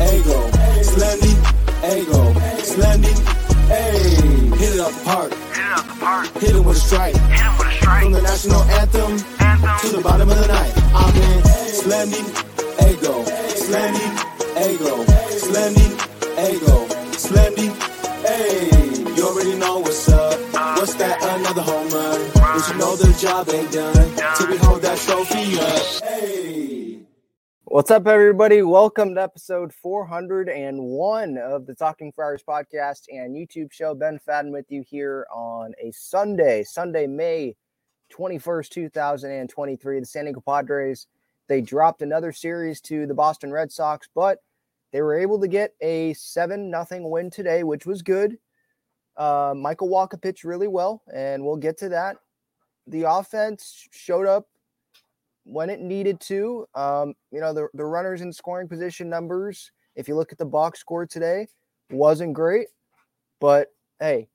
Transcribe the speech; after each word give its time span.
Ego, 0.00 0.38
Slendy, 0.82 1.34
Ego, 1.84 2.22
Slendy, 2.70 3.12
hey, 3.68 4.56
hit 4.56 4.74
it 4.74 4.80
up 4.80 4.92
the 4.92 5.04
park, 5.04 5.30
Hit 5.32 5.58
it 5.58 5.70
out 5.70 5.84
the 5.86 6.00
park. 6.00 6.26
hit 6.40 6.54
it 6.56 6.64
with 6.64 6.76
a 6.76 6.80
strike, 6.80 7.14
Hit 7.16 7.40
him 7.40 7.58
with 7.58 7.68
a 7.68 7.72
strike. 7.72 8.02
from 8.02 8.12
the 8.12 8.22
national 8.22 8.62
anthem 8.62 9.12
Anthem. 9.40 9.90
to 9.90 9.96
the 9.96 10.02
bottom 10.02 10.28
of 10.30 10.38
the 10.38 10.46
night. 10.48 10.72
I'm 10.94 11.14
in 11.16 11.40
Slendy, 11.80 12.22
Ego, 12.88 13.24
Slendy, 13.64 14.06
Ego, 14.68 15.04
Slendy, 15.44 15.88
Ego, 16.48 16.86
Slendy, 17.24 17.68
hey, 18.26 19.14
you 19.16 19.22
already 19.28 19.54
know 19.58 19.78
what's 19.80 20.08
up. 20.08 20.38
What's 20.78 20.94
that? 20.94 21.16
Another 21.22 21.62
home 21.62 21.88
run. 21.90 22.20
But 22.34 22.68
you 22.68 22.74
know 22.78 22.96
the 22.96 23.12
job 23.20 23.48
ain't 23.50 23.70
done 23.72 24.36
till 24.36 24.48
we 24.48 24.56
hold 24.56 24.80
that 24.82 24.98
trophy 24.98 25.58
up. 25.60 26.02
Hey. 26.08 26.99
What's 27.70 27.92
up, 27.92 28.08
everybody? 28.08 28.62
Welcome 28.62 29.14
to 29.14 29.22
episode 29.22 29.72
401 29.72 31.38
of 31.38 31.66
the 31.66 31.74
Talking 31.76 32.10
Friars 32.10 32.42
podcast 32.42 33.02
and 33.12 33.36
YouTube 33.36 33.70
show. 33.72 33.94
Ben 33.94 34.18
Fadden 34.26 34.50
with 34.50 34.72
you 34.72 34.82
here 34.82 35.24
on 35.32 35.72
a 35.80 35.92
Sunday, 35.92 36.64
Sunday, 36.64 37.06
May 37.06 37.54
21st, 38.12 38.70
2023. 38.70 40.00
The 40.00 40.04
San 40.04 40.24
Diego 40.24 40.42
Padres, 40.44 41.06
they 41.46 41.60
dropped 41.60 42.02
another 42.02 42.32
series 42.32 42.80
to 42.80 43.06
the 43.06 43.14
Boston 43.14 43.52
Red 43.52 43.70
Sox, 43.70 44.08
but 44.16 44.38
they 44.92 45.00
were 45.00 45.16
able 45.16 45.40
to 45.40 45.46
get 45.46 45.74
a 45.80 46.12
7 46.14 46.72
nothing 46.72 47.08
win 47.08 47.30
today, 47.30 47.62
which 47.62 47.86
was 47.86 48.02
good. 48.02 48.36
Uh, 49.16 49.54
Michael 49.56 49.88
Wacha 49.88 50.20
pitched 50.20 50.42
really 50.42 50.66
well, 50.66 51.04
and 51.14 51.44
we'll 51.44 51.56
get 51.56 51.78
to 51.78 51.90
that. 51.90 52.16
The 52.88 53.04
offense 53.04 53.86
showed 53.92 54.26
up 54.26 54.48
when 55.44 55.70
it 55.70 55.80
needed 55.80 56.20
to. 56.20 56.66
Um, 56.74 57.14
you 57.30 57.40
know, 57.40 57.52
the, 57.52 57.68
the 57.74 57.84
runners 57.84 58.20
in 58.20 58.32
scoring 58.32 58.68
position 58.68 59.08
numbers, 59.08 59.70
if 59.96 60.08
you 60.08 60.16
look 60.16 60.32
at 60.32 60.38
the 60.38 60.44
box 60.44 60.80
score 60.80 61.06
today, 61.06 61.48
wasn't 61.90 62.34
great. 62.34 62.68
But 63.40 63.68
hey, 63.98 64.28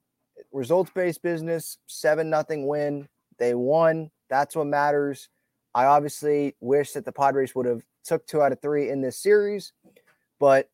results 0.51 0.91
based 0.93 1.21
business, 1.21 1.77
seven 1.87 2.29
nothing 2.29 2.67
win. 2.67 3.07
They 3.37 3.53
won. 3.53 4.11
That's 4.29 4.55
what 4.55 4.67
matters. 4.67 5.29
I 5.73 5.85
obviously 5.85 6.55
wish 6.61 6.93
that 6.93 7.05
the 7.05 7.11
Padres 7.11 7.53
would 7.53 7.65
have 7.65 7.83
took 8.03 8.25
two 8.25 8.41
out 8.41 8.51
of 8.51 8.61
three 8.61 8.89
in 8.89 9.01
this 9.01 9.17
series, 9.17 9.73
but 10.39 10.69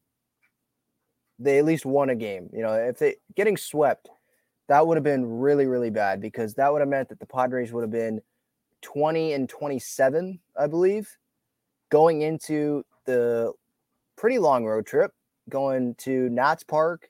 they 1.40 1.58
at 1.58 1.66
least 1.66 1.86
won 1.86 2.10
a 2.10 2.16
game. 2.16 2.50
You 2.54 2.62
know, 2.62 2.74
if 2.74 3.00
they 3.00 3.16
getting 3.36 3.58
swept, 3.58 4.10
that 4.68 4.86
would 4.86 4.96
have 4.96 5.04
been 5.04 5.40
really, 5.40 5.66
really 5.66 5.90
bad 5.90 6.22
because 6.22 6.54
that 6.54 6.72
would 6.72 6.82
have 6.82 6.90
meant 6.90 7.10
that 7.10 7.20
the 7.20 7.26
Padres 7.26 7.72
would 7.72 7.82
have 7.82 7.92
been 7.92 8.22
20 8.82 9.34
and 9.34 9.50
27, 9.50 10.40
I 10.58 10.68
believe, 10.68 11.18
going 11.90 12.22
into 12.22 12.84
the 13.06 13.54
pretty 14.18 14.40
long 14.40 14.66
road 14.66 14.86
trip, 14.86 15.12
going 15.50 15.96
to 15.96 16.30
Nats 16.30 16.64
Park 16.64 17.10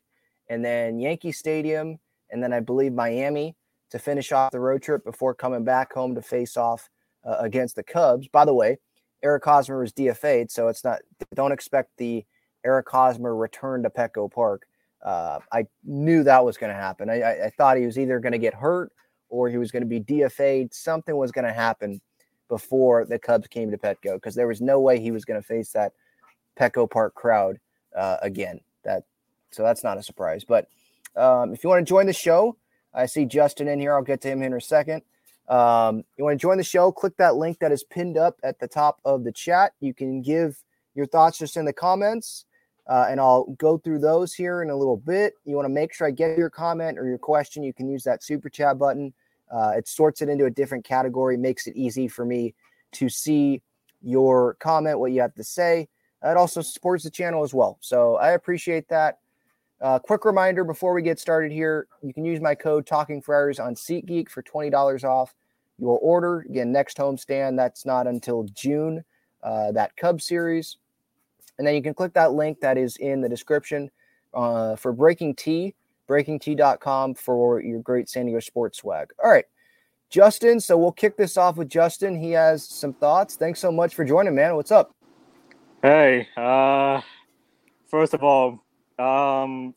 and 0.49 0.63
then 0.63 0.99
Yankee 0.99 1.31
Stadium, 1.31 1.97
and 2.29 2.43
then 2.43 2.53
I 2.53 2.59
believe 2.59 2.93
Miami 2.93 3.55
to 3.91 3.99
finish 3.99 4.31
off 4.31 4.51
the 4.51 4.59
road 4.59 4.81
trip 4.81 5.03
before 5.03 5.33
coming 5.33 5.63
back 5.63 5.93
home 5.93 6.15
to 6.15 6.21
face 6.21 6.57
off 6.57 6.89
uh, 7.25 7.37
against 7.39 7.75
the 7.75 7.83
Cubs. 7.83 8.27
By 8.27 8.45
the 8.45 8.53
way, 8.53 8.77
Eric 9.23 9.45
Hosmer 9.45 9.79
was 9.79 9.93
DFA'd, 9.93 10.49
so 10.49 10.67
it's 10.67 10.83
not, 10.83 10.99
don't 11.35 11.51
expect 11.51 11.91
the 11.97 12.25
Eric 12.65 12.89
Hosmer 12.89 13.35
return 13.35 13.83
to 13.83 13.89
Petco 13.89 14.31
Park. 14.31 14.63
Uh, 15.03 15.39
I 15.51 15.65
knew 15.83 16.23
that 16.23 16.43
was 16.43 16.57
going 16.57 16.71
to 16.71 16.79
happen. 16.79 17.09
I, 17.09 17.21
I, 17.21 17.45
I 17.45 17.49
thought 17.49 17.77
he 17.77 17.85
was 17.85 17.97
either 17.97 18.19
going 18.19 18.33
to 18.33 18.37
get 18.37 18.53
hurt 18.53 18.91
or 19.31 19.49
he 19.49 19.57
was 19.57 19.71
going 19.71 19.81
to 19.81 19.87
be 19.87 19.99
DFA'd. 19.99 20.73
Something 20.73 21.17
was 21.17 21.31
going 21.31 21.45
to 21.45 21.53
happen 21.53 22.01
before 22.47 23.05
the 23.05 23.17
Cubs 23.17 23.47
came 23.47 23.71
to 23.71 23.77
Petco 23.77 24.15
because 24.15 24.35
there 24.35 24.47
was 24.47 24.61
no 24.61 24.79
way 24.79 24.99
he 24.99 25.11
was 25.11 25.25
going 25.25 25.41
to 25.41 25.47
face 25.47 25.71
that 25.71 25.93
Petco 26.59 26.87
Park 26.87 27.15
crowd 27.15 27.57
uh, 27.95 28.17
again. 28.21 28.59
That 28.83 29.03
so 29.51 29.63
that's 29.63 29.83
not 29.83 29.97
a 29.97 30.03
surprise. 30.03 30.43
But 30.43 30.67
um, 31.15 31.53
if 31.53 31.63
you 31.63 31.69
want 31.69 31.85
to 31.85 31.89
join 31.89 32.05
the 32.05 32.13
show, 32.13 32.57
I 32.93 33.05
see 33.05 33.25
Justin 33.25 33.67
in 33.67 33.79
here. 33.79 33.95
I'll 33.95 34.03
get 34.03 34.21
to 34.21 34.29
him 34.29 34.43
in 34.43 34.53
a 34.53 34.61
second. 34.61 35.01
Um, 35.47 36.03
you 36.17 36.23
want 36.23 36.39
to 36.39 36.41
join 36.41 36.57
the 36.57 36.63
show? 36.63 36.91
Click 36.91 37.17
that 37.17 37.35
link 37.35 37.59
that 37.59 37.71
is 37.71 37.83
pinned 37.83 38.17
up 38.17 38.37
at 38.43 38.59
the 38.59 38.67
top 38.67 38.99
of 39.03 39.23
the 39.23 39.31
chat. 39.31 39.73
You 39.79 39.93
can 39.93 40.21
give 40.21 40.61
your 40.93 41.05
thoughts 41.05 41.37
just 41.37 41.57
in 41.57 41.65
the 41.65 41.73
comments. 41.73 42.45
Uh, 42.87 43.05
and 43.09 43.19
I'll 43.19 43.45
go 43.57 43.77
through 43.77 43.99
those 43.99 44.33
here 44.33 44.61
in 44.61 44.69
a 44.69 44.75
little 44.75 44.97
bit. 44.97 45.35
You 45.45 45.55
want 45.55 45.65
to 45.65 45.73
make 45.73 45.93
sure 45.93 46.07
I 46.07 46.11
get 46.11 46.37
your 46.37 46.49
comment 46.49 46.97
or 46.97 47.05
your 47.05 47.17
question. 47.17 47.63
You 47.63 47.73
can 47.73 47.87
use 47.89 48.03
that 48.03 48.23
super 48.23 48.49
chat 48.49 48.77
button. 48.77 49.13
Uh, 49.51 49.73
it 49.75 49.87
sorts 49.87 50.21
it 50.21 50.29
into 50.29 50.45
a 50.45 50.49
different 50.49 50.85
category, 50.85 51.37
makes 51.37 51.67
it 51.67 51.75
easy 51.75 52.07
for 52.07 52.25
me 52.25 52.53
to 52.93 53.09
see 53.09 53.61
your 54.01 54.55
comment, 54.55 54.99
what 54.99 55.11
you 55.11 55.21
have 55.21 55.33
to 55.35 55.43
say. 55.43 55.87
It 56.23 56.37
also 56.37 56.61
supports 56.61 57.03
the 57.03 57.09
channel 57.09 57.43
as 57.43 57.53
well. 57.53 57.77
So 57.81 58.15
I 58.15 58.31
appreciate 58.31 58.87
that. 58.89 59.19
Uh, 59.81 59.97
quick 59.97 60.25
reminder 60.25 60.63
before 60.63 60.93
we 60.93 61.01
get 61.01 61.19
started 61.19 61.51
here, 61.51 61.87
you 62.03 62.13
can 62.13 62.23
use 62.23 62.39
my 62.39 62.53
code 62.53 62.85
Talking 62.85 63.21
Friars 63.21 63.59
on 63.59 63.73
SeatGeek 63.73 64.29
for 64.29 64.43
$20 64.43 65.03
off 65.03 65.33
your 65.79 65.97
order. 65.99 66.45
Again, 66.47 66.71
next 66.71 66.97
homestand, 66.97 67.57
that's 67.57 67.85
not 67.85 68.05
until 68.05 68.43
June, 68.53 69.03
uh, 69.41 69.71
that 69.71 69.97
Cub 69.97 70.21
series. 70.21 70.77
And 71.57 71.65
then 71.67 71.73
you 71.73 71.81
can 71.81 71.95
click 71.95 72.13
that 72.13 72.33
link 72.33 72.59
that 72.61 72.77
is 72.77 72.97
in 72.97 73.21
the 73.21 73.29
description 73.29 73.89
uh, 74.35 74.75
for 74.75 74.93
BreakingT, 74.93 75.73
breakingt.com 76.11 77.15
for 77.15 77.61
your 77.61 77.81
great 77.81 78.09
San 78.09 78.25
Diego 78.25 78.39
sports 78.41 78.79
swag. 78.79 79.09
All 79.23 79.31
right, 79.31 79.45
Justin. 80.09 80.59
So 80.59 80.77
we'll 80.77 80.91
kick 80.91 81.15
this 81.15 81.37
off 81.37 81.55
with 81.57 81.69
Justin. 81.69 82.15
He 82.21 82.31
has 82.31 82.67
some 82.67 82.93
thoughts. 82.93 83.35
Thanks 83.35 83.59
so 83.59 83.71
much 83.71 83.95
for 83.95 84.03
joining, 84.03 84.35
man. 84.35 84.55
What's 84.55 84.71
up? 84.71 84.91
Hey, 85.81 86.27
uh, 86.37 87.01
first 87.87 88.13
of 88.13 88.23
all, 88.23 88.59
um, 88.99 89.73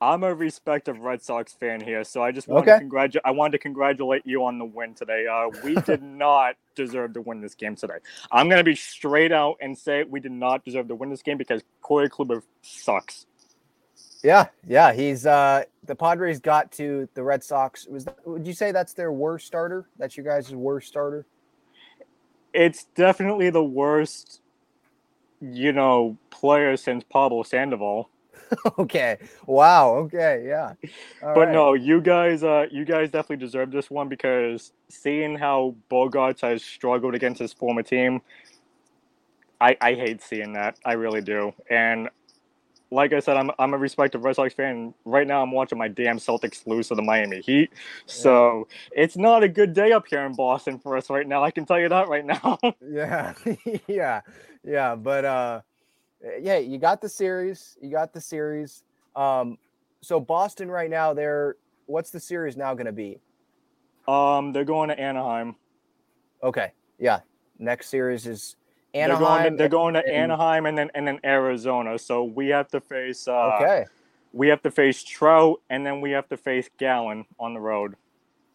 I'm 0.00 0.24
a 0.24 0.34
respective 0.34 0.98
Red 1.00 1.22
Sox 1.22 1.52
fan 1.52 1.80
here, 1.82 2.02
so 2.04 2.22
I 2.22 2.32
just 2.32 2.48
want 2.48 2.62
Okay. 2.62 2.72
to 2.72 2.78
congratulate. 2.78 3.22
I 3.26 3.32
wanted 3.32 3.52
to 3.52 3.58
congratulate 3.58 4.22
you 4.24 4.44
on 4.46 4.58
the 4.58 4.64
win 4.64 4.94
today. 4.94 5.26
Uh, 5.26 5.50
we 5.62 5.74
did 5.86 6.02
not 6.02 6.56
deserve 6.74 7.12
to 7.14 7.20
win 7.20 7.42
this 7.42 7.54
game 7.54 7.76
today. 7.76 7.98
I'm 8.32 8.48
gonna 8.48 8.64
be 8.64 8.74
straight 8.74 9.30
out 9.30 9.56
and 9.60 9.76
say 9.76 10.02
we 10.04 10.18
did 10.18 10.32
not 10.32 10.64
deserve 10.64 10.88
to 10.88 10.94
win 10.94 11.10
this 11.10 11.22
game 11.22 11.36
because 11.36 11.62
Corey 11.82 12.08
Kluber 12.08 12.42
sucks. 12.62 13.26
Yeah, 14.22 14.48
yeah. 14.66 14.92
He's 14.92 15.26
uh 15.26 15.64
the 15.84 15.94
Padres 15.94 16.40
got 16.40 16.70
to 16.72 17.08
the 17.14 17.22
Red 17.22 17.42
Sox. 17.42 17.86
Was 17.86 18.04
that, 18.04 18.26
would 18.26 18.46
you 18.46 18.52
say 18.52 18.72
that's 18.72 18.92
their 18.92 19.12
worst 19.12 19.46
starter? 19.46 19.88
That's 19.98 20.16
your 20.16 20.24
guys' 20.24 20.54
worst 20.54 20.88
starter? 20.88 21.26
It's 22.52 22.84
definitely 22.94 23.50
the 23.50 23.64
worst, 23.64 24.40
you 25.40 25.72
know, 25.72 26.18
player 26.30 26.76
since 26.76 27.04
Pablo 27.04 27.42
Sandoval. 27.42 28.10
okay. 28.78 29.18
Wow. 29.46 29.94
Okay. 29.96 30.44
Yeah. 30.46 30.74
All 31.22 31.34
but 31.34 31.46
right. 31.46 31.52
no, 31.52 31.74
you 31.74 32.00
guys, 32.00 32.42
uh, 32.42 32.66
you 32.70 32.84
guys 32.84 33.10
definitely 33.10 33.44
deserve 33.44 33.70
this 33.70 33.90
one 33.90 34.08
because 34.08 34.72
seeing 34.88 35.36
how 35.36 35.74
Bogaerts 35.90 36.40
has 36.40 36.62
struggled 36.62 37.14
against 37.14 37.40
his 37.40 37.52
former 37.52 37.82
team, 37.82 38.20
I 39.60 39.76
I 39.80 39.94
hate 39.94 40.22
seeing 40.22 40.52
that. 40.54 40.78
I 40.84 40.94
really 40.94 41.20
do. 41.20 41.52
And 41.68 42.08
like 42.90 43.12
I 43.12 43.20
said, 43.20 43.36
I'm 43.36 43.50
I'm 43.58 43.74
a 43.74 43.78
respected 43.78 44.18
Red 44.18 44.36
Sox 44.36 44.52
fan. 44.54 44.94
Right 45.04 45.26
now, 45.26 45.42
I'm 45.42 45.52
watching 45.52 45.78
my 45.78 45.88
damn 45.88 46.18
Celtics 46.18 46.66
lose 46.66 46.88
to 46.88 46.94
the 46.94 47.02
Miami 47.02 47.40
Heat. 47.40 47.70
So 48.06 48.66
it's 48.92 49.16
not 49.16 49.44
a 49.44 49.48
good 49.48 49.72
day 49.74 49.92
up 49.92 50.06
here 50.08 50.22
in 50.24 50.34
Boston 50.34 50.78
for 50.78 50.96
us 50.96 51.08
right 51.10 51.26
now. 51.26 51.44
I 51.44 51.50
can 51.50 51.64
tell 51.64 51.78
you 51.78 51.88
that 51.88 52.08
right 52.08 52.24
now. 52.24 52.58
Yeah. 52.82 53.34
yeah. 53.86 54.20
Yeah. 54.64 54.94
But 54.96 55.24
uh 55.24 55.60
yeah, 56.40 56.58
you 56.58 56.78
got 56.78 57.00
the 57.00 57.08
series. 57.08 57.76
You 57.80 57.90
got 57.90 58.12
the 58.12 58.20
series. 58.20 58.82
Um 59.14 59.58
so 60.02 60.18
Boston 60.18 60.70
right 60.70 60.90
now, 60.90 61.14
they're 61.14 61.56
what's 61.86 62.10
the 62.10 62.20
series 62.20 62.56
now 62.56 62.74
gonna 62.74 62.92
be? 62.92 63.20
um, 64.08 64.52
they're 64.52 64.64
going 64.64 64.88
to 64.88 64.98
Anaheim. 64.98 65.54
Okay. 66.42 66.72
Yeah. 66.98 67.20
Next 67.58 67.88
series 67.88 68.26
is 68.26 68.56
They're 68.92 69.16
going 69.18 69.50
to, 69.52 69.56
they're 69.56 69.68
going 69.68 69.94
to 69.94 70.00
and- 70.04 70.32
Anaheim 70.32 70.66
and 70.66 70.76
then 70.76 70.90
and 70.94 71.06
then 71.06 71.20
Arizona. 71.24 71.98
So 71.98 72.24
we 72.24 72.48
have 72.48 72.68
to 72.68 72.80
face 72.80 73.28
uh, 73.28 73.56
Okay. 73.60 73.84
we 74.32 74.48
have 74.48 74.62
to 74.62 74.70
face 74.70 75.02
Trout 75.02 75.60
and 75.70 75.84
then 75.86 76.00
we 76.00 76.10
have 76.12 76.28
to 76.28 76.36
face 76.36 76.68
Gallen 76.78 77.24
on 77.38 77.54
the 77.54 77.60
road. 77.60 77.94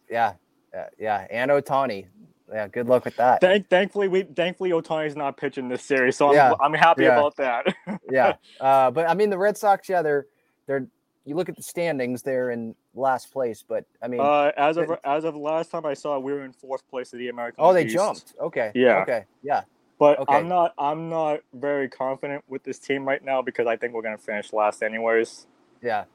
Yeah. 0.10 0.34
Yeah. 0.74 0.88
Yeah. 1.00 1.28
And 1.32 1.52
Ohtani. 1.52 2.08
yeah, 2.54 2.68
good 2.68 2.88
luck 2.88 3.06
with 3.06 3.16
that. 3.16 3.42
Thank, 3.42 3.70
thankfully, 3.70 4.08
we 4.08 4.24
thankfully 4.24 4.72
Ohtani's 4.72 5.16
not 5.16 5.38
pitching 5.38 5.68
this 5.70 5.84
series, 5.84 6.16
so 6.18 6.28
I'm 6.30 6.36
Yeah, 6.36 6.54
I'm 6.62 6.74
happy 6.74 7.04
yeah. 7.04 7.18
about 7.18 7.36
that. 7.38 7.74
yeah. 8.12 8.34
Uh, 8.60 8.92
but 8.92 9.10
I 9.10 9.14
mean, 9.14 9.30
the 9.30 9.38
Red 9.38 9.58
Sox, 9.58 9.88
yeah, 9.90 10.02
they're 10.02 10.26
they're. 10.68 10.88
You 11.28 11.36
look 11.36 11.50
at 11.50 11.56
the 11.56 11.64
standings; 11.64 12.22
they're 12.22 12.52
in 12.52 12.76
last 12.94 13.32
place. 13.34 13.64
But 13.68 13.86
I 14.00 14.08
mean, 14.08 14.20
uh, 14.22 14.52
as 14.56 14.78
of 14.78 14.92
as 15.04 15.24
of 15.24 15.36
last 15.36 15.72
time 15.72 15.84
I 15.84 15.96
saw, 15.96 16.20
we 16.20 16.32
were 16.32 16.46
in 16.46 16.54
fourth 16.54 16.88
place 16.88 17.14
of 17.14 17.18
the 17.20 17.30
American. 17.30 17.64
oh, 17.64 17.74
they 17.74 17.86
East. 17.86 17.96
jumped. 17.96 18.36
Okay. 18.40 18.72
Yeah. 18.76 18.98
Okay. 19.02 19.26
Yeah. 19.42 19.64
But 19.98 20.20
Okay. 20.20 20.36
I'm 20.36 20.48
not 20.48 20.74
I'm 20.78 21.10
not 21.10 21.40
very 21.54 21.88
confident 21.90 22.44
with 22.48 22.64
this 22.64 22.80
team 22.80 23.08
right 23.08 23.24
now 23.24 23.42
because 23.42 23.68
I 23.68 23.78
think 23.78 23.94
we're 23.94 24.02
gonna 24.02 24.18
finish 24.18 24.52
last 24.54 24.84
anyways. 24.84 25.48
Yeah. 25.82 26.06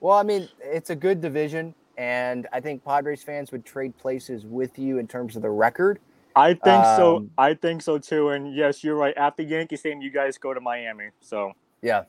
Well, 0.00 0.16
I 0.16 0.22
mean, 0.22 0.48
it's 0.60 0.90
a 0.90 0.96
good 0.96 1.20
division, 1.20 1.74
and 1.96 2.46
I 2.52 2.60
think 2.60 2.84
Padres 2.84 3.22
fans 3.22 3.52
would 3.52 3.64
trade 3.64 3.96
places 3.98 4.44
with 4.44 4.78
you 4.78 4.98
in 4.98 5.08
terms 5.08 5.36
of 5.36 5.42
the 5.42 5.50
record. 5.50 5.98
I 6.36 6.52
think 6.52 6.84
so. 6.84 7.16
Um, 7.16 7.30
I 7.38 7.54
think 7.54 7.80
so 7.80 7.98
too. 7.98 8.28
And 8.28 8.54
yes, 8.54 8.84
you're 8.84 8.94
right. 8.96 9.16
After 9.16 9.42
Yankee 9.42 9.76
Stadium, 9.76 10.02
you 10.02 10.10
guys 10.10 10.36
go 10.36 10.52
to 10.52 10.60
Miami. 10.60 11.08
So 11.20 11.52
Yeah. 11.80 12.04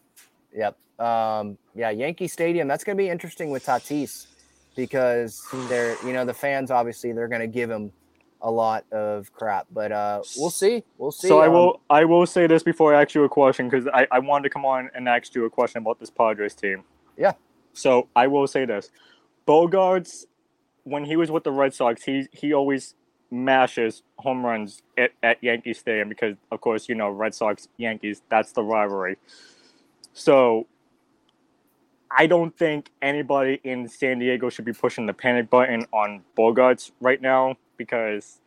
Yep. 0.54 0.78
Um, 1.00 1.58
yeah, 1.76 1.92
Yankee 1.92 2.28
Stadium. 2.28 2.68
That's 2.68 2.84
going 2.84 2.98
to 2.98 3.02
be 3.02 3.10
interesting 3.10 3.52
with 3.52 3.66
Tatis 3.66 4.28
because 4.76 5.42
they're, 5.70 5.96
you 6.06 6.12
know, 6.12 6.26
the 6.26 6.34
fans 6.34 6.72
obviously 6.72 7.14
they're 7.14 7.28
going 7.30 7.42
to 7.42 7.48
give 7.48 7.70
him 7.70 7.92
a 8.42 8.52
lot 8.52 8.86
of 8.92 9.32
crap, 9.34 9.68
but 9.72 9.92
uh, 9.92 10.22
we'll 10.38 10.50
see. 10.50 10.84
We'll 10.98 11.12
see. 11.12 11.28
So 11.28 11.40
I 11.40 11.48
Um, 11.48 11.54
will 11.54 11.82
I 11.90 12.06
will 12.06 12.26
say 12.26 12.48
this 12.48 12.64
before 12.64 12.94
I 12.94 13.02
ask 13.02 13.16
you 13.16 13.24
a 13.24 13.30
question 13.30 13.70
because 13.70 13.88
I, 13.94 14.08
I 14.12 14.20
wanted 14.20 14.44
to 14.44 14.50
come 14.50 14.66
on 14.66 14.90
and 14.94 15.08
ask 15.10 15.34
you 15.36 15.46
a 15.46 15.50
question 15.50 15.82
about 15.82 16.00
this 16.00 16.10
Padres 16.10 16.54
team. 16.54 16.84
Yeah. 17.18 17.34
So 17.74 18.08
I 18.16 18.28
will 18.28 18.48
say 18.48 18.66
this. 18.66 18.92
Bogaerts, 19.48 20.26
when 20.84 21.06
he 21.06 21.16
was 21.16 21.32
with 21.32 21.44
the 21.44 21.52
Red 21.52 21.74
Sox, 21.74 22.04
he 22.04 22.28
he 22.32 22.54
always 22.54 22.96
mashes 23.30 24.04
home 24.18 24.46
runs 24.46 24.82
at, 24.98 25.12
at 25.22 25.44
Yankee 25.44 25.74
Stadium 25.74 26.10
because 26.10 26.36
of 26.52 26.62
course, 26.62 26.88
you 26.88 26.96
know, 26.96 27.10
Red 27.10 27.36
Sox 27.36 27.68
Yankees, 27.78 28.22
that's 28.30 28.52
the 28.52 28.64
rivalry. 28.64 29.18
So 30.14 30.68
I 32.10 32.26
don't 32.26 32.58
think 32.58 32.92
anybody 33.02 33.60
in 33.64 33.88
San 33.88 34.20
Diego 34.20 34.50
should 34.50 34.66
be 34.66 34.74
pushing 34.74 35.06
the 35.06 35.14
panic 35.14 35.50
button 35.50 35.86
on 35.92 36.24
Bogaerts 36.38 36.92
right 37.02 37.22
now 37.22 37.58
because 37.78 38.40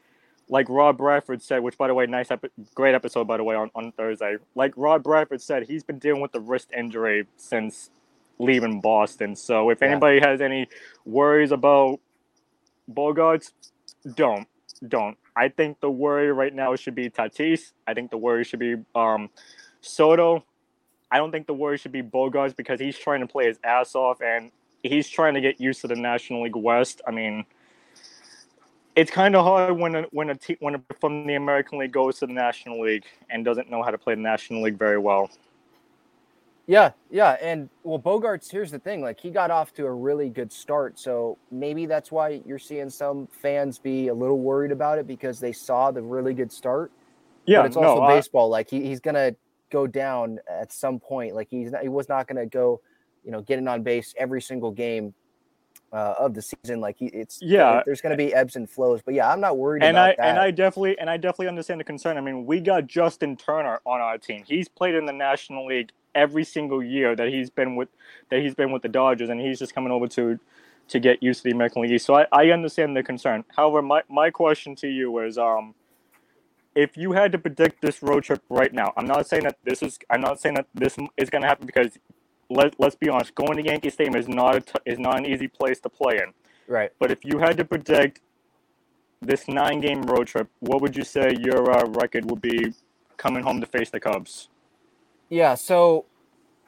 like 0.49 0.69
Rob 0.69 0.99
Bradford 0.99 1.43
said, 1.43 1.63
which 1.63 1.79
by 1.79 1.87
the 1.87 1.95
way, 1.95 2.07
nice, 2.07 2.31
epi- 2.31 2.49
great 2.75 2.95
episode 2.95 3.27
by 3.27 3.37
the 3.37 3.45
way 3.45 3.55
on, 3.55 3.71
on 3.75 3.93
Thursday. 3.93 4.37
Like 4.55 4.73
Rob 4.77 5.03
Bradford 5.05 5.41
said, 5.41 5.65
he's 5.69 5.85
been 5.85 5.99
dealing 5.99 6.21
with 6.21 6.33
the 6.33 6.41
wrist 6.41 6.71
injury 6.77 7.27
since 7.37 7.91
leaving 8.39 8.81
Boston. 8.81 9.37
So 9.37 9.71
if 9.71 9.81
Yeah. 9.81 9.89
anybody 9.89 10.19
has 10.21 10.41
any 10.41 10.69
worries 11.05 11.53
about 11.53 12.01
Bogaerts, 12.91 13.53
don't, 14.15 14.49
don't. 14.87 15.17
I 15.37 15.49
think 15.49 15.81
the 15.81 15.91
worry 15.91 16.33
right 16.33 16.53
now 16.55 16.75
should 16.75 16.95
be 16.95 17.09
Tatis. 17.11 17.73
I 17.87 17.95
think 17.95 18.11
the 18.11 18.17
worry 18.19 18.45
should 18.45 18.59
be 18.59 18.77
um, 18.95 19.31
Soto. 19.81 20.45
I 21.13 21.19
don't 21.19 21.31
think 21.31 21.47
the 21.47 21.55
worry 21.55 21.79
should 21.79 21.93
be 21.93 22.03
Bogaerts 22.03 22.57
because 22.57 22.81
he's 22.81 22.99
trying 22.99 23.21
to 23.21 23.27
play 23.27 23.47
his 23.47 23.59
ass 23.63 23.95
off 23.95 24.21
and 24.21 24.51
he's 24.83 25.09
trying 25.09 25.35
to 25.35 25.41
get 25.41 25.61
used 25.61 25.81
to 25.83 25.87
the 25.89 25.97
National 25.97 26.43
League 26.43 26.57
West. 26.57 27.01
I 27.07 27.11
mean, 27.11 27.45
it's 28.97 29.11
kind 29.11 29.37
of 29.37 29.45
hard 29.45 29.77
when 29.79 29.95
a, 29.95 30.03
when 30.11 30.31
a 30.31 30.35
te- 30.35 30.57
when 30.61 30.75
a 30.75 30.83
from 31.01 31.27
the 31.27 31.35
American 31.35 31.79
League 31.79 31.93
goes 31.93 32.19
to 32.19 32.27
the 32.27 32.33
National 32.33 32.81
League 32.81 33.05
and 33.31 33.45
doesn't 33.45 33.71
know 33.71 33.83
how 33.83 33.91
to 33.91 33.99
play 33.99 34.15
the 34.15 34.21
National 34.21 34.63
League 34.63 34.79
very 34.79 34.99
well. 34.99 35.31
Yeah, 36.67 36.93
yeah, 37.11 37.37
and 37.43 37.69
well, 37.83 37.99
Bogaerts. 37.99 38.51
Here's 38.51 38.71
the 38.71 38.79
thing: 38.79 39.01
like 39.01 39.19
he 39.19 39.31
got 39.31 39.51
off 39.51 39.73
to 39.75 39.87
a 39.87 39.93
really 39.93 40.29
good 40.29 40.53
start, 40.53 40.99
so 40.99 41.37
maybe 41.51 41.87
that's 41.87 42.13
why 42.13 42.43
you're 42.47 42.59
seeing 42.59 42.91
some 42.91 43.27
fans 43.27 43.79
be 43.79 44.09
a 44.09 44.15
little 44.15 44.39
worried 44.39 44.71
about 44.71 44.99
it 44.99 45.07
because 45.07 45.41
they 45.41 45.53
saw 45.53 45.91
the 45.91 46.03
really 46.03 46.35
good 46.35 46.53
start. 46.53 46.93
Yeah, 47.47 47.61
but 47.61 47.67
it's 47.67 47.77
also 47.77 47.97
no, 47.97 48.03
I- 48.03 48.15
baseball. 48.17 48.49
Like 48.49 48.71
he, 48.71 48.85
he's 48.85 49.01
gonna 49.01 49.35
go 49.71 49.87
down 49.87 50.39
at 50.49 50.73
some 50.73 51.01
point. 51.01 51.35
Like 51.35 51.49
he's 51.51 51.73
not, 51.73 51.83
he 51.83 51.89
was 51.89 52.09
not 52.09 52.29
gonna 52.29 52.47
go, 52.47 52.81
you 53.25 53.31
know, 53.33 53.41
getting 53.41 53.67
on 53.67 53.83
base 53.83 54.15
every 54.17 54.43
single 54.43 54.71
game 54.71 55.15
uh, 55.93 56.15
of 56.19 56.35
the 56.35 56.43
season. 56.43 56.81
Like 56.81 56.97
it's 57.01 57.41
Yeah. 57.43 57.83
there's 57.85 58.01
gonna 58.01 58.17
be 58.17 58.35
ebbs 58.35 58.57
and 58.57 58.69
flows. 58.69 59.01
But 59.05 59.15
yeah, 59.15 59.31
I'm 59.31 59.41
not 59.41 59.59
worried 59.59 59.83
and 59.83 59.97
about 59.97 60.17
I 60.19 60.23
that. 60.23 60.29
and 60.29 60.39
I 60.39 60.51
definitely 60.51 60.99
and 60.99 61.11
I 61.11 61.17
definitely 61.17 61.49
understand 61.49 61.81
the 61.81 61.85
concern. 61.85 62.17
I 62.17 62.21
mean, 62.21 62.47
we 62.47 62.61
got 62.61 62.87
Justin 62.87 63.37
Turner 63.37 63.81
on 63.87 64.01
our 64.01 64.19
team. 64.19 64.45
He's 64.47 64.69
played 64.69 64.95
in 64.95 65.07
the 65.07 65.13
National 65.13 65.67
League 65.67 65.91
every 66.15 66.45
single 66.45 66.83
year 66.83 67.15
that 67.17 67.29
he's 67.29 67.51
been 67.51 67.77
with 67.77 67.89
that 68.31 68.41
he's 68.41 68.55
been 68.55 68.73
with 68.73 68.83
the 68.83 68.89
Dodgers, 68.89 69.29
and 69.31 69.41
he's 69.41 69.59
just 69.59 69.75
coming 69.75 69.93
over 69.93 70.09
to 70.09 70.39
to 70.89 71.01
get 71.01 71.23
used 71.23 71.43
to 71.43 71.45
the 71.45 71.55
American 71.55 71.83
League. 71.83 72.01
So 72.01 72.15
I, 72.17 72.27
I 72.33 72.51
understand 72.51 72.97
the 72.97 73.03
concern. 73.05 73.45
However, 73.57 73.81
my, 73.81 74.03
my 74.09 74.31
question 74.31 74.75
to 74.77 74.89
you 74.89 75.19
is 75.21 75.39
um 75.39 75.75
if 76.75 76.97
you 76.97 77.13
had 77.13 77.33
to 77.33 77.39
predict 77.39 77.83
this 77.83 78.03
road 78.03 78.25
trip 78.25 78.43
right 78.49 78.73
now, 78.73 78.93
I'm 78.97 79.07
not 79.07 79.27
saying 79.27 79.45
that 79.45 79.59
this 79.65 79.83
is 79.83 79.99
I'm 80.11 80.21
not 80.21 80.41
saying 80.41 80.55
that 80.57 80.67
this 80.75 80.97
is 81.17 81.31
going 81.31 81.43
to 81.43 81.49
happen 81.49 81.67
because 81.67 81.99
let, 82.51 82.79
let's 82.79 82.97
be 82.97 83.09
honest, 83.09 83.35
going 83.35 83.57
to 83.57 83.65
Yankee 83.65 83.91
Stadium 83.91 84.17
is 84.17 84.29
not 84.29 84.57
a 84.57 84.61
t- 84.61 84.73
is 84.85 84.99
not 84.99 85.19
an 85.19 85.27
easy 85.27 85.49
place 85.49 85.81
to 85.81 85.89
play 85.89 86.17
in. 86.19 86.33
right. 86.67 86.91
But 86.99 87.11
if 87.11 87.25
you 87.25 87.39
had 87.39 87.57
to 87.57 87.65
predict 87.65 88.21
this 89.23 89.49
nine 89.49 89.81
game 89.81 90.03
road 90.03 90.27
trip, 90.27 90.49
what 90.61 90.83
would 90.83 90.97
you 90.97 91.05
say 91.05 91.35
your 91.39 91.71
uh, 91.71 91.85
record 91.91 92.31
would 92.31 92.43
be 92.43 92.75
coming 93.17 93.43
home 93.43 93.61
to 93.61 93.67
face 93.67 93.91
the 93.91 94.01
Cubs? 94.01 94.49
Yeah, 95.29 95.55
so 95.55 96.07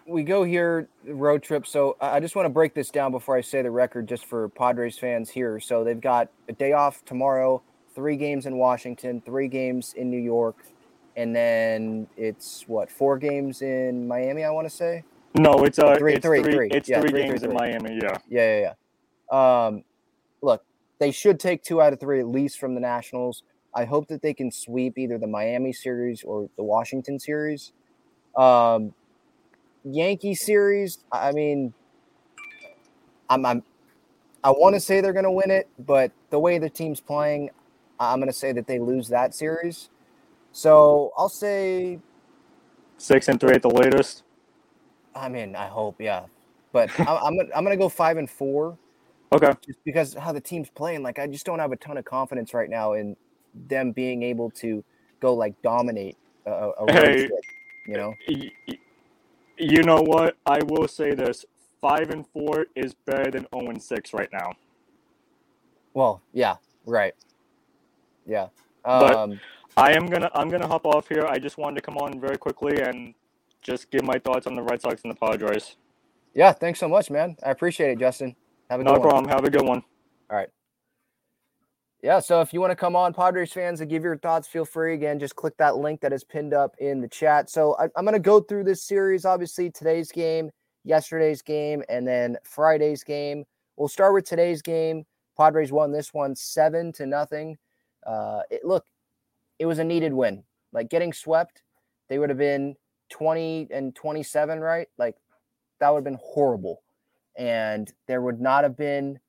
we 0.07 0.23
go 0.23 0.45
here 0.45 0.89
road 1.05 1.43
trip. 1.43 1.67
So 1.67 1.97
I 2.01 2.17
I 2.17 2.21
just 2.21 2.37
want 2.37 2.47
to 2.47 2.51
break 2.51 2.75
this 2.75 2.91
down 2.91 3.11
before 3.11 3.37
I 3.37 3.41
say 3.41 3.63
the 3.63 3.71
record, 3.71 4.07
just 4.07 4.27
for 4.27 4.49
Padres 4.51 4.99
fans 4.99 5.31
here. 5.31 5.59
So 5.61 5.83
they've 5.83 6.01
got 6.01 6.29
a 6.49 6.53
day 6.53 6.73
off 6.73 7.05
tomorrow, 7.05 7.63
three 7.95 8.17
games 8.17 8.47
in 8.47 8.57
Washington, 8.57 9.21
three 9.21 9.49
games 9.49 9.95
in 9.95 10.11
New 10.11 10.21
York, 10.21 10.57
and 11.17 11.35
then 11.35 12.07
it's 12.17 12.65
what 12.69 12.91
four 12.91 13.19
games 13.19 13.63
in 13.63 14.07
Miami. 14.07 14.45
I 14.45 14.51
want 14.51 14.69
to 14.69 14.75
say. 14.75 15.05
No, 15.35 15.65
it's 15.65 15.79
uh, 15.79 15.97
Three- 15.97 16.15
it's 16.15 16.27
three, 16.27 16.43
three, 16.43 16.53
three. 16.53 16.69
it's 16.71 16.89
Yeah, 16.89 17.01
three 17.01 17.11
three, 17.11 17.21
three, 17.23 17.29
games 17.31 17.43
in 17.43 17.51
three. 17.51 17.59
Miami. 17.59 17.99
Yeah, 18.03 18.19
Yeah, 18.29 18.59
yeah, 18.61 18.75
yeah. 19.33 19.67
Um, 19.67 19.85
look, 20.43 20.63
they 20.99 21.11
should 21.11 21.41
take 21.41 21.63
two 21.63 21.81
out 21.81 21.93
of 21.93 22.01
three 22.01 22.21
at 22.21 22.29
least 22.29 22.59
from 22.59 22.75
the 22.75 22.81
Nationals. 22.81 23.43
I 23.75 23.87
hope 23.87 24.09
that 24.09 24.21
they 24.21 24.35
can 24.35 24.51
sweep 24.51 24.99
either 24.99 25.17
the 25.17 25.27
Miami 25.27 25.73
series 25.73 26.23
or 26.23 26.51
the 26.57 26.63
Washington 26.63 27.19
series. 27.19 27.73
Um, 28.37 28.95
Yankee 29.85 30.35
series, 30.35 30.99
I 31.11 31.33
mean, 31.33 31.73
I'm, 33.31 33.47
I'm 33.47 33.63
I 34.45 34.51
want 34.51 34.75
to 34.75 34.81
say 34.81 35.01
they're 35.01 35.13
going 35.13 35.25
to 35.25 35.31
win 35.31 35.51
it, 35.51 35.69
but 35.79 36.13
the 36.31 36.39
way 36.39 36.59
the 36.59 36.69
team's 36.69 37.01
playing, 37.01 37.51
I'm 37.99 38.19
going 38.19 38.29
to 38.29 38.37
say 38.37 38.53
that 38.53 38.67
they 38.67 38.79
lose 38.79 39.09
that 39.09 39.35
series. 39.35 39.89
So 40.51 41.13
I'll 41.17 41.29
say, 41.29 42.01
six 42.99 43.29
and 43.29 43.41
three 43.41 43.55
at 43.55 43.63
the 43.63 43.71
latest. 43.71 44.25
I 45.15 45.29
mean, 45.29 45.55
I 45.57 45.67
hope, 45.67 46.01
yeah, 46.01 46.25
but 46.73 46.91
I, 47.01 47.17
I'm 47.17 47.37
gonna, 47.37 47.49
I'm 47.55 47.65
going 47.65 47.77
to 47.77 47.83
go 47.83 47.89
five 47.89 48.17
and 48.17 48.29
four. 48.29 48.79
Okay, 49.35 49.53
just 49.67 49.79
because 49.85 50.15
how 50.15 50.33
the 50.33 50.41
team's 50.41 50.69
playing. 50.71 51.03
Like 51.03 51.19
I 51.19 51.27
just 51.27 51.47
don't 51.47 51.59
have 51.59 51.73
a 51.73 51.77
ton 51.77 51.97
of 51.97 52.05
confidence 52.05 52.53
right 52.55 52.69
now 52.69 52.93
in 52.93 53.17
them 53.69 53.93
being 53.93 54.23
able 54.23 54.51
to 54.51 54.85
go 55.21 55.35
like 55.35 55.55
dominate 55.63 56.17
a, 56.47 56.51
a 56.79 56.93
Hey. 56.93 57.29
You 57.87 57.97
know, 57.97 58.15
you 59.59 59.83
know 59.83 60.03
what? 60.03 60.37
I 60.47 60.61
will 60.65 60.87
say 60.87 61.15
this: 61.15 61.45
five 61.81 62.11
and 62.11 62.27
four 62.29 62.67
is 62.77 62.95
better 63.07 63.31
than 63.31 63.47
zero 63.55 63.71
and 63.71 63.83
six 63.83 64.13
right 64.13 64.29
now. 64.33 64.53
well, 65.95 66.23
yeah, 66.33 66.57
right, 66.87 67.15
yeah. 68.27 68.49
But- 68.85 69.17
Um, 69.17 69.41
I 69.77 69.93
am 69.95 70.05
gonna 70.07 70.31
I'm 70.35 70.51
gonna 70.51 70.67
hop 70.69 70.85
off 70.85 71.09
here. 71.09 71.25
I 71.27 71.39
just 71.39 71.57
wanted 71.57 71.77
to 71.77 71.83
come 71.83 71.97
on 71.97 72.21
very 72.21 72.37
quickly 72.37 72.83
and 72.83 73.15
just 73.63 73.91
give 73.91 74.05
my 74.05 74.19
thoughts 74.19 74.47
on 74.47 74.55
the 74.55 74.63
Red 74.63 74.81
Sox 74.83 75.03
and 75.05 75.13
the 75.13 75.17
Padres. 75.19 75.77
yeah, 76.35 76.53
thanks 76.53 76.81
so 76.81 76.89
much, 76.89 77.11
man. 77.11 77.37
I 77.45 77.51
appreciate 77.51 77.91
it, 77.91 77.99
Justin. 77.99 78.35
Have 78.71 78.81
a 78.81 78.85
No 78.85 78.95
good 78.95 79.01
one. 79.01 79.09
problem. 79.11 79.29
Have 79.31 79.45
a 79.45 79.51
good 79.51 79.65
one. 79.67 79.83
All 80.31 80.37
right. 80.37 80.49
Yeah, 82.03 82.19
so 82.19 82.41
if 82.41 82.53
you 82.53 82.61
want 82.61 82.73
to 82.73 82.77
come 82.77 82.97
on, 82.97 83.15
Padres 83.15 83.53
fans, 83.53 83.81
and 83.81 83.89
give 83.89 84.03
your 84.03 84.17
thoughts, 84.17 84.49
feel 84.49 84.65
free. 84.65 84.95
Again, 84.95 85.21
just 85.21 85.37
click 85.37 85.57
that 85.59 85.77
link 85.77 86.01
that 86.01 86.13
is 86.13 86.25
pinned 86.25 86.53
up 86.53 86.75
in 86.79 87.01
the 87.01 87.07
chat. 87.09 87.49
So 87.49 87.77
I, 87.79 87.85
I'm 87.95 88.05
going 88.05 88.15
to 88.15 88.19
go 88.19 88.41
through 88.41 88.65
this 88.65 88.83
series. 88.83 89.25
Obviously, 89.25 89.71
today's 89.71 90.11
game, 90.11 90.51
yesterday's 90.85 91.43
game, 91.43 91.85
and 91.89 92.07
then 92.07 92.39
Friday's 92.43 93.05
game. 93.05 93.45
We'll 93.77 93.87
start 93.89 94.15
with 94.15 94.25
today's 94.25 94.63
game. 94.63 95.05
Padres 95.37 95.71
won 95.71 95.93
this 95.93 96.13
one 96.13 96.35
seven 96.35 96.93
to 96.95 97.07
nothing. 97.07 97.57
Uh, 98.05 98.41
it, 98.51 98.65
look, 98.65 98.85
it 99.61 99.67
was 99.67 99.79
a 99.79 99.85
needed 99.85 100.13
win. 100.13 100.43
Like 100.73 100.91
getting 100.91 101.13
swept, 101.13 101.63
they 102.09 102.19
would 102.19 102.31
have 102.31 102.39
been 102.39 102.75
20 103.13 103.69
and 103.71 103.95
27, 103.95 104.59
right? 104.61 104.89
Like 104.99 105.17
that 105.79 105.91
would 105.91 105.99
have 105.99 106.05
been 106.05 106.19
horrible, 106.21 106.83
and 107.37 107.93
there 108.09 108.21
would 108.21 108.41
not 108.41 108.65
have 108.65 108.77
been 108.77 109.21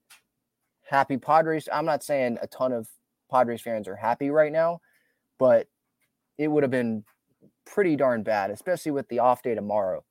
happy 0.89 1.17
Padres. 1.17 1.69
I'm 1.71 1.85
not 1.85 2.03
saying 2.03 2.39
a 2.41 2.47
ton 2.47 2.71
of 2.71 2.87
Padres 3.29 3.61
fans 3.61 3.87
are 3.87 3.95
happy 3.95 4.29
right 4.31 4.51
now, 4.51 4.81
but 5.37 5.67
it 6.37 6.47
would 6.47 6.63
have 6.63 6.71
been 6.71 7.03
pretty 7.65 7.95
darn 7.95 8.23
bad, 8.23 8.49
especially 8.49 8.91
with 8.91 9.07
the 9.09 9.19
off 9.19 9.43
day 9.43 9.53
tomorrow. 9.53 10.03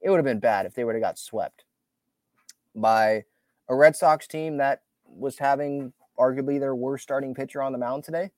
It 0.00 0.10
would 0.10 0.18
have 0.18 0.24
been 0.24 0.40
bad 0.40 0.66
if 0.66 0.74
they 0.74 0.84
would 0.84 0.94
have 0.94 1.02
got 1.02 1.18
swept 1.18 1.64
by 2.74 3.24
a 3.68 3.74
Red 3.74 3.94
Sox 3.96 4.26
team 4.26 4.56
that 4.58 4.82
was 5.04 5.38
having 5.38 5.92
arguably 6.18 6.58
their 6.58 6.74
worst 6.74 7.04
starting 7.04 7.34
pitcher 7.34 7.62
on 7.62 7.72
the 7.72 7.78
mound 7.78 8.04
today. 8.04 8.30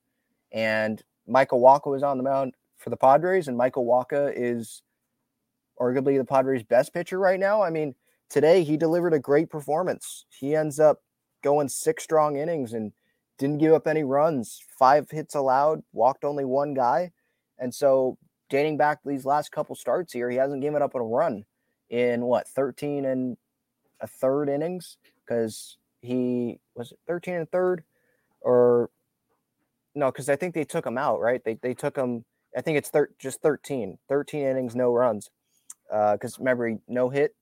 And 0.52 1.02
Michael 1.26 1.60
Wacha 1.60 1.90
was 1.90 2.02
on 2.02 2.18
the 2.18 2.24
mound 2.24 2.54
for 2.76 2.90
the 2.90 2.96
Padres, 2.96 3.48
and 3.48 3.56
Michael 3.56 3.86
Wacha 3.86 4.32
is 4.34 4.82
arguably 5.80 6.18
the 6.18 6.24
Padres' 6.24 6.62
best 6.62 6.92
pitcher 6.92 7.18
right 7.18 7.40
now. 7.40 7.62
I 7.62 7.70
mean, 7.70 7.94
today 8.30 8.64
he 8.64 8.76
delivered 8.76 9.14
a 9.14 9.18
great 9.18 9.50
performance. 9.50 10.26
He 10.28 10.54
ends 10.54 10.78
up 10.78 11.02
going 11.42 11.68
six 11.68 12.04
strong 12.04 12.36
innings 12.36 12.72
and 12.72 12.92
didn't 13.38 13.58
give 13.58 13.72
up 13.72 13.86
any 13.86 14.04
runs, 14.04 14.60
five 14.78 15.10
hits 15.10 15.34
allowed, 15.34 15.82
walked 15.92 16.24
only 16.24 16.44
one 16.44 16.74
guy. 16.74 17.10
And 17.58 17.74
so, 17.74 18.18
dating 18.48 18.76
back 18.76 19.00
these 19.04 19.24
last 19.24 19.50
couple 19.50 19.74
starts 19.74 20.12
here, 20.12 20.30
he 20.30 20.36
hasn't 20.36 20.62
given 20.62 20.82
up 20.82 20.94
a 20.94 21.00
run 21.00 21.44
in 21.90 22.22
what 22.22 22.48
13 22.48 23.04
and 23.04 23.36
a 24.00 24.06
third 24.06 24.48
innings 24.48 24.98
because 25.24 25.78
he 26.02 26.60
was 26.74 26.92
it 26.92 26.98
13 27.06 27.34
and 27.34 27.50
third 27.50 27.84
or 28.40 28.90
no, 29.94 30.10
because 30.10 30.28
I 30.28 30.36
think 30.36 30.54
they 30.54 30.64
took 30.64 30.86
him 30.86 30.98
out, 30.98 31.20
right? 31.20 31.42
They, 31.44 31.54
they 31.54 31.74
took 31.74 31.96
him, 31.96 32.24
I 32.56 32.60
think 32.60 32.78
it's 32.78 32.88
thir- 32.88 33.10
just 33.18 33.42
13, 33.42 33.98
13 34.08 34.42
innings, 34.42 34.74
no 34.74 34.92
runs. 34.92 35.30
Because 35.88 36.34
uh, 36.34 36.38
remember, 36.38 36.68
he 36.68 36.76
no 36.88 37.08
hit, 37.08 37.34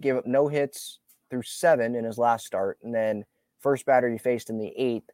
gave 0.00 0.16
up 0.16 0.26
no 0.26 0.48
hits 0.48 1.00
through 1.30 1.42
seven 1.42 1.94
in 1.94 2.04
his 2.04 2.18
last 2.18 2.46
start. 2.46 2.78
And 2.82 2.94
then 2.94 3.24
first 3.60 3.86
batter 3.86 4.10
he 4.10 4.18
faced 4.18 4.50
in 4.50 4.58
the 4.58 4.72
eighth 4.76 5.10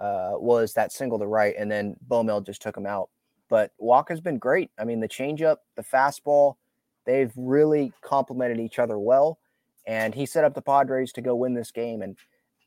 uh, 0.00 0.32
was 0.34 0.74
that 0.74 0.92
single 0.92 1.18
to 1.18 1.26
right. 1.26 1.54
And 1.58 1.70
then 1.70 1.96
Bowmel 2.02 2.40
just 2.40 2.62
took 2.62 2.76
him 2.76 2.86
out. 2.86 3.10
But 3.48 3.72
Wacha's 3.78 4.20
been 4.20 4.38
great. 4.38 4.70
I 4.78 4.84
mean, 4.84 5.00
the 5.00 5.08
changeup, 5.08 5.56
the 5.76 5.82
fastball, 5.82 6.56
they've 7.04 7.32
really 7.36 7.92
complemented 8.02 8.60
each 8.60 8.78
other 8.78 8.98
well. 8.98 9.38
And 9.86 10.14
he 10.14 10.26
set 10.26 10.44
up 10.44 10.54
the 10.54 10.62
Padres 10.62 11.12
to 11.12 11.22
go 11.22 11.34
win 11.34 11.54
this 11.54 11.70
game. 11.70 12.02
And 12.02 12.16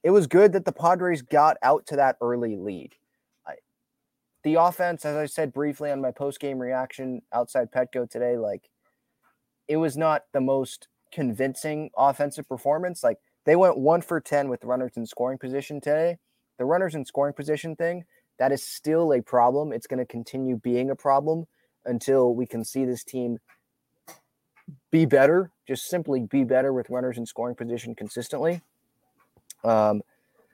it 0.03 0.09
was 0.09 0.25
good 0.25 0.53
that 0.53 0.65
the 0.65 0.71
Padres 0.71 1.21
got 1.21 1.57
out 1.61 1.85
to 1.87 1.95
that 1.97 2.17
early 2.19 2.55
lead. 2.55 2.95
The 4.43 4.55
offense, 4.55 5.05
as 5.05 5.15
I 5.15 5.27
said 5.27 5.53
briefly 5.53 5.91
on 5.91 6.01
my 6.01 6.11
post 6.11 6.39
game 6.39 6.59
reaction 6.59 7.21
outside 7.33 7.71
Petco 7.71 8.09
today, 8.09 8.37
like 8.37 8.69
it 9.67 9.77
was 9.77 9.95
not 9.95 10.23
the 10.33 10.41
most 10.41 10.87
convincing 11.11 11.91
offensive 11.95 12.47
performance. 12.47 13.03
Like 13.03 13.17
they 13.45 13.55
went 13.55 13.77
one 13.77 14.01
for 14.01 14.19
10 14.19 14.49
with 14.49 14.63
runners 14.63 14.93
in 14.95 15.05
scoring 15.05 15.37
position 15.37 15.79
today. 15.79 16.17
The 16.57 16.65
runners 16.65 16.95
in 16.95 17.05
scoring 17.05 17.33
position 17.33 17.75
thing, 17.75 18.03
that 18.39 18.51
is 18.51 18.65
still 18.65 19.13
a 19.13 19.21
problem. 19.21 19.71
It's 19.71 19.87
going 19.87 19.99
to 19.99 20.05
continue 20.05 20.57
being 20.57 20.89
a 20.89 20.95
problem 20.95 21.45
until 21.85 22.35
we 22.35 22.45
can 22.45 22.63
see 22.63 22.85
this 22.85 23.03
team 23.03 23.37
be 24.91 25.05
better, 25.05 25.51
just 25.67 25.87
simply 25.89 26.21
be 26.21 26.43
better 26.43 26.73
with 26.73 26.89
runners 26.89 27.17
in 27.17 27.25
scoring 27.25 27.55
position 27.55 27.95
consistently. 27.95 28.61
Um, 29.63 30.01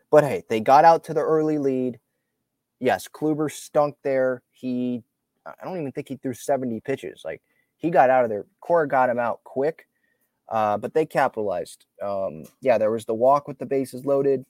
but 0.10 0.24
hey, 0.24 0.44
they 0.50 0.60
got 0.60 0.86
out 0.86 1.03
to 1.06 1.13
the 1.13 1.22
early 1.22 1.58
lead. 1.58 2.00
Yes, 2.80 3.08
Kluber 3.08 3.52
stunk 3.52 3.96
there. 4.04 4.44
He, 4.52 5.04
I 5.46 5.66
don't 5.66 5.80
even 5.80 5.92
think 5.92 6.10
he 6.10 6.18
threw 6.18 6.34
70 6.34 6.80
pitches. 6.82 7.24
Like 7.26 7.42
he 7.78 7.90
got 7.90 8.10
out 8.10 8.24
of 8.24 8.30
there. 8.30 8.46
Cora 8.60 8.88
got 8.88 9.10
him 9.10 9.20
out 9.20 9.44
quick, 9.44 9.88
uh, 10.50 10.78
but 10.78 10.94
they 10.94 11.06
capitalized. 11.06 11.86
Um, 12.02 12.44
yeah, 12.62 12.78
there 12.78 12.92
was 12.92 13.06
the 13.06 13.14
walk 13.14 13.48
with 13.48 13.58
the 13.60 13.66
bases 13.66 14.06
loaded, 14.06 14.46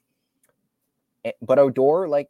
but 1.41 1.59
Odor 1.59 2.07
like 2.07 2.29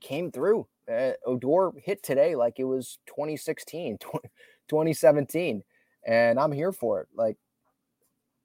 came 0.00 0.30
through. 0.30 0.66
Uh, 0.90 1.12
Odor 1.26 1.72
hit 1.76 2.02
today 2.02 2.34
like 2.34 2.58
it 2.58 2.64
was 2.64 2.98
2016, 3.06 3.98
2017, 4.68 5.62
and 6.06 6.40
I'm 6.40 6.52
here 6.52 6.72
for 6.72 7.02
it. 7.02 7.08
Like 7.14 7.36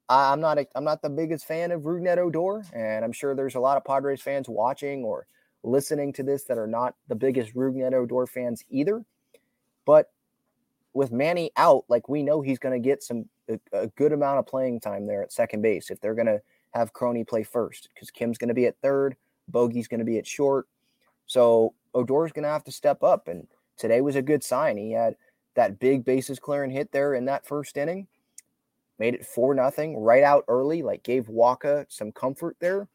I'm 0.08 0.40
not 0.40 0.58
a, 0.58 0.66
I'm 0.74 0.84
not 0.84 1.00
the 1.00 1.10
biggest 1.10 1.46
fan 1.46 1.72
of 1.72 1.82
Rougned 1.82 2.18
Odor, 2.18 2.64
and 2.74 3.04
I'm 3.04 3.12
sure 3.12 3.34
there's 3.34 3.54
a 3.54 3.60
lot 3.60 3.76
of 3.76 3.84
Padres 3.84 4.20
fans 4.20 4.48
watching 4.48 5.02
or 5.04 5.26
listening 5.64 6.12
to 6.14 6.22
this 6.22 6.44
that 6.44 6.58
are 6.58 6.66
not 6.66 6.94
the 7.08 7.14
biggest 7.14 7.54
Rougned 7.54 7.94
Odor 7.94 8.26
fans 8.26 8.62
either. 8.70 9.04
But 9.84 10.10
with 10.92 11.12
Manny 11.12 11.50
out, 11.56 11.84
like 11.88 12.08
we 12.08 12.22
know 12.22 12.40
he's 12.40 12.58
going 12.58 12.80
to 12.80 12.86
get 12.86 13.02
some 13.02 13.28
a, 13.48 13.58
a, 13.72 13.86
good 13.88 14.12
amount 14.12 14.38
of 14.38 14.46
playing 14.46 14.80
time 14.80 15.06
there 15.06 15.22
at 15.22 15.32
second 15.32 15.60
base 15.60 15.90
if 15.90 16.00
they're 16.00 16.14
going 16.14 16.26
to 16.26 16.40
have 16.72 16.92
Crony 16.92 17.24
play 17.24 17.42
first 17.42 17.88
because 17.92 18.10
Kim's 18.10 18.38
going 18.38 18.48
to 18.48 18.54
be 18.54 18.66
at 18.66 18.78
third, 18.80 19.16
Bogey's 19.50 19.88
going 19.88 19.98
to 19.98 20.04
be 20.04 20.18
at 20.18 20.26
short. 20.26 20.66
So 21.26 21.74
Odor's 21.94 22.32
going 22.32 22.44
to 22.44 22.48
have 22.48 22.64
to 22.64 22.72
step 22.72 23.02
up, 23.02 23.28
and 23.28 23.46
today 23.76 24.00
was 24.00 24.16
a 24.16 24.22
good 24.22 24.42
sign. 24.44 24.76
He 24.76 24.92
had 24.92 25.16
that 25.54 25.78
big 25.78 26.04
bases 26.04 26.38
clearing 26.38 26.70
hit 26.70 26.92
there 26.92 27.14
in 27.14 27.26
that 27.26 27.46
first 27.46 27.76
inning 27.76 28.06
made 28.98 29.14
it 29.14 29.26
four 29.26 29.54
nothing 29.54 29.96
right 29.96 30.22
out 30.22 30.44
early, 30.48 30.82
like 30.82 31.02
gave 31.02 31.26
Wacha 31.26 31.86
some 31.88 32.12
comfort 32.12 32.56
there. 32.60 32.88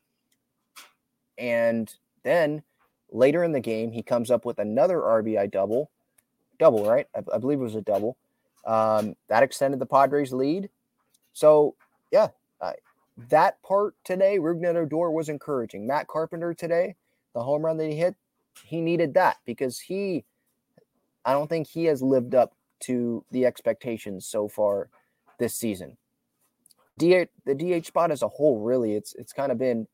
And 1.38 1.94
then 2.30 2.64
later 3.12 3.44
in 3.44 3.52
the 3.52 3.60
game, 3.60 3.92
he 3.92 4.04
comes 4.04 4.30
up 4.30 4.46
with 4.46 4.60
another 4.60 5.00
RBI 5.00 5.52
double, 5.52 5.90
double, 6.60 6.86
right? 6.86 7.08
I, 7.16 7.24
I 7.34 7.38
believe 7.40 7.60
it 7.60 7.64
was 7.64 7.76
a 7.76 7.82
double. 7.82 8.18
Um, 8.66 9.16
that 9.28 9.44
extended 9.44 9.80
the 9.80 9.86
Padres' 9.86 10.32
lead. 10.32 10.70
So, 11.34 11.76
yeah, 12.12 12.30
uh, 12.62 12.74
that 13.30 13.62
part 13.64 13.96
today, 14.04 14.38
Rougned 14.38 14.76
Odor 14.76 15.12
was 15.12 15.30
encouraging. 15.30 15.88
Matt 15.88 16.08
Carpenter 16.08 16.54
today, 16.54 16.96
the 17.34 17.44
home 17.44 17.66
run 17.66 17.78
that 17.78 17.90
he 17.90 17.96
hit, 17.96 18.16
he 18.64 18.82
needed 18.82 19.14
that 19.16 19.38
because 19.46 19.80
he, 19.80 20.24
I 21.26 21.34
don't 21.34 21.48
think 21.48 21.68
he 21.68 21.86
has 21.86 22.02
lived 22.02 22.36
up 22.36 22.54
to 22.82 23.24
the 23.32 23.46
expectations 23.46 24.26
so 24.26 24.48
far 24.48 24.90
this 25.38 25.56
season. 25.56 25.98
DH, 26.98 27.30
the 27.46 27.56
DH 27.56 27.86
spot 27.86 28.12
as 28.12 28.22
a 28.22 28.28
whole, 28.28 28.60
really, 28.60 28.94
it's 28.94 29.16
it's 29.16 29.32
kind 29.32 29.52
of 29.52 29.58
been, 29.58 29.88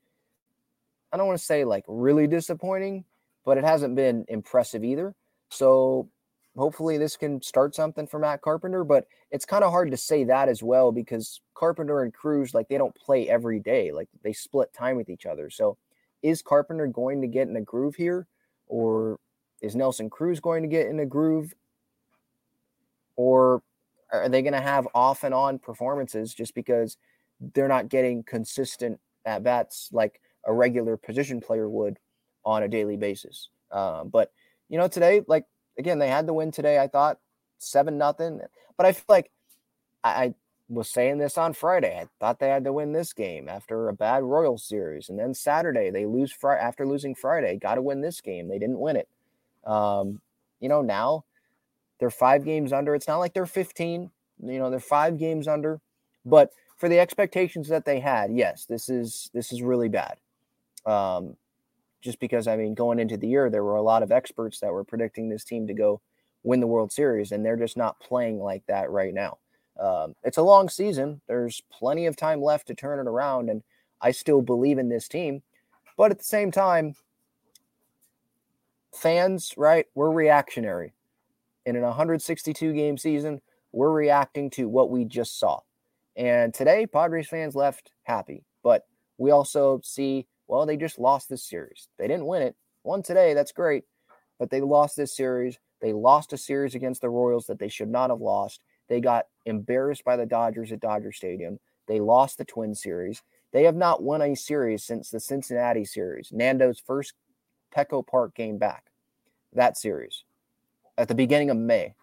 I 1.16 1.18
don't 1.18 1.28
want 1.28 1.40
to 1.40 1.46
say 1.46 1.64
like 1.64 1.86
really 1.88 2.28
disappointing, 2.28 3.06
but 3.46 3.58
it 3.58 3.64
hasn't 3.64 3.96
been 3.96 4.26
impressive 4.28 4.84
either. 4.84 5.16
So 5.48 6.10
hopefully 6.58 6.98
this 6.98 7.16
can 7.16 7.42
start 7.42 7.74
something 7.74 8.06
for 8.06 8.20
Matt 8.20 8.42
Carpenter, 8.42 8.84
but 8.84 9.08
it's 9.32 9.46
kind 9.46 9.64
of 9.64 9.72
hard 9.72 9.92
to 9.92 9.98
say 9.98 10.26
that 10.26 10.50
as 10.50 10.62
well 10.62 10.92
because 10.92 11.40
Carpenter 11.54 12.02
and 12.02 12.14
Cruz, 12.14 12.54
like 12.54 12.68
they 12.68 12.78
don't 12.78 12.94
play 12.94 13.30
every 13.30 13.62
day, 13.62 13.94
like 13.94 14.10
they 14.26 14.34
split 14.34 14.74
time 14.74 14.98
with 14.98 15.10
each 15.10 15.26
other. 15.26 15.50
So 15.50 15.78
is 16.22 16.42
Carpenter 16.42 16.86
going 16.86 17.22
to 17.22 17.28
get 17.28 17.48
in 17.48 17.56
a 17.56 17.62
groove 17.62 17.96
here, 17.96 18.28
or 18.68 19.18
is 19.62 19.74
Nelson 19.74 20.10
Cruz 20.10 20.42
going 20.42 20.64
to 20.64 20.70
get 20.70 20.88
in 20.88 21.00
a 21.00 21.06
groove? 21.06 21.54
Or 23.16 23.64
are 24.12 24.28
they 24.28 24.42
going 24.42 24.52
to 24.52 24.60
have 24.60 24.86
off 24.94 25.24
and 25.24 25.34
on 25.34 25.60
performances 25.60 26.34
just 26.34 26.54
because 26.54 26.98
they're 27.54 27.70
not 27.70 27.88
getting 27.88 28.22
consistent 28.24 29.00
at 29.26 29.44
bats 29.44 29.90
like 29.94 30.20
a 30.46 30.54
regular 30.54 30.98
position 30.98 31.42
player 31.42 31.70
would 31.70 31.98
on 32.44 32.64
a 32.64 32.68
daily 32.68 32.98
basis? 32.98 33.50
Um, 33.72 34.10
but 34.10 34.32
you 34.70 34.78
know, 34.78 34.88
today, 34.88 35.22
like 35.28 35.46
again, 35.78 36.00
they 36.00 36.08
had 36.08 36.28
the 36.28 36.34
win 36.34 36.52
today. 36.52 36.80
I 36.80 36.88
thought 36.88 37.20
seven 37.58 37.98
nothing, 37.98 38.42
but 38.78 38.86
I 38.86 38.92
feel 38.92 39.06
like 39.10 39.32
I, 40.04 40.10
I 40.10 40.34
was 40.68 40.90
saying 40.90 41.20
this 41.20 41.38
on 41.38 41.54
Friday. 41.54 42.00
I 42.00 42.08
thought 42.20 42.40
they 42.40 42.50
had 42.50 42.64
to 42.66 42.74
win 42.74 42.92
this 42.92 43.14
game 43.14 43.48
after 43.48 43.88
a 43.88 43.94
bad 43.94 44.24
Royal 44.24 44.58
series, 44.58 45.10
and 45.10 45.20
then 45.20 45.34
Saturday 45.34 45.90
they 45.90 46.06
lose 46.06 46.32
Friday 46.32 46.62
after 46.62 46.86
losing 46.88 47.16
Friday. 47.16 47.58
Got 47.58 47.76
to 47.76 47.82
win 47.82 48.02
this 48.02 48.22
game. 48.22 48.48
They 48.48 48.60
didn't 48.60 48.80
win 48.80 48.96
it. 48.96 49.08
Um, 49.66 50.22
you 50.60 50.70
know 50.70 50.82
now 50.82 51.26
they're 52.00 52.10
five 52.10 52.44
games 52.44 52.74
under. 52.74 52.96
It's 52.96 53.08
not 53.08 53.18
like 53.18 53.34
they're 53.34 53.46
15. 53.46 54.12
You 54.44 54.60
know, 54.60 54.70
they're 54.70 54.80
five 54.80 55.18
games 55.18 55.48
under. 55.48 55.80
But 56.26 56.52
for 56.78 56.90
the 56.90 57.00
expectations 57.00 57.70
that 57.70 57.86
they 57.86 58.00
had, 58.00 58.34
yes, 58.34 58.66
this 58.66 58.90
is 58.90 59.30
this 59.34 59.52
is 59.52 59.62
really 59.62 59.90
bad. 59.90 60.18
Um, 60.86 61.36
just 62.02 62.20
because 62.20 62.48
I 62.48 62.56
mean, 62.56 62.76
going 62.76 63.00
into 63.00 63.18
the 63.18 63.28
year, 63.28 63.50
there 63.50 63.64
were 63.64 63.76
a 63.76 63.82
lot 63.82 64.04
of 64.04 64.12
experts 64.12 64.60
that 64.60 64.72
were 64.72 64.84
predicting 64.84 65.30
this 65.30 65.44
team 65.44 65.68
to 65.68 65.74
go 65.74 66.02
win 66.44 66.60
the 66.60 66.68
World 66.68 66.92
Series, 66.92 67.32
and 67.32 67.44
they're 67.44 67.56
just 67.56 67.78
not 67.78 68.00
playing 68.00 68.40
like 68.40 68.64
that 68.68 68.92
right 68.92 69.14
now. 69.14 69.40
Um, 69.80 70.16
it's 70.24 70.38
a 70.38 70.44
long 70.44 70.70
season. 70.70 71.22
There's 71.28 71.62
plenty 71.72 72.06
of 72.06 72.16
time 72.16 72.42
left 72.42 72.68
to 72.68 72.76
turn 72.76 73.00
it 73.00 73.10
around, 73.10 73.50
and 73.50 73.64
I 74.02 74.12
still 74.12 74.42
believe 74.42 74.78
in 74.78 74.90
this 74.90 75.08
team. 75.08 75.42
But 75.98 76.12
at 76.12 76.20
the 76.20 76.24
same 76.24 76.52
time, 76.52 76.96
fans, 78.94 79.54
right? 79.58 79.88
We're 79.96 80.12
reactionary 80.12 80.94
in 81.66 81.76
an 81.76 81.82
162 81.82 82.74
game 82.74 82.98
season, 82.98 83.42
we're 83.72 83.92
reacting 83.92 84.50
to 84.52 84.70
what 84.70 84.90
we 84.90 85.04
just 85.04 85.40
saw. 85.40 85.60
And 86.16 86.54
today, 86.54 86.86
Padres 86.86 87.28
fans 87.28 87.56
left 87.56 87.92
happy, 88.04 88.44
but 88.64 88.86
we 89.18 89.32
also 89.32 89.82
see, 89.84 90.28
well, 90.48 90.66
they 90.66 90.78
just 90.78 91.00
lost 91.00 91.30
this 91.30 91.44
series. 91.44 91.88
They 91.98 92.08
didn't 92.08 92.28
win 92.28 92.42
it. 92.42 92.56
Won 92.84 93.02
today, 93.02 93.34
that's 93.34 93.52
great, 93.52 93.84
but 94.40 94.50
they 94.50 94.62
lost 94.62 94.96
this 94.96 95.16
series. 95.16 95.58
They 95.82 95.94
lost 95.94 96.34
a 96.34 96.38
series 96.38 96.76
against 96.76 97.02
the 97.02 97.10
Royals 97.10 97.48
that 97.48 97.60
they 97.60 97.70
should 97.70 97.90
not 97.90 98.10
have 98.10 98.22
lost. 98.22 98.62
They 98.88 99.02
got 99.02 99.26
embarrassed 99.46 100.04
by 100.04 100.16
the 100.16 100.26
Dodgers 100.26 100.72
at 100.72 100.80
Dodger 100.80 101.12
Stadium. 101.12 101.60
They 101.88 102.00
lost 102.00 102.38
the 102.38 102.46
Twin 102.46 102.76
Series. 102.76 103.24
They 103.52 103.64
have 103.64 103.76
not 103.76 104.04
won 104.04 104.22
a 104.22 104.36
series 104.36 104.84
since 104.84 105.10
the 105.10 105.20
Cincinnati 105.20 105.86
series, 105.86 106.32
Nando's 106.32 106.80
first 106.80 107.14
Petco 107.76 108.06
Park 108.06 108.36
game 108.36 108.58
back. 108.58 108.86
That 109.54 109.78
series 109.78 110.26
at 110.98 111.08
the 111.08 111.16
beginning 111.16 111.50
of 111.50 111.58
May, 111.58 111.96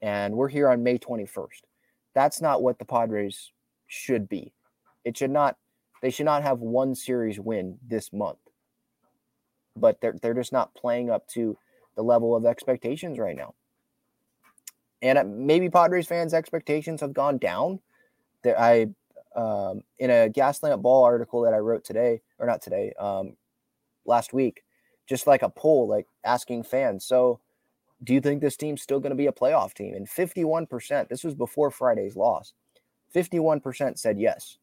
and 0.00 0.34
we're 0.34 0.48
here 0.48 0.68
on 0.68 0.82
May 0.82 0.98
21st. 0.98 1.62
That's 2.14 2.40
not 2.40 2.62
what 2.62 2.78
the 2.78 2.84
Padres 2.84 3.52
should 3.86 4.28
be. 4.28 4.52
It 5.04 5.16
should 5.16 5.30
not. 5.30 5.56
They 6.06 6.12
should 6.12 6.26
not 6.26 6.44
have 6.44 6.60
one 6.60 6.94
series 6.94 7.40
win 7.40 7.78
this 7.84 8.12
month. 8.12 8.38
But 9.74 10.00
they're 10.00 10.14
they're 10.22 10.34
just 10.34 10.52
not 10.52 10.72
playing 10.76 11.10
up 11.10 11.26
to 11.30 11.58
the 11.96 12.04
level 12.04 12.36
of 12.36 12.46
expectations 12.46 13.18
right 13.18 13.34
now. 13.34 13.54
And 15.02 15.18
uh, 15.18 15.24
maybe 15.24 15.68
Padres 15.68 16.06
fans' 16.06 16.32
expectations 16.32 17.00
have 17.00 17.12
gone 17.12 17.38
down. 17.38 17.80
That 18.44 18.56
I, 18.56 18.82
um, 19.34 19.82
in 19.98 20.10
a 20.10 20.30
Gaslamp 20.30 20.80
Ball 20.80 21.02
article 21.02 21.40
that 21.42 21.52
I 21.52 21.58
wrote 21.58 21.82
today, 21.82 22.22
or 22.38 22.46
not 22.46 22.62
today, 22.62 22.92
um, 23.00 23.36
last 24.04 24.32
week, 24.32 24.62
just 25.08 25.26
like 25.26 25.42
a 25.42 25.48
poll, 25.48 25.88
like 25.88 26.06
asking 26.22 26.62
fans, 26.62 27.04
so 27.04 27.40
do 28.04 28.14
you 28.14 28.20
think 28.20 28.40
this 28.40 28.56
team's 28.56 28.80
still 28.80 29.00
going 29.00 29.10
to 29.10 29.16
be 29.16 29.26
a 29.26 29.32
playoff 29.32 29.74
team? 29.74 29.92
And 29.92 30.08
51%, 30.08 31.08
this 31.08 31.24
was 31.24 31.34
before 31.34 31.72
Friday's 31.72 32.14
loss, 32.14 32.52
51% 33.12 33.98
said 33.98 34.20
yes. 34.20 34.58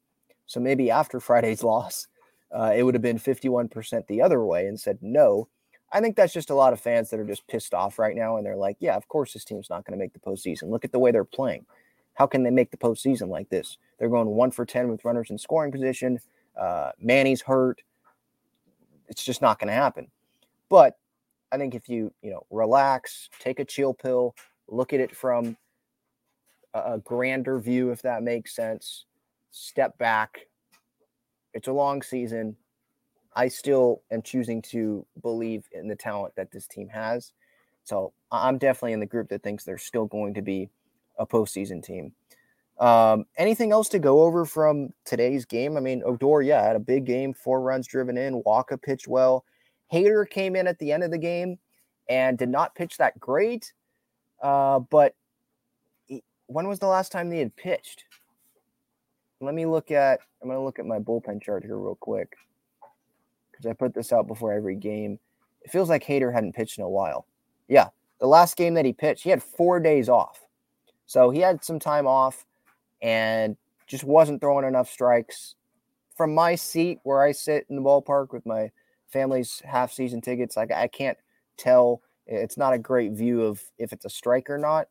So 0.46 0.60
maybe 0.60 0.92
after 0.92 1.20
Friday's 1.20 1.64
loss, 1.64 2.08
uh, 2.52 2.74
it 2.76 2.84
would 2.84 2.94
have 2.94 3.02
been 3.02 3.20
51% 3.20 4.08
the 4.08 4.22
other 4.22 4.44
way 4.44 4.68
and 4.68 4.80
said 4.80 5.00
no. 5.02 5.48
I 5.92 6.02
think 6.02 6.16
that's 6.16 6.34
just 6.34 6.50
a 6.50 6.56
lot 6.56 6.74
of 6.74 6.80
fans 6.80 7.10
that 7.10 7.20
are 7.20 7.26
just 7.26 7.48
pissed 7.48 7.74
off 7.74 8.00
right 8.00 8.16
now. 8.16 8.38
And 8.38 8.46
they're 8.46 8.56
like, 8.56 8.78
yeah, 8.80 8.96
of 8.96 9.08
course 9.08 9.34
this 9.34 9.46
team's 9.46 9.70
not 9.70 9.86
going 9.86 9.98
to 9.98 10.04
make 10.04 10.14
the 10.14 10.20
postseason. 10.20 10.70
Look 10.70 10.86
at 10.86 10.92
the 10.92 11.00
way 11.00 11.12
they're 11.12 11.24
playing. 11.24 11.66
How 12.16 12.28
can 12.28 12.44
they 12.44 12.52
make 12.52 12.72
the 12.72 12.78
postseason 12.78 13.30
like 13.30 13.50
this? 13.50 13.78
They're 13.98 14.10
going 14.10 14.28
one 14.28 14.52
for 14.52 14.66
10 14.66 14.90
with 14.90 15.06
runners 15.06 15.30
in 15.30 15.38
scoring 15.38 15.72
position. 15.72 16.20
Uh, 16.56 16.92
Manny's 17.00 17.42
hurt. 17.42 17.82
It's 19.08 19.24
just 19.24 19.42
not 19.42 19.60
going 19.60 19.68
to 19.68 19.74
happen. 19.74 20.08
But 20.70 20.98
I 21.52 21.58
think 21.58 21.76
if 21.76 21.90
you, 21.90 22.12
you 22.22 22.32
know, 22.32 22.46
relax, 22.50 23.30
take 23.40 23.60
a 23.60 23.66
chill 23.66 23.94
pill, 23.94 24.36
look 24.68 24.94
at 24.94 25.00
it 25.00 25.16
from 25.16 25.58
a, 26.74 26.94
a 26.94 26.98
grander 27.00 27.60
view, 27.60 27.92
if 27.92 28.02
that 28.04 28.24
makes 28.24 28.56
sense, 28.56 29.06
step 29.54 29.98
back. 30.00 30.48
It's 31.54 31.68
a 31.68 31.74
long 31.74 32.02
season. 32.02 32.58
I 33.36 33.48
still 33.48 34.02
am 34.12 34.22
choosing 34.22 34.62
to 34.64 35.06
believe 35.22 35.66
in 35.72 35.88
the 35.88 35.96
talent 35.96 36.36
that 36.36 36.52
this 36.52 36.68
team 36.68 36.90
has. 36.90 37.32
So 37.84 38.14
I'm 38.32 38.58
definitely 38.58 38.94
in 38.94 39.00
the 39.00 39.06
group 39.06 39.30
that 39.30 39.44
thinks 39.44 39.64
they're 39.64 39.78
still 39.78 40.06
going 40.06 40.34
to 40.34 40.42
be 40.42 40.70
a 41.18 41.26
postseason 41.26 41.84
team. 41.84 42.14
Um, 42.80 43.26
anything 43.38 43.72
else 43.72 43.90
to 43.90 44.00
go 44.00 44.24
over 44.24 44.46
from 44.46 44.94
today's 45.06 45.46
game? 45.46 45.78
I 45.78 45.80
mean, 45.80 46.02
Odor, 46.04 46.42
yeah, 46.42 46.64
had 46.64 46.76
a 46.76 46.80
big 46.80 47.06
game, 47.06 47.34
four 47.34 47.62
runs 47.62 47.88
driven 47.88 48.18
in. 48.18 48.42
Wacha 48.44 48.82
pitched 48.82 49.08
well. 49.08 49.46
Hader 49.92 50.28
came 50.28 50.56
in 50.56 50.66
at 50.66 50.80
the 50.80 50.92
end 50.92 51.04
of 51.04 51.12
the 51.12 51.18
game 51.20 51.60
and 52.10 52.38
did 52.38 52.50
not 52.50 52.74
pitch 52.74 52.98
that 52.98 53.20
great. 53.20 53.74
Uh, 54.42 54.80
but 54.80 55.16
he, 56.08 56.24
when 56.48 56.68
was 56.68 56.80
the 56.80 56.88
last 56.88 57.12
time 57.12 57.30
they 57.30 57.40
had 57.40 57.56
pitched? 57.56 58.06
Let 59.44 59.56
me 59.56 59.66
look 59.66 59.92
at. 59.92 60.20
I'm 60.42 60.48
going 60.48 60.60
to 60.60 60.64
look 60.64 60.80
at 60.80 60.86
my 60.86 61.00
bullpen 61.00 61.42
chart 61.42 61.64
here 61.64 61.78
real 61.78 61.96
quick 61.96 62.36
because 63.52 63.66
I 63.66 63.74
put 63.74 63.94
this 63.94 64.12
out 64.14 64.28
before 64.28 64.54
every 64.54 64.76
game. 64.76 65.20
It 65.62 65.72
feels 65.72 65.90
like 65.90 66.06
Hader 66.06 66.34
hadn't 66.34 66.56
pitched 66.56 66.78
in 66.78 66.84
a 66.84 66.90
while. 66.90 67.26
Yeah, 67.68 67.90
the 68.20 68.28
last 68.28 68.58
game 68.58 68.74
that 68.76 68.86
he 68.86 68.94
pitched, 68.94 69.24
he 69.24 69.30
had 69.30 69.44
four 69.44 69.80
days 69.80 70.10
off. 70.10 70.42
So 71.06 71.30
he 71.30 71.40
had 71.40 71.64
some 71.64 71.80
time 71.80 72.08
off 72.08 72.46
and 73.02 73.58
just 73.88 74.04
wasn't 74.04 74.42
throwing 74.42 74.66
enough 74.66 74.90
strikes. 74.90 75.56
From 76.16 76.34
my 76.34 76.56
seat 76.56 77.00
where 77.04 77.22
I 77.22 77.32
sit 77.32 77.66
in 77.70 77.76
the 77.76 77.82
ballpark 77.82 78.32
with 78.32 78.46
my 78.46 78.72
family's 79.08 79.62
half 79.66 79.92
season 79.92 80.22
tickets, 80.22 80.56
like 80.56 80.72
I 80.72 80.88
can't 80.88 81.18
tell. 81.58 82.02
It's 82.26 82.58
not 82.58 82.74
a 82.74 82.78
great 82.78 83.12
view 83.12 83.42
of 83.42 83.62
if 83.78 83.92
it's 83.92 84.06
a 84.06 84.10
strike 84.10 84.50
or 84.50 84.58
not. 84.58 84.88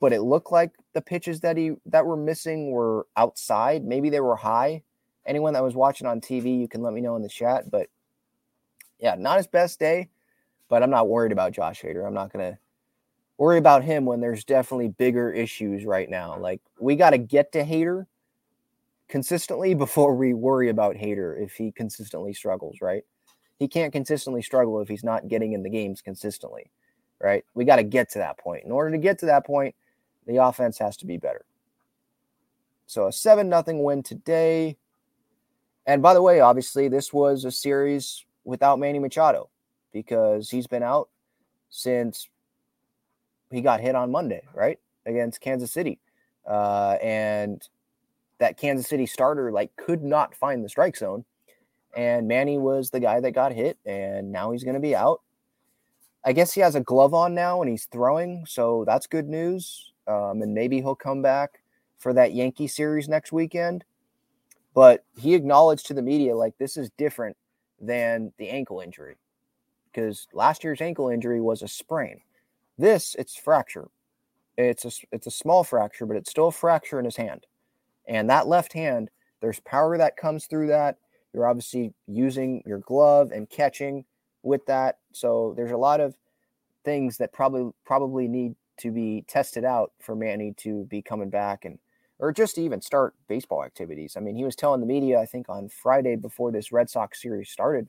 But 0.00 0.12
it 0.12 0.22
looked 0.22 0.52
like 0.52 0.72
the 0.92 1.00
pitches 1.00 1.40
that 1.40 1.56
he 1.56 1.72
that 1.86 2.06
were 2.06 2.16
missing 2.16 2.70
were 2.70 3.06
outside. 3.16 3.84
Maybe 3.84 4.10
they 4.10 4.20
were 4.20 4.36
high 4.36 4.82
anyone 5.28 5.52
that 5.52 5.62
was 5.62 5.76
watching 5.76 6.06
on 6.06 6.20
TV, 6.20 6.58
you 6.58 6.66
can 6.66 6.82
let 6.82 6.94
me 6.94 7.00
know 7.00 7.14
in 7.14 7.22
the 7.22 7.28
chat. 7.28 7.70
But 7.70 7.88
yeah, 8.98 9.14
not 9.16 9.36
his 9.36 9.46
best 9.46 9.78
day, 9.78 10.08
but 10.68 10.82
I'm 10.82 10.90
not 10.90 11.08
worried 11.08 11.30
about 11.30 11.52
Josh 11.52 11.82
Hader. 11.82 12.04
I'm 12.04 12.14
not 12.14 12.32
to 12.32 12.58
worry 13.36 13.58
about 13.58 13.84
him 13.84 14.04
when 14.04 14.20
there's 14.20 14.42
definitely 14.42 14.88
bigger 14.88 15.30
issues 15.30 15.84
right 15.84 16.08
now. 16.08 16.36
Like 16.38 16.60
we 16.80 16.96
got 16.96 17.10
to 17.10 17.18
get 17.18 17.52
to 17.52 17.64
Hader 17.64 18.06
consistently 19.08 19.74
before 19.74 20.16
we 20.16 20.34
worry 20.34 20.70
about 20.70 20.96
Hader 20.96 21.40
if 21.40 21.52
he 21.52 21.70
consistently 21.70 22.32
struggles, 22.32 22.78
right? 22.80 23.04
He 23.58 23.68
can't 23.68 23.92
consistently 23.92 24.42
struggle 24.42 24.80
if 24.80 24.88
he's 24.88 25.04
not 25.04 25.28
getting 25.28 25.52
in 25.52 25.62
the 25.62 25.70
games 25.70 26.00
consistently, 26.00 26.70
right? 27.20 27.44
We 27.54 27.64
got 27.64 27.76
to 27.76 27.82
get 27.82 28.08
to 28.12 28.18
that 28.18 28.38
point. 28.38 28.64
In 28.64 28.70
order 28.70 28.92
to 28.92 28.98
get 28.98 29.18
to 29.18 29.26
that 29.26 29.44
point, 29.44 29.74
the 30.28 30.36
offense 30.36 30.78
has 30.78 30.96
to 30.98 31.06
be 31.06 31.16
better. 31.16 31.44
So 32.86 33.08
a 33.08 33.12
7 33.12 33.48
nothing 33.48 33.82
win 33.82 34.02
today. 34.02 34.76
And 35.86 36.02
by 36.02 36.14
the 36.14 36.22
way, 36.22 36.40
obviously, 36.40 36.88
this 36.88 37.12
was 37.12 37.44
a 37.44 37.50
series 37.50 38.24
without 38.44 38.78
Manny 38.78 38.98
Machado 38.98 39.48
because 39.92 40.50
he's 40.50 40.66
been 40.66 40.82
out 40.82 41.08
since 41.70 42.28
he 43.50 43.62
got 43.62 43.80
hit 43.80 43.94
on 43.94 44.12
Monday, 44.12 44.42
right? 44.54 44.78
Against 45.06 45.40
Kansas 45.40 45.72
City. 45.72 45.98
Uh, 46.46 46.96
and 47.02 47.66
that 48.38 48.56
Kansas 48.56 48.86
City 48.86 49.06
starter 49.06 49.50
like 49.50 49.74
could 49.76 50.02
not 50.02 50.34
find 50.34 50.62
the 50.62 50.68
strike 50.68 50.96
zone. 50.96 51.24
And 51.96 52.28
Manny 52.28 52.58
was 52.58 52.90
the 52.90 53.00
guy 53.00 53.18
that 53.20 53.32
got 53.32 53.52
hit, 53.52 53.78
and 53.86 54.30
now 54.30 54.52
he's 54.52 54.62
going 54.62 54.74
to 54.74 54.80
be 54.80 54.94
out. 54.94 55.22
I 56.24 56.32
guess 56.32 56.52
he 56.52 56.60
has 56.60 56.74
a 56.74 56.80
glove 56.80 57.14
on 57.14 57.34
now 57.34 57.62
and 57.62 57.70
he's 57.70 57.86
throwing, 57.86 58.44
so 58.46 58.84
that's 58.86 59.06
good 59.06 59.28
news. 59.28 59.92
Um, 60.08 60.42
and 60.42 60.54
maybe 60.54 60.78
he'll 60.78 60.94
come 60.94 61.22
back 61.22 61.60
for 61.98 62.12
that 62.14 62.32
Yankee 62.32 62.66
series 62.66 63.08
next 63.08 63.32
weekend. 63.32 63.84
But 64.74 65.04
he 65.16 65.34
acknowledged 65.34 65.86
to 65.86 65.94
the 65.94 66.02
media 66.02 66.36
like 66.36 66.56
this 66.58 66.76
is 66.76 66.90
different 66.96 67.36
than 67.80 68.32
the 68.38 68.48
ankle 68.48 68.80
injury 68.80 69.16
because 69.98 70.28
last 70.32 70.62
year's 70.64 70.80
ankle 70.80 71.08
injury 71.08 71.40
was 71.40 71.62
a 71.62 71.68
sprain. 71.68 72.20
This 72.76 73.16
it's 73.18 73.36
fracture. 73.36 73.88
It's 74.56 74.84
a 74.84 74.90
it's 75.12 75.26
a 75.26 75.32
small 75.32 75.64
fracture, 75.64 76.06
but 76.06 76.16
it's 76.16 76.30
still 76.30 76.48
a 76.48 76.52
fracture 76.52 76.98
in 76.98 77.04
his 77.04 77.16
hand. 77.16 77.46
And 78.06 78.30
that 78.30 78.46
left 78.46 78.72
hand, 78.72 79.10
there's 79.40 79.60
power 79.60 79.98
that 79.98 80.16
comes 80.16 80.46
through 80.46 80.68
that. 80.68 80.96
You're 81.32 81.46
obviously 81.46 81.92
using 82.06 82.62
your 82.66 82.78
glove 82.78 83.32
and 83.32 83.50
catching 83.50 84.04
with 84.42 84.64
that. 84.66 84.98
So 85.12 85.54
there's 85.56 85.72
a 85.72 85.76
lot 85.76 86.00
of 86.00 86.16
things 86.84 87.18
that 87.18 87.32
probably 87.32 87.72
probably 87.84 88.28
need 88.28 88.54
to 88.78 88.90
be 88.90 89.24
tested 89.28 89.64
out 89.64 89.92
for 90.00 90.14
Manny 90.14 90.54
to 90.58 90.84
be 90.84 91.02
coming 91.02 91.30
back 91.30 91.64
and 91.64 91.78
or 92.18 92.32
just 92.32 92.56
to 92.56 92.62
even 92.62 92.80
start 92.80 93.14
baseball 93.28 93.64
activities. 93.64 94.16
I 94.16 94.20
mean, 94.20 94.34
he 94.34 94.44
was 94.44 94.56
telling 94.56 94.80
the 94.80 94.86
media, 94.86 95.20
I 95.20 95.26
think 95.26 95.48
on 95.48 95.68
Friday 95.68 96.16
before 96.16 96.50
this 96.50 96.72
Red 96.72 96.90
Sox 96.90 97.22
series 97.22 97.48
started, 97.48 97.88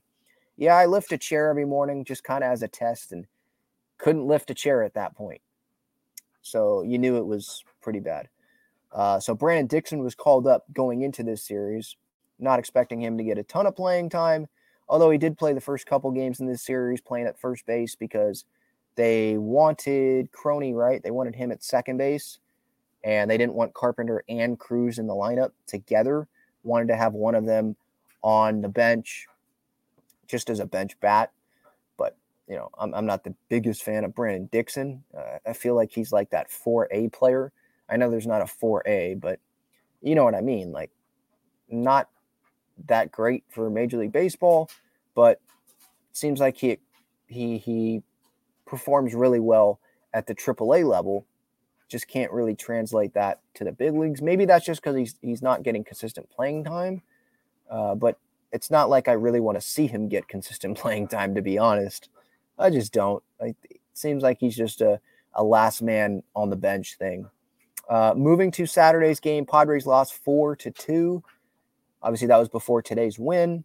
yeah, 0.55 0.75
I 0.75 0.85
lift 0.85 1.11
a 1.11 1.17
chair 1.17 1.49
every 1.49 1.65
morning 1.65 2.05
just 2.05 2.23
kind 2.23 2.43
of 2.43 2.51
as 2.51 2.61
a 2.61 2.67
test 2.67 3.11
and 3.11 3.25
couldn't 3.97 4.27
lift 4.27 4.51
a 4.51 4.53
chair 4.53 4.83
at 4.83 4.93
that 4.93 5.15
point. 5.15 5.41
So 6.41 6.83
you 6.83 6.97
knew 6.97 7.17
it 7.17 7.25
was 7.25 7.63
pretty 7.81 7.99
bad. 7.99 8.29
Uh, 8.91 9.19
so 9.19 9.33
Brandon 9.33 9.67
Dixon 9.67 9.99
was 9.99 10.15
called 10.15 10.47
up 10.47 10.65
going 10.73 11.01
into 11.01 11.23
this 11.23 11.43
series, 11.43 11.95
not 12.39 12.59
expecting 12.59 13.01
him 13.01 13.17
to 13.17 13.23
get 13.23 13.37
a 13.37 13.43
ton 13.43 13.65
of 13.65 13.75
playing 13.75 14.09
time, 14.09 14.47
although 14.87 15.11
he 15.11 15.17
did 15.17 15.37
play 15.37 15.53
the 15.53 15.61
first 15.61 15.85
couple 15.85 16.11
games 16.11 16.39
in 16.39 16.47
this 16.47 16.63
series 16.63 17.01
playing 17.01 17.27
at 17.27 17.39
first 17.39 17.65
base 17.65 17.95
because 17.95 18.45
they 18.99 19.37
wanted 19.37 20.29
Crony, 20.33 20.73
right? 20.73 21.01
They 21.01 21.09
wanted 21.09 21.33
him 21.33 21.53
at 21.53 21.63
second 21.63 21.95
base 21.95 22.39
and 23.05 23.31
they 23.31 23.37
didn't 23.37 23.53
want 23.53 23.73
Carpenter 23.73 24.25
and 24.27 24.59
Cruz 24.59 24.99
in 24.99 25.07
the 25.07 25.13
lineup 25.13 25.51
together. 25.67 26.27
Wanted 26.63 26.89
to 26.89 26.97
have 26.97 27.13
one 27.13 27.33
of 27.33 27.45
them 27.45 27.77
on 28.21 28.59
the 28.59 28.67
bench 28.67 29.25
just 30.27 30.49
as 30.49 30.59
a 30.59 30.65
bench 30.65 30.99
bat. 30.99 31.31
But, 31.95 32.17
you 32.49 32.57
know, 32.57 32.71
I'm, 32.77 32.93
I'm 32.93 33.05
not 33.05 33.23
the 33.23 33.33
biggest 33.47 33.83
fan 33.83 34.03
of 34.03 34.13
Brandon 34.13 34.49
Dixon. 34.51 35.01
Uh, 35.17 35.37
I 35.47 35.53
feel 35.53 35.75
like 35.75 35.91
he's 35.93 36.11
like 36.11 36.31
that 36.31 36.49
4A 36.49 37.13
player. 37.13 37.53
I 37.89 37.95
know 37.95 38.11
there's 38.11 38.27
not 38.27 38.41
a 38.41 38.51
4A, 38.61 39.21
but 39.21 39.39
you 40.01 40.13
know 40.13 40.25
what 40.25 40.35
I 40.35 40.41
mean. 40.41 40.73
Like, 40.73 40.91
not 41.69 42.09
that 42.87 43.13
great 43.13 43.45
for 43.47 43.69
Major 43.69 43.97
League 43.97 44.11
Baseball, 44.11 44.69
but 45.15 45.39
seems 46.11 46.41
like 46.41 46.57
he 46.57 46.79
he 47.27 47.59
he 47.59 48.03
performs 48.69 49.13
really 49.13 49.39
well 49.39 49.79
at 50.13 50.27
the 50.27 50.35
AAA 50.35 50.87
level 50.87 51.25
just 51.89 52.07
can't 52.07 52.31
really 52.31 52.55
translate 52.55 53.13
that 53.15 53.39
to 53.55 53.63
the 53.63 53.71
big 53.71 53.93
leagues. 53.93 54.21
Maybe 54.21 54.45
that's 54.45 54.65
just 54.65 54.81
because 54.81 54.95
he's 54.95 55.15
he's 55.21 55.41
not 55.41 55.63
getting 55.63 55.83
consistent 55.83 56.29
playing 56.29 56.63
time. 56.63 57.01
Uh, 57.69 57.95
but 57.95 58.17
it's 58.51 58.71
not 58.71 58.89
like 58.89 59.07
I 59.07 59.13
really 59.13 59.39
want 59.39 59.59
to 59.59 59.61
see 59.61 59.87
him 59.87 60.07
get 60.07 60.27
consistent 60.27 60.77
playing 60.77 61.07
time, 61.07 61.35
to 61.35 61.41
be 61.41 61.57
honest. 61.57 62.09
I 62.57 62.69
just 62.69 62.93
don't. 62.93 63.23
it 63.39 63.55
seems 63.93 64.23
like 64.23 64.37
he's 64.39 64.55
just 64.55 64.81
a, 64.81 64.99
a 65.33 65.43
last 65.43 65.81
man 65.81 66.23
on 66.35 66.49
the 66.49 66.55
bench 66.55 66.95
thing. 66.97 67.29
Uh, 67.89 68.13
moving 68.15 68.51
to 68.51 68.67
Saturday's 68.67 69.19
game, 69.19 69.45
Padres 69.45 69.87
lost 69.87 70.13
four 70.13 70.55
to 70.57 70.69
two. 70.69 71.23
Obviously, 72.03 72.27
that 72.27 72.37
was 72.37 72.49
before 72.49 72.81
today's 72.81 73.17
win. 73.17 73.63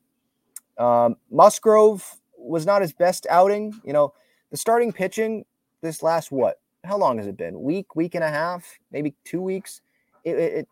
Um, 0.78 1.16
Musgrove 1.30 2.16
was 2.38 2.64
not 2.64 2.82
his 2.82 2.92
best 2.92 3.26
outing. 3.28 3.74
You 3.84 3.92
know, 3.92 4.14
the 4.54 4.58
starting 4.58 4.92
pitching 4.92 5.44
this 5.82 6.00
last 6.00 6.30
what 6.30 6.60
how 6.84 6.96
long 6.96 7.18
has 7.18 7.26
it 7.26 7.36
been? 7.36 7.60
Week, 7.60 7.96
week 7.96 8.14
and 8.14 8.22
a 8.22 8.30
half, 8.30 8.78
maybe 8.92 9.14
two 9.24 9.40
weeks. 9.40 9.80
It, 10.22 10.36
it 10.36 10.68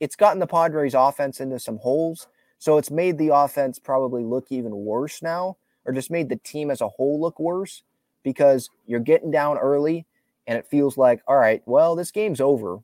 it's 0.00 0.16
gotten 0.16 0.40
the 0.40 0.46
Padres 0.48 0.94
offense 0.94 1.40
into 1.40 1.60
some 1.60 1.78
holes. 1.78 2.26
So 2.58 2.76
it's 2.78 2.90
made 2.90 3.16
the 3.16 3.28
offense 3.28 3.78
probably 3.78 4.24
look 4.24 4.46
even 4.50 4.74
worse 4.74 5.22
now, 5.22 5.56
or 5.84 5.92
just 5.92 6.10
made 6.10 6.28
the 6.28 6.36
team 6.36 6.68
as 6.68 6.80
a 6.80 6.88
whole 6.88 7.20
look 7.20 7.38
worse. 7.38 7.84
because 8.24 8.70
you're 8.86 8.98
getting 8.98 9.30
down 9.30 9.56
early 9.58 10.06
and 10.48 10.58
it 10.58 10.66
feels 10.66 10.98
like, 10.98 11.22
all 11.28 11.36
right, 11.36 11.62
well, 11.66 11.94
this 11.94 12.10
game's 12.10 12.40
over. 12.40 12.78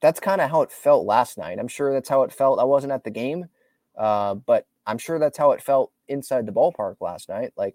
That's 0.00 0.20
kind 0.20 0.40
of 0.40 0.50
how 0.50 0.62
it 0.62 0.70
felt 0.70 1.04
last 1.04 1.36
night. 1.36 1.58
I'm 1.58 1.68
sure 1.68 1.92
that's 1.92 2.08
how 2.08 2.22
it 2.22 2.32
felt. 2.32 2.60
I 2.60 2.64
wasn't 2.64 2.92
at 2.92 3.04
the 3.04 3.10
game, 3.10 3.46
uh, 3.98 4.34
but 4.34 4.66
I'm 4.86 4.98
sure 4.98 5.18
that's 5.18 5.36
how 5.36 5.50
it 5.52 5.62
felt 5.62 5.90
inside 6.08 6.46
the 6.46 6.52
ballpark 6.52 6.96
last 7.00 7.28
night. 7.28 7.52
Like, 7.56 7.74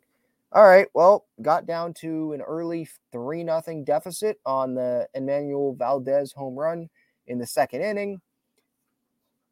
all 0.52 0.66
right, 0.66 0.88
well, 0.94 1.26
got 1.42 1.66
down 1.66 1.94
to 1.96 2.34
an 2.34 2.42
early 2.42 2.88
three 3.12 3.44
nothing 3.44 3.84
deficit 3.84 4.40
on 4.46 4.74
the 4.74 5.08
Enmanuel 5.16 5.78
Valdez 5.78 6.32
home 6.32 6.56
run 6.56 6.90
in 7.28 7.40
the 7.40 7.48
second 7.48 7.82
inning. 7.82 8.22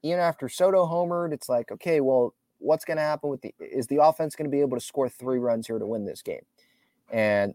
Even 0.02 0.20
after 0.20 0.48
Soto 0.50 0.86
homered, 0.86 1.34
it's 1.34 1.50
like, 1.50 1.72
okay, 1.72 2.02
well, 2.02 2.34
what's 2.60 2.86
going 2.86 2.98
to 2.98 3.04
happen 3.04 3.30
with 3.30 3.42
the 3.42 3.54
is 3.60 3.88
the 3.88 4.02
offense 4.02 4.36
going 4.36 4.50
to 4.50 4.56
be 4.56 4.62
able 4.62 4.78
to 4.78 4.84
score 4.84 5.10
three 5.10 5.40
runs 5.40 5.68
here 5.68 5.80
to 5.80 5.86
win 5.86 6.06
this 6.06 6.22
game? 6.22 6.46
And 7.12 7.54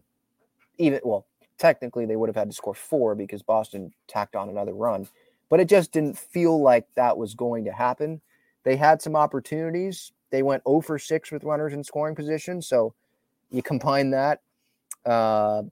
even 0.77 0.99
well, 1.03 1.25
technically 1.57 2.05
they 2.05 2.15
would 2.15 2.29
have 2.29 2.35
had 2.35 2.49
to 2.49 2.55
score 2.55 2.75
four 2.75 3.15
because 3.15 3.41
Boston 3.41 3.93
tacked 4.07 4.35
on 4.35 4.49
another 4.49 4.73
run, 4.73 5.07
but 5.49 5.59
it 5.59 5.69
just 5.69 5.91
didn't 5.91 6.17
feel 6.17 6.61
like 6.61 6.87
that 6.95 7.17
was 7.17 7.33
going 7.33 7.65
to 7.65 7.71
happen. 7.71 8.21
They 8.63 8.75
had 8.75 9.01
some 9.01 9.15
opportunities. 9.15 10.11
They 10.31 10.43
went 10.43 10.63
0 10.67 10.81
for 10.81 10.99
6 10.99 11.31
with 11.31 11.43
runners 11.43 11.73
in 11.73 11.83
scoring 11.83 12.15
position. 12.15 12.61
So 12.61 12.93
you 13.51 13.61
combine 13.63 14.11
that. 14.11 14.41
Uh, 15.05 15.63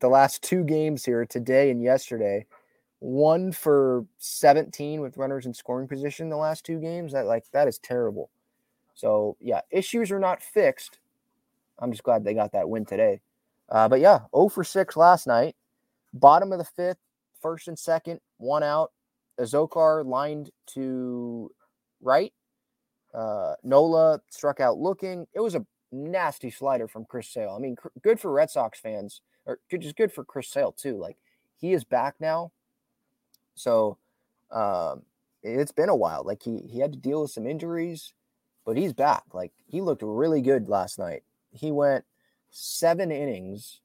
the 0.00 0.08
last 0.08 0.42
two 0.42 0.64
games 0.64 1.04
here, 1.04 1.24
today 1.24 1.70
and 1.70 1.82
yesterday, 1.82 2.46
one 2.98 3.52
for 3.52 4.04
17 4.18 5.00
with 5.00 5.16
runners 5.16 5.46
in 5.46 5.54
scoring 5.54 5.88
position 5.88 6.28
the 6.28 6.36
last 6.36 6.64
two 6.64 6.78
games. 6.78 7.12
That 7.12 7.26
like 7.26 7.44
that 7.52 7.68
is 7.68 7.78
terrible. 7.78 8.30
So 8.94 9.36
yeah, 9.40 9.60
issues 9.70 10.10
are 10.10 10.20
not 10.20 10.42
fixed. 10.42 10.98
I'm 11.78 11.90
just 11.90 12.04
glad 12.04 12.24
they 12.24 12.34
got 12.34 12.52
that 12.52 12.68
win 12.68 12.84
today. 12.84 13.20
Uh, 13.68 13.88
but 13.88 14.00
yeah, 14.00 14.20
0 14.36 14.48
for 14.48 14.64
6 14.64 14.96
last 14.96 15.26
night. 15.26 15.56
Bottom 16.14 16.52
of 16.52 16.58
the 16.58 16.64
fifth, 16.64 16.98
first 17.40 17.68
and 17.68 17.78
second, 17.78 18.20
one 18.36 18.62
out. 18.62 18.92
Azocar 19.40 20.04
lined 20.04 20.50
to 20.74 21.50
right. 22.00 22.32
Uh, 23.14 23.54
Nola 23.62 24.20
struck 24.30 24.60
out 24.60 24.78
looking. 24.78 25.26
It 25.32 25.40
was 25.40 25.54
a 25.54 25.64
nasty 25.92 26.50
slider 26.50 26.88
from 26.88 27.04
Chris 27.04 27.28
Sale. 27.28 27.54
I 27.56 27.60
mean, 27.60 27.76
cr- 27.76 27.88
good 28.02 28.18
for 28.18 28.32
Red 28.32 28.50
Sox 28.50 28.80
fans, 28.80 29.20
or 29.46 29.58
good, 29.70 29.82
just 29.82 29.96
good 29.96 30.12
for 30.12 30.24
Chris 30.24 30.48
Sale 30.48 30.72
too. 30.72 30.96
Like 30.96 31.16
he 31.56 31.72
is 31.72 31.84
back 31.84 32.16
now, 32.18 32.52
so 33.54 33.98
um, 34.50 35.02
it's 35.42 35.72
been 35.72 35.88
a 35.88 35.96
while. 35.96 36.24
Like 36.24 36.42
he 36.42 36.58
he 36.58 36.80
had 36.80 36.92
to 36.92 36.98
deal 36.98 37.22
with 37.22 37.30
some 37.30 37.46
injuries, 37.46 38.14
but 38.64 38.76
he's 38.76 38.92
back. 38.92 39.24
Like 39.32 39.52
he 39.66 39.80
looked 39.80 40.02
really 40.02 40.40
good 40.40 40.68
last 40.68 40.98
night. 40.98 41.22
He 41.50 41.70
went 41.70 42.04
seven 42.50 43.10
innings, 43.10 43.80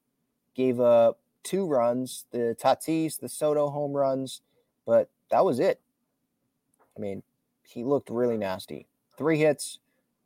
gave 0.54 0.80
up 0.80 1.18
two 1.42 1.66
runs, 1.66 2.26
the 2.30 2.56
Tatis, 2.60 3.18
the 3.18 3.28
Soto 3.28 3.70
home 3.70 3.92
runs, 3.92 4.42
but 4.86 5.08
that 5.30 5.44
was 5.44 5.60
it. 5.60 5.80
I 6.96 7.00
mean, 7.00 7.22
he 7.62 7.84
looked 7.84 8.10
really 8.10 8.36
nasty. 8.36 8.86
Three 9.16 9.38
hits, 9.38 9.78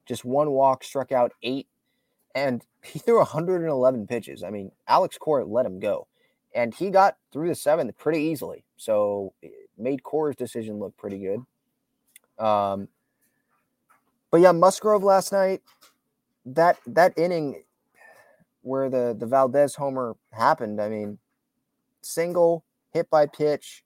just 0.07 0.25
one 0.25 0.51
walk, 0.51 0.85
struck 0.85 1.13
out 1.13 1.33
eight, 1.43 1.67
and 2.35 2.65
he 2.83 2.99
threw 2.99 3.19
111 3.19 4.07
pitches. 4.07 4.43
I 4.43 4.51
mean, 4.51 4.73
Alex 4.89 5.19
Cora 5.19 5.45
let 5.45 5.67
him 5.67 5.81
go, 5.81 6.07
and 6.55 6.75
he 6.75 6.91
got 6.91 7.17
through 7.33 7.49
the 7.49 7.55
seventh 7.55 7.97
pretty 7.99 8.21
easily. 8.21 8.65
So 8.77 9.33
it 9.43 9.53
made 9.79 10.03
Cora's 10.03 10.37
decision 10.37 10.79
look 10.79 10.97
pretty 10.97 11.19
good. 11.19 12.45
Um, 12.45 12.89
but 14.31 14.41
yeah, 14.41 14.53
Musgrove 14.53 15.03
last 15.03 15.33
night, 15.33 15.63
that 16.47 16.79
that 16.87 17.17
inning 17.17 17.63
where 18.63 18.89
the 18.89 19.15
the 19.19 19.27
Valdez 19.27 19.75
homer 19.75 20.17
happened. 20.33 20.81
I 20.81 20.89
mean, 20.89 21.19
single 22.01 22.65
hit 22.91 23.11
by 23.11 23.27
pitch, 23.27 23.85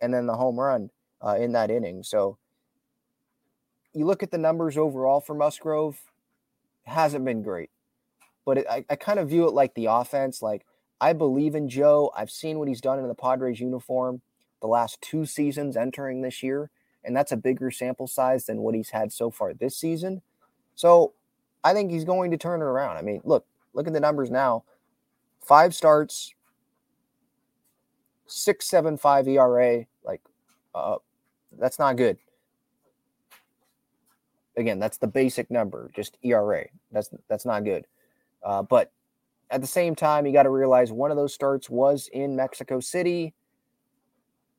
and 0.00 0.12
then 0.12 0.26
the 0.26 0.34
home 0.34 0.58
run 0.58 0.90
uh, 1.24 1.36
in 1.38 1.52
that 1.52 1.70
inning. 1.70 2.02
So 2.02 2.38
you 3.92 4.04
look 4.04 4.22
at 4.22 4.30
the 4.30 4.38
numbers 4.38 4.76
overall 4.76 5.20
for 5.20 5.34
Musgrove, 5.34 5.98
hasn't 6.84 7.24
been 7.24 7.42
great, 7.42 7.70
but 8.46 8.58
it, 8.58 8.66
I, 8.70 8.84
I 8.88 8.96
kind 8.96 9.18
of 9.18 9.28
view 9.28 9.46
it 9.46 9.52
like 9.52 9.74
the 9.74 9.86
offense. 9.86 10.40
Like 10.40 10.64
I 11.00 11.12
believe 11.12 11.54
in 11.54 11.68
Joe. 11.68 12.10
I've 12.16 12.30
seen 12.30 12.58
what 12.58 12.68
he's 12.68 12.80
done 12.80 12.98
in 12.98 13.06
the 13.06 13.14
Padres 13.14 13.60
uniform 13.60 14.22
the 14.62 14.68
last 14.68 15.02
two 15.02 15.26
seasons 15.26 15.76
entering 15.76 16.22
this 16.22 16.42
year, 16.42 16.70
and 17.04 17.14
that's 17.14 17.32
a 17.32 17.36
bigger 17.36 17.70
sample 17.70 18.06
size 18.06 18.46
than 18.46 18.62
what 18.62 18.74
he's 18.74 18.88
had 18.88 19.12
so 19.12 19.30
far 19.30 19.52
this 19.52 19.76
season. 19.76 20.22
So 20.74 21.12
I 21.62 21.74
think 21.74 21.90
he's 21.90 22.04
going 22.04 22.30
to 22.30 22.38
turn 22.38 22.62
it 22.62 22.64
around. 22.64 22.96
I 22.96 23.02
mean, 23.02 23.20
look, 23.24 23.44
Look 23.76 23.86
at 23.86 23.92
the 23.92 24.00
numbers 24.00 24.30
now. 24.30 24.64
Five 25.42 25.74
starts, 25.74 26.34
six 28.26 28.66
seven 28.66 28.96
five 28.96 29.28
ERA. 29.28 29.84
Like, 30.02 30.22
uh, 30.74 30.96
that's 31.58 31.78
not 31.78 31.96
good. 31.96 32.16
Again, 34.56 34.78
that's 34.78 34.96
the 34.96 35.06
basic 35.06 35.50
number, 35.50 35.90
just 35.94 36.16
ERA. 36.22 36.64
That's 36.90 37.10
that's 37.28 37.44
not 37.44 37.64
good. 37.64 37.86
Uh, 38.46 38.62
but 38.62 38.90
at 39.50 39.60
the 39.60 39.66
same 39.66 39.94
time, 39.94 40.24
you 40.24 40.32
got 40.32 40.44
to 40.44 40.50
realize 40.50 40.90
one 40.90 41.10
of 41.10 41.18
those 41.18 41.34
starts 41.34 41.68
was 41.68 42.08
in 42.14 42.34
Mexico 42.34 42.80
City. 42.80 43.34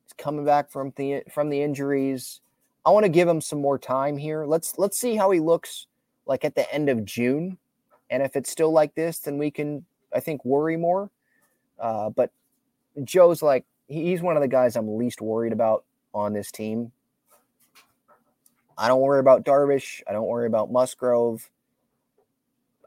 He's 0.04 0.14
coming 0.18 0.46
back 0.46 0.70
from 0.70 0.94
the 0.96 1.24
from 1.32 1.50
the 1.50 1.60
injuries. 1.62 2.42
I 2.86 2.92
want 2.92 3.06
to 3.06 3.10
give 3.10 3.28
him 3.28 3.42
some 3.42 3.60
more 3.60 3.80
time 3.80 4.18
here. 4.18 4.46
Let's 4.46 4.78
let's 4.78 5.00
see 5.00 5.16
how 5.16 5.32
he 5.32 5.40
looks 5.40 5.88
like 6.28 6.46
at 6.46 6.54
the 6.54 6.72
end 6.72 6.90
of 6.90 7.04
June 7.04 7.58
and 8.10 8.24
if 8.24 8.36
it's 8.36 8.50
still 8.50 8.72
like 8.72 8.96
this, 8.96 9.20
then 9.20 9.38
we 9.38 9.52
can, 9.52 9.86
I 10.14 10.20
think, 10.20 10.44
worry 10.46 10.78
more. 10.78 11.12
Uh, 11.80 12.10
but 12.10 12.32
Joe's 13.04 13.42
like, 13.42 13.66
he's 13.88 14.22
one 14.22 14.38
of 14.38 14.42
the 14.42 14.48
guys 14.48 14.76
I'm 14.76 14.98
least 14.98 15.22
worried 15.22 15.54
about 15.54 15.84
on 16.14 16.34
this 16.34 16.52
team. 16.52 16.92
I 18.78 18.88
don't 18.88 19.02
worry 19.02 19.20
about 19.20 19.44
Darvish. 19.44 20.02
I 20.08 20.14
don't 20.14 20.28
worry 20.28 20.48
about 20.48 20.72
Musgrove. 20.72 21.50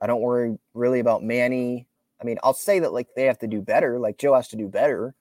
I 0.00 0.06
don't 0.06 0.20
worry 0.20 0.58
really 0.74 1.00
about 1.00 1.22
Manny. 1.22 1.86
I 2.20 2.24
mean, 2.24 2.38
I'll 2.42 2.54
say 2.54 2.80
that 2.80 2.92
like 2.92 3.08
they 3.16 3.24
have 3.24 3.38
to 3.38 3.46
do 3.46 3.60
better, 3.60 3.98
like 3.98 4.18
Joe 4.18 4.34
has 4.34 4.48
to 4.48 4.56
do 4.56 4.68
better, 4.68 5.14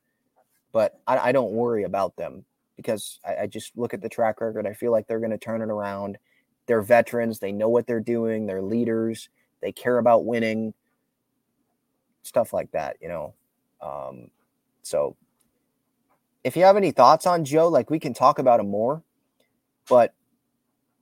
but 0.72 1.00
I, 1.08 1.18
I 1.18 1.32
don't 1.32 1.52
worry 1.52 1.84
about 1.84 2.16
them 2.16 2.46
because 2.76 3.20
I, 3.26 3.44
I, 3.44 3.48
just 3.48 3.78
look 3.78 3.94
at 3.94 4.02
the 4.02 4.10
track 4.10 4.40
record. 4.40 4.66
I 4.66 4.74
feel 4.74 4.92
like 4.92 5.08
they're 5.08 5.20
going 5.20 5.32
to 5.32 5.38
turn 5.38 5.62
it 5.62 5.70
around. 5.70 6.18
They're 6.66 6.82
veterans. 6.82 7.40
They 7.40 7.52
know 7.52 7.68
what 7.68 7.88
they're 7.88 8.00
doing. 8.00 8.46
They're 8.46 8.62
leaders. 8.62 9.30
They 9.62 9.72
care 9.72 9.98
about 9.98 10.26
winning, 10.26 10.74
stuff 12.24 12.54
like 12.54 12.72
that, 12.72 12.98
you 13.02 13.10
know. 13.10 13.34
Um, 13.82 14.30
so 14.82 15.16
if 16.44 16.56
you 16.56 16.64
have 16.64 16.78
any 16.78 16.92
thoughts 16.92 17.26
on 17.26 17.44
Joe, 17.44 17.68
like 17.68 17.90
we 17.90 18.00
can 18.00 18.14
talk 18.14 18.40
about 18.40 18.60
him 18.60 18.70
more, 18.70 19.04
but 19.90 20.14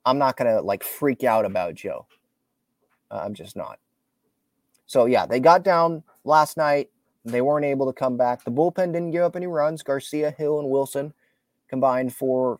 I'm 0.05 0.17
not 0.17 0.37
gonna 0.37 0.61
like 0.61 0.83
freak 0.83 1.23
out 1.23 1.45
about 1.45 1.75
Joe. 1.75 2.07
Uh, 3.11 3.21
I'm 3.23 3.33
just 3.33 3.55
not. 3.55 3.79
So 4.85 5.05
yeah, 5.05 5.25
they 5.25 5.39
got 5.39 5.63
down 5.63 6.03
last 6.23 6.57
night. 6.57 6.89
They 7.25 7.41
weren't 7.41 7.65
able 7.65 7.85
to 7.87 7.93
come 7.93 8.15
back. 8.15 8.43
The 8.43 8.51
bullpen 8.51 8.93
didn't 8.93 9.11
give 9.11 9.23
up 9.23 9.35
any 9.35 9.47
runs. 9.47 9.83
Garcia, 9.83 10.31
Hill, 10.31 10.59
and 10.59 10.69
Wilson 10.69 11.13
combined 11.69 12.13
for 12.13 12.59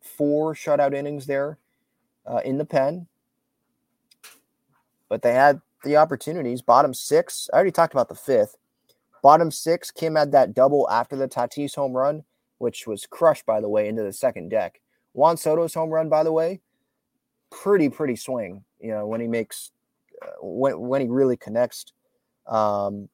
four 0.00 0.54
shutout 0.54 0.94
innings 0.94 1.26
there 1.26 1.58
uh, 2.26 2.40
in 2.44 2.58
the 2.58 2.64
pen 2.64 3.06
but 5.14 5.22
they 5.22 5.32
had 5.32 5.60
the 5.84 5.96
opportunities. 5.96 6.60
Bottom 6.60 6.92
six, 6.92 7.48
I 7.52 7.56
already 7.56 7.70
talked 7.70 7.94
about 7.94 8.08
the 8.08 8.16
fifth. 8.16 8.56
Bottom 9.22 9.52
six, 9.52 9.92
Kim 9.92 10.16
had 10.16 10.32
that 10.32 10.54
double 10.54 10.90
after 10.90 11.14
the 11.14 11.28
Tatis 11.28 11.76
home 11.76 11.92
run, 11.92 12.24
which 12.58 12.86
was 12.86 13.06
crushed, 13.06 13.46
by 13.46 13.60
the 13.60 13.68
way, 13.68 13.86
into 13.86 14.02
the 14.02 14.12
second 14.12 14.48
deck. 14.48 14.80
Juan 15.12 15.36
Soto's 15.36 15.74
home 15.74 15.90
run, 15.90 16.08
by 16.08 16.24
the 16.24 16.32
way, 16.32 16.60
pretty, 17.50 17.88
pretty 17.88 18.16
swing, 18.16 18.64
you 18.84 18.90
know, 18.90 19.06
when 19.06 19.20
he 19.20 19.26
makes, 19.26 19.70
uh, 20.20 20.26
when, 20.42 20.78
when 20.78 21.00
he 21.00 21.08
really 21.08 21.38
connects. 21.38 21.86
Um, 22.46 23.08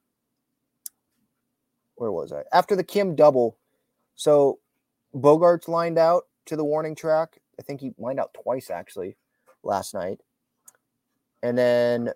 where 1.94 2.11
was 2.11 2.33
I? 2.33 2.42
After 2.52 2.74
the 2.74 2.83
Kim 2.83 3.14
double, 3.14 3.56
so 4.16 4.59
Bogaert's 5.14 5.68
lined 5.68 5.96
out 5.96 6.24
to 6.46 6.56
the 6.56 6.64
warning 6.64 6.96
track. 6.96 7.38
I 7.59 7.62
think 7.62 7.80
he 7.80 7.92
lined 7.98 8.18
out 8.18 8.35
twice 8.35 8.68
actually 8.68 9.16
last 9.62 9.94
night. 9.94 10.20
And 11.42 11.56
then 11.56 12.11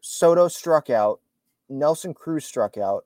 Soto 0.00 0.48
struck 0.48 0.88
out. 0.88 1.20
Nelson 1.68 2.14
Cruz 2.14 2.46
struck 2.46 2.78
out. 2.78 3.04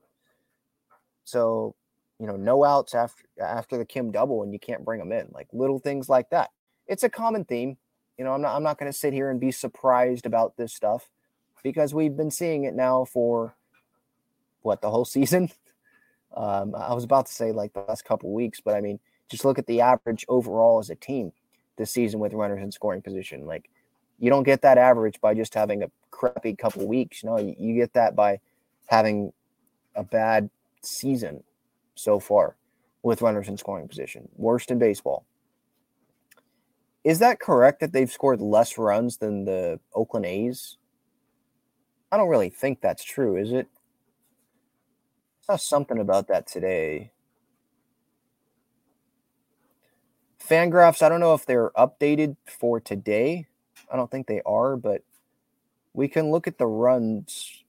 So, 1.25 1.75
you 2.21 2.27
know, 2.29 2.37
no 2.37 2.65
outs 2.65 2.95
after 2.95 3.25
after 3.43 3.77
the 3.77 3.85
Kim 3.85 4.13
double 4.13 4.45
and 4.45 4.53
you 4.53 4.61
can't 4.61 4.85
bring 4.85 5.01
them 5.01 5.11
in. 5.11 5.29
Like 5.33 5.49
little 5.53 5.81
things 5.81 6.09
like 6.09 6.31
that. 6.31 6.51
It's 6.87 7.03
a 7.03 7.09
common 7.09 7.45
theme. 7.45 7.77
You 8.23 8.29
know, 8.29 8.35
I'm 8.35 8.41
not 8.43 8.55
I'm 8.55 8.63
not 8.63 8.79
going 8.79 8.91
to 8.91 8.97
sit 8.97 9.13
here 9.13 9.31
and 9.31 9.41
be 9.41 9.51
surprised 9.51 10.27
about 10.27 10.57
this 10.57 10.73
stuff 10.73 11.11
because 11.65 11.93
we've 11.93 12.17
been 12.17 12.31
seeing 12.31 12.63
it 12.63 12.73
now 12.73 13.05
for 13.05 13.57
what 14.61 14.81
the 14.81 14.91
whole 14.91 15.05
season. 15.17 15.51
Um, 16.33 16.73
I 16.77 16.95
was 16.95 17.03
about 17.03 17.27
to 17.27 17.33
say 17.33 17.51
like 17.51 17.73
the 17.73 17.81
last 17.81 18.05
couple 18.05 18.33
weeks, 18.33 18.61
but 18.61 18.77
I 18.77 18.81
mean, 18.81 19.01
just 19.29 19.45
look 19.45 19.59
at 19.59 19.67
the 19.67 19.81
average 19.81 20.25
overall 20.29 20.79
as 20.79 20.89
a 20.89 20.95
team 20.95 21.33
this 21.77 21.91
season 21.91 22.21
with 22.21 22.33
runners 22.33 22.63
in 22.63 22.71
scoring 22.71 23.03
position. 23.03 23.45
Like 23.45 23.69
You 24.21 24.31
don't 24.31 24.45
get 24.45 24.63
that 24.63 24.79
average 24.79 25.21
by 25.21 25.35
just 25.35 25.53
having 25.53 25.83
a 25.83 25.91
crappy 26.13 26.55
couple 26.55 26.87
weeks. 26.87 27.25
No, 27.25 27.41
you, 27.41 27.57
you 27.59 27.75
get 27.75 27.93
that 27.95 28.15
by 28.15 28.39
having 28.87 29.33
a 29.97 30.05
bad 30.05 30.49
season 30.81 31.43
so 31.97 32.21
far 32.21 32.55
with 33.03 33.21
runners 33.21 33.49
in 33.49 33.57
scoring 33.57 33.89
position, 33.89 34.29
worst 34.37 34.71
in 34.71 34.79
baseball. 34.79 35.27
Is 37.05 37.19
that 37.19 37.41
correct 37.41 37.81
that 37.81 37.93
they've 37.93 38.11
scored 38.11 38.41
less 38.41 38.79
runs 38.79 39.17
than 39.17 39.45
the 39.45 39.81
Oakland 39.95 40.27
A's? 40.27 40.79
I 42.13 42.17
don't 42.17 42.29
really 42.29 42.51
think 42.51 42.81
that's 42.81 43.03
true, 43.03 43.37
is 43.37 43.53
it? 43.53 43.67
I 45.49 45.55
saw 45.55 45.57
something 45.57 45.99
about 45.99 46.29
that 46.29 46.47
today. 46.47 47.11
Fangraphs, 50.39 51.03
I 51.03 51.09
don't 51.09 51.21
know 51.21 51.35
if 51.35 51.47
they're 51.47 51.71
updated 51.71 52.37
for 52.47 52.81
today. 52.81 53.47
I 53.91 53.97
don't 53.97 54.11
think 54.11 54.27
they 54.27 54.43
are, 54.45 54.77
but 54.77 55.03
we 55.95 56.09
can 56.09 56.31
look 56.31 56.47
at 56.47 56.59
the 56.59 56.67
runs. 56.67 57.65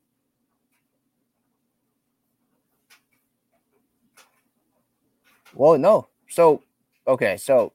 Well, 5.54 5.78
no. 5.78 6.08
So, 6.30 6.64
okay. 7.08 7.38
So, 7.38 7.74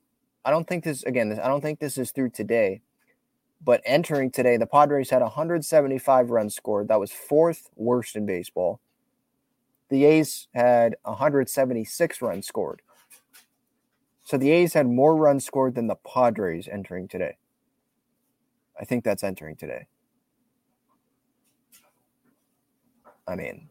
I 0.49 0.51
don't 0.51 0.67
think 0.67 0.83
this, 0.83 1.03
again, 1.03 1.29
this, 1.29 1.39
I 1.39 1.47
don't 1.47 1.61
think 1.61 1.79
this 1.79 1.99
is 1.99 2.11
through 2.11 2.31
today, 2.31 2.81
but 3.63 3.83
entering 3.85 4.31
today, 4.31 4.57
the 4.57 4.67
Padres 4.67 5.11
had 5.11 5.21
175 5.21 6.31
runs 6.31 6.55
scored. 6.55 6.89
That 6.89 6.99
was 6.99 7.13
fourth 7.13 7.69
worst 7.77 8.17
in 8.17 8.25
baseball. 8.25 8.81
The 9.91 10.07
A's 10.07 10.49
had 10.55 10.97
176 11.03 12.23
runs 12.23 12.47
scored. 12.47 12.81
So 14.23 14.39
the 14.39 14.51
A's 14.51 14.73
had 14.73 14.87
more 14.87 15.15
runs 15.15 15.45
scored 15.45 15.75
than 15.75 15.87
the 15.87 15.97
Padres 15.97 16.67
entering 16.67 17.09
today. 17.09 17.37
I 18.81 18.87
think 18.87 19.05
that's 19.05 19.23
entering 19.23 19.57
today. 19.57 19.87
I 23.27 23.37
mean, 23.37 23.69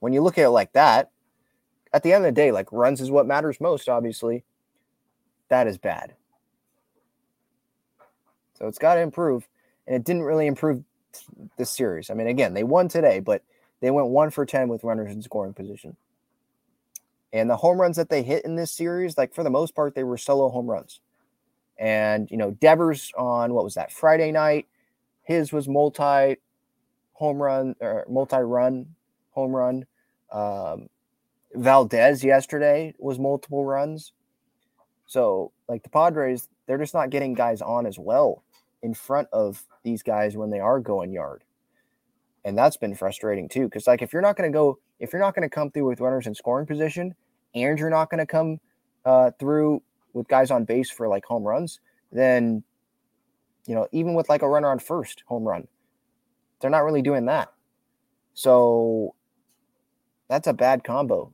when 0.00 0.12
you 0.12 0.20
look 0.20 0.36
at 0.36 0.44
it 0.44 0.50
like 0.50 0.74
that, 0.74 1.12
at 1.94 2.02
the 2.02 2.12
end 2.12 2.26
of 2.26 2.34
the 2.34 2.38
day, 2.38 2.52
like 2.52 2.70
runs 2.70 3.00
is 3.00 3.10
what 3.10 3.26
matters 3.26 3.58
most, 3.58 3.88
obviously. 3.88 4.44
That 5.48 5.66
is 5.66 5.78
bad. 5.78 6.14
So 8.54 8.66
it's 8.66 8.78
got 8.78 8.94
to 8.96 9.00
improve. 9.00 9.48
And 9.86 9.96
it 9.96 10.04
didn't 10.04 10.22
really 10.22 10.46
improve 10.46 10.82
this 11.56 11.70
series. 11.70 12.10
I 12.10 12.14
mean, 12.14 12.26
again, 12.26 12.54
they 12.54 12.64
won 12.64 12.88
today, 12.88 13.20
but 13.20 13.42
they 13.80 13.90
went 13.90 14.08
one 14.08 14.30
for 14.30 14.44
10 14.44 14.68
with 14.68 14.84
runners 14.84 15.12
in 15.12 15.22
scoring 15.22 15.54
position. 15.54 15.96
And 17.32 17.48
the 17.48 17.56
home 17.56 17.80
runs 17.80 17.96
that 17.96 18.08
they 18.08 18.22
hit 18.22 18.44
in 18.44 18.56
this 18.56 18.72
series, 18.72 19.16
like 19.16 19.34
for 19.34 19.44
the 19.44 19.50
most 19.50 19.74
part, 19.74 19.94
they 19.94 20.04
were 20.04 20.18
solo 20.18 20.48
home 20.48 20.66
runs. 20.66 21.00
And, 21.78 22.30
you 22.30 22.36
know, 22.36 22.50
Devers 22.50 23.12
on 23.16 23.54
what 23.54 23.64
was 23.64 23.74
that, 23.74 23.92
Friday 23.92 24.32
night, 24.32 24.66
his 25.22 25.52
was 25.52 25.68
multi 25.68 26.36
home 27.12 27.40
run 27.40 27.76
or 27.80 28.06
multi 28.08 28.38
run 28.38 28.94
home 29.30 29.54
run. 29.54 29.86
Um, 30.32 30.88
Valdez 31.54 32.24
yesterday 32.24 32.94
was 32.98 33.18
multiple 33.18 33.64
runs. 33.64 34.12
So, 35.08 35.52
like 35.68 35.82
the 35.82 35.88
Padres, 35.88 36.48
they're 36.66 36.78
just 36.78 36.92
not 36.92 37.08
getting 37.08 37.32
guys 37.32 37.62
on 37.62 37.86
as 37.86 37.98
well 37.98 38.44
in 38.82 38.92
front 38.92 39.26
of 39.32 39.66
these 39.82 40.02
guys 40.02 40.36
when 40.36 40.50
they 40.50 40.60
are 40.60 40.78
going 40.78 41.12
yard. 41.12 41.44
And 42.44 42.56
that's 42.56 42.76
been 42.76 42.94
frustrating 42.94 43.48
too. 43.48 43.70
Cause, 43.70 43.86
like, 43.86 44.02
if 44.02 44.12
you're 44.12 44.22
not 44.22 44.36
going 44.36 44.52
to 44.52 44.56
go, 44.56 44.78
if 45.00 45.12
you're 45.12 45.22
not 45.22 45.34
going 45.34 45.48
to 45.48 45.52
come 45.52 45.70
through 45.70 45.88
with 45.88 46.00
runners 46.00 46.26
in 46.26 46.34
scoring 46.34 46.66
position 46.66 47.14
and 47.54 47.78
you're 47.78 47.88
not 47.88 48.10
going 48.10 48.18
to 48.18 48.26
come 48.26 48.60
uh, 49.06 49.30
through 49.40 49.82
with 50.12 50.28
guys 50.28 50.50
on 50.50 50.64
base 50.64 50.90
for 50.90 51.08
like 51.08 51.24
home 51.24 51.42
runs, 51.42 51.80
then, 52.12 52.62
you 53.66 53.74
know, 53.74 53.88
even 53.92 54.12
with 54.12 54.28
like 54.28 54.42
a 54.42 54.48
runner 54.48 54.68
on 54.68 54.78
first 54.78 55.24
home 55.26 55.44
run, 55.44 55.66
they're 56.60 56.70
not 56.70 56.84
really 56.84 57.02
doing 57.02 57.24
that. 57.26 57.50
So 58.34 59.14
that's 60.28 60.46
a 60.46 60.52
bad 60.52 60.84
combo 60.84 61.32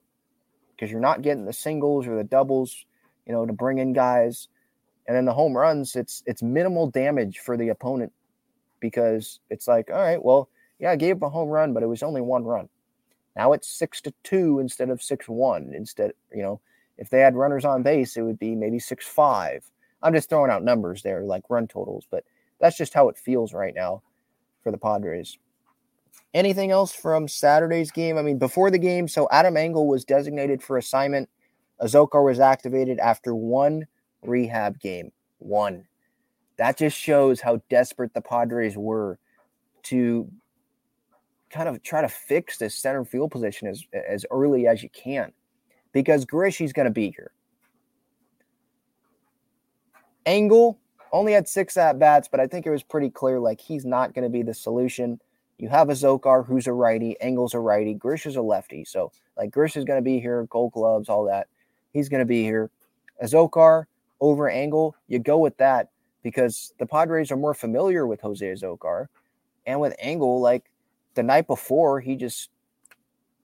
because 0.71 0.93
you're 0.93 1.01
not 1.01 1.23
getting 1.23 1.45
the 1.45 1.53
singles 1.53 2.07
or 2.07 2.17
the 2.17 2.25
doubles, 2.25 2.87
you 3.27 3.33
know, 3.33 3.47
to 3.47 3.53
bring 3.53 3.79
in 3.79 3.93
guys. 3.93 4.49
And 5.07 5.17
then 5.17 5.25
the 5.25 5.35
home 5.35 5.57
runs, 5.57 5.97
it's 5.97 6.23
it's 6.27 6.43
minimal 6.43 6.89
damage 6.89 7.41
for 7.41 7.57
the 7.57 7.69
opponent 7.69 8.13
because 8.81 9.41
it's 9.51 9.69
like, 9.69 9.91
all 9.91 10.01
right, 10.01 10.23
well, 10.23 10.49
yeah, 10.79 10.91
I 10.91 10.97
gave 10.97 11.17
up 11.17 11.23
a 11.23 11.29
home 11.29 11.49
run, 11.49 11.73
but 11.73 11.83
it 11.83 11.89
was 11.89 12.03
only 12.03 12.21
one 12.21 12.45
run. 12.45 12.69
Now 13.37 13.53
it's 13.53 13.69
six 13.69 14.01
to 14.03 14.15
two 14.23 14.61
instead 14.61 14.91
of 14.91 15.03
six 15.03 15.29
one. 15.29 15.73
Instead, 15.75 16.13
you 16.33 16.43
know, 16.43 16.61
if 16.99 17.11
they 17.11 17.21
had 17.21 17.37
runners 17.37 17.65
on 17.65 17.83
base, 17.83 18.17
it 18.17 18.23
would 18.23 18.39
be 18.39 18.55
maybe 18.55 18.79
six 18.79 19.07
five. 19.07 19.65
I'm 20.03 20.15
just 20.15 20.29
throwing 20.29 20.51
out 20.51 20.63
numbers 20.63 21.03
there, 21.03 21.23
like 21.23 21.45
run 21.49 21.67
totals, 21.67 22.07
but 22.11 22.25
that's 22.61 22.77
just 22.77 22.95
how 22.95 23.09
it 23.09 23.19
feels 23.19 23.53
right 23.53 23.75
now 23.75 24.03
for 24.63 24.71
the 24.71 24.79
Padres. 24.79 25.39
Anything 26.33 26.71
else 26.71 26.93
from 26.93 27.29
Saturday's 27.29 27.91
game? 27.91 28.19
I 28.19 28.23
mean, 28.23 28.39
before 28.39 28.71
the 28.71 28.79
game, 28.79 29.09
so 29.09 29.29
Adam 29.31 29.57
Engel 29.57 29.87
was 29.87 30.05
designated 30.05 30.63
for 30.63 30.77
assignment. 30.79 31.29
Azocar 31.81 32.25
was 32.25 32.41
activated 32.41 32.99
after 32.99 33.35
one 33.35 33.87
rehab 34.23 34.79
game. 34.81 35.13
One. 35.39 35.87
That 36.57 36.79
just 36.79 36.97
shows 36.97 37.41
how 37.41 37.61
desperate 37.69 38.15
the 38.15 38.21
Padres 38.21 38.77
were 38.77 39.19
to 39.85 40.31
kind 41.51 41.69
of 41.69 41.83
try 41.83 42.01
to 42.01 42.09
fix 42.09 42.59
this 42.59 42.75
center 42.75 43.05
field 43.05 43.31
position 43.31 43.69
as, 43.69 43.85
as 44.09 44.25
early 44.31 44.67
as 44.67 44.83
you 44.83 44.89
can 44.91 45.33
because 45.93 46.25
Grishy's 46.25 46.73
going 46.73 46.87
to 46.87 46.93
be 46.93 47.11
here. 47.17 47.33
Engel 50.27 50.79
only 51.13 51.33
had 51.33 51.49
six 51.49 51.77
at 51.77 51.99
bats, 51.99 52.29
but 52.29 52.41
I 52.41 52.47
think 52.47 52.67
it 52.67 52.71
was 52.71 52.83
pretty 52.83 53.11
clear 53.11 53.39
like 53.39 53.61
he's 53.61 53.85
not 53.85 54.15
going 54.15 54.25
to 54.25 54.31
be 54.31 54.43
the 54.43 54.55
solution. 54.55 55.21
You 55.59 55.69
have 55.69 55.89
Azocar 55.89 56.45
who's 56.45 56.67
a 56.67 56.73
righty, 56.73 57.17
Engel's 57.21 57.55
a 57.55 57.61
righty, 57.61 57.95
Grish 57.95 58.27
is 58.27 58.37
a 58.37 58.43
lefty. 58.43 58.85
So 58.85 59.13
like 59.37 59.51
Grish 59.53 59.77
is 59.77 59.85
going 59.85 59.99
to 59.99 60.03
be 60.03 60.19
here, 60.19 60.47
gold 60.51 60.73
gloves, 60.73 61.09
all 61.09 61.25
that. 61.27 61.47
He's 61.95 62.11
going 62.11 62.21
to 62.21 62.27
be 62.27 62.43
here. 62.43 62.71
Azocar 63.23 63.85
over 64.21 64.51
Engel, 64.51 64.95
you 65.09 65.19
go 65.19 65.39
with 65.39 65.57
that 65.57 65.89
because 66.23 66.75
the 66.79 66.87
Padres 66.87 67.31
are 67.31 67.37
more 67.37 67.55
familiar 67.55 68.07
with 68.07 68.21
Jose 68.21 68.45
Azocar. 68.45 69.07
And 69.65 69.81
with 69.81 69.95
Engel, 69.99 70.41
like 70.41 70.65
the 71.15 71.23
night 71.23 71.47
before, 71.47 72.01
he 72.01 72.17
just, 72.17 72.51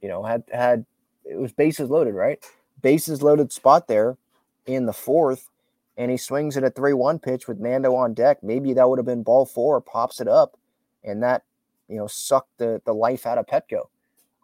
you 0.02 0.08
know, 0.08 0.22
had 0.24 0.42
had 0.52 0.84
it 1.24 1.38
was 1.38 1.52
bases 1.52 1.88
loaded, 1.88 2.14
right? 2.14 2.44
Bases 2.82 3.22
loaded 3.22 3.52
spot 3.52 3.86
there 3.86 4.18
in 4.66 4.86
the 4.86 4.92
fourth, 4.92 5.48
and 5.96 6.10
he 6.10 6.16
swings 6.16 6.56
at 6.56 6.64
a 6.64 6.70
3 6.70 6.92
1 6.92 7.18
pitch 7.20 7.46
with 7.46 7.58
Nando 7.58 7.94
on 7.94 8.14
deck. 8.14 8.42
Maybe 8.42 8.74
that 8.74 8.88
would 8.88 8.98
have 8.98 9.06
been 9.06 9.22
ball 9.22 9.46
four, 9.46 9.80
pops 9.80 10.20
it 10.20 10.28
up, 10.28 10.58
and 11.04 11.22
that, 11.22 11.44
you 11.88 11.96
know, 11.96 12.06
sucked 12.06 12.58
the, 12.58 12.82
the 12.84 12.92
life 12.92 13.26
out 13.26 13.38
of 13.38 13.46
Petco 13.46 13.88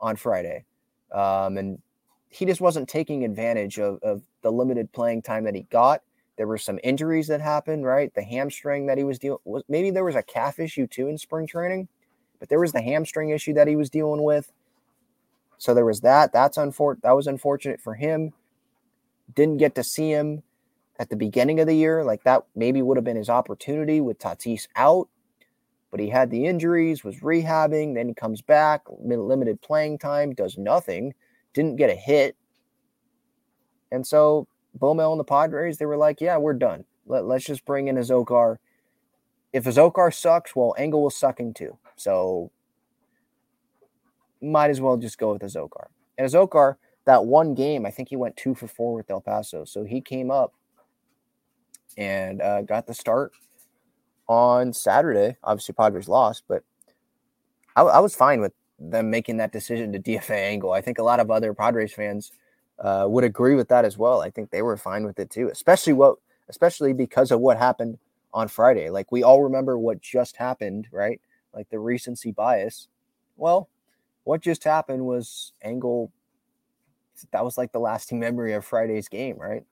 on 0.01 0.17
Friday. 0.17 0.65
Um, 1.13 1.57
and 1.57 1.79
he 2.29 2.45
just 2.45 2.61
wasn't 2.61 2.89
taking 2.89 3.25
advantage 3.25 3.79
of, 3.79 3.99
of 4.03 4.23
the 4.43 4.51
limited 4.51 4.93
playing 4.93 5.23
time 5.23 5.45
that 5.45 5.55
he 5.55 5.63
got. 5.65 6.03
There 6.37 6.47
were 6.47 6.59
some 6.59 6.79
injuries 6.85 7.29
that 7.29 7.41
happened, 7.41 7.87
right? 7.87 8.13
The 8.15 8.23
hamstring 8.23 8.87
that 8.87 8.99
he 8.99 9.05
was 9.05 9.19
dealing 9.19 9.39
was 9.45 9.63
maybe 9.69 9.91
there 9.91 10.05
was 10.05 10.17
a 10.17 10.23
calf 10.23 10.59
issue 10.59 10.87
too 10.87 11.09
in 11.09 11.17
spring 11.17 11.47
training, 11.47 11.89
but 12.39 12.49
there 12.49 12.61
was 12.61 12.73
the 12.73 12.83
hamstring 12.83 13.31
issue 13.31 13.55
that 13.55 13.69
he 13.69 13.77
was 13.77 13.89
dealing 13.89 14.23
with. 14.23 14.53
So 15.59 15.73
there 15.73 15.87
was 15.87 16.03
that. 16.03 16.33
That's 16.33 16.59
unfor- 16.59 17.01
that 17.03 17.17
was 17.17 17.27
unfortunate 17.27 17.81
for 17.81 17.95
him. 17.95 18.33
Didn't 19.35 19.57
get 19.57 19.75
to 19.77 19.85
see 19.85 20.11
him 20.11 20.43
at 20.99 21.09
the 21.09 21.17
beginning 21.17 21.61
of 21.61 21.67
the 21.67 21.75
year. 21.75 22.05
Like 22.05 22.25
that 22.25 22.43
maybe 22.55 22.83
would 22.83 22.99
have 22.99 23.05
been 23.05 23.17
his 23.17 23.31
opportunity 23.31 24.01
with 24.03 24.19
Tatis 24.19 24.69
out, 24.77 25.09
but 25.91 26.01
he 26.01 26.11
had 26.11 26.31
the 26.31 26.45
injuries, 26.45 27.03
was 27.03 27.21
rehabbing. 27.21 27.95
Then 27.95 28.09
he 28.09 28.15
comes 28.15 28.43
back, 28.43 28.83
limited 28.91 29.63
playing 29.63 29.99
time, 29.99 30.35
does 30.35 30.59
nothing, 30.59 31.15
didn't 31.57 31.77
get 31.77 31.91
a 31.91 31.95
hit. 31.95 32.37
And 33.91 34.07
so 34.07 34.47
Bomel 34.79 35.13
and 35.13 35.19
the 35.19 35.25
Padres, 35.25 35.79
they 35.79 35.87
were 35.87 35.97
like, 35.97 36.21
yeah, 36.21 36.37
we're 36.37 36.53
done. 36.53 36.85
Let, 37.07 37.25
us 37.25 37.45
just 37.45 37.65
bring 37.65 37.89
in 37.89 37.97
Azocar. 37.97 38.59
If 39.53 39.65
Azocar 39.65 40.13
sucks, 40.13 40.55
well, 40.55 40.75
Engel 40.77 41.03
was 41.03 41.17
sucking 41.17 41.55
too. 41.55 41.79
So 41.97 42.51
might 44.43 44.71
as 44.71 44.83
well 44.83 44.99
just 44.99 45.19
go 45.19 45.33
with 45.33 45.43
Azocar. 45.43 45.87
And 46.19 46.29
Azocar, 46.29 46.77
that 47.07 47.25
one 47.25 47.55
game, 47.55 47.87
I 47.87 47.91
think 47.91 48.11
he 48.11 48.17
went 48.17 48.37
two 48.37 48.55
for 48.55 48.69
four 48.69 48.95
with 48.95 49.11
El 49.11 49.23
Paso. 49.23 49.65
So 49.65 49.85
he 49.85 50.03
came 50.03 50.31
up 50.31 50.53
and 51.97 52.43
uh, 52.43 52.63
got 52.63 52.87
the 52.87 52.93
start 52.93 53.33
on 54.29 54.75
Saturday. 54.75 55.37
Obviously, 55.43 55.73
Padres 55.73 56.09
lost, 56.09 56.43
but 56.49 56.65
I, 57.75 57.83
I, 57.83 58.01
was 58.01 58.15
fine 58.15 58.41
with 58.41 58.53
them 58.79 59.11
making 59.11 59.39
that 59.39 59.53
decision 59.53 59.93
to 59.93 59.99
DFA 59.99 60.51
Engel. 60.51 60.73
I 60.73 60.81
think 60.81 60.99
a 60.99 61.03
lot 61.03 61.21
of 61.21 61.31
other 61.31 61.55
Padres 61.55 61.93
fans 61.93 62.33
uh, 62.79 63.07
would 63.09 63.25
agree 63.25 63.55
with 63.55 63.69
that 63.69 63.85
as 63.85 63.97
well. 63.97 64.21
I 64.21 64.31
think 64.31 64.51
they 64.51 64.63
were 64.63 64.77
fine 64.77 65.05
with 65.05 65.19
it 65.19 65.31
too, 65.31 65.49
especially 65.51 65.95
what, 65.95 66.17
especially 66.49 66.93
because 66.93 67.31
of 67.31 67.41
what 67.41 67.59
happened 67.59 67.99
on 68.35 68.49
Friday. 68.49 68.91
Like 68.91 69.11
we 69.11 69.23
all 69.23 69.43
remember 69.43 69.79
what 69.79 70.01
just 70.01 70.37
happened, 70.37 70.89
right? 70.93 71.21
Like 71.55 71.71
the 71.71 71.79
recency 71.79 72.33
bias. 72.33 72.89
Well, 73.37 73.69
what 74.25 74.43
just 74.43 74.65
happened 74.65 75.07
was 75.07 75.53
Engel. 75.63 76.13
That 77.33 77.45
was 77.45 77.57
like 77.57 77.73
the 77.73 77.79
lasting 77.79 78.21
memory 78.21 78.53
of 78.53 78.65
Friday's 78.65 79.09
game, 79.09 79.39
right? 79.39 79.65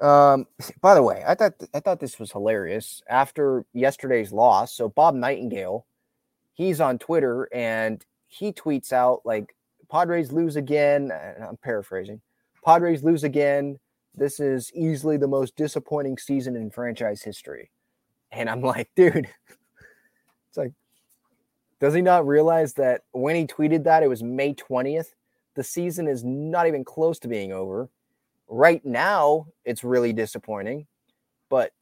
Um, 0.00 0.46
by 0.80 0.94
the 0.94 1.02
way, 1.02 1.22
I 1.26 1.34
thought 1.34 1.54
I 1.74 1.80
thought 1.80 2.00
this 2.00 2.18
was 2.18 2.32
hilarious 2.32 3.02
after 3.08 3.64
yesterday's 3.72 4.32
loss. 4.32 4.72
So 4.72 4.88
Bob 4.88 5.14
Nightingale, 5.14 5.86
he's 6.60 6.80
on 6.80 6.98
Twitter 6.98 7.48
and 7.54 8.04
he 8.28 8.52
tweets 8.52 8.92
out 8.92 9.22
like 9.24 9.54
Padres 9.90 10.30
lose 10.30 10.56
again. 10.56 11.10
I'm 11.40 11.56
paraphrasing. 11.56 12.20
Padres 12.62 13.02
lose 13.02 13.24
again. 13.24 13.78
This 14.14 14.40
is 14.40 14.70
easily 14.74 15.16
the 15.16 15.26
most 15.26 15.56
disappointing 15.56 16.18
season 16.18 16.56
in 16.56 16.70
franchise 16.70 17.22
history. 17.22 17.70
And 18.30 18.50
I'm 18.50 18.60
like, 18.60 18.90
dude, 18.96 19.26
it's 20.48 20.56
like, 20.56 20.72
does 21.80 21.94
he 21.94 22.02
not 22.02 22.26
realize 22.26 22.74
that 22.74 23.02
when 23.12 23.36
he 23.36 23.46
tweeted 23.46 23.84
that, 23.84 24.02
it 24.02 24.08
was 24.08 24.22
May 24.22 24.52
20th? 24.52 25.14
The 25.56 25.64
season 25.64 26.06
is 26.06 26.24
not 26.24 26.66
even 26.66 26.84
close 26.84 27.18
to 27.20 27.28
being 27.28 27.52
over. 27.52 27.88
Right 28.48 28.84
now, 28.84 29.46
it's 29.64 29.82
really 29.82 30.12
disappointing, 30.12 30.86
but 31.48 31.72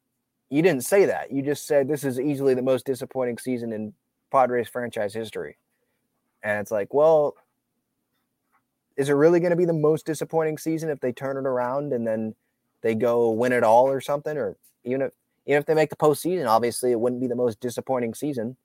you 0.50 0.62
didn't 0.62 0.84
say 0.84 1.06
that. 1.06 1.32
You 1.32 1.42
just 1.42 1.66
said 1.66 1.88
this 1.88 2.04
is 2.04 2.20
easily 2.20 2.54
the 2.54 2.62
most 2.62 2.86
disappointing 2.86 3.38
season 3.38 3.72
in 3.72 3.92
Padres 4.30 4.68
franchise 4.68 5.14
history. 5.14 5.56
And 6.42 6.60
it's 6.60 6.70
like, 6.70 6.94
well, 6.94 7.34
is 8.96 9.08
it 9.08 9.14
really 9.14 9.40
going 9.40 9.50
to 9.50 9.56
be 9.56 9.64
the 9.64 9.72
most 9.72 10.06
disappointing 10.06 10.58
season 10.58 10.90
if 10.90 11.00
they 11.00 11.12
turn 11.12 11.36
it 11.36 11.46
around 11.46 11.92
and 11.92 12.06
then 12.06 12.34
they 12.82 12.94
go 12.94 13.30
win 13.30 13.52
it 13.52 13.62
all 13.62 13.88
or 13.88 14.00
something? 14.00 14.36
Or 14.36 14.56
even 14.84 15.02
if 15.02 15.12
even 15.46 15.60
if 15.60 15.66
they 15.66 15.74
make 15.74 15.88
the 15.88 15.96
postseason, 15.96 16.46
obviously 16.46 16.92
it 16.92 17.00
wouldn't 17.00 17.20
be 17.20 17.26
the 17.26 17.34
most 17.34 17.58
disappointing 17.60 18.12
season. 18.12 18.56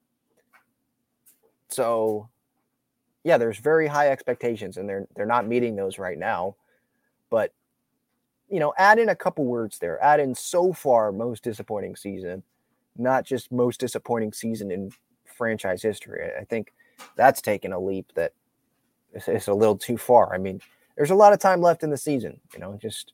So 1.70 2.30
yeah, 3.24 3.38
there's 3.38 3.58
very 3.58 3.88
high 3.88 4.10
expectations 4.10 4.78
and 4.78 4.90
they're 4.90 5.08
they're 5.16 5.26
not 5.26 5.48
meeting 5.48 5.76
those 5.76 5.98
right 5.98 6.18
now. 6.18 6.56
But 7.30 7.54
you 8.50 8.60
know, 8.60 8.74
add 8.78 9.00
in 9.00 9.10
a 9.10 9.16
couple 9.16 9.46
words 9.46 9.80
there. 9.80 10.04
Add 10.04 10.20
in 10.20 10.36
so 10.36 10.74
far 10.74 11.12
most 11.12 11.44
disappointing 11.44 11.96
season, 11.96 12.44
not 12.98 13.24
just 13.24 13.52
most 13.52 13.80
disappointing 13.80 14.34
season 14.34 14.72
in 14.72 14.92
franchise 15.34 15.82
history. 15.82 16.30
I 16.40 16.44
think 16.44 16.74
that's 17.16 17.42
taken 17.42 17.74
a 17.74 17.80
leap 17.80 18.12
that 18.16 18.34
it's 19.14 19.48
a 19.48 19.54
little 19.54 19.78
too 19.78 19.98
far. 19.98 20.34
I 20.34 20.38
mean, 20.38 20.62
there's 20.96 21.12
a 21.12 21.16
lot 21.16 21.34
of 21.34 21.40
time 21.40 21.62
left 21.62 21.84
in 21.84 21.90
the 21.90 21.98
season. 21.98 22.40
You 22.54 22.60
know, 22.60 22.78
just 22.82 23.14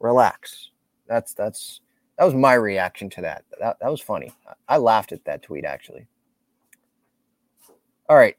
relax. 0.00 0.70
That's 1.06 1.34
that's 1.34 1.80
that 2.18 2.24
was 2.24 2.34
my 2.34 2.54
reaction 2.54 3.10
to 3.10 3.20
that. 3.22 3.44
That 3.60 3.78
that 3.80 3.90
was 3.90 4.00
funny. 4.00 4.32
I 4.68 4.76
laughed 4.78 5.12
at 5.12 5.24
that 5.24 5.42
tweet 5.42 5.64
actually. 5.64 6.06
All 8.08 8.16
right, 8.16 8.36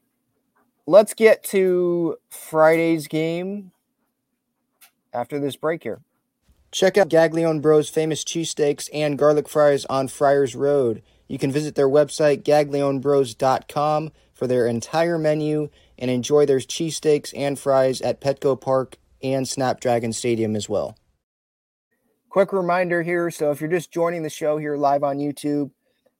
let's 0.86 1.14
get 1.14 1.42
to 1.44 2.16
Friday's 2.28 3.08
game 3.08 3.72
after 5.12 5.38
this 5.38 5.56
break 5.56 5.82
here. 5.82 6.00
Check 6.70 6.98
out 6.98 7.08
Gaglione 7.08 7.62
Bros' 7.62 7.88
famous 7.88 8.24
cheesesteaks 8.24 8.88
and 8.92 9.18
garlic 9.18 9.48
fries 9.48 9.84
on 9.86 10.08
Friars 10.08 10.56
Road. 10.56 11.02
You 11.28 11.38
can 11.38 11.50
visit 11.50 11.74
their 11.74 11.88
website, 11.88 12.42
gaglionebros.com, 12.42 14.12
for 14.34 14.46
their 14.46 14.66
entire 14.66 15.18
menu 15.18 15.70
and 15.98 16.10
enjoy 16.10 16.44
their 16.44 16.58
cheesesteaks 16.58 17.32
and 17.36 17.58
fries 17.58 18.00
at 18.00 18.20
Petco 18.20 18.60
Park 18.60 18.98
and 19.22 19.48
Snapdragon 19.48 20.12
Stadium 20.12 20.54
as 20.56 20.68
well. 20.68 20.96
Quick 22.28 22.52
reminder 22.52 23.02
here 23.02 23.30
so, 23.30 23.52
if 23.52 23.60
you're 23.60 23.70
just 23.70 23.92
joining 23.92 24.22
the 24.22 24.30
show 24.30 24.58
here 24.58 24.76
live 24.76 25.04
on 25.04 25.18
YouTube, 25.18 25.70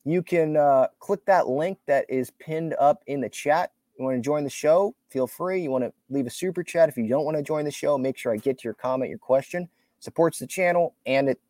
you 0.05 0.23
can 0.23 0.57
uh, 0.57 0.87
click 1.01 1.25
that 1.27 1.49
link 1.49 1.79
that 1.87 2.07
is 2.09 2.31
pinned 2.39 2.75
up 2.79 3.03
in 3.07 3.21
the 3.21 3.29
chat. 3.29 3.73
You 3.99 4.05
want 4.05 4.17
to 4.17 4.23
join 4.23 4.45
the 4.45 4.51
show? 4.51 4.95
Feel 5.11 5.27
free. 5.27 5.63
You 5.63 5.71
want 5.71 5.85
to 5.85 5.93
leave 6.11 6.27
a 6.27 6.31
super 6.31 6.63
chat. 6.63 6.89
If 6.89 6.97
you 6.97 7.09
don't 7.09 7.25
want 7.25 7.37
to 7.37 7.43
join 7.43 7.65
the 7.65 7.71
show, 7.71 7.99
make 7.99 8.17
sure 8.17 8.33
I 8.33 8.37
get 8.37 8.59
to 8.61 8.65
your 8.65 8.75
comment, 8.75 9.09
your 9.09 9.19
question. 9.19 9.69
Supports 9.99 10.39
the 10.39 10.47
channel 10.47 10.95
and 11.07 11.29
it 11.29 11.41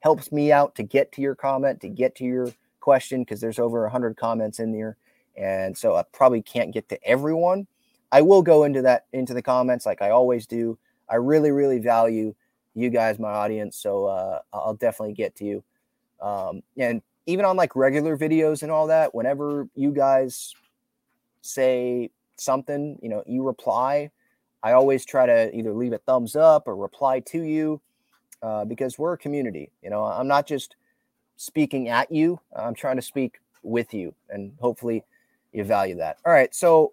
helps 0.00 0.32
me 0.32 0.52
out 0.52 0.74
to 0.76 0.82
get 0.82 1.12
to 1.12 1.22
your 1.22 1.34
comment, 1.34 1.80
to 1.80 1.88
get 1.88 2.14
to 2.16 2.24
your 2.24 2.52
question, 2.86 3.22
because 3.22 3.40
there's 3.40 3.58
over 3.58 3.82
100 3.82 4.16
comments 4.16 4.60
in 4.60 4.70
there. 4.70 4.96
And 5.36 5.76
so 5.76 5.96
I 5.96 6.04
probably 6.12 6.40
can't 6.40 6.72
get 6.72 6.88
to 6.90 7.04
everyone. 7.04 7.66
I 8.12 8.22
will 8.22 8.42
go 8.42 8.62
into 8.62 8.80
that 8.82 9.06
into 9.12 9.34
the 9.34 9.42
comments 9.42 9.84
like 9.84 10.00
I 10.00 10.10
always 10.10 10.46
do. 10.46 10.78
I 11.10 11.16
really, 11.16 11.50
really 11.50 11.80
value 11.80 12.32
you 12.76 12.90
guys, 12.90 13.18
my 13.18 13.32
audience. 13.32 13.76
So 13.76 14.04
uh, 14.04 14.38
I'll 14.52 14.74
definitely 14.74 15.14
get 15.14 15.34
to 15.34 15.44
you. 15.44 15.64
Um, 16.22 16.62
and 16.76 17.02
even 17.26 17.44
on 17.44 17.56
like 17.56 17.74
regular 17.74 18.16
videos 18.16 18.62
and 18.62 18.70
all 18.70 18.86
that, 18.86 19.12
whenever 19.16 19.68
you 19.74 19.90
guys 19.90 20.54
say 21.42 22.10
something, 22.36 23.00
you 23.02 23.08
know, 23.08 23.24
you 23.26 23.42
reply, 23.42 24.12
I 24.62 24.74
always 24.74 25.04
try 25.04 25.26
to 25.26 25.52
either 25.52 25.72
leave 25.72 25.92
a 25.92 25.98
thumbs 25.98 26.36
up 26.36 26.68
or 26.68 26.76
reply 26.76 27.18
to 27.32 27.42
you 27.42 27.80
uh, 28.42 28.64
because 28.64 28.96
we're 28.96 29.14
a 29.14 29.18
community. 29.18 29.72
You 29.82 29.90
know, 29.90 30.04
I'm 30.04 30.28
not 30.28 30.46
just 30.46 30.76
speaking 31.36 31.88
at 31.88 32.10
you, 32.10 32.40
I'm 32.54 32.74
trying 32.74 32.96
to 32.96 33.02
speak 33.02 33.40
with 33.62 33.92
you 33.92 34.14
and 34.30 34.52
hopefully 34.60 35.04
you 35.52 35.64
value 35.64 35.96
that. 35.96 36.18
All 36.24 36.32
right. 36.32 36.54
So 36.54 36.92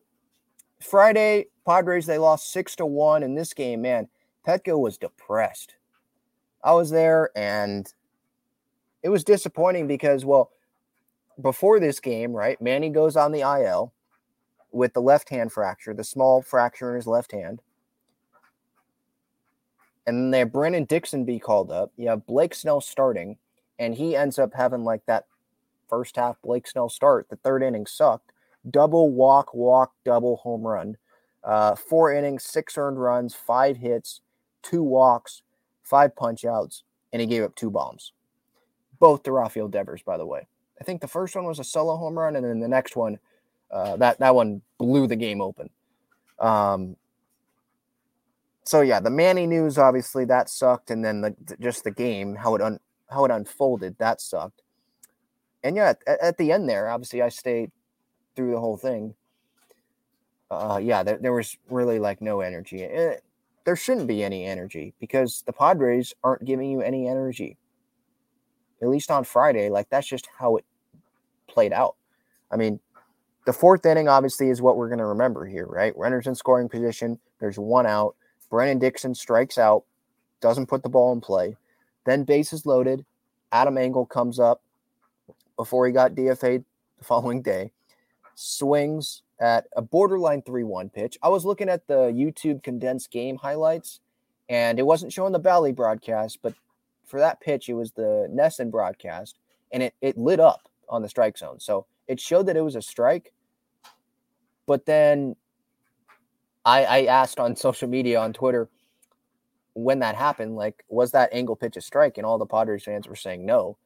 Friday, 0.79 1.47
Padres, 1.65 2.05
they 2.05 2.17
lost 2.17 2.51
six 2.51 2.75
to 2.77 2.85
one 2.85 3.23
in 3.23 3.35
this 3.35 3.53
game. 3.53 3.81
Man, 3.81 4.07
Petco 4.45 4.79
was 4.79 4.97
depressed. 4.97 5.75
I 6.63 6.73
was 6.73 6.89
there 6.89 7.29
and 7.35 7.91
it 9.01 9.09
was 9.09 9.23
disappointing 9.23 9.87
because, 9.87 10.25
well, 10.25 10.51
before 11.41 11.79
this 11.79 11.99
game, 11.99 12.31
right, 12.31 12.61
Manny 12.61 12.89
goes 12.89 13.15
on 13.15 13.31
the 13.31 13.41
IL 13.41 13.93
with 14.71 14.93
the 14.93 15.01
left 15.01 15.29
hand 15.29 15.51
fracture, 15.51 15.93
the 15.93 16.03
small 16.03 16.41
fracture 16.41 16.89
in 16.89 16.95
his 16.95 17.07
left 17.07 17.31
hand. 17.31 17.61
And 20.05 20.17
then 20.17 20.31
they 20.31 20.39
have 20.39 20.51
Brandon 20.51 20.83
Dixon 20.83 21.23
be 21.23 21.39
called 21.39 21.71
up. 21.71 21.91
You 21.95 22.09
have 22.09 22.25
Blake 22.25 22.53
Snell 22.53 22.81
starting, 22.81 23.37
and 23.79 23.95
he 23.95 24.15
ends 24.15 24.39
up 24.39 24.53
having 24.53 24.83
like 24.83 25.05
that 25.05 25.25
first 25.89 26.15
half 26.15 26.41
Blake 26.41 26.67
Snell 26.67 26.89
start. 26.89 27.27
The 27.29 27.35
third 27.37 27.63
inning 27.63 27.85
sucked 27.85 28.31
double 28.69 29.11
walk, 29.11 29.53
walk, 29.53 29.93
double 30.05 30.37
home 30.37 30.65
run. 30.65 30.97
Uh, 31.43 31.75
four 31.75 32.13
innings, 32.13 32.43
six 32.43 32.77
earned 32.77 32.99
runs, 32.99 33.35
five 33.35 33.77
hits, 33.77 34.21
two 34.61 34.81
walks, 34.81 35.41
five 35.83 36.15
punch 36.15 36.45
outs, 36.45 36.83
and 37.11 37.21
he 37.21 37.27
gave 37.27 37.43
up 37.43 37.55
two 37.55 37.69
bombs. 37.69 38.13
Both 38.99 39.23
to 39.23 39.31
Rafael 39.33 39.67
Devers, 39.67 40.01
by 40.01 40.17
the 40.17 40.25
way. 40.25 40.47
I 40.79 40.83
think 40.85 41.01
the 41.01 41.07
first 41.07 41.35
one 41.35 41.45
was 41.45 41.59
a 41.59 41.63
solo 41.63 41.97
home 41.97 42.17
run, 42.17 42.35
and 42.35 42.45
then 42.45 42.59
the 42.59 42.67
next 42.67 42.95
one, 42.95 43.19
uh, 43.71 43.97
that 43.97 44.19
that 44.19 44.35
one 44.35 44.61
blew 44.77 45.07
the 45.07 45.15
game 45.15 45.41
open. 45.41 45.69
Um, 46.39 46.95
so 48.63 48.81
yeah, 48.81 49.01
the 49.01 49.09
Manny 49.09 49.45
news 49.45 49.77
obviously 49.77 50.23
that 50.25 50.49
sucked, 50.49 50.91
and 50.91 51.03
then 51.03 51.21
the, 51.21 51.35
just 51.59 51.83
the 51.83 51.91
game 51.91 52.35
how 52.35 52.55
it 52.55 52.61
un, 52.61 52.79
how 53.09 53.25
it 53.25 53.31
unfolded 53.31 53.97
that 53.99 54.21
sucked. 54.21 54.61
And 55.63 55.75
yeah, 55.75 55.93
at, 56.07 56.19
at 56.19 56.37
the 56.37 56.51
end 56.51 56.69
there, 56.69 56.89
obviously 56.89 57.21
I 57.21 57.29
stayed 57.29 57.71
through 58.35 58.51
the 58.51 58.59
whole 58.59 58.77
thing, 58.77 59.15
uh, 60.51 60.77
yeah, 60.77 61.03
there, 61.03 61.17
there 61.17 61.33
was 61.33 61.57
really 61.69 61.99
like 61.99 62.21
no 62.21 62.41
energy. 62.41 62.81
It, 62.81 62.91
eh, 62.93 63.19
there 63.65 63.75
shouldn't 63.75 64.07
be 64.07 64.23
any 64.23 64.45
energy 64.45 64.93
because 64.99 65.43
the 65.45 65.53
Padres 65.53 66.13
aren't 66.23 66.45
giving 66.45 66.69
you 66.69 66.81
any 66.81 67.07
energy. 67.07 67.57
At 68.81 68.89
least 68.89 69.09
on 69.09 69.23
Friday, 69.23 69.69
like 69.69 69.89
that's 69.89 70.07
just 70.07 70.27
how 70.37 70.57
it 70.57 70.65
played 71.47 71.71
out. 71.71 71.95
I 72.51 72.57
mean, 72.57 72.79
the 73.45 73.53
fourth 73.53 73.85
inning 73.85 74.07
obviously 74.07 74.49
is 74.49 74.61
what 74.61 74.75
we're 74.77 74.89
going 74.89 74.99
to 74.99 75.05
remember 75.05 75.45
here, 75.45 75.65
right? 75.65 75.95
Runners 75.97 76.27
in 76.27 76.35
scoring 76.35 76.69
position. 76.69 77.19
There's 77.39 77.57
one 77.57 77.85
out. 77.85 78.15
Brandon 78.49 78.79
Dixon 78.79 79.15
strikes 79.15 79.57
out, 79.57 79.83
doesn't 80.39 80.67
put 80.67 80.83
the 80.83 80.89
ball 80.89 81.11
in 81.13 81.21
play. 81.21 81.55
Then 82.05 82.23
bases 82.23 82.65
loaded. 82.65 83.05
Adam 83.51 83.77
Engel 83.77 84.05
comes 84.05 84.39
up 84.39 84.61
before 85.55 85.85
he 85.85 85.93
got 85.93 86.15
DFA'd 86.15 86.65
the 86.97 87.03
following 87.03 87.41
day 87.41 87.71
swings 88.35 89.21
at 89.39 89.67
a 89.75 89.81
borderline 89.81 90.41
3 90.41 90.63
1 90.63 90.89
pitch. 90.89 91.17
I 91.21 91.29
was 91.29 91.45
looking 91.45 91.69
at 91.69 91.87
the 91.87 92.11
YouTube 92.11 92.63
condensed 92.63 93.11
game 93.11 93.37
highlights, 93.37 93.99
and 94.49 94.79
it 94.79 94.85
wasn't 94.85 95.13
showing 95.13 95.33
the 95.33 95.39
Bally 95.39 95.71
broadcast, 95.71 96.39
but 96.41 96.53
for 97.05 97.19
that 97.19 97.41
pitch, 97.41 97.69
it 97.69 97.73
was 97.73 97.91
the 97.91 98.27
NESN 98.33 98.71
broadcast, 98.71 99.37
and 99.71 99.83
it, 99.83 99.93
it 100.01 100.17
lit 100.17 100.39
up 100.39 100.69
on 100.89 101.01
the 101.01 101.09
strike 101.09 101.37
zone. 101.37 101.59
So 101.59 101.85
it 102.07 102.19
showed 102.19 102.47
that 102.47 102.57
it 102.57 102.61
was 102.61 102.75
a 102.75 102.81
strike. 102.81 103.33
But 104.65 104.85
then 104.85 105.35
I, 106.65 106.85
I 106.85 107.05
asked 107.05 107.39
on 107.39 107.55
social 107.67 107.87
media, 107.87 108.19
on 108.19 108.33
Twitter, 108.33 108.69
when 109.73 109.99
that 109.99 110.15
happened, 110.15 110.55
like, 110.55 110.83
was 110.87 111.11
that 111.11 111.29
Engel 111.31 111.55
pitch 111.55 111.77
a 111.77 111.81
strike? 111.81 112.17
And 112.17 112.25
all 112.25 112.37
the 112.37 112.45
Padres 112.45 112.83
fans 112.83 113.07
were 113.07 113.15
saying 113.15 113.45
no. 113.45 113.77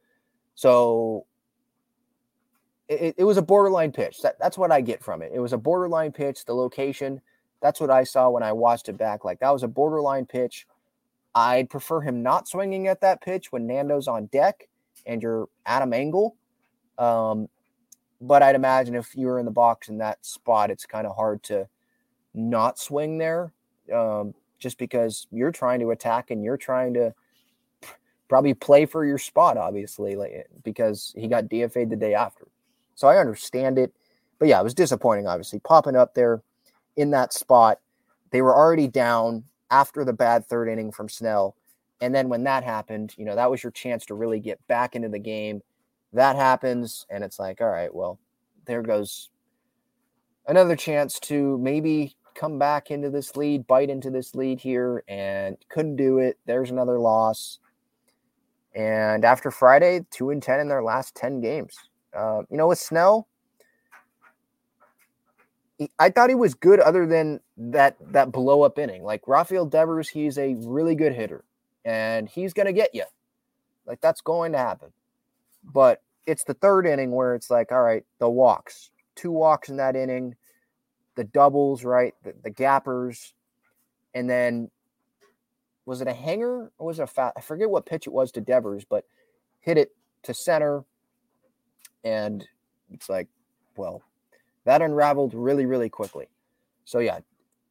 So 0.55 1.25
it, 2.87 3.15
it 3.17 3.23
was 3.23 3.37
a 3.37 3.41
borderline 3.41 3.91
pitch. 3.91 4.21
That, 4.21 4.37
that's 4.39 4.57
what 4.57 4.71
I 4.71 4.81
get 4.81 5.03
from 5.03 5.21
it. 5.21 5.31
It 5.33 5.39
was 5.39 5.53
a 5.53 5.57
borderline 5.57 6.11
pitch. 6.11 6.45
The 6.45 6.53
location, 6.53 7.21
that's 7.61 7.79
what 7.79 7.89
I 7.89 8.03
saw 8.03 8.29
when 8.29 8.43
I 8.43 8.51
watched 8.53 8.89
it 8.89 8.97
back. 8.97 9.23
Like 9.25 9.39
that 9.39 9.51
was 9.51 9.63
a 9.63 9.67
borderline 9.67 10.25
pitch. 10.25 10.67
I'd 11.35 11.69
prefer 11.69 12.01
him 12.01 12.23
not 12.23 12.47
swinging 12.47 12.87
at 12.87 13.01
that 13.01 13.21
pitch 13.21 13.51
when 13.51 13.67
Nando's 13.67 14.07
on 14.07 14.25
deck 14.27 14.67
and 15.05 15.21
you're 15.21 15.47
Adam 15.65 15.93
Engel. 15.93 16.35
Um, 16.97 17.47
but 18.19 18.41
I'd 18.41 18.55
imagine 18.55 18.95
if 18.95 19.15
you 19.15 19.27
were 19.27 19.39
in 19.39 19.45
the 19.45 19.51
box 19.51 19.89
in 19.89 19.99
that 19.99 20.25
spot, 20.25 20.71
it's 20.71 20.85
kind 20.85 21.05
of 21.05 21.15
hard 21.15 21.43
to 21.43 21.67
not 22.33 22.79
swing 22.79 23.19
there 23.19 23.53
um, 23.93 24.33
just 24.59 24.77
because 24.77 25.27
you're 25.31 25.51
trying 25.51 25.79
to 25.79 25.91
attack 25.91 26.31
and 26.31 26.43
you're 26.43 26.57
trying 26.57 26.93
to 26.95 27.13
probably 28.27 28.53
play 28.53 28.85
for 28.85 29.05
your 29.05 29.17
spot, 29.17 29.57
obviously, 29.57 30.15
like 30.15 30.47
because 30.63 31.13
he 31.17 31.27
got 31.27 31.45
DFA'd 31.45 31.89
the 31.89 31.95
day 31.95 32.13
after. 32.13 32.47
So 32.95 33.07
I 33.07 33.17
understand 33.17 33.77
it. 33.77 33.93
But 34.39 34.47
yeah, 34.47 34.59
it 34.59 34.63
was 34.63 34.73
disappointing, 34.73 35.27
obviously, 35.27 35.59
popping 35.59 35.95
up 35.95 36.13
there 36.13 36.41
in 36.95 37.11
that 37.11 37.33
spot. 37.33 37.79
They 38.31 38.41
were 38.41 38.55
already 38.55 38.87
down 38.87 39.43
after 39.71 40.03
the 40.03 40.13
bad 40.13 40.45
third 40.45 40.67
inning 40.67 40.91
from 40.91 41.09
Snell. 41.09 41.55
And 42.01 42.13
then 42.13 42.29
when 42.29 42.43
that 42.43 42.63
happened, 42.63 43.15
you 43.17 43.25
know, 43.25 43.35
that 43.35 43.49
was 43.49 43.63
your 43.63 43.71
chance 43.71 44.05
to 44.07 44.13
really 44.13 44.39
get 44.39 44.65
back 44.67 44.95
into 44.95 45.09
the 45.09 45.19
game. 45.19 45.61
That 46.13 46.35
happens, 46.35 47.05
and 47.09 47.23
it's 47.23 47.39
like, 47.39 47.61
all 47.61 47.69
right, 47.69 47.93
well, 47.93 48.19
there 48.65 48.81
goes 48.81 49.29
another 50.47 50.75
chance 50.75 51.19
to 51.21 51.57
maybe 51.57 52.15
come 52.37 52.59
back 52.59 52.91
into 52.91 53.09
this 53.09 53.35
lead, 53.35 53.67
bite 53.67 53.89
into 53.89 54.09
this 54.09 54.35
lead 54.35 54.59
here, 54.59 55.03
and 55.07 55.57
couldn't 55.69 55.95
do 55.95 56.19
it. 56.19 56.37
There's 56.45 56.71
another 56.71 56.99
loss. 56.99 57.59
And 58.75 59.25
after 59.25 59.51
Friday, 59.51 60.05
two 60.11 60.29
and 60.29 60.41
ten 60.41 60.59
in 60.59 60.67
their 60.67 60.83
last 60.83 61.15
ten 61.15 61.41
games. 61.41 61.75
Uh, 62.15 62.43
you 62.49 62.57
know, 62.57 62.67
with 62.67 62.79
Snell, 62.79 63.27
I 65.99 66.09
thought 66.09 66.29
he 66.29 66.35
was 66.35 66.53
good 66.53 66.79
other 66.79 67.05
than 67.05 67.39
that 67.57 67.97
that 68.11 68.31
blow 68.31 68.61
up 68.61 68.79
inning. 68.79 69.03
Like 69.03 69.27
Rafael 69.27 69.65
Devers, 69.65 70.09
he's 70.09 70.37
a 70.37 70.55
really 70.59 70.95
good 70.95 71.13
hitter 71.13 71.43
and 71.85 72.27
he's 72.27 72.53
to 72.53 72.73
get 72.73 72.93
you. 72.93 73.05
Like 73.85 74.01
that's 74.01 74.21
going 74.21 74.51
to 74.51 74.57
happen. 74.57 74.89
But 75.63 76.01
it's 76.25 76.43
the 76.43 76.53
third 76.53 76.85
inning 76.85 77.11
where 77.11 77.33
it's 77.33 77.49
like, 77.49 77.71
all 77.71 77.81
right, 77.81 78.03
the 78.19 78.29
walks, 78.29 78.91
two 79.15 79.31
walks 79.31 79.69
in 79.69 79.77
that 79.77 79.95
inning, 79.95 80.35
the 81.17 81.25
doubles, 81.25 81.83
right? 81.83 82.13
The, 82.23 82.33
the 82.43 82.49
gappers. 82.49 83.33
And 84.13 84.29
then 84.29 84.71
was 85.85 85.99
it 85.99 86.07
a 86.07 86.13
hanger 86.13 86.71
or 86.77 86.87
was 86.87 86.99
it 86.99 87.03
a 87.03 87.07
fat? 87.07 87.33
I 87.35 87.41
forget 87.41 87.69
what 87.69 87.85
pitch 87.85 88.07
it 88.07 88.13
was 88.13 88.31
to 88.33 88.41
Devers, 88.41 88.85
but 88.85 89.03
hit 89.59 89.77
it 89.77 89.93
to 90.23 90.33
center. 90.33 90.85
And 92.05 92.47
it's 92.91 93.09
like, 93.09 93.27
well, 93.75 94.01
that 94.63 94.81
unraveled 94.81 95.33
really, 95.33 95.65
really 95.65 95.89
quickly. 95.89 96.27
So, 96.85 96.99
yeah, 96.99 97.19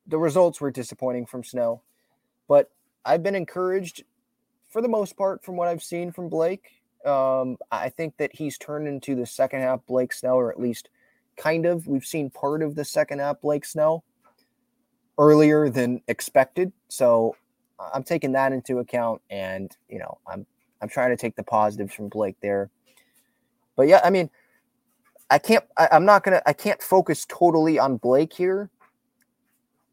the 0.07 0.18
results 0.18 0.61
were 0.61 0.70
disappointing 0.70 1.26
from 1.26 1.42
Snell, 1.42 1.82
but 2.49 2.70
I've 3.05 3.22
been 3.22 3.34
encouraged 3.34 4.05
for 4.68 4.82
the 4.82 4.88
most 4.88 5.16
part 5.16 5.44
from 5.44 5.57
what 5.57 5.68
I've 5.68 5.82
seen 5.82 6.12
from 6.12 6.28
Blake. 6.28 6.82
Um, 7.05 7.57
I 7.70 7.88
think 7.88 8.16
that 8.18 8.34
he's 8.34 8.59
turned 8.59 8.88
into 8.88 9.14
the 9.14 9.26
second 9.26 9.61
half 9.61 9.86
Blake 9.86 10.12
Snell, 10.12 10.34
or 10.34 10.51
at 10.51 10.61
least 10.61 10.90
kind 11.37 11.66
of. 11.66 11.87
We've 11.87 12.05
seen 12.05 12.30
part 12.30 12.62
of 12.62 12.74
the 12.74 12.84
second 12.84 13.20
half 13.20 13.41
Blake 13.41 13.64
Snell 13.64 14.05
earlier 15.18 15.68
than 15.68 16.03
expected. 16.09 16.72
So 16.89 17.37
I'm 17.93 18.03
taking 18.03 18.32
that 18.32 18.53
into 18.53 18.78
account, 18.78 19.22
and 19.30 19.74
you 19.89 19.99
know, 19.99 20.18
I'm 20.26 20.47
I'm 20.80 20.89
trying 20.89 21.11
to 21.11 21.16
take 21.16 21.37
the 21.37 21.43
positives 21.43 21.95
from 21.95 22.09
Blake 22.09 22.37
there. 22.41 22.70
But 23.76 23.89
yeah, 23.89 24.01
I 24.05 24.11
mean, 24.11 24.30
I 25.30 25.39
can't. 25.39 25.64
I, 25.76 25.89
I'm 25.93 26.05
not 26.05 26.22
gonna. 26.24 26.43
I 26.47 26.53
can't 26.53 26.82
focus 26.82 27.26
totally 27.28 27.78
on 27.78 27.97
Blake 27.97 28.32
here. 28.32 28.70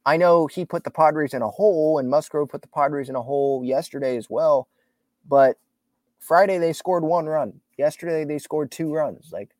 I 0.05 0.17
know 0.17 0.47
he 0.47 0.65
put 0.65 0.83
the 0.83 0.91
Padres 0.91 1.33
in 1.33 1.41
a 1.41 1.49
hole, 1.49 1.97
and 1.99 2.09
Musgrove 2.09 2.49
put 2.49 2.61
the 2.61 2.67
Padres 2.67 3.09
in 3.09 3.15
a 3.15 3.21
hole 3.21 3.63
yesterday 3.63 4.17
as 4.17 4.29
well. 4.29 4.67
But 5.27 5.57
Friday 6.19 6.57
they 6.57 6.73
scored 6.73 7.03
one 7.03 7.25
run. 7.25 7.61
Yesterday 7.77 8.25
they 8.25 8.39
scored 8.39 8.71
two 8.71 8.93
runs. 8.93 9.29
Like, 9.31 9.51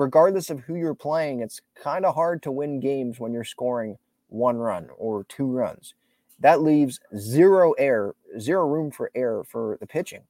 regardless 0.00 0.48
of 0.48 0.60
who 0.60 0.76
you're 0.76 0.94
playing, 0.94 1.40
it's 1.40 1.60
kind 1.74 2.06
of 2.06 2.14
hard 2.14 2.42
to 2.42 2.50
win 2.50 2.80
games 2.80 3.20
when 3.20 3.34
you're 3.34 3.44
scoring 3.44 3.98
one 4.28 4.56
run 4.56 4.88
or 4.96 5.24
two 5.24 5.44
runs. 5.46 5.92
That 6.40 6.62
leaves 6.62 7.00
zero 7.18 7.72
air, 7.72 8.14
zero 8.38 8.66
room 8.66 8.90
for 8.90 9.10
air 9.14 9.44
for 9.44 9.76
the 9.78 9.86
pitching. 9.86 10.22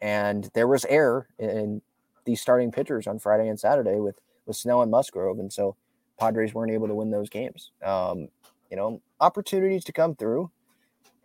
And 0.00 0.50
there 0.54 0.66
was 0.66 0.86
air 0.86 1.28
in 1.38 1.82
these 2.24 2.40
starting 2.40 2.72
pitchers 2.72 3.06
on 3.06 3.18
Friday 3.18 3.48
and 3.48 3.60
Saturday 3.60 4.00
with 4.00 4.18
with 4.46 4.56
Snell 4.56 4.80
and 4.80 4.90
Musgrove, 4.90 5.38
and 5.38 5.52
so 5.52 5.76
Padres 6.18 6.54
weren't 6.54 6.72
able 6.72 6.88
to 6.88 6.94
win 6.94 7.10
those 7.10 7.28
games. 7.28 7.72
Um, 7.84 8.28
you 8.70 8.76
know, 8.78 9.02
opportunities 9.20 9.84
to 9.84 9.92
come 9.92 10.16
through, 10.16 10.50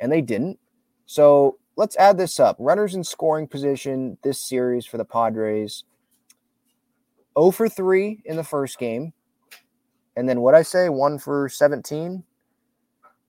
and 0.02 0.12
they 0.12 0.22
didn't. 0.22 0.60
So 1.06 1.58
let's 1.78 1.96
add 1.96 2.18
this 2.18 2.38
up. 2.38 2.58
Runners 2.60 2.94
in 2.96 3.06
scoring 3.06 3.48
position 3.48 4.18
this 4.24 4.44
series 4.44 4.86
for 4.86 4.98
the 4.98 5.06
Padres. 5.06 5.86
0 7.38 7.52
for 7.52 7.70
3 7.70 8.22
in 8.26 8.36
the 8.36 8.44
first 8.44 8.78
game. 8.78 9.14
And 10.16 10.28
then 10.28 10.42
what 10.42 10.56
I 10.56 10.62
say, 10.62 10.90
1 10.90 11.20
for 11.20 11.50
17 11.50 12.24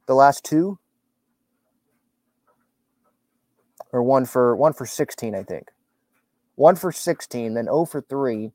the 0.07 0.14
last 0.14 0.44
two. 0.44 0.78
Or 3.92 4.02
1 4.02 4.26
for 4.26 4.54
1 4.57 4.72
for 4.72 4.86
16, 4.86 5.34
I 5.34 5.42
think 5.42 5.68
one 6.57 6.74
for 6.74 6.90
16, 6.90 7.54
then 7.54 7.66
0 7.66 7.84
for 7.84 8.00
3. 8.00 8.50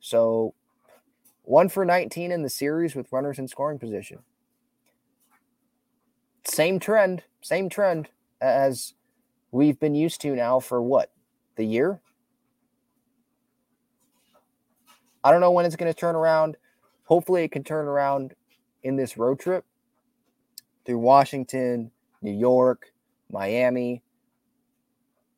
So 0.00 0.54
one 1.42 1.68
for 1.68 1.84
19 1.84 2.32
in 2.32 2.42
the 2.42 2.48
series 2.48 2.94
with 2.94 3.12
runners 3.12 3.38
in 3.38 3.46
scoring 3.46 3.78
position. 3.78 4.20
Same 6.44 6.80
trend, 6.80 7.22
same 7.40 7.68
trend 7.68 8.08
as 8.40 8.94
we've 9.50 9.78
been 9.78 9.94
used 9.94 10.20
to 10.22 10.34
now 10.34 10.58
for 10.58 10.80
what? 10.80 11.10
The 11.56 11.64
year? 11.64 12.00
I 15.24 15.30
don't 15.30 15.40
know 15.40 15.50
when 15.52 15.64
it's 15.64 15.76
going 15.76 15.92
to 15.92 15.98
turn 15.98 16.14
around. 16.14 16.56
Hopefully, 17.04 17.44
it 17.44 17.52
can 17.52 17.64
turn 17.64 17.86
around 17.86 18.34
in 18.82 18.96
this 18.96 19.16
road 19.16 19.38
trip 19.38 19.64
through 20.84 20.98
Washington, 20.98 21.90
New 22.22 22.32
York, 22.32 22.92
Miami, 23.30 24.02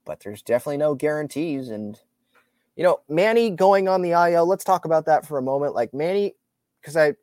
but 0.05 0.21
there's 0.21 0.43
definitely 0.43 0.79
no 0.79 0.95
guarantees. 0.95 1.69
And, 1.69 1.99
you 2.77 2.85
know, 2.85 3.01
Manny 3.09 3.51
going 3.51 3.89
on 3.89 4.03
the 4.03 4.13
IL, 4.13 4.47
let's 4.47 4.65
talk 4.65 4.85
about 4.85 5.07
that 5.07 5.27
for 5.27 5.39
a 5.39 5.43
moment. 5.43 5.75
Like 5.75 5.93
Manny, 5.93 6.35
because 6.81 6.97
I, 6.97 7.15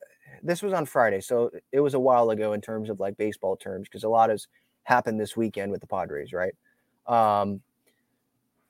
this 0.43 0.61
was 0.61 0.73
on 0.73 0.85
Friday, 0.85 1.21
so 1.21 1.51
it 1.71 1.79
was 1.79 1.93
a 1.93 1.99
while 1.99 2.29
ago 2.31 2.53
in 2.53 2.61
terms 2.61 2.89
of 2.89 2.99
like 2.99 3.17
baseball 3.17 3.55
terms, 3.55 3.87
because 3.87 4.03
a 4.03 4.09
lot 4.09 4.29
has 4.29 4.47
happened 4.83 5.19
this 5.19 5.37
weekend 5.37 5.71
with 5.71 5.81
the 5.81 5.87
Padres, 5.87 6.33
right? 6.33 6.53
Um, 7.07 7.61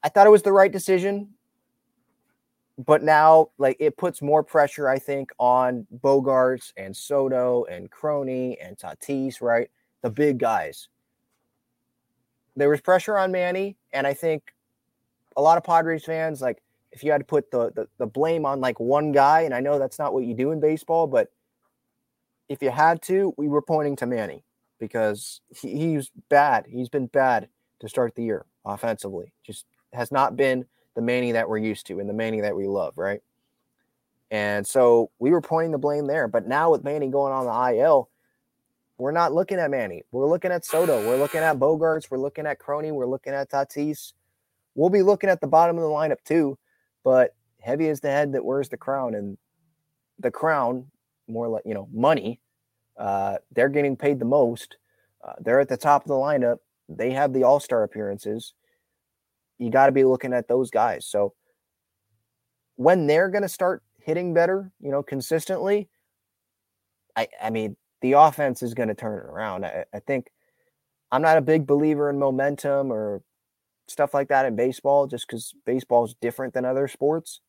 I 0.03 0.09
thought 0.09 0.27
it 0.27 0.31
was 0.31 0.43
the 0.43 0.51
right 0.51 0.71
decision, 0.71 1.29
but 2.77 3.03
now 3.03 3.49
like 3.57 3.77
it 3.79 3.97
puts 3.97 4.21
more 4.21 4.43
pressure, 4.43 4.87
I 4.89 4.99
think, 4.99 5.31
on 5.39 5.85
Bogaerts 6.03 6.73
and 6.77 6.95
Soto 6.95 7.65
and 7.65 7.89
Crony 7.89 8.59
and 8.59 8.77
Tatis, 8.77 9.41
right? 9.41 9.69
The 10.01 10.09
big 10.09 10.39
guys 10.39 10.87
there 12.55 12.69
was 12.69 12.81
pressure 12.81 13.17
on 13.17 13.31
Manny, 13.31 13.77
and 13.93 14.05
I 14.05 14.13
think 14.13 14.53
a 15.37 15.41
lot 15.41 15.57
of 15.57 15.63
Padres 15.63 16.05
fans 16.05 16.41
like 16.41 16.61
if 16.91 17.03
you 17.03 17.11
had 17.11 17.19
to 17.19 17.25
put 17.25 17.49
the, 17.51 17.71
the, 17.73 17.87
the 17.99 18.05
blame 18.05 18.45
on 18.45 18.59
like 18.59 18.79
one 18.79 19.13
guy, 19.13 19.41
and 19.41 19.53
I 19.53 19.61
know 19.61 19.79
that's 19.79 19.97
not 19.97 20.13
what 20.13 20.25
you 20.25 20.33
do 20.33 20.51
in 20.51 20.59
baseball, 20.59 21.07
but 21.07 21.31
if 22.49 22.61
you 22.61 22.69
had 22.69 23.01
to, 23.03 23.33
we 23.37 23.47
were 23.47 23.61
pointing 23.61 23.95
to 23.97 24.05
Manny 24.05 24.43
because 24.77 25.39
he, 25.55 25.77
he's 25.77 26.11
bad. 26.27 26.65
He's 26.67 26.89
been 26.89 27.05
bad 27.05 27.47
to 27.79 27.87
start 27.87 28.15
the 28.15 28.23
year 28.23 28.45
offensively. 28.65 29.31
Just 29.41 29.65
has 29.93 30.11
not 30.11 30.35
been 30.35 30.65
the 30.95 31.01
Manny 31.01 31.31
that 31.33 31.49
we're 31.49 31.57
used 31.57 31.87
to 31.87 31.99
and 31.99 32.09
the 32.09 32.13
Manny 32.13 32.41
that 32.41 32.55
we 32.55 32.67
love, 32.67 32.97
right? 32.97 33.21
And 34.29 34.65
so 34.65 35.11
we 35.19 35.31
were 35.31 35.41
pointing 35.41 35.71
the 35.71 35.77
blame 35.77 36.07
there. 36.07 36.27
But 36.27 36.47
now 36.47 36.71
with 36.71 36.83
Manny 36.83 37.07
going 37.07 37.33
on 37.33 37.45
the 37.45 37.79
IL, 37.79 38.09
we're 38.97 39.11
not 39.11 39.33
looking 39.33 39.57
at 39.57 39.71
Manny. 39.71 40.03
We're 40.11 40.27
looking 40.27 40.51
at 40.51 40.63
Soto. 40.63 41.05
We're 41.07 41.17
looking 41.17 41.41
at 41.41 41.57
Bogaerts. 41.57 42.09
We're 42.09 42.19
looking 42.19 42.45
at 42.45 42.59
Crony. 42.59 42.91
We're 42.91 43.07
looking 43.07 43.33
at 43.33 43.49
Tatis. 43.49 44.13
We'll 44.75 44.89
be 44.89 45.01
looking 45.01 45.29
at 45.29 45.41
the 45.41 45.47
bottom 45.47 45.77
of 45.77 45.81
the 45.81 45.89
lineup 45.89 46.23
too. 46.23 46.57
But 47.03 47.35
heavy 47.59 47.87
is 47.87 47.99
the 47.99 48.09
head 48.09 48.33
that 48.33 48.45
wears 48.45 48.69
the 48.69 48.77
crown, 48.77 49.15
and 49.15 49.37
the 50.19 50.31
crown, 50.31 50.85
more 51.27 51.47
like 51.47 51.63
you 51.65 51.73
know, 51.73 51.89
money. 51.91 52.39
Uh, 52.95 53.37
they're 53.51 53.69
getting 53.69 53.97
paid 53.97 54.19
the 54.19 54.25
most. 54.25 54.77
Uh, 55.23 55.33
they're 55.39 55.59
at 55.59 55.67
the 55.69 55.77
top 55.77 56.03
of 56.03 56.07
the 56.07 56.13
lineup. 56.13 56.57
They 56.87 57.11
have 57.11 57.33
the 57.33 57.43
All 57.43 57.59
Star 57.59 57.83
appearances. 57.83 58.53
You 59.61 59.69
got 59.69 59.85
to 59.85 59.91
be 59.91 60.03
looking 60.03 60.33
at 60.33 60.47
those 60.47 60.71
guys. 60.71 61.05
So 61.05 61.33
when 62.77 63.05
they're 63.05 63.29
going 63.29 63.43
to 63.43 63.49
start 63.49 63.83
hitting 63.99 64.33
better, 64.33 64.71
you 64.79 64.89
know, 64.89 65.03
consistently, 65.03 65.87
I 67.15 67.27
I 67.41 67.51
mean, 67.51 67.77
the 68.01 68.13
offense 68.13 68.63
is 68.63 68.73
going 68.73 68.89
to 68.89 68.95
turn 68.95 69.19
it 69.19 69.25
around. 69.25 69.65
I, 69.65 69.85
I 69.93 69.99
think 69.99 70.31
I'm 71.11 71.21
not 71.21 71.37
a 71.37 71.41
big 71.41 71.67
believer 71.67 72.09
in 72.09 72.17
momentum 72.17 72.91
or 72.91 73.21
stuff 73.87 74.15
like 74.15 74.29
that 74.29 74.47
in 74.47 74.55
baseball 74.55 75.05
just 75.05 75.27
because 75.27 75.53
baseball 75.63 76.05
is 76.05 76.15
different 76.19 76.55
than 76.55 76.65
other 76.65 76.87
sports. 76.87 77.41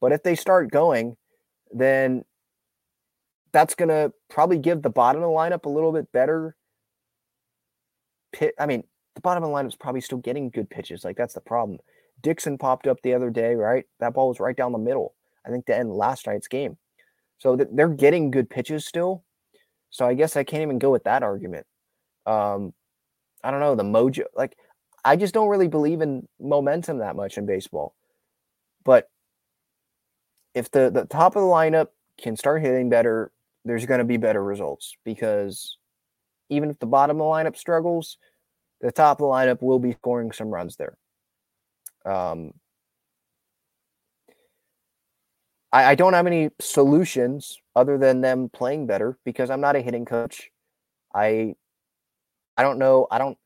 But 0.00 0.12
if 0.12 0.22
they 0.22 0.36
start 0.36 0.70
going, 0.70 1.16
then 1.70 2.24
that's 3.52 3.74
going 3.74 3.88
to 3.90 4.12
probably 4.30 4.58
give 4.58 4.80
the 4.80 4.90
bottom 4.90 5.22
of 5.22 5.28
the 5.28 5.34
lineup 5.34 5.66
a 5.66 5.70
little 5.70 5.92
bit 5.92 6.10
better 6.12 6.56
pit. 8.32 8.54
I 8.58 8.64
mean, 8.64 8.84
the 9.16 9.20
bottom 9.20 9.42
of 9.42 9.50
the 9.50 9.54
lineup 9.54 9.68
is 9.68 9.74
probably 9.74 10.00
still 10.00 10.18
getting 10.18 10.50
good 10.50 10.70
pitches. 10.70 11.04
Like 11.04 11.16
that's 11.16 11.34
the 11.34 11.40
problem. 11.40 11.78
Dixon 12.22 12.56
popped 12.58 12.86
up 12.86 13.02
the 13.02 13.14
other 13.14 13.30
day, 13.30 13.54
right? 13.54 13.84
That 13.98 14.14
ball 14.14 14.28
was 14.28 14.40
right 14.40 14.56
down 14.56 14.72
the 14.72 14.78
middle. 14.78 15.14
I 15.44 15.50
think 15.50 15.66
to 15.66 15.76
end 15.76 15.92
last 15.92 16.26
night's 16.26 16.48
game. 16.48 16.76
So 17.38 17.56
they're 17.56 17.88
getting 17.88 18.30
good 18.30 18.48
pitches 18.48 18.86
still. 18.86 19.24
So 19.90 20.06
I 20.06 20.14
guess 20.14 20.36
I 20.36 20.44
can't 20.44 20.62
even 20.62 20.78
go 20.78 20.90
with 20.90 21.04
that 21.04 21.22
argument. 21.22 21.66
Um, 22.24 22.72
I 23.42 23.50
don't 23.50 23.60
know 23.60 23.74
the 23.74 23.82
mojo. 23.82 24.24
Like 24.34 24.56
I 25.04 25.16
just 25.16 25.34
don't 25.34 25.48
really 25.48 25.68
believe 25.68 26.00
in 26.00 26.26
momentum 26.40 26.98
that 26.98 27.16
much 27.16 27.38
in 27.38 27.46
baseball. 27.46 27.94
But 28.84 29.08
if 30.54 30.70
the, 30.70 30.90
the 30.90 31.04
top 31.04 31.36
of 31.36 31.42
the 31.42 31.48
lineup 31.48 31.88
can 32.20 32.36
start 32.36 32.62
hitting 32.62 32.88
better, 32.88 33.30
there's 33.64 33.86
going 33.86 33.98
to 33.98 34.04
be 34.04 34.16
better 34.16 34.42
results 34.42 34.96
because 35.04 35.76
even 36.48 36.70
if 36.70 36.78
the 36.78 36.86
bottom 36.86 37.20
of 37.20 37.24
the 37.24 37.24
lineup 37.24 37.56
struggles, 37.56 38.18
the 38.80 38.92
top 38.92 39.20
of 39.20 39.24
the 39.24 39.24
lineup 39.24 39.62
will 39.62 39.78
be 39.78 39.92
scoring 39.92 40.32
some 40.32 40.48
runs 40.48 40.76
there. 40.76 40.96
Um, 42.04 42.52
I, 45.72 45.90
I 45.90 45.94
don't 45.94 46.12
have 46.14 46.26
any 46.26 46.50
solutions 46.60 47.58
other 47.74 47.98
than 47.98 48.20
them 48.20 48.48
playing 48.48 48.86
better 48.86 49.18
because 49.24 49.50
I'm 49.50 49.60
not 49.60 49.76
a 49.76 49.80
hitting 49.80 50.04
coach. 50.04 50.50
I 51.14 51.54
I 52.56 52.62
don't 52.62 52.78
know. 52.78 53.06
I 53.10 53.18
don't 53.18 53.38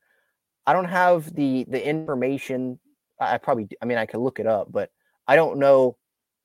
I 0.67 0.73
don't 0.73 0.87
have 0.87 1.35
the 1.35 1.65
the 1.69 1.85
information. 1.85 2.79
I 3.21 3.39
probably 3.39 3.69
I 3.83 3.85
mean 3.87 3.99
I 3.99 4.07
could 4.07 4.21
look 4.21 4.39
it 4.39 4.47
up, 4.47 4.71
but 4.71 4.91
I 5.27 5.37
don't 5.37 5.59
know 5.59 5.97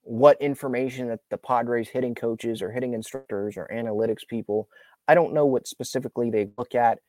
what 0.01 0.39
information 0.41 1.07
that 1.07 1.19
the 1.29 1.37
Padres 1.37 1.89
hitting 1.89 2.15
coaches 2.15 2.61
or 2.61 2.71
hitting 2.71 2.93
instructors 2.93 3.57
or 3.57 3.69
analytics 3.73 4.27
people. 4.27 4.69
I 5.07 5.15
don't 5.15 5.33
know 5.33 5.45
what 5.45 5.67
specifically 5.67 6.29
they 6.29 6.49
look 6.57 6.75
at. 6.75 6.99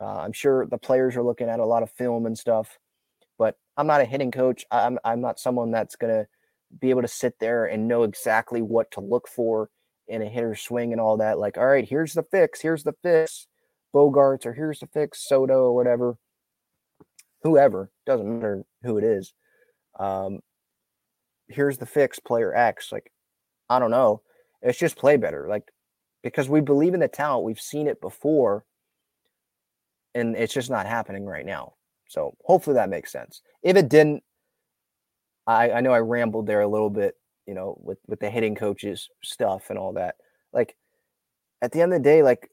Uh, 0.00 0.20
I'm 0.20 0.32
sure 0.32 0.66
the 0.66 0.78
players 0.78 1.16
are 1.16 1.22
looking 1.22 1.48
at 1.48 1.60
a 1.60 1.66
lot 1.66 1.82
of 1.82 1.90
film 1.90 2.26
and 2.26 2.38
stuff, 2.38 2.78
but 3.38 3.56
I'm 3.76 3.86
not 3.86 4.00
a 4.00 4.04
hitting 4.06 4.30
coach. 4.30 4.64
I'm 4.70 4.98
I'm 5.04 5.20
not 5.20 5.38
someone 5.40 5.70
that's 5.70 5.96
gonna 5.96 6.26
be 6.80 6.90
able 6.90 7.02
to 7.02 7.08
sit 7.08 7.34
there 7.40 7.66
and 7.66 7.88
know 7.88 8.04
exactly 8.04 8.62
what 8.62 8.90
to 8.92 9.00
look 9.00 9.28
for 9.28 9.70
in 10.08 10.22
a 10.22 10.28
hitter 10.28 10.54
swing 10.54 10.92
and 10.92 11.00
all 11.00 11.16
that. 11.18 11.38
Like, 11.38 11.58
all 11.58 11.66
right, 11.66 11.88
here's 11.88 12.14
the 12.14 12.22
fix, 12.22 12.60
here's 12.60 12.82
the 12.84 12.94
fix, 13.02 13.46
Bogaerts, 13.94 14.46
or 14.46 14.54
here's 14.54 14.80
the 14.80 14.86
fix, 14.86 15.26
Soto, 15.26 15.64
or 15.64 15.74
whatever, 15.74 16.16
whoever, 17.42 17.90
doesn't 18.06 18.38
matter 18.38 18.64
who 18.82 18.98
it 18.98 19.04
is. 19.04 19.32
Um, 19.98 20.40
here's 21.48 21.78
the 21.78 21.86
fix, 21.86 22.18
player 22.18 22.54
X. 22.54 22.92
Like, 22.92 23.12
I 23.68 23.78
don't 23.78 23.90
know. 23.90 24.22
It's 24.62 24.78
just 24.78 24.96
play 24.96 25.16
better. 25.16 25.46
Like, 25.48 25.70
because 26.22 26.48
we 26.48 26.60
believe 26.60 26.94
in 26.94 27.00
the 27.00 27.08
talent, 27.08 27.44
we've 27.44 27.60
seen 27.60 27.86
it 27.86 28.00
before, 28.00 28.64
and 30.14 30.36
it's 30.36 30.54
just 30.54 30.70
not 30.70 30.86
happening 30.86 31.24
right 31.24 31.46
now. 31.46 31.74
So 32.08 32.34
hopefully 32.44 32.74
that 32.74 32.88
makes 32.88 33.12
sense. 33.12 33.42
If 33.62 33.76
it 33.76 33.88
didn't, 33.88 34.22
I, 35.46 35.70
I 35.70 35.80
know 35.80 35.92
I 35.92 36.00
rambled 36.00 36.46
there 36.46 36.60
a 36.60 36.68
little 36.68 36.90
bit, 36.90 37.14
you 37.46 37.54
know, 37.54 37.78
with 37.82 37.98
with 38.06 38.20
the 38.20 38.30
hitting 38.30 38.54
coaches 38.54 39.08
stuff 39.22 39.70
and 39.70 39.78
all 39.78 39.92
that. 39.94 40.16
Like 40.52 40.76
at 41.62 41.72
the 41.72 41.80
end 41.80 41.92
of 41.92 42.00
the 42.00 42.08
day, 42.08 42.22
like 42.22 42.50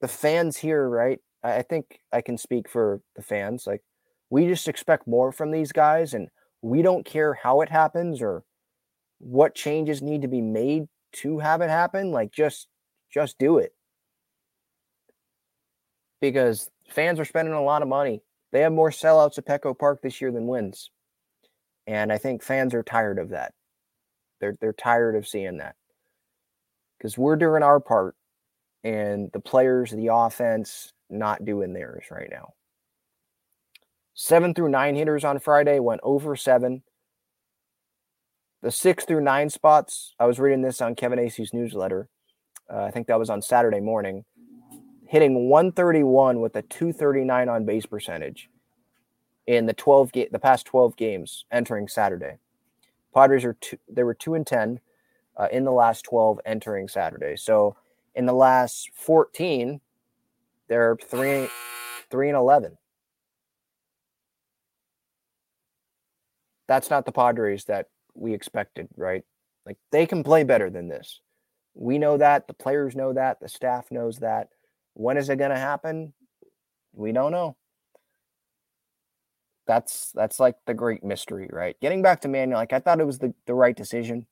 the 0.00 0.08
fans 0.08 0.56
here, 0.56 0.88
right? 0.88 1.18
I, 1.42 1.56
I 1.56 1.62
think 1.62 2.00
I 2.12 2.20
can 2.20 2.38
speak 2.38 2.68
for 2.68 3.00
the 3.16 3.22
fans. 3.22 3.66
Like 3.66 3.82
we 4.30 4.46
just 4.46 4.68
expect 4.68 5.08
more 5.08 5.32
from 5.32 5.50
these 5.50 5.72
guys, 5.72 6.14
and 6.14 6.28
we 6.62 6.82
don't 6.82 7.04
care 7.04 7.34
how 7.34 7.62
it 7.62 7.68
happens 7.68 8.22
or 8.22 8.44
what 9.18 9.54
changes 9.54 10.02
need 10.02 10.22
to 10.22 10.28
be 10.28 10.40
made 10.40 10.86
to 11.12 11.38
have 11.40 11.60
it 11.60 11.70
happen. 11.70 12.12
Like 12.12 12.32
just 12.32 12.68
just 13.12 13.38
do 13.38 13.58
it 13.58 13.72
because 16.20 16.70
fans 16.88 17.18
are 17.20 17.24
spending 17.24 17.54
a 17.54 17.62
lot 17.62 17.82
of 17.82 17.88
money. 17.88 18.22
They 18.52 18.60
have 18.60 18.72
more 18.72 18.90
sellouts 18.90 19.38
at 19.38 19.46
Petco 19.46 19.78
Park 19.78 20.02
this 20.02 20.20
year 20.20 20.32
than 20.32 20.46
wins. 20.46 20.90
And 21.86 22.12
I 22.12 22.18
think 22.18 22.42
fans 22.42 22.74
are 22.74 22.82
tired 22.82 23.18
of 23.18 23.30
that. 23.30 23.52
They're 24.40 24.56
they're 24.60 24.72
tired 24.72 25.16
of 25.16 25.26
seeing 25.26 25.58
that. 25.58 25.76
Because 26.98 27.16
we're 27.16 27.36
doing 27.36 27.62
our 27.62 27.80
part 27.80 28.14
and 28.84 29.30
the 29.32 29.40
players, 29.40 29.90
the 29.90 30.08
offense, 30.12 30.92
not 31.08 31.44
doing 31.44 31.72
theirs 31.72 32.04
right 32.10 32.28
now. 32.30 32.54
Seven 34.14 34.54
through 34.54 34.68
nine 34.68 34.94
hitters 34.94 35.24
on 35.24 35.38
Friday 35.38 35.78
went 35.78 36.00
over 36.02 36.36
seven. 36.36 36.82
The 38.62 38.70
six 38.70 39.04
through 39.06 39.22
nine 39.22 39.48
spots, 39.48 40.14
I 40.18 40.26
was 40.26 40.38
reading 40.38 40.60
this 40.60 40.82
on 40.82 40.94
Kevin 40.94 41.18
Acee's 41.18 41.54
newsletter. 41.54 42.08
Uh, 42.72 42.82
I 42.82 42.90
think 42.90 43.06
that 43.06 43.18
was 43.18 43.30
on 43.30 43.40
Saturday 43.40 43.80
morning. 43.80 44.24
Hitting 45.10 45.48
131 45.48 46.38
with 46.38 46.54
a 46.54 46.62
239 46.62 47.48
on 47.48 47.64
base 47.64 47.84
percentage 47.84 48.48
in 49.44 49.66
the 49.66 49.72
12 49.72 50.12
ga- 50.12 50.28
the 50.30 50.38
past 50.38 50.66
12 50.66 50.94
games 50.94 51.46
entering 51.50 51.88
Saturday. 51.88 52.36
Padres 53.12 53.44
are 53.44 53.54
two, 53.54 53.76
they 53.88 54.04
were 54.04 54.14
2 54.14 54.34
and 54.34 54.46
10 54.46 54.78
uh, 55.36 55.48
in 55.50 55.64
the 55.64 55.72
last 55.72 56.02
12 56.04 56.38
entering 56.46 56.86
Saturday. 56.86 57.34
So 57.34 57.74
in 58.14 58.26
the 58.26 58.32
last 58.32 58.90
14 58.94 59.80
they're 60.68 60.94
3 60.94 61.48
3 62.08 62.28
and 62.28 62.36
11. 62.36 62.78
That's 66.68 66.88
not 66.88 67.04
the 67.04 67.10
Padres 67.10 67.64
that 67.64 67.88
we 68.14 68.32
expected, 68.32 68.86
right? 68.96 69.24
Like 69.66 69.78
they 69.90 70.06
can 70.06 70.22
play 70.22 70.44
better 70.44 70.70
than 70.70 70.86
this. 70.86 71.20
We 71.74 71.98
know 71.98 72.16
that, 72.16 72.46
the 72.46 72.54
players 72.54 72.94
know 72.94 73.12
that, 73.14 73.40
the 73.40 73.48
staff 73.48 73.90
knows 73.90 74.20
that. 74.20 74.50
When 74.94 75.16
is 75.16 75.28
it 75.28 75.36
going 75.36 75.50
to 75.50 75.58
happen? 75.58 76.12
We 76.92 77.12
don't 77.12 77.32
know 77.32 77.56
that's 79.70 80.10
that's 80.16 80.40
like 80.40 80.56
the 80.66 80.74
great 80.74 81.04
mystery, 81.04 81.48
right? 81.52 81.76
Getting 81.80 82.02
back 82.02 82.22
to 82.22 82.28
Manny, 82.28 82.54
like 82.54 82.72
I 82.72 82.80
thought 82.80 83.00
it 83.00 83.06
was 83.06 83.20
the, 83.20 83.32
the 83.46 83.54
right 83.54 83.76
decision. 83.76 84.26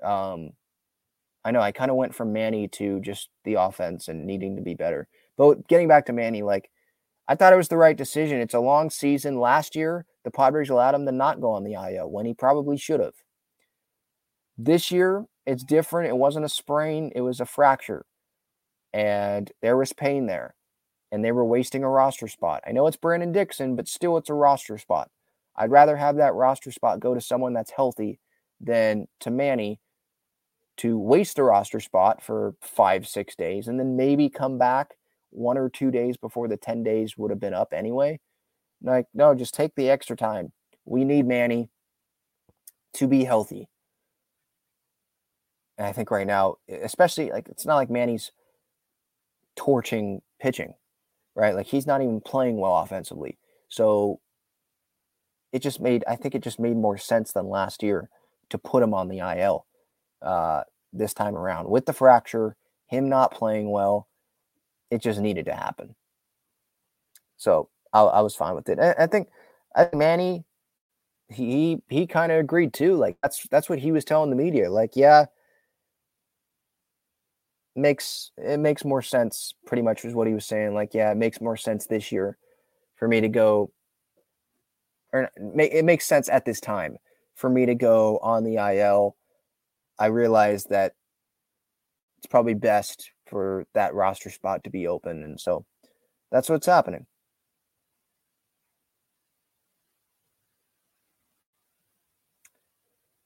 Um, 0.00 0.50
I 1.44 1.50
know 1.50 1.60
I 1.60 1.72
kind 1.72 1.90
of 1.90 1.96
went 1.96 2.14
from 2.14 2.32
Manny 2.32 2.68
to 2.68 3.00
just 3.00 3.30
the 3.44 3.54
offense 3.54 4.06
and 4.06 4.26
needing 4.26 4.54
to 4.54 4.62
be 4.62 4.74
better. 4.74 5.08
But 5.36 5.66
getting 5.66 5.88
back 5.88 6.06
to 6.06 6.12
Manny, 6.12 6.42
like 6.42 6.70
I 7.26 7.34
thought 7.34 7.52
it 7.52 7.56
was 7.56 7.66
the 7.66 7.76
right 7.76 7.96
decision. 7.96 8.38
It's 8.38 8.54
a 8.54 8.60
long 8.60 8.90
season. 8.90 9.40
Last 9.40 9.74
year, 9.74 10.06
the 10.24 10.30
Padres 10.30 10.70
allowed 10.70 10.94
him 10.94 11.04
to 11.06 11.12
not 11.12 11.40
go 11.40 11.50
on 11.50 11.64
the 11.64 11.74
IO 11.74 12.06
when 12.06 12.24
he 12.24 12.32
probably 12.32 12.76
should 12.76 13.00
have. 13.00 13.14
This 14.56 14.92
year, 14.92 15.24
it's 15.46 15.64
different. 15.64 16.10
It 16.10 16.16
wasn't 16.16 16.44
a 16.44 16.48
sprain, 16.48 17.10
it 17.16 17.22
was 17.22 17.40
a 17.40 17.44
fracture. 17.46 18.04
And 18.92 19.50
there 19.62 19.76
was 19.76 19.92
pain 19.92 20.26
there 20.26 20.54
and 21.12 21.24
they 21.24 21.32
were 21.32 21.44
wasting 21.44 21.82
a 21.84 21.88
roster 21.88 22.28
spot. 22.28 22.62
I 22.66 22.72
know 22.72 22.86
it's 22.86 22.96
Brandon 22.96 23.32
Dixon, 23.32 23.76
but 23.76 23.88
still 23.88 24.16
it's 24.16 24.30
a 24.30 24.34
roster 24.34 24.78
spot. 24.78 25.10
I'd 25.56 25.70
rather 25.70 25.96
have 25.96 26.16
that 26.16 26.34
roster 26.34 26.70
spot 26.70 27.00
go 27.00 27.14
to 27.14 27.20
someone 27.20 27.52
that's 27.52 27.72
healthy 27.72 28.20
than 28.60 29.06
to 29.20 29.30
Manny 29.30 29.80
to 30.78 30.98
waste 30.98 31.36
the 31.36 31.42
roster 31.42 31.80
spot 31.80 32.22
for 32.22 32.54
five, 32.60 33.06
six 33.06 33.34
days 33.34 33.68
and 33.68 33.78
then 33.78 33.96
maybe 33.96 34.28
come 34.28 34.58
back 34.58 34.94
one 35.30 35.58
or 35.58 35.68
two 35.68 35.90
days 35.90 36.16
before 36.16 36.48
the 36.48 36.56
10 36.56 36.82
days 36.82 37.16
would 37.16 37.30
have 37.30 37.40
been 37.40 37.54
up 37.54 37.72
anyway. 37.72 38.18
Like, 38.82 39.06
no, 39.12 39.34
just 39.34 39.54
take 39.54 39.74
the 39.74 39.90
extra 39.90 40.16
time. 40.16 40.52
We 40.84 41.04
need 41.04 41.26
Manny 41.26 41.68
to 42.94 43.06
be 43.06 43.24
healthy. 43.24 43.68
And 45.76 45.86
I 45.86 45.92
think 45.92 46.10
right 46.10 46.26
now, 46.26 46.56
especially 46.68 47.30
like 47.30 47.48
it's 47.48 47.66
not 47.66 47.76
like 47.76 47.90
Manny's 47.90 48.32
torching 49.60 50.22
pitching 50.40 50.74
right? 51.36 51.54
Like 51.54 51.66
he's 51.66 51.86
not 51.86 52.02
even 52.02 52.20
playing 52.20 52.58
well 52.58 52.76
offensively. 52.78 53.38
So 53.68 54.20
it 55.52 55.60
just 55.60 55.80
made, 55.80 56.04
I 56.08 56.16
think 56.16 56.34
it 56.34 56.42
just 56.42 56.60
made 56.60 56.76
more 56.76 56.98
sense 56.98 57.32
than 57.32 57.48
last 57.48 57.82
year 57.82 58.10
to 58.50 58.58
put 58.58 58.82
him 58.82 58.94
on 58.94 59.08
the 59.08 59.18
IL 59.18 59.66
uh, 60.22 60.62
this 60.92 61.14
time 61.14 61.36
around. 61.36 61.68
With 61.68 61.86
the 61.86 61.92
fracture, 61.92 62.56
him 62.88 63.08
not 63.08 63.32
playing 63.32 63.70
well, 63.70 64.08
it 64.90 65.02
just 65.02 65.20
needed 65.20 65.46
to 65.46 65.54
happen. 65.54 65.94
So 67.36 67.68
I, 67.92 68.02
I 68.02 68.20
was 68.20 68.36
fine 68.36 68.54
with 68.54 68.68
it. 68.68 68.78
I, 68.78 68.94
I 69.04 69.06
think 69.06 69.28
I, 69.74 69.88
Manny, 69.94 70.44
he 71.28 71.82
he 71.88 72.06
kind 72.06 72.32
of 72.32 72.38
agreed 72.40 72.72
too. 72.74 72.96
Like 72.96 73.16
that's 73.22 73.46
that's 73.50 73.68
what 73.68 73.78
he 73.78 73.92
was 73.92 74.04
telling 74.04 74.30
the 74.30 74.36
media. 74.36 74.70
Like, 74.70 74.96
yeah, 74.96 75.26
makes 77.76 78.32
it 78.36 78.58
makes 78.58 78.84
more 78.84 79.02
sense 79.02 79.54
pretty 79.66 79.82
much 79.82 80.02
was 80.04 80.14
what 80.14 80.26
he 80.26 80.34
was 80.34 80.44
saying 80.44 80.74
like 80.74 80.92
yeah 80.92 81.10
it 81.10 81.16
makes 81.16 81.40
more 81.40 81.56
sense 81.56 81.86
this 81.86 82.10
year 82.10 82.36
for 82.96 83.06
me 83.06 83.20
to 83.20 83.28
go 83.28 83.70
or 85.12 85.30
it 85.36 85.84
makes 85.84 86.06
sense 86.06 86.28
at 86.28 86.44
this 86.44 86.60
time 86.60 86.96
for 87.34 87.48
me 87.48 87.66
to 87.66 87.74
go 87.74 88.18
on 88.18 88.44
the 88.44 88.56
IL 88.56 89.16
I 89.98 90.06
realized 90.06 90.70
that 90.70 90.94
it's 92.18 92.26
probably 92.26 92.54
best 92.54 93.10
for 93.26 93.66
that 93.74 93.94
roster 93.94 94.30
spot 94.30 94.64
to 94.64 94.70
be 94.70 94.86
open 94.86 95.22
and 95.22 95.40
so 95.40 95.64
that's 96.30 96.48
what's 96.48 96.66
happening. 96.66 97.06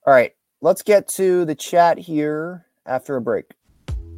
All 0.05 0.13
right 0.13 0.33
let's 0.61 0.81
get 0.81 1.07
to 1.07 1.45
the 1.45 1.55
chat 1.55 1.97
here 1.97 2.65
after 2.85 3.15
a 3.15 3.21
break 3.21 3.45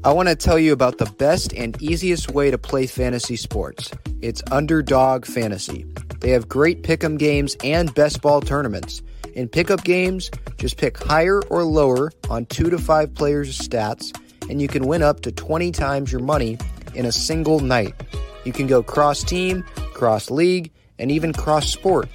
I 0.04 0.14
want 0.14 0.30
to 0.30 0.36
tell 0.36 0.60
you 0.60 0.74
about 0.74 1.00
the 1.00 1.12
best 1.18 1.54
and 1.54 1.82
easiest 1.82 2.32
way 2.32 2.52
to 2.52 2.58
play 2.58 2.86
fantasy 2.86 3.36
sports. 3.36 3.92
It's 4.22 4.44
Underdog 4.52 5.26
Fantasy. 5.26 5.86
They 6.20 6.30
have 6.32 6.48
great 6.48 6.84
pick'em 6.84 7.18
games 7.18 7.58
and 7.64 7.94
best 7.96 8.22
ball 8.22 8.42
tournaments. 8.42 9.02
In 9.34 9.50
pick'em 9.50 9.84
games, 9.84 10.30
just 10.58 10.78
pick 10.78 11.02
higher 11.02 11.42
or 11.50 11.64
lower 11.64 12.12
on 12.30 12.46
two 12.46 12.70
to 12.70 12.78
five 12.78 13.16
players' 13.16 13.58
stats, 13.58 14.16
and 14.50 14.62
you 14.62 14.68
can 14.68 14.86
win 14.86 15.02
up 15.02 15.22
to 15.22 15.32
20 15.32 15.72
times 15.72 16.12
your 16.12 16.22
money 16.22 16.60
in 16.94 17.06
a 17.06 17.12
single 17.12 17.60
night. 17.60 17.96
You 18.46 18.54
can 18.54 18.68
go 18.68 18.84
cross 18.84 19.24
team, 19.24 19.64
cross 19.94 20.30
league, 20.30 20.72
and 21.00 21.12
even 21.12 21.34
cross 21.34 21.70
sport. 21.72 22.08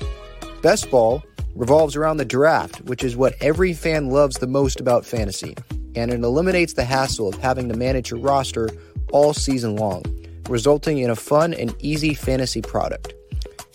Best 0.63 0.89
ball 0.89 1.25
revolves 1.57 1.97
around 1.97 2.19
the 2.19 2.25
draft, 2.25 2.81
which 2.83 3.03
is 3.03 3.17
what 3.17 3.35
every 3.41 3.73
fan 3.73 4.09
loves 4.09 4.39
the 4.39 4.47
most 4.47 4.81
about 4.81 5.05
fantasy, 5.05 5.57
and 5.95 6.11
it 6.11 6.21
eliminates 6.21 6.73
the 6.73 6.85
hassle 6.85 7.29
of 7.29 7.37
having 7.37 7.69
to 7.69 7.77
manage 7.77 8.11
your 8.11 8.21
roster 8.21 8.69
all 9.13 9.35
season 9.35 9.77
long, 9.77 10.05
resulting 10.49 10.99
in 10.99 11.11
a 11.11 11.17
fun 11.17 11.55
and 11.55 11.75
easy 11.81 12.15
fantasy 12.15 12.63
product. 12.63 13.15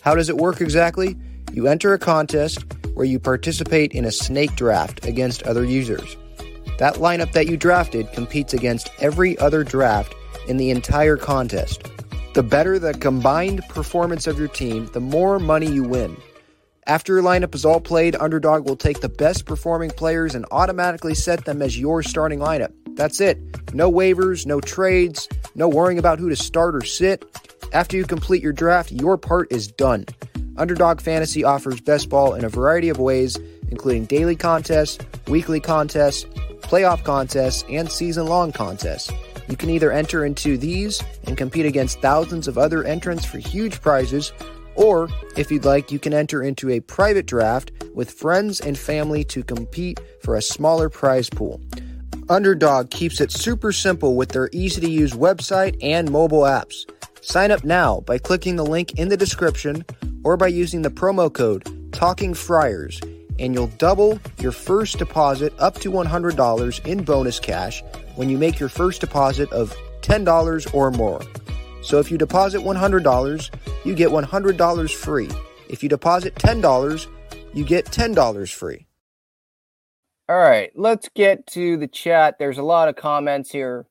How 0.01 0.15
does 0.15 0.29
it 0.29 0.37
work 0.37 0.61
exactly? 0.61 1.15
You 1.51 1.67
enter 1.67 1.93
a 1.93 1.99
contest 1.99 2.65
where 2.93 3.05
you 3.05 3.19
participate 3.19 3.91
in 3.91 4.05
a 4.05 4.11
snake 4.11 4.55
draft 4.55 5.05
against 5.05 5.43
other 5.43 5.63
users. 5.63 6.17
That 6.79 6.95
lineup 6.95 7.31
that 7.33 7.47
you 7.47 7.57
drafted 7.57 8.11
competes 8.11 8.53
against 8.53 8.89
every 8.99 9.37
other 9.39 9.63
draft 9.63 10.13
in 10.47 10.57
the 10.57 10.69
entire 10.69 11.17
contest. 11.17 11.83
The 12.33 12.43
better 12.43 12.77
the 12.77 12.93
combined 12.93 13.63
performance 13.69 14.27
of 14.27 14.37
your 14.37 14.47
team, 14.47 14.87
the 14.93 14.99
more 14.99 15.39
money 15.39 15.67
you 15.67 15.83
win. 15.83 16.15
After 16.87 17.15
your 17.15 17.21
lineup 17.21 17.53
is 17.53 17.65
all 17.65 17.81
played, 17.81 18.15
Underdog 18.15 18.65
will 18.65 18.77
take 18.77 19.01
the 19.01 19.09
best 19.09 19.45
performing 19.45 19.89
players 19.89 20.35
and 20.35 20.45
automatically 20.51 21.15
set 21.15 21.43
them 21.43 21.61
as 21.61 21.77
your 21.77 22.01
starting 22.01 22.39
lineup. 22.39 22.71
That's 22.95 23.19
it. 23.19 23.37
No 23.73 23.91
waivers, 23.91 24.45
no 24.45 24.61
trades, 24.61 25.27
no 25.53 25.67
worrying 25.67 25.99
about 25.99 26.17
who 26.17 26.29
to 26.29 26.35
start 26.37 26.77
or 26.77 26.85
sit. 26.85 27.25
After 27.73 27.97
you 27.97 28.05
complete 28.05 28.41
your 28.41 28.53
draft, 28.53 28.93
your 28.93 29.17
part 29.17 29.51
is 29.51 29.67
done. 29.67 30.05
Underdog 30.55 31.01
Fantasy 31.01 31.43
offers 31.43 31.81
best 31.81 32.07
ball 32.07 32.33
in 32.33 32.45
a 32.45 32.49
variety 32.49 32.87
of 32.87 32.99
ways, 32.99 33.37
including 33.69 34.05
daily 34.05 34.37
contests, 34.37 34.97
weekly 35.27 35.59
contests, 35.59 36.23
playoff 36.61 37.03
contests, 37.03 37.65
and 37.69 37.91
season 37.91 38.27
long 38.27 38.53
contests. 38.53 39.11
You 39.49 39.57
can 39.57 39.69
either 39.69 39.91
enter 39.91 40.25
into 40.25 40.57
these 40.57 41.03
and 41.25 41.37
compete 41.37 41.65
against 41.65 41.99
thousands 41.99 42.47
of 42.47 42.57
other 42.57 42.85
entrants 42.85 43.25
for 43.25 43.39
huge 43.39 43.81
prizes, 43.81 44.31
or 44.77 45.09
if 45.35 45.51
you'd 45.51 45.65
like, 45.65 45.91
you 45.91 45.99
can 45.99 46.13
enter 46.13 46.41
into 46.43 46.69
a 46.69 46.79
private 46.79 47.25
draft 47.25 47.71
with 47.93 48.11
friends 48.11 48.61
and 48.61 48.77
family 48.77 49.23
to 49.25 49.43
compete 49.43 49.99
for 50.21 50.35
a 50.35 50.41
smaller 50.41 50.89
prize 50.89 51.29
pool. 51.29 51.59
Underdog 52.29 52.91
keeps 52.91 53.19
it 53.19 53.31
super 53.31 53.71
simple 53.71 54.15
with 54.15 54.29
their 54.29 54.49
easy 54.51 54.81
to 54.81 54.89
use 54.89 55.13
website 55.13 55.77
and 55.81 56.11
mobile 56.11 56.41
apps. 56.41 56.85
Sign 57.21 57.51
up 57.51 57.63
now 57.63 58.01
by 58.01 58.17
clicking 58.17 58.55
the 58.55 58.65
link 58.65 58.99
in 58.99 59.09
the 59.09 59.17
description 59.17 59.83
or 60.23 60.37
by 60.37 60.47
using 60.47 60.81
the 60.81 60.91
promo 60.91 61.33
code 61.33 61.65
Talking 61.91 62.33
Friars, 62.33 63.01
and 63.39 63.53
you'll 63.53 63.67
double 63.77 64.19
your 64.39 64.51
first 64.51 64.99
deposit 64.99 65.53
up 65.57 65.75
to 65.79 65.91
$100 65.91 66.85
in 66.85 67.03
bonus 67.03 67.39
cash 67.39 67.81
when 68.15 68.29
you 68.29 68.37
make 68.37 68.59
your 68.59 68.69
first 68.69 69.01
deposit 69.01 69.51
of 69.51 69.75
$10 70.01 70.73
or 70.73 70.91
more. 70.91 71.21
So 71.87 71.99
if 71.99 72.11
you 72.11 72.17
deposit 72.17 72.59
$100, 72.59 73.49
you 73.85 73.95
get 73.95 74.09
$100 74.09 74.93
free. 74.93 75.29
If 75.69 75.81
you 75.81 75.87
deposit 75.87 76.35
$10, 76.35 77.07
you 77.53 77.63
get 77.63 77.85
$10 77.85 78.51
free. 78.51 78.85
All 80.27 80.37
right, 80.37 80.69
let's 80.75 81.07
get 81.07 81.47
to 81.47 81.77
the 81.77 81.87
chat. 81.87 82.39
There's 82.39 82.57
a 82.57 82.63
lot 82.63 82.89
of 82.89 82.97
comments 82.97 83.49
here. 83.49 83.87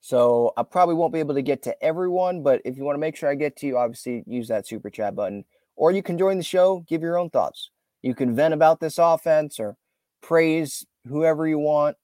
So 0.00 0.54
I 0.56 0.62
probably 0.62 0.94
won't 0.94 1.12
be 1.12 1.18
able 1.18 1.34
to 1.34 1.42
get 1.42 1.64
to 1.64 1.84
everyone, 1.84 2.42
but 2.42 2.62
if 2.64 2.78
you 2.78 2.84
want 2.84 2.96
to 2.96 3.00
make 3.00 3.16
sure 3.16 3.28
I 3.28 3.34
get 3.34 3.54
to 3.56 3.66
you, 3.66 3.76
obviously 3.76 4.24
use 4.26 4.48
that 4.48 4.66
super 4.66 4.88
chat 4.88 5.14
button. 5.14 5.44
Or 5.76 5.92
you 5.92 6.02
can 6.02 6.16
join 6.16 6.38
the 6.38 6.42
show, 6.42 6.86
give 6.88 7.02
your 7.02 7.18
own 7.18 7.28
thoughts. 7.28 7.68
You 8.00 8.14
can 8.14 8.34
vent 8.34 8.54
about 8.54 8.80
this 8.80 8.96
offense 8.96 9.60
or 9.60 9.76
praise 10.22 10.86
whoever 11.06 11.46
you 11.46 11.58
want. 11.58 11.98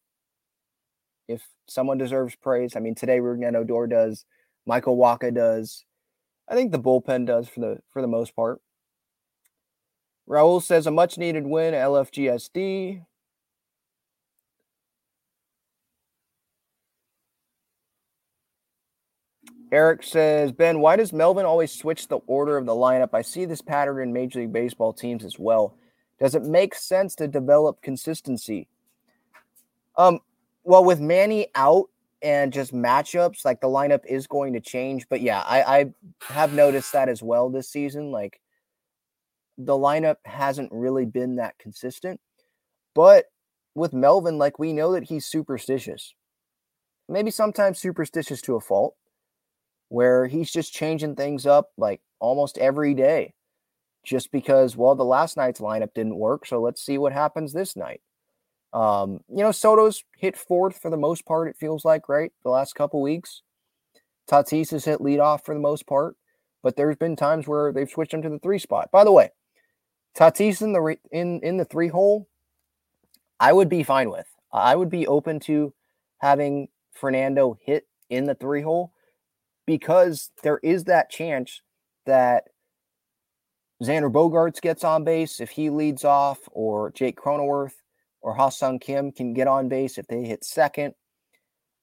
If 1.26 1.40
someone 1.68 1.96
deserves 1.96 2.36
praise, 2.36 2.76
I 2.76 2.80
mean, 2.80 2.94
today 2.94 3.18
Rougned 3.18 3.56
Odor 3.56 3.86
does, 3.86 4.26
Michael 4.66 4.96
Wacha 4.96 5.34
does. 5.34 5.84
I 6.48 6.54
think 6.54 6.72
the 6.72 6.78
bullpen 6.78 7.26
does 7.26 7.48
for 7.48 7.60
the 7.60 7.78
for 7.92 8.02
the 8.02 8.08
most 8.08 8.34
part. 8.36 8.60
Raul 10.28 10.62
says 10.62 10.86
a 10.86 10.90
much 10.90 11.18
needed 11.18 11.46
win 11.46 11.74
LFGSD. 11.74 13.04
Eric 19.72 20.02
says, 20.02 20.52
Ben, 20.52 20.80
why 20.80 20.96
does 20.96 21.14
Melvin 21.14 21.46
always 21.46 21.72
switch 21.72 22.06
the 22.06 22.18
order 22.26 22.58
of 22.58 22.66
the 22.66 22.72
lineup? 22.72 23.14
I 23.14 23.22
see 23.22 23.46
this 23.46 23.62
pattern 23.62 24.02
in 24.02 24.12
Major 24.12 24.40
League 24.40 24.52
Baseball 24.52 24.92
teams 24.92 25.24
as 25.24 25.38
well. 25.38 25.76
Does 26.20 26.34
it 26.34 26.44
make 26.44 26.74
sense 26.74 27.14
to 27.16 27.26
develop 27.26 27.80
consistency? 27.80 28.68
Um, 29.96 30.20
well, 30.62 30.84
with 30.84 31.00
Manny 31.00 31.46
out 31.54 31.88
and 32.22 32.52
just 32.52 32.72
matchups, 32.72 33.44
like 33.44 33.60
the 33.60 33.66
lineup 33.66 34.00
is 34.08 34.26
going 34.26 34.52
to 34.52 34.60
change. 34.60 35.06
But 35.08 35.20
yeah, 35.20 35.40
I, 35.40 35.62
I 35.62 35.86
have 36.28 36.52
noticed 36.52 36.92
that 36.92 37.08
as 37.08 37.22
well 37.22 37.50
this 37.50 37.68
season. 37.68 38.10
Like 38.10 38.40
the 39.58 39.74
lineup 39.74 40.16
hasn't 40.24 40.70
really 40.72 41.04
been 41.04 41.36
that 41.36 41.58
consistent. 41.58 42.20
But 42.94 43.26
with 43.74 43.92
Melvin, 43.92 44.38
like 44.38 44.58
we 44.58 44.72
know 44.72 44.92
that 44.92 45.04
he's 45.04 45.26
superstitious. 45.26 46.14
Maybe 47.08 47.30
sometimes 47.30 47.78
superstitious 47.78 48.40
to 48.42 48.56
a 48.56 48.60
fault 48.60 48.94
where 49.88 50.26
he's 50.26 50.50
just 50.50 50.72
changing 50.72 51.16
things 51.16 51.46
up 51.46 51.70
like 51.76 52.00
almost 52.20 52.56
every 52.58 52.94
day 52.94 53.34
just 54.04 54.32
because, 54.32 54.76
well, 54.76 54.94
the 54.94 55.04
last 55.04 55.36
night's 55.36 55.60
lineup 55.60 55.94
didn't 55.94 56.16
work. 56.16 56.46
So 56.46 56.60
let's 56.60 56.84
see 56.84 56.98
what 56.98 57.12
happens 57.12 57.52
this 57.52 57.76
night. 57.76 58.00
Um, 58.72 59.20
you 59.28 59.42
know, 59.42 59.52
Soto's 59.52 60.04
hit 60.16 60.36
fourth 60.36 60.78
for 60.80 60.90
the 60.90 60.96
most 60.96 61.26
part, 61.26 61.48
it 61.48 61.56
feels 61.56 61.84
like, 61.84 62.08
right? 62.08 62.32
The 62.42 62.50
last 62.50 62.74
couple 62.74 63.02
weeks. 63.02 63.42
Tatis 64.30 64.70
has 64.70 64.84
hit 64.84 65.00
leadoff 65.00 65.44
for 65.44 65.54
the 65.54 65.60
most 65.60 65.86
part, 65.86 66.16
but 66.62 66.76
there's 66.76 66.96
been 66.96 67.16
times 67.16 67.46
where 67.46 67.72
they've 67.72 67.90
switched 67.90 68.14
him 68.14 68.22
to 68.22 68.30
the 68.30 68.38
three 68.38 68.58
spot. 68.58 68.90
By 68.90 69.04
the 69.04 69.12
way, 69.12 69.30
Tatis 70.16 70.62
in 70.62 70.72
the 70.72 70.96
in 71.10 71.40
in 71.42 71.56
the 71.56 71.64
three 71.64 71.88
hole, 71.88 72.28
I 73.40 73.52
would 73.52 73.68
be 73.68 73.82
fine 73.82 74.10
with. 74.10 74.26
I 74.52 74.76
would 74.76 74.90
be 74.90 75.06
open 75.06 75.40
to 75.40 75.74
having 76.18 76.68
Fernando 76.92 77.58
hit 77.60 77.86
in 78.08 78.24
the 78.24 78.34
three 78.34 78.62
hole 78.62 78.92
because 79.66 80.30
there 80.42 80.60
is 80.62 80.84
that 80.84 81.10
chance 81.10 81.62
that 82.06 82.44
Xander 83.82 84.12
Bogaerts 84.12 84.60
gets 84.60 84.84
on 84.84 85.04
base 85.04 85.40
if 85.40 85.50
he 85.50 85.68
leads 85.68 86.04
off, 86.04 86.38
or 86.52 86.92
Jake 86.92 87.18
Cronenworth 87.18 87.81
or 88.22 88.34
Ha-Seong 88.34 88.80
Kim 88.80 89.12
can 89.12 89.34
get 89.34 89.48
on 89.48 89.68
base 89.68 89.98
if 89.98 90.06
they 90.06 90.22
hit 90.22 90.44
second. 90.44 90.94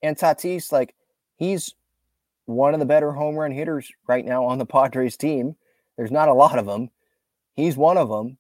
And 0.02 0.18
Tatis, 0.18 0.72
like, 0.72 0.96
he's 1.36 1.76
one 2.46 2.74
of 2.74 2.80
the 2.80 2.86
better 2.86 3.12
home 3.12 3.36
run 3.36 3.52
hitters 3.52 3.92
right 4.08 4.26
now 4.26 4.46
on 4.46 4.58
the 4.58 4.66
Padres 4.66 5.18
team. 5.18 5.56
There's 5.98 6.12
not 6.12 6.30
a 6.30 6.34
lot 6.34 6.58
of 6.58 6.66
them. 6.66 6.90
He's 7.56 7.78
one 7.78 7.98
of 7.98 8.10
them. 8.10 8.38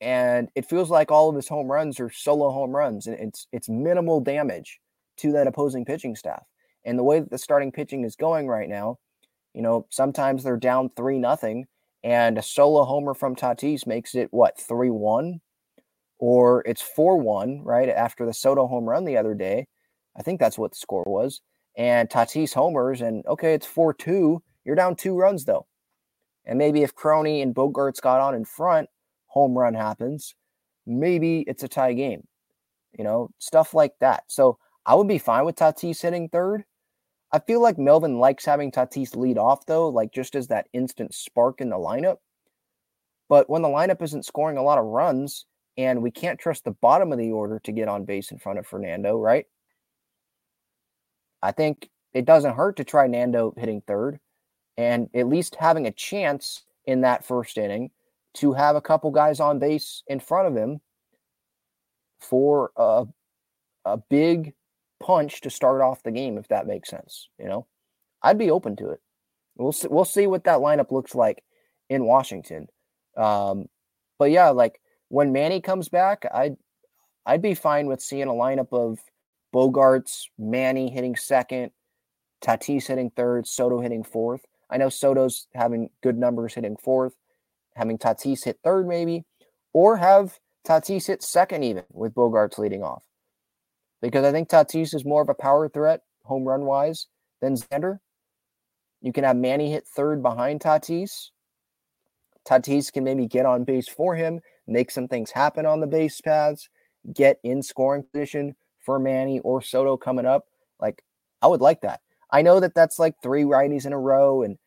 And 0.00 0.48
it 0.54 0.68
feels 0.68 0.90
like 0.90 1.10
all 1.10 1.28
of 1.28 1.36
his 1.36 1.48
home 1.48 1.70
runs 1.70 1.98
are 1.98 2.10
solo 2.10 2.50
home 2.50 2.70
runs, 2.70 3.08
and 3.08 3.18
it's 3.18 3.48
it's 3.52 3.68
minimal 3.68 4.20
damage 4.20 4.78
to 5.16 5.32
that 5.32 5.48
opposing 5.48 5.84
pitching 5.84 6.14
staff. 6.14 6.44
And 6.84 6.96
the 6.96 7.02
way 7.02 7.18
that 7.18 7.30
the 7.30 7.38
starting 7.38 7.72
pitching 7.72 8.04
is 8.04 8.14
going 8.14 8.46
right 8.46 8.68
now, 8.68 8.98
you 9.54 9.60
know, 9.60 9.86
sometimes 9.90 10.44
they're 10.44 10.56
down 10.56 10.90
three 10.96 11.18
nothing, 11.18 11.66
and 12.04 12.38
a 12.38 12.42
solo 12.42 12.84
homer 12.84 13.12
from 13.12 13.34
Tatis 13.34 13.88
makes 13.88 14.14
it 14.14 14.28
what 14.32 14.56
three 14.56 14.90
one, 14.90 15.40
or 16.18 16.62
it's 16.66 16.82
four 16.82 17.16
one 17.18 17.62
right 17.62 17.88
after 17.88 18.26
the 18.26 18.34
Soto 18.34 18.66
home 18.66 18.88
run 18.88 19.04
the 19.04 19.16
other 19.16 19.34
day. 19.34 19.66
I 20.16 20.22
think 20.22 20.40
that's 20.40 20.58
what 20.58 20.72
the 20.72 20.78
score 20.78 21.04
was. 21.06 21.40
And 21.76 22.08
Tatis 22.08 22.54
homers, 22.54 23.00
and 23.00 23.24
okay, 23.26 23.54
it's 23.54 23.66
four 23.66 23.94
two. 23.94 24.42
You're 24.64 24.76
down 24.76 24.96
two 24.96 25.16
runs 25.16 25.44
though, 25.44 25.66
and 26.44 26.58
maybe 26.58 26.82
if 26.82 26.94
Crony 26.94 27.40
and 27.42 27.54
Bogaerts 27.54 28.00
got 28.00 28.20
on 28.20 28.34
in 28.34 28.44
front, 28.44 28.88
home 29.26 29.56
run 29.56 29.74
happens. 29.74 30.34
Maybe 30.86 31.44
it's 31.46 31.62
a 31.62 31.68
tie 31.68 31.92
game. 31.92 32.26
You 32.98 33.04
know, 33.04 33.30
stuff 33.38 33.74
like 33.74 33.92
that. 34.00 34.24
So 34.26 34.58
I 34.86 34.94
would 34.94 35.06
be 35.06 35.18
fine 35.18 35.44
with 35.44 35.56
Tatis 35.56 36.02
hitting 36.02 36.28
third. 36.28 36.64
I 37.30 37.38
feel 37.38 37.60
like 37.60 37.78
Melvin 37.78 38.18
likes 38.18 38.46
having 38.46 38.72
Tatis 38.72 39.14
lead 39.14 39.36
off, 39.36 39.66
though, 39.66 39.88
like 39.88 40.12
just 40.12 40.34
as 40.34 40.48
that 40.48 40.68
instant 40.72 41.14
spark 41.14 41.60
in 41.60 41.68
the 41.68 41.76
lineup. 41.76 42.16
But 43.28 43.50
when 43.50 43.60
the 43.60 43.68
lineup 43.68 44.00
isn't 44.00 44.24
scoring 44.24 44.56
a 44.56 44.62
lot 44.62 44.78
of 44.78 44.86
runs 44.86 45.44
and 45.78 46.02
we 46.02 46.10
can't 46.10 46.40
trust 46.40 46.64
the 46.64 46.72
bottom 46.72 47.12
of 47.12 47.18
the 47.18 47.30
order 47.30 47.60
to 47.60 47.72
get 47.72 47.88
on 47.88 48.04
base 48.04 48.32
in 48.32 48.38
front 48.38 48.58
of 48.58 48.66
Fernando, 48.66 49.16
right? 49.16 49.46
I 51.40 51.52
think 51.52 51.88
it 52.12 52.24
doesn't 52.24 52.56
hurt 52.56 52.76
to 52.78 52.84
try 52.84 53.06
Nando 53.06 53.54
hitting 53.56 53.80
third 53.86 54.18
and 54.76 55.08
at 55.14 55.28
least 55.28 55.54
having 55.54 55.86
a 55.86 55.92
chance 55.92 56.64
in 56.84 57.02
that 57.02 57.24
first 57.24 57.56
inning 57.56 57.90
to 58.34 58.52
have 58.54 58.74
a 58.74 58.80
couple 58.80 59.12
guys 59.12 59.38
on 59.38 59.60
base 59.60 60.02
in 60.08 60.18
front 60.18 60.48
of 60.48 60.56
him 60.56 60.80
for 62.20 62.72
a, 62.76 63.06
a 63.84 63.96
big 63.96 64.54
punch 65.00 65.40
to 65.42 65.50
start 65.50 65.80
off 65.80 66.02
the 66.02 66.10
game, 66.10 66.38
if 66.38 66.48
that 66.48 66.66
makes 66.66 66.90
sense. 66.90 67.28
You 67.38 67.46
know, 67.46 67.66
I'd 68.20 68.38
be 68.38 68.50
open 68.50 68.74
to 68.76 68.90
it. 68.90 69.00
We'll 69.56 69.72
see, 69.72 69.88
we'll 69.88 70.04
see 70.04 70.26
what 70.26 70.44
that 70.44 70.58
lineup 70.58 70.90
looks 70.90 71.14
like 71.14 71.44
in 71.88 72.04
Washington. 72.04 72.66
Um, 73.16 73.68
but 74.18 74.32
yeah, 74.32 74.50
like 74.50 74.80
when 75.08 75.32
Manny 75.32 75.60
comes 75.60 75.88
back, 75.88 76.24
I'd 76.32 76.56
I'd 77.26 77.42
be 77.42 77.54
fine 77.54 77.86
with 77.86 78.00
seeing 78.00 78.28
a 78.28 78.32
lineup 78.32 78.72
of 78.72 78.98
Bogaerts, 79.54 80.28
Manny 80.38 80.90
hitting 80.90 81.16
second, 81.16 81.72
Tatis 82.42 82.86
hitting 82.86 83.10
third, 83.10 83.46
Soto 83.46 83.80
hitting 83.80 84.04
fourth. 84.04 84.42
I 84.70 84.76
know 84.76 84.88
Soto's 84.88 85.46
having 85.54 85.90
good 86.02 86.16
numbers 86.16 86.54
hitting 86.54 86.76
fourth, 86.76 87.14
having 87.74 87.98
Tatis 87.98 88.44
hit 88.44 88.58
third, 88.62 88.86
maybe, 88.86 89.24
or 89.72 89.96
have 89.96 90.38
Tatis 90.66 91.06
hit 91.06 91.22
second, 91.22 91.64
even 91.64 91.84
with 91.92 92.14
Bogaerts 92.14 92.58
leading 92.58 92.82
off. 92.82 93.04
Because 94.00 94.24
I 94.24 94.32
think 94.32 94.48
Tatis 94.48 94.94
is 94.94 95.04
more 95.04 95.22
of 95.22 95.28
a 95.28 95.34
power 95.34 95.68
threat, 95.68 96.02
home 96.24 96.44
run 96.44 96.64
wise, 96.64 97.06
than 97.40 97.56
Xander. 97.56 97.98
You 99.00 99.12
can 99.12 99.24
have 99.24 99.36
Manny 99.36 99.70
hit 99.70 99.86
third 99.86 100.22
behind 100.22 100.60
Tatis. 100.60 101.30
Tatis 102.46 102.92
can 102.92 103.04
maybe 103.04 103.26
get 103.26 103.46
on 103.46 103.64
base 103.64 103.88
for 103.88 104.14
him, 104.14 104.40
make 104.68 104.90
some 104.90 105.08
things 105.08 105.30
happen 105.30 105.66
on 105.66 105.80
the 105.80 105.86
base 105.86 106.20
paths, 106.20 106.68
get 107.12 107.38
in 107.42 107.62
scoring 107.62 108.04
position 108.12 108.54
for 108.84 108.98
Manny 108.98 109.40
or 109.40 109.62
Soto 109.62 109.96
coming 109.96 110.26
up. 110.26 110.44
Like, 110.80 111.02
I 111.42 111.46
would 111.46 111.60
like 111.60 111.80
that. 111.80 112.00
I 112.30 112.42
know 112.42 112.60
that 112.60 112.74
that's 112.74 112.98
like 112.98 113.14
three 113.22 113.44
righties 113.44 113.86
in 113.86 113.92
a 113.92 113.98
row, 113.98 114.42
and 114.42 114.58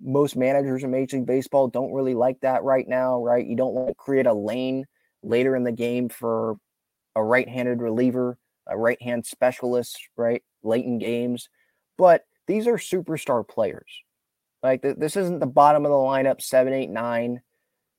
most 0.00 0.36
managers 0.36 0.82
in 0.82 0.90
Major 0.90 1.18
League 1.18 1.26
Baseball 1.26 1.68
don't 1.68 1.92
really 1.92 2.14
like 2.14 2.40
that 2.40 2.62
right 2.62 2.88
now, 2.88 3.22
right? 3.22 3.46
You 3.46 3.56
don't 3.56 3.74
want 3.74 3.88
to 3.88 3.94
create 3.94 4.26
a 4.26 4.32
lane 4.32 4.86
later 5.22 5.54
in 5.54 5.64
the 5.64 5.72
game 5.72 6.08
for 6.08 6.56
a 7.14 7.22
right 7.22 7.48
handed 7.48 7.82
reliever, 7.82 8.38
a 8.66 8.76
right 8.76 9.00
hand 9.02 9.26
specialist, 9.26 9.98
right? 10.16 10.42
Late 10.62 10.86
in 10.86 10.98
games. 10.98 11.48
But 11.98 12.24
these 12.46 12.66
are 12.66 12.76
superstar 12.76 13.46
players. 13.46 13.90
Like 14.62 14.82
th- 14.82 14.96
this 14.98 15.16
isn't 15.16 15.40
the 15.40 15.46
bottom 15.46 15.84
of 15.84 15.90
the 15.90 15.96
lineup, 15.96 16.40
seven, 16.40 16.72
eight, 16.72 16.90
nine. 16.90 17.40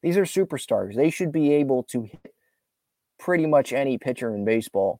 These 0.03 0.17
are 0.17 0.23
superstars. 0.23 0.95
They 0.95 1.09
should 1.09 1.31
be 1.31 1.53
able 1.53 1.83
to 1.83 2.03
hit 2.03 2.33
pretty 3.19 3.45
much 3.45 3.71
any 3.71 3.97
pitcher 3.97 4.33
in 4.33 4.45
baseball 4.45 4.99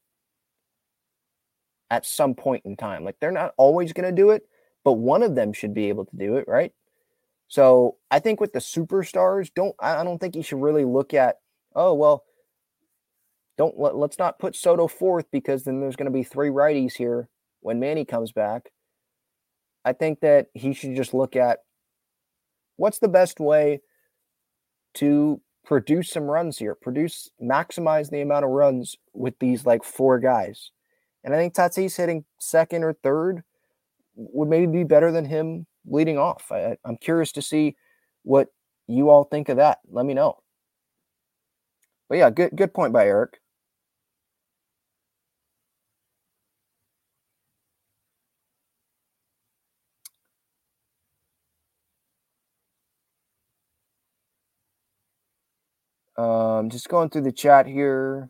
at 1.89 2.05
some 2.05 2.35
point 2.35 2.63
in 2.65 2.77
time. 2.77 3.03
Like 3.03 3.17
they're 3.19 3.31
not 3.31 3.53
always 3.57 3.93
going 3.93 4.07
to 4.07 4.15
do 4.15 4.29
it, 4.29 4.43
but 4.83 4.93
one 4.93 5.23
of 5.23 5.35
them 5.35 5.53
should 5.53 5.73
be 5.73 5.89
able 5.89 6.05
to 6.05 6.15
do 6.15 6.37
it, 6.37 6.47
right? 6.47 6.71
So 7.47 7.97
I 8.09 8.19
think 8.19 8.39
with 8.39 8.53
the 8.53 8.59
superstars, 8.59 9.51
don't 9.53 9.75
I 9.79 10.03
don't 10.03 10.19
think 10.19 10.35
you 10.35 10.43
should 10.43 10.61
really 10.61 10.85
look 10.85 11.13
at, 11.13 11.37
oh 11.75 11.93
well, 11.93 12.23
don't 13.57 13.77
let, 13.77 13.95
let's 13.95 14.17
not 14.17 14.39
put 14.39 14.55
Soto 14.55 14.87
fourth 14.87 15.25
because 15.31 15.63
then 15.63 15.81
there's 15.81 15.97
going 15.97 16.05
to 16.05 16.11
be 16.11 16.23
three 16.23 16.49
righties 16.49 16.93
here 16.93 17.27
when 17.59 17.79
Manny 17.79 18.05
comes 18.05 18.31
back. 18.31 18.71
I 19.83 19.93
think 19.93 20.21
that 20.21 20.47
he 20.53 20.73
should 20.73 20.95
just 20.95 21.13
look 21.13 21.35
at 21.35 21.59
what's 22.77 22.99
the 22.99 23.09
best 23.09 23.39
way 23.39 23.81
to 24.95 25.41
produce 25.63 26.09
some 26.09 26.23
runs 26.23 26.57
here, 26.57 26.75
produce, 26.75 27.29
maximize 27.41 28.09
the 28.09 28.21
amount 28.21 28.45
of 28.45 28.51
runs 28.51 28.95
with 29.13 29.37
these 29.39 29.65
like 29.65 29.83
four 29.83 30.19
guys. 30.19 30.71
And 31.23 31.33
I 31.33 31.37
think 31.37 31.53
Tatis 31.53 31.97
hitting 31.97 32.25
second 32.39 32.83
or 32.83 32.93
third 32.93 33.43
would 34.15 34.49
maybe 34.49 34.71
be 34.71 34.83
better 34.83 35.11
than 35.11 35.25
him 35.25 35.65
leading 35.85 36.17
off. 36.17 36.51
I, 36.51 36.77
I'm 36.83 36.97
curious 36.97 37.31
to 37.33 37.41
see 37.41 37.75
what 38.23 38.49
you 38.87 39.09
all 39.09 39.23
think 39.23 39.49
of 39.49 39.57
that. 39.57 39.79
Let 39.89 40.05
me 40.05 40.13
know. 40.13 40.39
But 42.09 42.17
yeah, 42.17 42.29
good 42.29 42.51
good 42.55 42.73
point 42.73 42.91
by 42.91 43.05
Eric. 43.05 43.39
Um, 56.21 56.69
just 56.69 56.87
going 56.87 57.09
through 57.09 57.23
the 57.23 57.31
chat 57.31 57.65
here. 57.65 58.29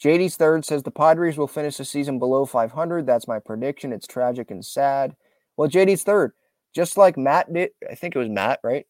JD's 0.00 0.36
third 0.36 0.64
says 0.64 0.84
the 0.84 0.92
Padres 0.92 1.36
will 1.36 1.48
finish 1.48 1.76
the 1.78 1.84
season 1.84 2.20
below 2.20 2.46
500. 2.46 3.06
That's 3.06 3.26
my 3.26 3.40
prediction. 3.40 3.92
It's 3.92 4.06
tragic 4.06 4.52
and 4.52 4.64
sad. 4.64 5.16
Well, 5.56 5.68
JD's 5.68 6.04
third, 6.04 6.32
just 6.72 6.96
like 6.96 7.18
Matt 7.18 7.52
did. 7.52 7.70
I 7.90 7.96
think 7.96 8.14
it 8.14 8.20
was 8.20 8.28
Matt, 8.28 8.60
right? 8.62 8.86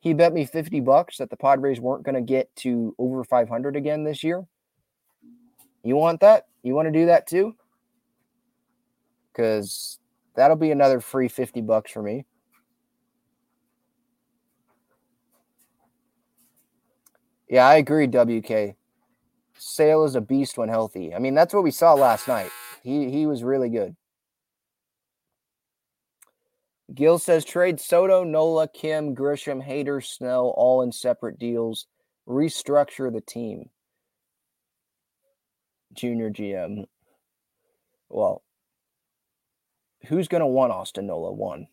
He 0.00 0.14
bet 0.14 0.32
me 0.32 0.46
50 0.46 0.78
bucks 0.78 1.18
that 1.18 1.28
the 1.28 1.36
Padres 1.36 1.80
weren't 1.80 2.04
going 2.04 2.14
to 2.14 2.20
get 2.20 2.54
to 2.56 2.94
over 2.98 3.24
500 3.24 3.74
again 3.74 4.04
this 4.04 4.22
year. 4.22 4.44
You 5.82 5.96
want 5.96 6.20
that? 6.20 6.46
You 6.62 6.74
want 6.74 6.86
to 6.86 6.92
do 6.92 7.06
that 7.06 7.26
too? 7.26 7.56
Because 9.32 9.98
that'll 10.36 10.56
be 10.56 10.70
another 10.70 11.00
free 11.00 11.28
50 11.28 11.60
bucks 11.62 11.90
for 11.90 12.02
me. 12.02 12.26
Yeah, 17.48 17.66
I 17.66 17.76
agree, 17.76 18.06
WK. 18.06 18.76
Sale 19.56 20.04
is 20.04 20.14
a 20.14 20.20
beast 20.20 20.58
when 20.58 20.68
healthy. 20.68 21.14
I 21.14 21.18
mean, 21.18 21.34
that's 21.34 21.54
what 21.54 21.62
we 21.62 21.70
saw 21.70 21.94
last 21.94 22.26
night. 22.26 22.50
He 22.82 23.10
he 23.10 23.26
was 23.26 23.42
really 23.44 23.68
good. 23.68 23.96
Gil 26.92 27.18
says 27.18 27.44
trade 27.44 27.80
Soto, 27.80 28.24
Nola, 28.24 28.68
Kim, 28.68 29.14
Grisham, 29.14 29.66
Hader, 29.66 30.04
Snell, 30.04 30.52
all 30.56 30.82
in 30.82 30.92
separate 30.92 31.38
deals. 31.38 31.86
Restructure 32.28 33.12
the 33.12 33.20
team. 33.20 33.70
Junior 35.92 36.30
GM. 36.30 36.84
Well, 38.08 38.42
who's 40.06 40.28
going 40.28 40.40
to 40.40 40.46
want 40.46 40.72
Austin 40.72 41.06
Nola? 41.06 41.32
One. 41.32 41.68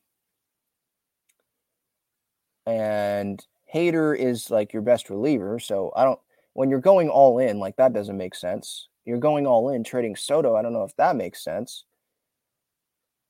And 2.66 3.44
Hader 3.74 4.18
is 4.18 4.50
like 4.50 4.74
your 4.74 4.82
best 4.82 5.10
reliever. 5.10 5.60
So 5.60 5.92
I 5.96 6.04
don't, 6.04 6.20
when 6.54 6.70
you're 6.70 6.80
going 6.80 7.10
all 7.10 7.40
in, 7.40 7.60
like 7.60 7.78
that 7.78 7.94
doesn't 7.94 8.18
make 8.18 8.36
sense. 8.36 8.88
You're 9.06 9.18
going 9.18 9.48
all 9.48 9.70
in 9.70 9.84
trading 9.84 10.16
Soto. 10.16 10.56
I 10.56 10.62
don't 10.62 10.74
know 10.74 10.84
if 10.84 10.96
that 10.98 11.16
makes 11.16 11.44
sense. 11.44 11.86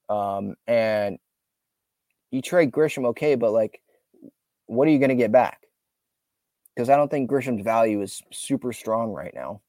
Um, 0.10 0.56
and 0.68 1.18
you 2.32 2.42
trade 2.42 2.72
Grisham, 2.72 3.06
okay, 3.08 3.36
but 3.36 3.52
like, 3.52 3.82
what 4.66 4.88
are 4.88 4.92
you 4.92 5.00
going 5.00 5.10
to 5.10 5.16
get 5.16 5.32
back? 5.32 5.62
Because 6.76 6.90
I 6.90 6.96
don't 6.96 7.10
think 7.10 7.30
Grisham's 7.30 7.64
value 7.64 8.02
is 8.02 8.22
super 8.32 8.74
strong 8.74 9.12
right 9.12 9.34
now. 9.34 9.62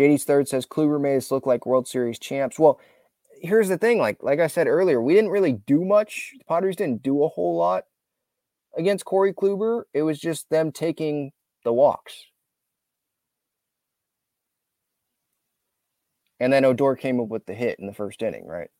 JD's 0.00 0.24
third 0.24 0.48
says 0.48 0.64
Kluber 0.64 0.98
made 0.98 1.18
us 1.18 1.30
look 1.30 1.46
like 1.46 1.66
World 1.66 1.86
Series 1.86 2.18
champs. 2.18 2.58
Well, 2.58 2.80
here's 3.42 3.68
the 3.68 3.76
thing, 3.76 3.98
like 3.98 4.22
like 4.22 4.40
I 4.40 4.46
said 4.46 4.66
earlier, 4.66 5.02
we 5.02 5.12
didn't 5.12 5.30
really 5.30 5.52
do 5.52 5.84
much. 5.84 6.32
The 6.38 6.44
Padres 6.44 6.76
didn't 6.76 7.02
do 7.02 7.22
a 7.22 7.28
whole 7.28 7.56
lot 7.56 7.84
against 8.78 9.04
Corey 9.04 9.34
Kluber. 9.34 9.82
It 9.92 10.02
was 10.02 10.18
just 10.18 10.48
them 10.48 10.72
taking 10.72 11.32
the 11.64 11.72
walks. 11.74 12.14
And 16.38 16.50
then 16.50 16.64
Odor 16.64 16.96
came 16.96 17.20
up 17.20 17.28
with 17.28 17.44
the 17.44 17.52
hit 17.52 17.78
in 17.78 17.86
the 17.86 17.92
first 17.92 18.22
inning, 18.22 18.46
right? 18.46 18.70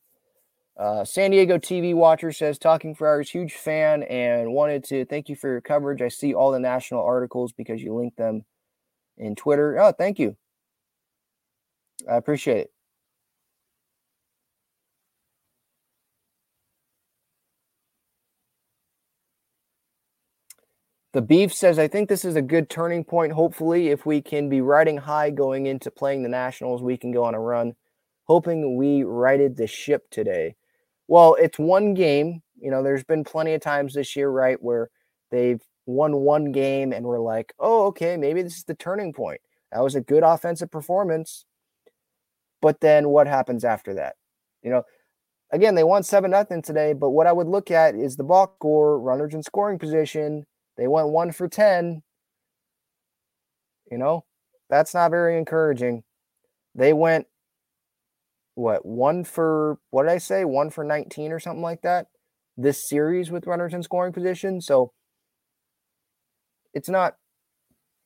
Uh, 0.75 1.05
San 1.05 1.29
Diego 1.29 1.59
TV 1.59 1.93
Watcher 1.93 2.31
says, 2.31 2.57
Talking 2.57 2.95
Friars, 2.95 3.29
huge 3.29 3.53
fan 3.53 4.01
and 4.01 4.51
wanted 4.51 4.83
to 4.85 5.05
thank 5.05 5.29
you 5.29 5.35
for 5.35 5.47
your 5.47 5.61
coverage. 5.61 6.01
I 6.01 6.07
see 6.07 6.33
all 6.33 6.51
the 6.51 6.59
national 6.59 7.03
articles 7.03 7.51
because 7.51 7.83
you 7.83 7.93
link 7.93 8.15
them 8.15 8.45
in 9.17 9.35
Twitter. 9.35 9.79
Oh, 9.79 9.91
thank 9.91 10.17
you. 10.17 10.35
I 12.09 12.15
appreciate 12.17 12.57
it. 12.57 12.71
The 21.13 21.21
Beef 21.21 21.53
says, 21.53 21.77
I 21.77 21.89
think 21.89 22.07
this 22.07 22.23
is 22.23 22.37
a 22.37 22.41
good 22.41 22.69
turning 22.69 23.03
point. 23.03 23.33
Hopefully, 23.33 23.89
if 23.89 24.05
we 24.05 24.21
can 24.21 24.47
be 24.47 24.61
riding 24.61 24.97
high 24.97 25.29
going 25.29 25.65
into 25.65 25.91
playing 25.91 26.23
the 26.23 26.29
Nationals, 26.29 26.81
we 26.81 26.95
can 26.95 27.11
go 27.11 27.25
on 27.25 27.35
a 27.35 27.39
run. 27.39 27.73
Hoping 28.25 28.77
we 28.77 29.03
righted 29.03 29.57
the 29.57 29.67
ship 29.67 30.09
today. 30.09 30.55
Well, 31.09 31.35
it's 31.35 31.59
one 31.59 31.93
game. 31.93 32.41
You 32.57 32.71
know, 32.71 32.81
there's 32.81 33.03
been 33.03 33.25
plenty 33.25 33.53
of 33.53 33.61
times 33.61 33.93
this 33.93 34.15
year, 34.15 34.29
right, 34.29 34.61
where 34.61 34.89
they've 35.31 35.61
won 35.85 36.17
one 36.17 36.53
game 36.53 36.93
and 36.93 37.05
we're 37.05 37.19
like, 37.19 37.53
oh, 37.59 37.87
okay, 37.87 38.15
maybe 38.15 38.41
this 38.41 38.55
is 38.55 38.63
the 38.63 38.75
turning 38.75 39.11
point. 39.11 39.41
That 39.73 39.83
was 39.83 39.95
a 39.95 40.01
good 40.01 40.23
offensive 40.23 40.71
performance. 40.71 41.45
But 42.61 42.81
then 42.81 43.09
what 43.09 43.27
happens 43.27 43.65
after 43.65 43.93
that? 43.95 44.15
You 44.61 44.71
know, 44.71 44.83
again, 45.51 45.75
they 45.75 45.83
won 45.83 46.03
7 46.03 46.29
nothing 46.29 46.61
today, 46.61 46.93
but 46.93 47.09
what 47.09 47.27
I 47.27 47.33
would 47.33 47.47
look 47.47 47.71
at 47.71 47.95
is 47.95 48.15
the 48.15 48.23
ball 48.23 48.53
score, 48.57 48.99
runners 48.99 49.33
in 49.33 49.43
scoring 49.43 49.79
position, 49.79 50.45
they 50.77 50.87
went 50.87 51.09
one 51.09 51.31
for 51.31 51.47
10. 51.47 52.03
You 53.89 53.97
know, 53.97 54.25
that's 54.69 54.93
not 54.93 55.11
very 55.11 55.37
encouraging. 55.37 56.03
They 56.73 56.93
went, 56.93 57.27
what, 58.55 58.85
one 58.85 59.23
for, 59.23 59.79
what 59.89 60.03
did 60.03 60.11
I 60.11 60.17
say? 60.17 60.45
One 60.45 60.69
for 60.69 60.83
19 60.83 61.31
or 61.31 61.39
something 61.39 61.61
like 61.61 61.81
that 61.81 62.07
this 62.57 62.87
series 62.87 63.31
with 63.31 63.47
runners 63.47 63.73
in 63.73 63.83
scoring 63.83 64.13
position. 64.13 64.61
So 64.61 64.93
it's 66.73 66.89
not, 66.89 67.15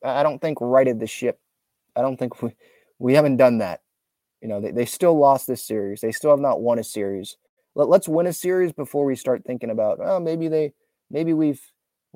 I 0.04 0.22
don't 0.22 0.40
think, 0.40 0.58
righted 0.60 1.00
the 1.00 1.06
ship. 1.06 1.38
I 1.94 2.02
don't 2.02 2.16
think 2.16 2.42
we, 2.42 2.54
we 2.98 3.14
haven't 3.14 3.36
done 3.36 3.58
that. 3.58 3.80
You 4.40 4.48
know, 4.48 4.60
they, 4.60 4.70
they 4.70 4.84
still 4.84 5.18
lost 5.18 5.46
this 5.46 5.62
series. 5.62 6.00
They 6.00 6.12
still 6.12 6.30
have 6.30 6.40
not 6.40 6.60
won 6.60 6.78
a 6.78 6.84
series. 6.84 7.36
Let, 7.74 7.88
let's 7.88 8.08
win 8.08 8.26
a 8.26 8.32
series 8.32 8.72
before 8.72 9.04
we 9.04 9.16
start 9.16 9.44
thinking 9.44 9.70
about, 9.70 9.98
oh, 10.02 10.20
maybe 10.20 10.48
they, 10.48 10.72
maybe 11.10 11.32
we've, 11.32 11.60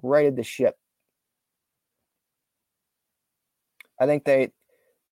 righted 0.03 0.37
the 0.37 0.43
ship. 0.43 0.77
I 4.01 4.07
think 4.07 4.25
they 4.25 4.51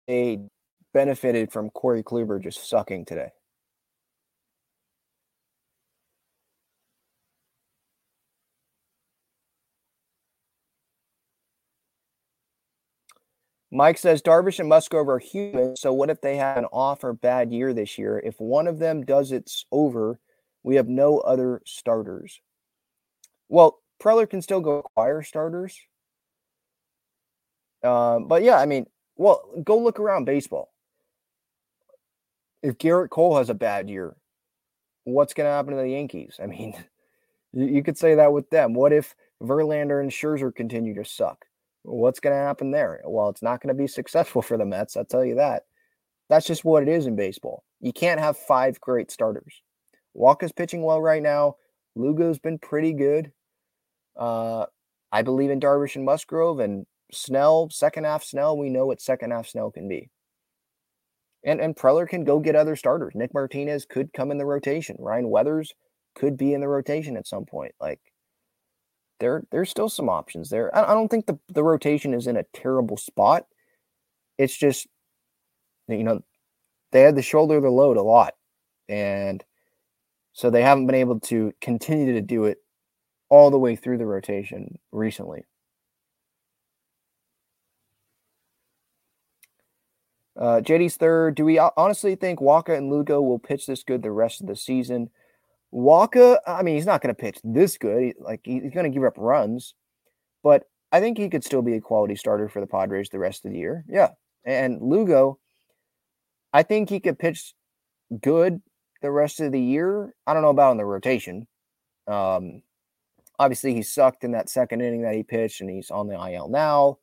they 0.07 0.39
benefited 0.95 1.53
from 1.53 1.71
Corey 1.71 2.03
Kluber 2.03 2.43
just 2.43 2.69
sucking 2.69 3.05
today. 3.05 3.31
Mike 13.71 13.99
says 13.99 14.23
Darvish 14.23 14.61
and 14.61 14.69
Musgrove 14.69 15.09
are 15.09 15.19
human. 15.19 15.77
So 15.77 15.93
what 15.93 16.11
if 16.11 16.21
they 16.21 16.37
have 16.37 16.57
an 16.57 16.65
off 16.67 17.05
or 17.05 17.13
bad 17.13 17.53
year 17.53 17.75
this 17.75 17.99
year? 17.99 18.19
If 18.19 18.41
one 18.41 18.67
of 18.67 18.79
them 18.79 19.05
does 19.05 19.31
it's 19.31 19.67
over, 19.71 20.19
we 20.63 20.77
have 20.77 20.89
no 20.89 21.19
other 21.19 21.61
starters. 21.67 22.41
Well, 23.49 23.81
Preller 24.03 24.29
can 24.29 24.43
still 24.43 24.61
go 24.61 24.79
acquire 24.79 25.23
starters. 25.23 25.79
Um, 27.83 28.27
but 28.27 28.43
yeah, 28.43 28.57
I 28.59 28.67
mean, 28.67 28.87
well, 29.17 29.43
go 29.63 29.79
look 29.79 30.01
around 30.01 30.25
baseball. 30.25 30.73
If 32.63 32.79
Gerrit 32.79 33.11
Cole 33.11 33.37
has 33.37 33.51
a 33.51 33.55
bad 33.55 33.89
year, 33.89 34.17
what's 35.05 35.35
going 35.35 35.47
to 35.47 35.53
happen 35.53 35.75
to 35.75 35.81
the 35.81 35.91
Yankees? 35.91 36.41
I 36.43 36.47
mean, 36.47 36.75
you, 37.53 37.67
you 37.67 37.83
could 37.83 37.99
say 37.99 38.15
that 38.15 38.33
with 38.33 38.49
them. 38.51 38.75
What 38.75 38.93
if 38.93 39.15
Verlander 39.43 40.01
and 40.01 40.11
Scherzer 40.11 40.55
continue 40.55 40.95
to 40.95 41.05
suck? 41.05 41.48
What's 41.89 42.21
going 42.21 42.35
to 42.35 42.43
happen 42.43 42.71
there? 42.71 43.01
Well, 43.05 43.29
it's 43.29 43.43
not 43.43 43.61
going 43.61 43.75
to 43.75 43.81
be 43.81 43.87
successful 43.87 44.43
for 44.43 44.57
the 44.57 44.67
Mets. 44.67 44.97
I'll 44.97 45.05
tell 45.05 45.25
you 45.25 45.37
that. 45.37 45.65
That's 46.29 46.47
just 46.47 46.65
what 46.65 46.83
it 46.83 46.89
is 46.89 47.07
in 47.07 47.17
baseball. 47.17 47.65
You 47.81 47.93
can't 47.93 48.21
have 48.21 48.37
five 48.37 48.81
great 48.81 49.11
starters. 49.11 49.63
Wacha's 50.15 50.53
pitching 50.53 50.83
well 50.83 51.01
right 51.01 51.23
now. 51.23 51.57
Lugo's 51.97 52.39
been 52.39 52.59
pretty 52.59 52.93
good. 52.93 53.33
Uh, 54.17 54.67
I 55.11 55.23
believe 55.23 55.51
in 55.51 55.61
Darvish 55.61 55.97
and 55.97 56.05
Musgrove 56.05 56.61
and 56.61 56.87
Snell, 57.13 57.71
second 57.71 58.05
half 58.05 58.25
Snell. 58.25 58.59
We 58.59 58.69
know 58.69 58.87
what 58.87 59.01
second 59.01 59.31
half 59.31 59.49
Snell 59.49 59.71
can 59.71 59.89
be. 59.89 60.11
And 61.45 61.61
and 61.61 61.75
Preller 61.75 62.09
can 62.09 62.25
go 62.25 62.41
get 62.41 62.57
other 62.57 62.77
starters. 62.77 63.15
Nick 63.15 63.33
Martinez 63.33 63.87
could 63.89 64.13
come 64.13 64.31
in 64.31 64.39
the 64.39 64.45
rotation. 64.45 64.97
Ryan 64.99 65.31
Weathers 65.31 65.73
could 66.15 66.37
be 66.37 66.53
in 66.53 66.61
the 66.61 66.69
rotation 66.69 67.17
at 67.17 67.29
some 67.29 67.47
point. 67.47 67.73
Like 67.81 68.01
there 69.21 69.45
there's 69.51 69.71
still 69.71 69.89
some 69.89 70.09
options 70.09 70.51
there. 70.51 70.75
I, 70.77 70.93
I 70.93 70.95
don't 70.95 71.09
think 71.09 71.27
the, 71.27 71.39
the 71.49 71.65
rotation 71.65 72.15
is 72.15 72.27
in 72.27 72.37
a 72.37 72.45
terrible 72.55 72.97
spot. 72.97 73.47
It's 74.39 74.57
just 74.57 74.87
you 75.89 76.05
know 76.05 76.23
they 76.93 77.03
had 77.03 77.17
to 77.17 77.23
shoulder 77.23 77.61
the 77.61 77.71
load 77.71 77.97
a 77.97 78.03
lot. 78.03 78.35
And 78.89 79.45
so 80.33 80.51
they 80.51 80.63
haven't 80.63 80.87
been 80.87 80.95
able 80.95 81.21
to 81.21 81.53
continue 81.61 82.15
to 82.15 82.21
do 82.21 82.45
it 82.45 82.59
all 83.29 83.51
the 83.51 83.59
way 83.59 83.77
through 83.77 83.99
the 83.99 84.07
rotation 84.07 84.79
recently. 84.93 85.45
Uh, 90.37 90.61
JD's 90.61 90.97
third. 90.97 91.35
Do 91.35 91.45
we 91.45 91.59
honestly 91.59 92.15
think 92.15 92.39
Wacha 92.39 92.77
and 92.77 92.91
Lugo 92.91 93.21
will 93.21 93.41
pitch 93.41 93.67
this 93.67 93.83
good 93.83 94.03
the 94.03 94.13
rest 94.13 94.41
of 94.41 94.47
the 94.47 94.55
season? 94.55 95.11
Wacha, 95.73 96.39
I 96.47 96.63
mean, 96.63 96.77
he's 96.77 96.87
not 96.87 97.03
going 97.03 97.15
to 97.15 97.21
pitch 97.21 97.39
this 97.45 97.77
good. 97.77 98.15
Like 98.19 98.41
he's 98.45 98.73
going 98.73 98.85
to 98.85 98.91
give 98.91 99.05
up 99.05 99.15
runs, 99.17 99.75
but 100.43 100.65
I 100.93 101.01
think 101.01 101.19
he 101.19 101.29
could 101.29 101.45
still 101.45 101.63
be 101.63 101.75
a 101.75 101.81
quality 101.81 102.17
starter 102.17 102.49
for 102.49 102.61
the 102.61 102.67
Padres 102.67 103.11
the 103.11 103.19
rest 103.19 103.45
of 103.45 103.53
the 103.53 103.59
year. 103.59 103.85
Yeah, 103.89 104.11
and 104.45 104.81
Lugo, 104.81 105.39
I 106.53 106.63
think 106.63 106.89
he 106.89 107.01
could 107.01 107.19
pitch 107.19 107.55
good 108.23 108.63
the 109.03 109.11
rest 109.11 109.41
of 109.41 109.53
the 109.53 109.61
year. 109.61 110.15
I 110.27 110.33
don't 110.33 110.43
know 110.43 110.49
about 110.49 110.73
in 110.73 110.79
the 110.79 110.87
rotation. 110.87 111.47
Um, 112.07 112.63
obviously, 113.39 113.75
he 113.75 113.83
sucked 113.83 114.25
in 114.25 114.33
that 114.33 114.49
second 114.49 114.81
inning 114.81 115.03
that 115.03 115.15
he 115.15 115.23
pitched, 115.23 115.61
and 115.61 115.69
he's 115.69 115.91
on 115.91 116.09
the 116.09 116.15
IL 116.15 116.49
now. 116.49 116.99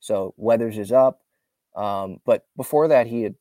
So 0.00 0.34
Weathers 0.36 0.78
is 0.78 0.92
up. 0.92 1.20
Um, 1.74 2.18
but 2.24 2.46
before 2.56 2.88
that, 2.88 3.06
he 3.06 3.22
had 3.22 3.34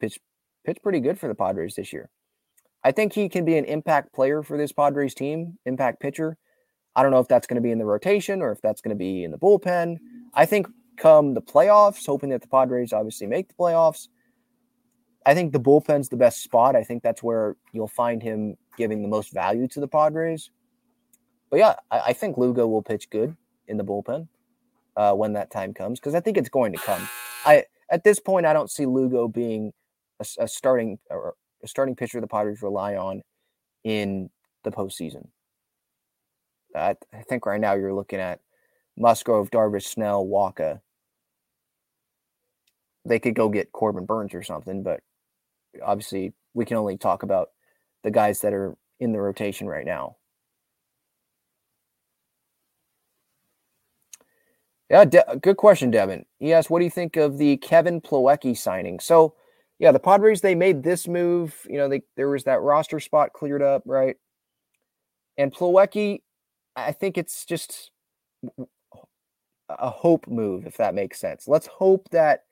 pitched 0.00 0.20
pitched 0.64 0.82
pretty 0.82 1.00
good 1.00 1.18
for 1.18 1.28
the 1.28 1.34
Padres 1.34 1.74
this 1.74 1.92
year. 1.92 2.10
I 2.84 2.92
think 2.92 3.14
he 3.14 3.28
can 3.28 3.44
be 3.44 3.56
an 3.56 3.64
impact 3.64 4.12
player 4.12 4.42
for 4.42 4.58
this 4.58 4.72
Padres 4.72 5.14
team, 5.14 5.58
impact 5.64 6.00
pitcher. 6.00 6.36
I 6.94 7.02
don't 7.02 7.10
know 7.10 7.18
if 7.18 7.28
that's 7.28 7.46
going 7.46 7.56
to 7.56 7.62
be 7.62 7.70
in 7.70 7.78
the 7.78 7.84
rotation 7.84 8.42
or 8.42 8.52
if 8.52 8.60
that's 8.60 8.80
going 8.80 8.90
to 8.90 8.96
be 8.96 9.24
in 9.24 9.30
the 9.30 9.38
bullpen. 9.38 9.98
I 10.34 10.44
think 10.46 10.68
come 10.96 11.34
the 11.34 11.42
playoffs, 11.42 12.06
hoping 12.06 12.30
that 12.30 12.42
the 12.42 12.48
Padres 12.48 12.92
obviously 12.92 13.26
make 13.26 13.48
the 13.48 13.54
playoffs, 13.54 14.08
I 15.26 15.34
think 15.34 15.52
the 15.52 15.60
bullpen's 15.60 16.08
the 16.08 16.16
best 16.16 16.42
spot. 16.42 16.76
I 16.76 16.84
think 16.84 17.02
that's 17.02 17.22
where 17.22 17.56
you'll 17.72 17.88
find 17.88 18.22
him 18.22 18.56
giving 18.76 19.02
the 19.02 19.08
most 19.08 19.32
value 19.32 19.66
to 19.68 19.80
the 19.80 19.88
Padres. 19.88 20.50
But 21.50 21.58
yeah, 21.58 21.74
I, 21.90 22.00
I 22.06 22.12
think 22.12 22.36
Lugo 22.36 22.66
will 22.66 22.82
pitch 22.82 23.08
good 23.10 23.36
in 23.66 23.76
the 23.76 23.84
bullpen 23.84 24.28
uh, 24.96 25.14
when 25.14 25.32
that 25.32 25.50
time 25.50 25.72
comes 25.72 25.98
because 25.98 26.14
I 26.14 26.20
think 26.20 26.36
it's 26.36 26.48
going 26.48 26.72
to 26.72 26.78
come. 26.78 27.08
I 27.46 27.64
at 27.90 28.04
this 28.04 28.20
point 28.20 28.46
I 28.46 28.52
don't 28.52 28.70
see 28.70 28.86
Lugo 28.86 29.28
being 29.28 29.72
a, 30.20 30.26
a 30.40 30.48
starting 30.48 30.98
or 31.08 31.34
a 31.64 31.68
starting 31.68 31.96
pitcher 31.96 32.20
the 32.20 32.26
Padres 32.26 32.62
rely 32.62 32.94
on 32.94 33.22
in 33.82 34.30
the 34.62 34.70
postseason. 34.70 35.28
I, 36.76 36.96
I 37.12 37.22
think 37.22 37.46
right 37.46 37.60
now 37.60 37.74
you're 37.74 37.94
looking 37.94 38.20
at 38.20 38.40
Musgrove, 38.96 39.50
Darvish, 39.50 39.86
Snell, 39.86 40.24
Wacha. 40.24 40.80
They 43.04 43.18
could 43.18 43.34
go 43.34 43.48
get 43.48 43.72
Corbin 43.72 44.06
Burnes 44.06 44.34
or 44.34 44.42
something, 44.42 44.82
but 44.82 45.00
obviously 45.82 46.32
we 46.54 46.64
can 46.64 46.76
only 46.76 46.96
talk 46.96 47.22
about 47.22 47.50
the 48.02 48.10
guys 48.10 48.40
that 48.40 48.52
are 48.52 48.76
in 49.00 49.12
the 49.12 49.20
rotation 49.20 49.66
right 49.66 49.86
now. 49.86 50.16
Yeah, 54.90 55.04
De- 55.04 55.38
good 55.40 55.56
question, 55.56 55.90
Devin. 55.90 56.26
He 56.38 56.52
asked, 56.52 56.70
"What 56.70 56.78
do 56.78 56.84
you 56.84 56.90
think 56.90 57.16
of 57.16 57.38
the 57.38 57.56
Kevin 57.56 58.00
Plawecki 58.00 58.56
signing?" 58.56 59.00
So, 59.00 59.34
yeah, 59.78 59.92
the 59.92 59.98
Padres 59.98 60.40
they 60.40 60.54
made 60.54 60.82
this 60.82 61.08
move. 61.08 61.54
You 61.68 61.78
know, 61.78 61.88
they, 61.88 62.02
there 62.16 62.28
was 62.28 62.44
that 62.44 62.60
roster 62.60 63.00
spot 63.00 63.32
cleared 63.32 63.62
up, 63.62 63.82
right? 63.86 64.16
And 65.36 65.52
Plawecki, 65.52 66.22
I 66.76 66.92
think 66.92 67.18
it's 67.18 67.44
just 67.44 67.90
a 69.68 69.90
hope 69.90 70.28
move, 70.28 70.66
if 70.66 70.76
that 70.76 70.94
makes 70.94 71.18
sense. 71.18 71.48
Let's 71.48 71.66
hope 71.66 72.08
that 72.10 72.44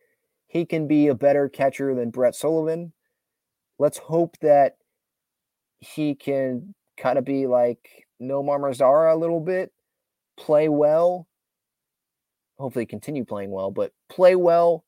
he 0.46 0.64
can 0.64 0.86
be 0.86 1.08
a 1.08 1.14
better 1.14 1.48
catcher 1.48 1.94
than 1.94 2.10
Brett 2.10 2.34
Sullivan. 2.34 2.92
Let's 3.78 3.98
hope 3.98 4.36
that 4.40 4.76
he 5.80 6.14
can 6.14 6.74
kind 6.96 7.18
of 7.18 7.24
be 7.24 7.46
like 7.46 8.06
Nomar 8.20 8.60
Mazara 8.60 9.12
a 9.12 9.18
little 9.18 9.40
bit, 9.40 9.72
play 10.36 10.68
well, 10.68 11.26
hopefully 12.58 12.86
continue 12.86 13.24
playing 13.24 13.50
well, 13.50 13.70
but 13.70 13.92
play 14.08 14.36
well, 14.36 14.84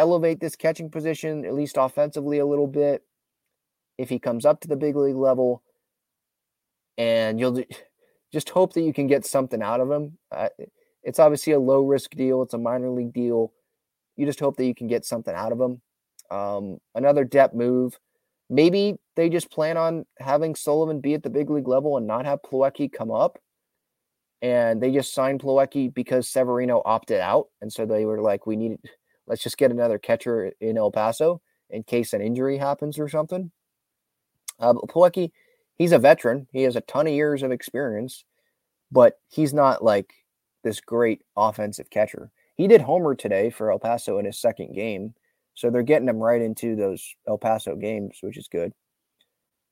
elevate 0.00 0.40
this 0.40 0.56
catching 0.56 0.90
position, 0.90 1.44
at 1.44 1.54
least 1.54 1.76
offensively 1.78 2.38
a 2.38 2.46
little 2.46 2.66
bit. 2.66 3.02
If 3.98 4.08
he 4.08 4.18
comes 4.18 4.46
up 4.46 4.60
to 4.60 4.68
the 4.68 4.76
big 4.76 4.96
league 4.96 5.16
level, 5.16 5.62
and 6.96 7.38
you'll 7.38 7.62
just 8.32 8.50
hope 8.50 8.72
that 8.72 8.82
you 8.82 8.92
can 8.92 9.06
get 9.06 9.26
something 9.26 9.62
out 9.62 9.80
of 9.80 9.90
him. 9.90 10.18
Uh, 10.32 10.48
it's 11.02 11.18
obviously 11.18 11.52
a 11.52 11.60
low 11.60 11.82
risk 11.82 12.12
deal, 12.12 12.42
it's 12.42 12.54
a 12.54 12.58
minor 12.58 12.90
league 12.90 13.12
deal. 13.12 13.52
You 14.16 14.26
just 14.26 14.40
hope 14.40 14.56
that 14.56 14.66
you 14.66 14.74
can 14.74 14.86
get 14.86 15.04
something 15.04 15.34
out 15.34 15.52
of 15.52 15.60
him. 15.60 15.80
Um, 16.30 16.78
another 16.94 17.24
depth 17.24 17.54
move. 17.54 17.98
Maybe 18.48 18.96
they 19.16 19.28
just 19.28 19.50
plan 19.50 19.76
on 19.76 20.06
having 20.18 20.54
Sullivan 20.54 21.00
be 21.00 21.14
at 21.14 21.22
the 21.22 21.30
big 21.30 21.50
league 21.50 21.68
level 21.68 21.96
and 21.96 22.06
not 22.06 22.26
have 22.26 22.42
Plawecki 22.42 22.92
come 22.92 23.10
up 23.10 23.38
and 24.42 24.82
they 24.82 24.90
just 24.90 25.12
signed 25.12 25.40
Plawecki 25.40 25.92
because 25.92 26.28
Severino 26.28 26.82
opted 26.84 27.20
out, 27.20 27.48
and 27.60 27.72
so 27.72 27.84
they 27.84 28.04
were 28.04 28.20
like, 28.20 28.46
"We 28.46 28.56
need, 28.56 28.78
let's 29.26 29.42
just 29.42 29.58
get 29.58 29.70
another 29.70 29.98
catcher 29.98 30.52
in 30.60 30.76
El 30.76 30.90
Paso 30.90 31.40
in 31.68 31.82
case 31.82 32.12
an 32.12 32.20
injury 32.20 32.58
happens 32.58 32.98
or 32.98 33.08
something." 33.08 33.50
Uh, 34.58 34.74
Plawecki, 34.74 35.32
he's 35.76 35.92
a 35.92 35.98
veteran; 35.98 36.46
he 36.52 36.62
has 36.62 36.76
a 36.76 36.82
ton 36.82 37.06
of 37.06 37.12
years 37.12 37.42
of 37.42 37.52
experience, 37.52 38.24
but 38.90 39.18
he's 39.28 39.54
not 39.54 39.82
like 39.84 40.12
this 40.64 40.80
great 40.80 41.22
offensive 41.36 41.90
catcher. 41.90 42.30
He 42.56 42.68
did 42.68 42.82
homer 42.82 43.14
today 43.14 43.50
for 43.50 43.70
El 43.70 43.78
Paso 43.78 44.18
in 44.18 44.26
his 44.26 44.38
second 44.38 44.74
game, 44.74 45.14
so 45.54 45.70
they're 45.70 45.82
getting 45.82 46.08
him 46.08 46.18
right 46.18 46.42
into 46.42 46.76
those 46.76 47.14
El 47.26 47.38
Paso 47.38 47.76
games, 47.76 48.18
which 48.20 48.36
is 48.36 48.48
good. 48.48 48.72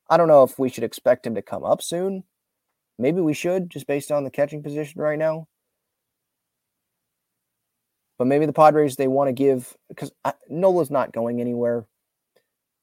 I 0.09 0.17
don't 0.17 0.27
know 0.27 0.43
if 0.43 0.57
we 0.57 0.69
should 0.69 0.83
expect 0.83 1.27
him 1.27 1.35
to 1.35 1.41
come 1.41 1.63
up 1.63 1.83
soon 1.83 2.23
Maybe 2.99 3.21
we 3.21 3.33
should, 3.33 3.69
just 3.69 3.87
based 3.87 4.11
on 4.11 4.25
the 4.25 4.29
catching 4.29 4.61
position 4.61 5.01
right 5.01 5.17
now. 5.17 5.47
But 8.19 8.27
maybe 8.27 8.45
the 8.45 8.53
Padres 8.53 8.97
they 8.97 9.07
want 9.07 9.29
to 9.29 9.33
give 9.33 9.75
because 9.87 10.11
Nola's 10.49 10.91
not 10.91 11.13
going 11.13 11.41
anywhere. 11.41 11.85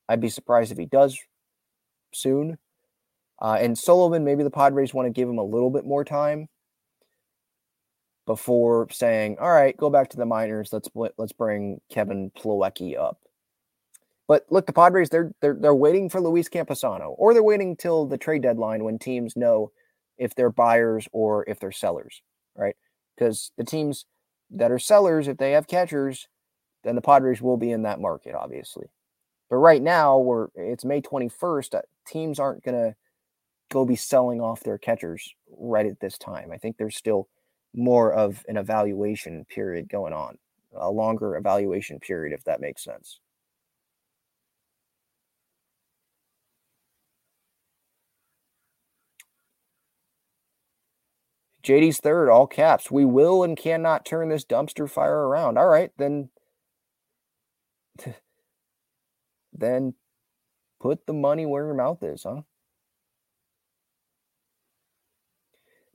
I'd 0.09 0.21
be 0.21 0.31
surprised 0.31 0.73
if 0.73 0.79
he 0.79 0.87
does 0.87 1.19
soon. 2.13 2.59
Uh, 3.41 3.59
and 3.61 3.79
Sullivan, 3.79 4.25
maybe 4.25 4.43
the 4.43 4.51
Padres 4.51 4.95
want 4.95 5.07
to 5.07 5.13
give 5.13 5.29
him 5.29 5.39
a 5.39 5.45
little 5.45 5.69
bit 5.71 5.85
more 5.85 6.05
time 6.05 6.49
before 8.27 8.89
saying, 8.91 9.37
"All 9.39 9.53
right, 9.53 9.77
go 9.77 9.91
back 9.91 10.09
to 10.11 10.17
the 10.17 10.25
minors. 10.25 10.73
Let's 10.73 10.89
let's 11.19 11.33
bring 11.33 11.83
Kevin 11.91 12.31
Plawecki 12.31 12.99
up." 12.99 13.21
But 14.27 14.47
look, 14.49 14.67
the 14.67 14.73
Padres 14.73 15.11
they're 15.11 15.33
they're 15.43 15.55
they're 15.61 15.75
waiting 15.75 16.09
for 16.09 16.21
Luis 16.21 16.49
Campusano, 16.49 17.15
or 17.19 17.35
they're 17.35 17.43
waiting 17.43 17.77
till 17.77 18.07
the 18.07 18.17
trade 18.19 18.43
deadline 18.43 18.85
when 18.85 18.99
teams 18.99 19.37
know 19.37 19.71
if 20.17 20.35
they're 20.35 20.51
buyers 20.51 21.07
or 21.13 21.45
if 21.47 21.61
they're 21.61 21.73
sellers, 21.73 22.23
right? 22.57 22.75
Because 23.15 23.53
the 23.59 23.65
teams 23.65 24.07
that 24.51 24.71
are 24.71 24.79
sellers, 24.79 25.29
if 25.29 25.39
they 25.39 25.53
have 25.53 25.67
catchers, 25.67 26.29
then 26.85 26.95
the 26.95 27.03
Padres 27.03 27.43
will 27.43 27.57
be 27.57 27.71
in 27.71 27.83
that 27.83 28.01
market, 28.01 28.35
obviously. 28.35 28.87
But 29.51 29.57
right 29.57 29.83
now, 29.83 30.19
we're 30.19 30.49
it's 30.55 30.85
May 30.85 31.01
21st. 31.01 31.75
Uh, 31.75 31.83
teams 32.07 32.39
aren't 32.39 32.65
gonna 32.65 32.95
go 33.71 33.85
be 33.85 33.97
selling 33.97 34.41
off 34.41 34.63
their 34.63 34.79
catchers 34.79 35.35
right 35.59 35.87
at 35.87 36.01
this 36.01 36.19
time. 36.19 36.51
I 36.53 36.59
think 36.59 36.77
there's 36.77 36.97
still 36.97 37.29
more 37.75 38.13
of 38.13 38.45
an 38.49 38.57
evaluation 38.57 39.45
period 39.47 39.89
going 39.89 40.13
on, 40.13 40.39
a 40.75 40.91
longer 40.91 41.37
evaluation 41.37 42.01
period, 42.01 42.33
if 42.33 42.45
that 42.45 42.61
makes 42.61 42.85
sense. 42.85 43.21
JD's 51.67 51.99
third, 51.99 52.31
all 52.31 52.47
caps. 52.47 52.91
We 52.93 53.05
will 53.05 53.43
and 53.43 53.57
cannot 53.57 54.07
turn 54.07 54.29
this 54.29 54.45
dumpster 54.45 54.89
fire 54.89 55.27
around. 55.27 55.59
All 55.59 55.67
right, 55.67 55.91
then 55.99 56.31
then 59.53 59.95
put 60.81 61.07
the 61.07 61.13
money 61.13 61.45
where 61.45 61.65
your 61.65 61.75
mouth 61.75 62.03
is, 62.03 62.23
huh? 62.23 62.43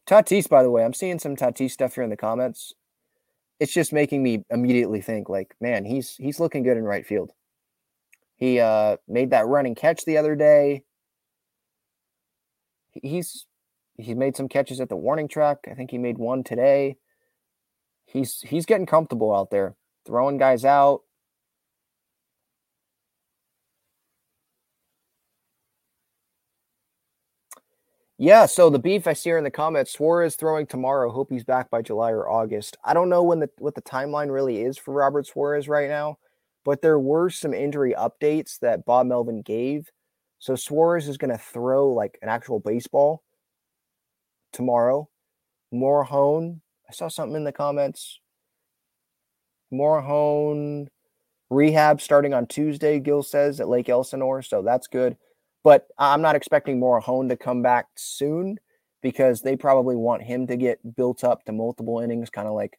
Tatis, 0.06 0.50
by 0.50 0.62
the 0.62 0.70
way, 0.70 0.84
I'm 0.84 0.94
seeing 0.94 1.20
some 1.20 1.38
Tatis 1.38 1.72
stuff 1.72 1.96
here 1.96 2.04
in 2.04 2.10
the 2.10 2.18
comments. 2.18 2.74
It's 3.62 3.74
just 3.74 3.94
making 3.94 4.24
me 4.24 4.44
immediately 4.50 5.00
think, 5.00 5.30
like, 5.30 5.56
man, 5.62 5.86
he's 5.86 6.18
he's 6.18 6.40
looking 6.40 6.64
good 6.64 6.76
in 6.76 6.84
right 6.84 7.06
field. 7.06 7.32
He 8.36 8.60
uh, 8.60 8.98
made 9.08 9.30
that 9.30 9.48
running 9.48 9.76
catch 9.76 10.04
the 10.04 10.18
other 10.18 10.36
day. 10.36 10.84
He's 13.02 13.46
he 14.02 14.14
made 14.14 14.36
some 14.36 14.48
catches 14.50 14.80
at 14.80 14.90
the 14.90 14.96
warning 14.96 15.28
track. 15.28 15.60
I 15.70 15.74
think 15.74 15.92
he 15.92 15.98
made 15.98 16.18
one 16.18 16.44
today. 16.44 16.98
He's 18.06 18.42
he's 18.42 18.66
getting 18.66 18.86
comfortable 18.86 19.34
out 19.34 19.52
there, 19.52 19.76
throwing 20.06 20.38
guys 20.38 20.66
out. 20.66 21.02
Yeah, 28.18 28.46
so 28.46 28.70
the 28.70 28.78
beef 28.78 29.08
I 29.08 29.14
see 29.14 29.32
here 29.32 29.40
in 29.40 29.44
the 29.44 29.50
comments, 29.50 29.94
Suarez 29.94 30.36
throwing 30.36 30.68
tomorrow. 30.68 31.10
Hope 31.10 31.32
he's 31.32 31.44
back 31.44 31.72
by 31.72 31.82
July 31.82 32.12
or 32.12 32.30
August. 32.30 32.78
I 32.84 32.94
don't 32.94 33.10
know 33.10 33.24
when 33.24 33.40
the 33.40 33.50
what 33.58 33.74
the 33.74 33.82
timeline 33.82 34.32
really 34.32 34.62
is 34.62 34.78
for 34.78 34.94
Robert 34.94 35.26
Suarez 35.26 35.68
right 35.68 35.90
now, 35.90 36.20
but 36.64 36.84
there 36.84 37.00
were 37.00 37.32
some 37.32 37.54
injury 37.54 37.96
updates 37.98 38.60
that 38.60 38.86
Bob 38.86 39.08
Melvin 39.08 39.42
gave. 39.42 39.90
So 40.38 40.56
Suarez 40.56 41.08
is 41.08 41.18
going 41.18 41.32
to 41.32 41.38
throw 41.38 41.90
like 41.90 42.20
an 42.22 42.30
actual 42.30 42.60
baseball 42.60 43.24
tomorrow. 44.52 45.10
Morejon, 45.74 46.62
I 46.90 46.94
saw 46.94 47.08
something 47.08 47.36
in 47.36 47.44
the 47.44 47.52
comments. 47.52 48.20
Morejon 49.74 50.88
rehab 51.50 52.02
starting 52.02 52.34
on 52.34 52.48
Tuesday, 52.48 53.00
Gil 53.00 53.24
says 53.24 53.60
at 53.60 53.70
Lake 53.70 53.90
Elsinore. 53.90 54.42
So 54.42 54.62
that's 54.62 54.88
good. 54.88 55.18
But 55.64 55.88
I'm 55.98 56.22
not 56.22 56.36
expecting 56.36 56.80
Morejon 56.80 57.30
to 57.30 57.38
come 57.38 57.62
back 57.62 57.88
soon 57.96 58.58
because 59.02 59.42
they 59.42 59.56
probably 59.56 59.96
want 59.96 60.24
him 60.24 60.48
to 60.48 60.56
get 60.56 60.96
built 60.96 61.24
up 61.24 61.46
to 61.46 61.52
multiple 61.52 62.00
innings, 62.00 62.30
kind 62.30 62.48
of 62.48 62.54
like 62.54 62.78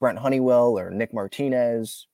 Brent 0.00 0.18
Honeywell 0.18 0.78
or 0.78 0.90
Nick 0.90 1.12
Martinez. 1.12 2.06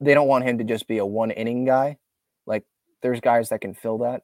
They 0.00 0.14
don't 0.14 0.28
want 0.28 0.44
him 0.44 0.58
to 0.58 0.64
just 0.64 0.88
be 0.88 0.98
a 0.98 1.06
one 1.06 1.30
inning 1.30 1.64
guy. 1.64 1.98
Like 2.46 2.64
there's 3.02 3.20
guys 3.20 3.50
that 3.50 3.60
can 3.60 3.74
fill 3.74 3.98
that 3.98 4.22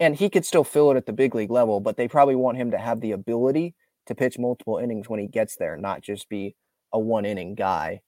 and 0.00 0.16
he 0.16 0.30
could 0.30 0.44
still 0.44 0.64
fill 0.64 0.90
it 0.90 0.96
at 0.96 1.06
the 1.06 1.12
big 1.12 1.34
league 1.34 1.50
level, 1.50 1.80
but 1.80 1.96
they 1.96 2.08
probably 2.08 2.36
want 2.36 2.56
him 2.56 2.70
to 2.70 2.78
have 2.78 3.00
the 3.00 3.12
ability 3.12 3.74
to 4.06 4.14
pitch 4.14 4.38
multiple 4.38 4.78
innings 4.78 5.08
when 5.08 5.20
he 5.20 5.26
gets 5.26 5.56
there, 5.56 5.76
not 5.76 6.02
just 6.02 6.28
be 6.28 6.54
a 6.92 6.98
one 6.98 7.24
inning 7.24 7.54
guy. 7.54 8.00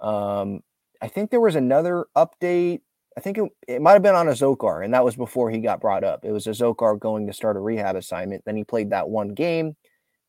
Um, 0.00 0.60
I 1.00 1.08
think 1.08 1.30
there 1.30 1.40
was 1.40 1.54
another 1.54 2.06
update. 2.16 2.80
I 3.16 3.20
think 3.20 3.38
it, 3.38 3.50
it 3.66 3.82
might 3.82 3.92
have 3.92 4.02
been 4.02 4.14
on 4.14 4.28
a 4.28 4.32
Azocar, 4.32 4.84
and 4.84 4.92
that 4.94 5.04
was 5.04 5.16
before 5.16 5.50
he 5.50 5.58
got 5.58 5.80
brought 5.80 6.04
up. 6.04 6.24
It 6.24 6.32
was 6.32 6.46
a 6.46 6.50
Azocar 6.50 6.98
going 6.98 7.26
to 7.26 7.32
start 7.32 7.56
a 7.56 7.60
rehab 7.60 7.96
assignment. 7.96 8.44
Then 8.44 8.56
he 8.56 8.64
played 8.64 8.90
that 8.90 9.08
one 9.08 9.28
game 9.34 9.76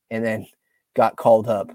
and 0.10 0.24
then 0.24 0.48
got 0.96 1.16
called 1.16 1.48
up 1.48 1.72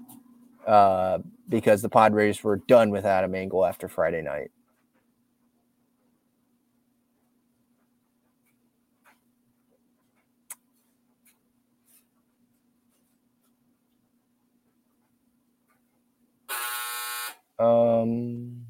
uh, 0.65 1.19
because 1.49 1.81
the 1.81 1.89
Padres 1.89 2.43
were 2.43 2.57
done 2.67 2.91
with 2.91 3.05
Adam 3.05 3.35
Engel 3.35 3.65
after 3.65 3.87
Friday 3.87 4.21
night. 4.21 4.51
Um, 17.59 18.65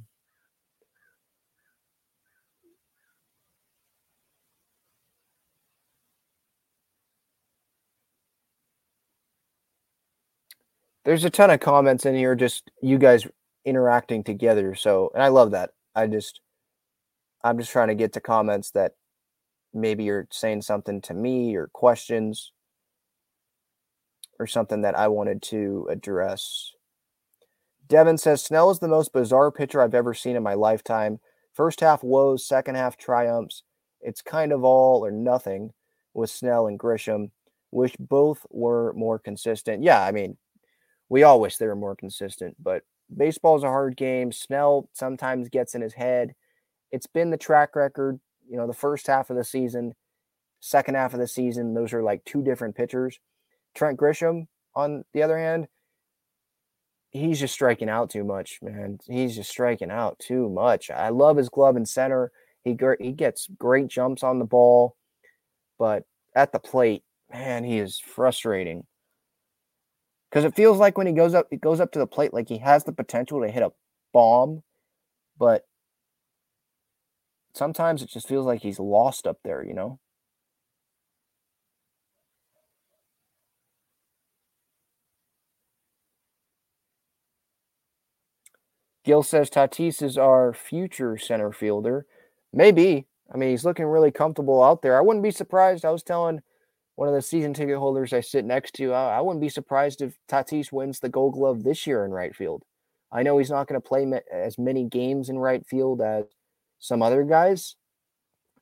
there's 11.06 11.26
a 11.26 11.30
ton 11.30 11.50
of 11.52 11.60
comments 11.60 12.06
in 12.06 12.16
here, 12.16 12.36
just 12.36 12.70
you 12.82 12.98
guys 12.98 13.28
interacting 13.66 14.24
together. 14.24 14.76
So, 14.76 15.12
and 15.14 15.24
I 15.24 15.30
love 15.30 15.52
that. 15.52 15.72
I 15.96 16.08
just, 16.08 16.42
I'm 17.44 17.58
just 17.58 17.72
trying 17.72 17.90
to 17.90 17.96
get 17.96 18.14
to 18.14 18.22
comments 18.22 18.72
that 18.72 18.94
maybe 19.74 20.06
you're 20.06 20.28
saying 20.32 20.62
something 20.62 21.02
to 21.02 21.14
me 21.14 21.56
or 21.56 21.68
questions 21.74 22.52
or 24.40 24.48
something 24.48 24.82
that 24.82 24.98
I 24.98 25.08
wanted 25.08 25.42
to 25.44 25.88
address. 25.90 26.72
Devin 27.88 28.18
says 28.18 28.44
Snell 28.44 28.70
is 28.70 28.80
the 28.80 28.88
most 28.88 29.14
bizarre 29.14 29.52
pitcher 29.52 29.82
I've 29.82 29.94
ever 29.96 30.14
seen 30.14 30.36
in 30.36 30.44
my 30.44 30.54
lifetime. 30.54 31.20
First 31.54 31.80
half 31.80 32.04
woes, 32.04 32.46
second 32.46 32.76
half 32.76 32.98
triumphs. 32.98 33.64
It's 34.02 34.22
kind 34.22 34.52
of 34.52 34.64
all 34.64 35.06
or 35.06 35.12
nothing 35.12 35.72
with 36.14 36.30
Snell 36.30 36.68
and 36.68 36.80
Grisham. 36.80 37.32
Wish 37.72 37.96
both 38.00 38.46
were 38.50 38.94
more 38.94 39.20
consistent. 39.20 39.84
Yeah, 39.84 40.04
I 40.04 40.12
mean, 40.12 40.38
we 41.10 41.24
all 41.24 41.40
wish 41.40 41.58
they 41.58 41.68
were 41.68 41.76
more 41.76 41.96
consistent, 41.96 42.56
but 42.62 42.84
baseball's 43.16 43.64
a 43.64 43.68
hard 43.68 43.96
game. 43.96 44.32
Snell 44.32 44.90
sometimes 44.94 45.50
gets 45.50 45.74
in 45.74 45.82
his 45.82 45.94
head. 45.94 46.36
It's 46.92 47.08
been 47.08 47.32
the 47.32 47.38
track 47.38 47.76
record, 47.76 48.20
you 48.50 48.58
know, 48.58 48.68
the 48.68 48.74
first 48.74 49.08
half 49.08 49.30
of 49.30 49.38
the 49.38 49.44
season, 49.44 49.96
second 50.60 50.96
half 50.96 51.14
of 51.14 51.20
the 51.20 51.28
season, 51.28 51.74
those 51.74 51.94
are 51.94 52.04
like 52.04 52.24
two 52.26 52.44
different 52.44 52.76
pitchers. 52.76 53.20
Trent 53.76 54.00
Grisham, 54.00 54.48
on 54.76 55.04
the 55.14 55.24
other 55.24 55.38
hand, 55.38 55.68
he's 57.18 57.40
just 57.40 57.54
striking 57.54 57.90
out 57.90 58.10
too 58.10 58.24
much, 58.24 58.60
man. 58.62 59.00
He's 59.08 59.36
just 59.36 59.50
striking 59.50 59.92
out 59.92 60.20
too 60.20 60.50
much. 60.50 60.90
I 60.90 61.10
love 61.10 61.38
his 61.38 61.50
glove 61.50 61.76
and 61.76 61.88
center. 61.88 62.32
He 62.64 62.78
he 63.00 63.12
gets 63.12 63.48
great 63.58 63.88
jumps 63.88 64.24
on 64.24 64.40
the 64.40 64.46
ball, 64.46 64.96
but 65.80 66.04
at 66.36 66.52
the 66.52 66.60
plate, 66.60 67.04
man, 67.32 67.64
he 67.64 67.80
is 67.80 68.00
frustrating. 68.00 68.86
Because 70.30 70.44
it 70.44 70.56
feels 70.56 70.78
like 70.78 70.98
when 70.98 71.08
he 71.08 71.14
goes 71.14 71.34
up, 71.34 71.48
he 71.50 71.58
goes 71.58 71.80
up 71.80 71.92
to 71.94 72.00
the 72.00 72.08
plate 72.08 72.34
like 72.34 72.50
he 72.50 72.58
has 72.58 72.84
the 72.84 72.92
potential 72.92 73.42
to 73.42 73.50
hit 73.50 73.64
a 73.64 73.72
bomb, 74.14 74.64
but 75.38 75.66
sometimes 77.54 78.02
it 78.02 78.10
just 78.10 78.28
feels 78.28 78.46
like 78.46 78.62
he's 78.62 78.80
lost 78.80 79.26
up 79.26 79.38
there, 79.44 79.64
you 79.64 79.74
know. 79.74 80.00
Gil 89.08 89.24
says 89.24 89.50
Tatis 89.50 90.04
is 90.04 90.18
our 90.18 90.52
future 90.54 91.18
center 91.18 91.54
fielder. 91.54 92.06
Maybe. 92.52 93.08
I 93.34 93.38
mean, 93.38 93.52
he's 93.52 93.64
looking 93.64 93.86
really 93.86 94.12
comfortable 94.12 94.62
out 94.62 94.82
there. 94.82 94.98
I 94.98 95.02
wouldn't 95.02 95.24
be 95.24 95.32
surprised. 95.32 95.86
I 95.86 95.92
was 95.92 96.04
telling 96.04 96.42
one 96.96 97.08
of 97.08 97.16
the 97.16 97.22
season 97.22 97.54
ticket 97.54 97.78
holders 97.78 98.12
I 98.12 98.20
sit 98.20 98.44
next 98.44 98.74
to, 98.76 98.92
I, 98.92 99.20
I 99.20 99.22
wouldn't 99.22 99.40
be 99.40 99.48
surprised 99.48 100.02
if 100.02 100.18
Tatis 100.28 100.74
wins 100.74 101.00
the 101.00 101.08
gold 101.08 101.36
glove 101.36 101.64
this 101.64 101.88
year 101.88 102.04
in 102.04 102.12
right 102.12 102.36
field. 102.36 102.64
I 103.10 103.24
know 103.24 103.38
he's 103.38 103.50
not 103.50 103.70
going 103.70 103.82
to 103.82 103.88
play 103.88 104.06
as 104.30 104.58
many 104.58 104.84
games 104.84 105.30
in 105.30 105.40
right 105.40 105.66
field 105.66 106.02
as 106.02 106.26
some 106.80 107.02
other 107.02 107.24
guys 107.24 107.78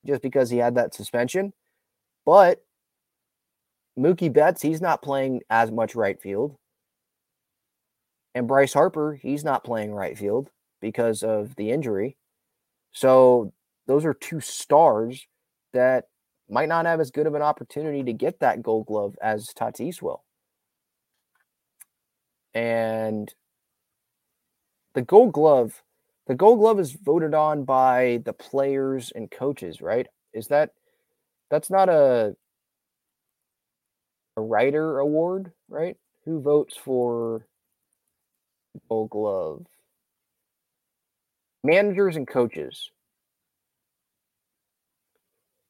just 0.06 0.22
because 0.22 0.52
he 0.52 0.60
had 0.60 0.76
that 0.76 0.94
suspension. 0.94 1.54
But 2.24 2.64
Mookie 3.98 4.32
Betts, 4.32 4.62
he's 4.62 4.80
not 4.82 5.02
playing 5.02 5.42
as 5.50 5.72
much 5.72 5.96
right 5.96 6.22
field. 6.22 6.56
And 8.36 8.50
Bryce 8.50 8.74
Harper, 8.74 9.16
he's 9.16 9.46
not 9.46 9.64
playing 9.64 9.94
right 9.94 10.18
field 10.18 10.50
because 10.82 11.24
of 11.24 11.56
the 11.56 11.72
injury. 11.72 12.18
So 12.92 13.54
those 13.88 14.04
are 14.06 14.14
two 14.14 14.42
stars 14.42 15.26
that 15.74 16.10
might 16.50 16.70
not 16.70 16.86
have 16.86 17.00
as 17.00 17.12
good 17.12 17.28
of 17.28 17.34
an 17.34 17.42
opportunity 17.42 18.04
to 18.04 18.14
get 18.14 18.42
that 18.42 18.62
gold 18.62 18.88
glove 18.88 19.16
as 19.22 19.48
Tatis 19.48 20.02
will. 20.02 20.24
And 22.54 23.34
the 24.94 25.02
gold 25.02 25.34
glove, 25.34 25.82
the 26.28 26.36
gold 26.36 26.60
glove 26.60 26.80
is 26.80 26.92
voted 26.92 27.34
on 27.34 27.64
by 27.64 28.22
the 28.26 28.34
players 28.34 29.12
and 29.16 29.32
coaches, 29.32 29.82
right? 29.82 30.08
Is 30.34 30.48
that 30.48 30.72
that's 31.50 31.70
not 31.70 31.88
a 31.88 32.36
a 34.38 34.42
writer 34.42 35.00
award, 35.00 35.54
right? 35.70 35.96
Who 36.26 36.42
votes 36.42 36.76
for 36.76 37.46
Gold 38.90 39.10
Glove. 39.12 39.66
managers 41.64 42.16
and 42.16 42.28
coaches. 42.28 42.92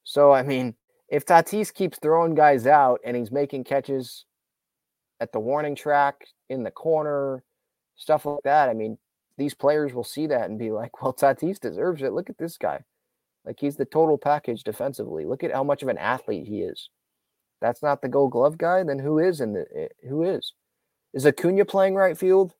So, 0.04 0.32
I 0.32 0.42
mean, 0.42 0.74
if 1.08 1.24
Tatis 1.24 1.72
keeps 1.72 1.98
throwing 1.98 2.34
guys 2.34 2.66
out 2.66 3.00
and 3.04 3.16
he's 3.16 3.32
making 3.32 3.64
catches 3.64 4.24
at 5.20 5.32
the 5.32 5.40
warning 5.40 5.74
track, 5.74 6.26
in 6.48 6.62
the 6.62 6.70
corner, 6.70 7.42
stuff 7.96 8.26
like 8.26 8.42
that, 8.44 8.68
I 8.68 8.74
mean, 8.74 8.98
these 9.38 9.54
players 9.54 9.92
will 9.94 10.04
see 10.04 10.26
that 10.28 10.48
and 10.48 10.58
be 10.58 10.70
like, 10.70 11.02
well, 11.02 11.12
Tatis 11.12 11.58
deserves 11.58 12.02
it. 12.02 12.12
Look 12.12 12.30
at 12.30 12.38
this 12.38 12.56
guy. 12.58 12.82
Like, 13.44 13.58
he's 13.60 13.76
the 13.76 13.84
total 13.84 14.18
package 14.18 14.64
defensively. 14.64 15.24
Look 15.24 15.44
at 15.44 15.52
how 15.52 15.64
much 15.64 15.82
of 15.82 15.88
an 15.88 15.98
athlete 15.98 16.46
he 16.46 16.60
is. 16.62 16.90
That's 17.60 17.82
not 17.82 18.02
the 18.02 18.08
gold 18.08 18.32
glove 18.32 18.58
guy, 18.58 18.82
then 18.82 18.98
who 18.98 19.18
is 19.18 19.40
in 19.40 19.54
the 19.54 19.66
eh, 19.74 19.88
who 20.08 20.22
is? 20.24 20.52
Is 21.14 21.26
Acuna 21.26 21.64
playing 21.64 21.94
right 21.94 22.18
field? 22.18 22.54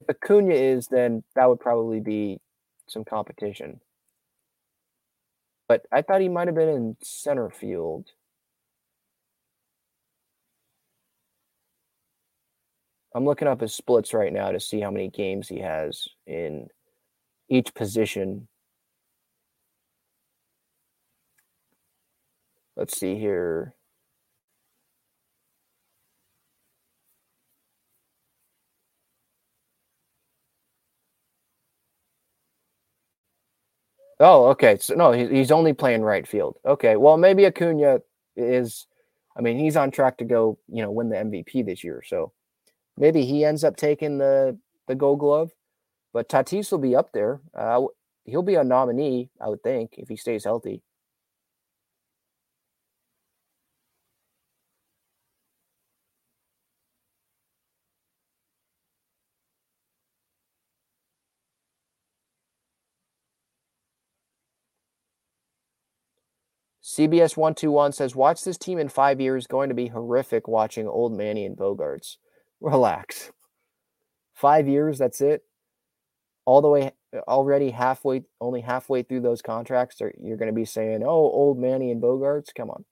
If 0.00 0.08
Acuna 0.08 0.54
is, 0.54 0.88
then 0.88 1.22
that 1.36 1.48
would 1.48 1.60
probably 1.60 2.00
be 2.00 2.40
some 2.86 3.04
competition. 3.04 3.80
But 5.68 5.86
I 5.92 6.02
thought 6.02 6.20
he 6.20 6.28
might 6.28 6.48
have 6.48 6.56
been 6.56 6.68
in 6.68 6.96
center 7.02 7.50
field. 7.50 8.06
I'm 13.14 13.24
looking 13.24 13.48
up 13.48 13.60
his 13.60 13.74
splits 13.74 14.14
right 14.14 14.32
now 14.32 14.52
to 14.52 14.60
see 14.60 14.80
how 14.80 14.90
many 14.90 15.08
games 15.08 15.48
he 15.48 15.58
has 15.60 16.08
in 16.26 16.68
each 17.48 17.74
position. 17.74 18.48
Let's 22.76 22.98
see 22.98 23.18
here. 23.18 23.74
Oh, 34.20 34.46
okay. 34.48 34.76
So 34.78 34.94
no, 34.94 35.12
he's 35.12 35.50
only 35.50 35.72
playing 35.72 36.02
right 36.02 36.26
field. 36.26 36.58
Okay. 36.66 36.96
Well, 36.96 37.16
maybe 37.16 37.46
Acuna 37.46 38.00
is. 38.36 38.86
I 39.36 39.42
mean, 39.42 39.58
he's 39.58 39.76
on 39.76 39.90
track 39.90 40.18
to 40.18 40.24
go. 40.24 40.58
You 40.68 40.82
know, 40.82 40.90
win 40.90 41.08
the 41.08 41.16
MVP 41.16 41.64
this 41.64 41.82
year. 41.82 42.02
So 42.06 42.32
maybe 42.98 43.24
he 43.24 43.44
ends 43.44 43.64
up 43.64 43.76
taking 43.76 44.18
the 44.18 44.58
the 44.88 44.94
Gold 44.94 45.20
Glove. 45.20 45.52
But 46.12 46.28
Tatis 46.28 46.72
will 46.72 46.78
be 46.78 46.96
up 46.96 47.12
there. 47.12 47.40
Uh, 47.54 47.82
he'll 48.24 48.42
be 48.42 48.56
a 48.56 48.64
nominee, 48.64 49.30
I 49.40 49.48
would 49.48 49.62
think, 49.62 49.94
if 49.98 50.08
he 50.08 50.16
stays 50.16 50.44
healthy. 50.44 50.82
CBS 67.00 67.34
121 67.34 67.92
says, 67.92 68.14
Watch 68.14 68.44
this 68.44 68.58
team 68.58 68.78
in 68.78 68.90
five 68.90 69.22
years. 69.22 69.46
Going 69.46 69.70
to 69.70 69.74
be 69.74 69.86
horrific 69.86 70.46
watching 70.46 70.86
old 70.86 71.16
Manny 71.16 71.46
and 71.46 71.56
Bogaerts. 71.56 72.18
Relax. 72.60 73.32
Five 74.34 74.68
years, 74.68 74.98
that's 74.98 75.22
it. 75.22 75.42
All 76.44 76.60
the 76.60 76.68
way, 76.68 76.92
already 77.26 77.70
halfway, 77.70 78.24
only 78.38 78.60
halfway 78.60 79.02
through 79.02 79.22
those 79.22 79.40
contracts, 79.40 79.96
you're 80.20 80.36
going 80.36 80.50
to 80.50 80.54
be 80.54 80.66
saying, 80.66 81.02
Oh, 81.02 81.08
old 81.08 81.58
Manny 81.58 81.90
and 81.90 82.02
Bogaerts. 82.02 82.54
Come 82.54 82.68
on. 82.68 82.84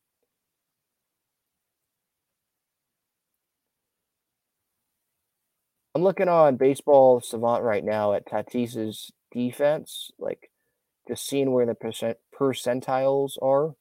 I'm 5.94 6.02
looking 6.02 6.28
on 6.28 6.56
Baseball 6.56 7.20
Savant 7.20 7.62
right 7.62 7.84
now 7.84 8.14
at 8.14 8.24
Tatis's 8.24 9.12
defense, 9.30 10.11
like 10.18 10.50
just 11.06 11.26
seeing 11.26 11.52
where 11.52 11.66
the 11.66 11.74
percent 11.74 12.16
percentiles 12.34 13.32
are. 13.42 13.74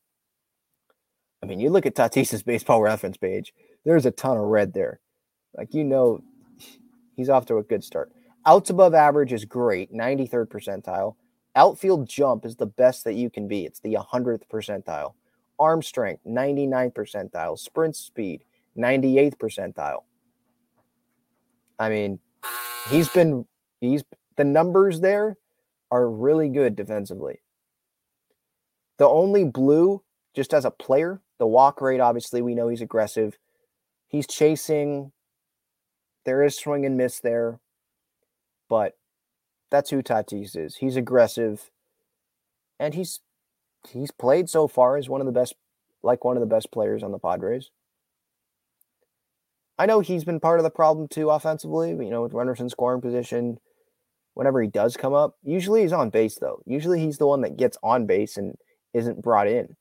I 1.41 1.45
mean, 1.45 1.59
you 1.59 1.69
look 1.69 1.85
at 1.85 1.95
Tatis's 1.95 2.43
baseball 2.43 2.81
reference 2.81 3.17
page, 3.17 3.53
there's 3.85 4.05
a 4.05 4.11
ton 4.11 4.37
of 4.37 4.43
red 4.43 4.73
there. 4.73 4.99
Like, 5.55 5.73
you 5.73 5.83
know, 5.83 6.21
he's 7.15 7.29
off 7.29 7.45
to 7.47 7.57
a 7.57 7.63
good 7.63 7.83
start. 7.83 8.11
Outs 8.45 8.69
above 8.69 8.93
average 8.93 9.33
is 9.33 9.45
great, 9.45 9.93
93rd 9.93 10.47
percentile. 10.47 11.15
Outfield 11.55 12.07
jump 12.07 12.45
is 12.45 12.55
the 12.55 12.65
best 12.65 13.03
that 13.03 13.13
you 13.13 13.29
can 13.29 13.47
be, 13.47 13.65
it's 13.65 13.79
the 13.79 13.95
100th 13.95 14.47
percentile. 14.51 15.13
Arm 15.59 15.81
strength, 15.81 16.23
99th 16.25 16.93
percentile. 16.93 17.57
Sprint 17.57 17.95
speed, 17.95 18.43
98th 18.77 19.37
percentile. 19.37 20.03
I 21.79 21.89
mean, 21.89 22.19
he's 22.89 23.09
been, 23.09 23.45
he's, 23.81 24.03
the 24.35 24.43
numbers 24.43 24.99
there 25.01 25.35
are 25.91 26.09
really 26.09 26.49
good 26.49 26.75
defensively. 26.75 27.41
The 28.97 29.07
only 29.07 29.43
blue, 29.43 30.03
just 30.35 30.53
as 30.53 30.65
a 30.65 30.71
player, 30.71 31.21
the 31.39 31.47
walk 31.47 31.81
rate, 31.81 31.99
obviously, 31.99 32.41
we 32.41 32.55
know 32.55 32.67
he's 32.67 32.81
aggressive. 32.81 33.37
He's 34.07 34.27
chasing. 34.27 35.11
There 36.25 36.43
is 36.43 36.57
swing 36.57 36.85
and 36.85 36.97
miss 36.97 37.19
there. 37.19 37.59
But 38.69 38.97
that's 39.69 39.89
who 39.89 40.01
Tatis 40.01 40.55
is. 40.57 40.77
He's 40.77 40.95
aggressive. 40.95 41.71
And 42.79 42.93
he's 42.93 43.21
he's 43.89 44.11
played 44.11 44.49
so 44.49 44.67
far 44.67 44.97
as 44.97 45.09
one 45.09 45.21
of 45.21 45.25
the 45.25 45.31
best 45.31 45.55
like 46.03 46.23
one 46.23 46.37
of 46.37 46.41
the 46.41 46.47
best 46.47 46.71
players 46.71 47.03
on 47.03 47.11
the 47.11 47.19
Padres. 47.19 47.69
I 49.79 49.85
know 49.85 49.99
he's 49.99 50.23
been 50.23 50.39
part 50.39 50.59
of 50.59 50.63
the 50.63 50.71
problem 50.71 51.07
too 51.07 51.29
offensively, 51.29 51.89
you 51.89 52.09
know, 52.09 52.23
with 52.23 52.33
runners 52.33 52.59
in 52.59 52.69
scoring 52.69 53.01
position. 53.01 53.59
Whenever 54.33 54.61
he 54.61 54.67
does 54.67 54.97
come 54.97 55.13
up, 55.13 55.35
usually 55.43 55.81
he's 55.81 55.93
on 55.93 56.09
base 56.09 56.37
though. 56.39 56.61
Usually 56.65 56.99
he's 56.99 57.17
the 57.17 57.27
one 57.27 57.41
that 57.41 57.57
gets 57.57 57.77
on 57.83 58.05
base 58.05 58.37
and 58.37 58.55
isn't 58.93 59.21
brought 59.21 59.47
in. 59.47 59.75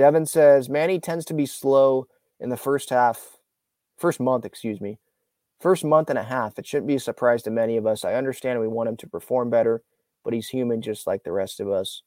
Devin 0.00 0.24
says 0.24 0.70
Manny 0.70 0.98
tends 0.98 1.26
to 1.26 1.34
be 1.34 1.44
slow 1.44 2.06
in 2.40 2.48
the 2.48 2.56
first 2.56 2.88
half, 2.88 3.36
first 3.98 4.18
month, 4.18 4.46
excuse 4.46 4.80
me, 4.80 4.98
first 5.60 5.84
month 5.84 6.08
and 6.08 6.18
a 6.18 6.22
half. 6.22 6.58
It 6.58 6.66
shouldn't 6.66 6.86
be 6.86 6.94
a 6.94 7.00
surprise 7.00 7.42
to 7.42 7.50
many 7.50 7.76
of 7.76 7.86
us. 7.86 8.02
I 8.02 8.14
understand 8.14 8.60
we 8.60 8.66
want 8.66 8.88
him 8.88 8.96
to 8.96 9.06
perform 9.06 9.50
better, 9.50 9.82
but 10.24 10.32
he's 10.32 10.48
human 10.48 10.80
just 10.80 11.06
like 11.06 11.22
the 11.22 11.32
rest 11.32 11.60
of 11.60 11.68
us. 11.68 12.02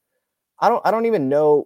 I 0.59 0.69
don't 0.69 0.81
I 0.83 0.89
don't 0.89 1.05
even 1.05 1.29
know 1.29 1.65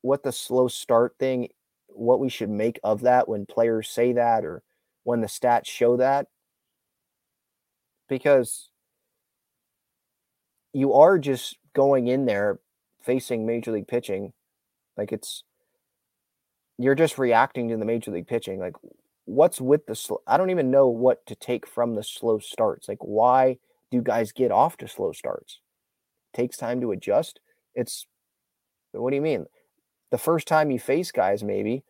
what 0.00 0.22
the 0.22 0.32
slow 0.32 0.66
start 0.66 1.16
thing 1.18 1.48
what 1.88 2.20
we 2.20 2.30
should 2.30 2.48
make 2.48 2.80
of 2.82 3.02
that 3.02 3.28
when 3.28 3.44
players 3.44 3.90
say 3.90 4.14
that 4.14 4.46
or 4.46 4.62
when 5.04 5.20
the 5.20 5.26
stats 5.26 5.66
show 5.66 5.98
that 5.98 6.28
because 8.08 8.70
you 10.72 10.94
are 10.94 11.18
just 11.18 11.58
going 11.74 12.08
in 12.08 12.24
there 12.24 12.60
facing 13.02 13.44
major 13.44 13.72
league 13.72 13.88
pitching 13.88 14.32
like 14.96 15.12
it's 15.12 15.44
you're 16.78 16.94
just 16.94 17.18
reacting 17.18 17.68
to 17.68 17.76
the 17.76 17.84
major 17.84 18.10
league 18.10 18.26
pitching. 18.26 18.58
Like, 18.58 18.74
what's 19.24 19.60
with 19.60 19.86
the? 19.86 20.16
I 20.26 20.36
don't 20.36 20.50
even 20.50 20.70
know 20.70 20.88
what 20.88 21.24
to 21.26 21.34
take 21.34 21.66
from 21.66 21.94
the 21.94 22.02
slow 22.02 22.38
starts. 22.38 22.88
Like, 22.88 22.98
why 23.00 23.58
do 23.90 24.02
guys 24.02 24.32
get 24.32 24.50
off 24.50 24.76
to 24.78 24.88
slow 24.88 25.12
starts? 25.12 25.60
It 26.32 26.36
takes 26.36 26.56
time 26.56 26.80
to 26.80 26.92
adjust. 26.92 27.40
It's 27.74 28.06
what 28.92 29.10
do 29.10 29.16
you 29.16 29.22
mean? 29.22 29.46
The 30.10 30.18
first 30.18 30.46
time 30.46 30.70
you 30.70 30.78
face 30.78 31.10
guys, 31.10 31.42
maybe, 31.42 31.82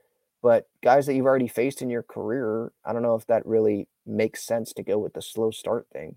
but 0.42 0.68
guys 0.82 1.06
that 1.06 1.14
you've 1.14 1.26
already 1.26 1.48
faced 1.48 1.82
in 1.82 1.90
your 1.90 2.02
career, 2.02 2.72
I 2.84 2.92
don't 2.92 3.02
know 3.02 3.14
if 3.14 3.26
that 3.26 3.46
really 3.46 3.88
makes 4.06 4.44
sense 4.44 4.72
to 4.74 4.82
go 4.82 4.98
with 4.98 5.12
the 5.12 5.22
slow 5.22 5.50
start 5.50 5.86
thing. 5.92 6.16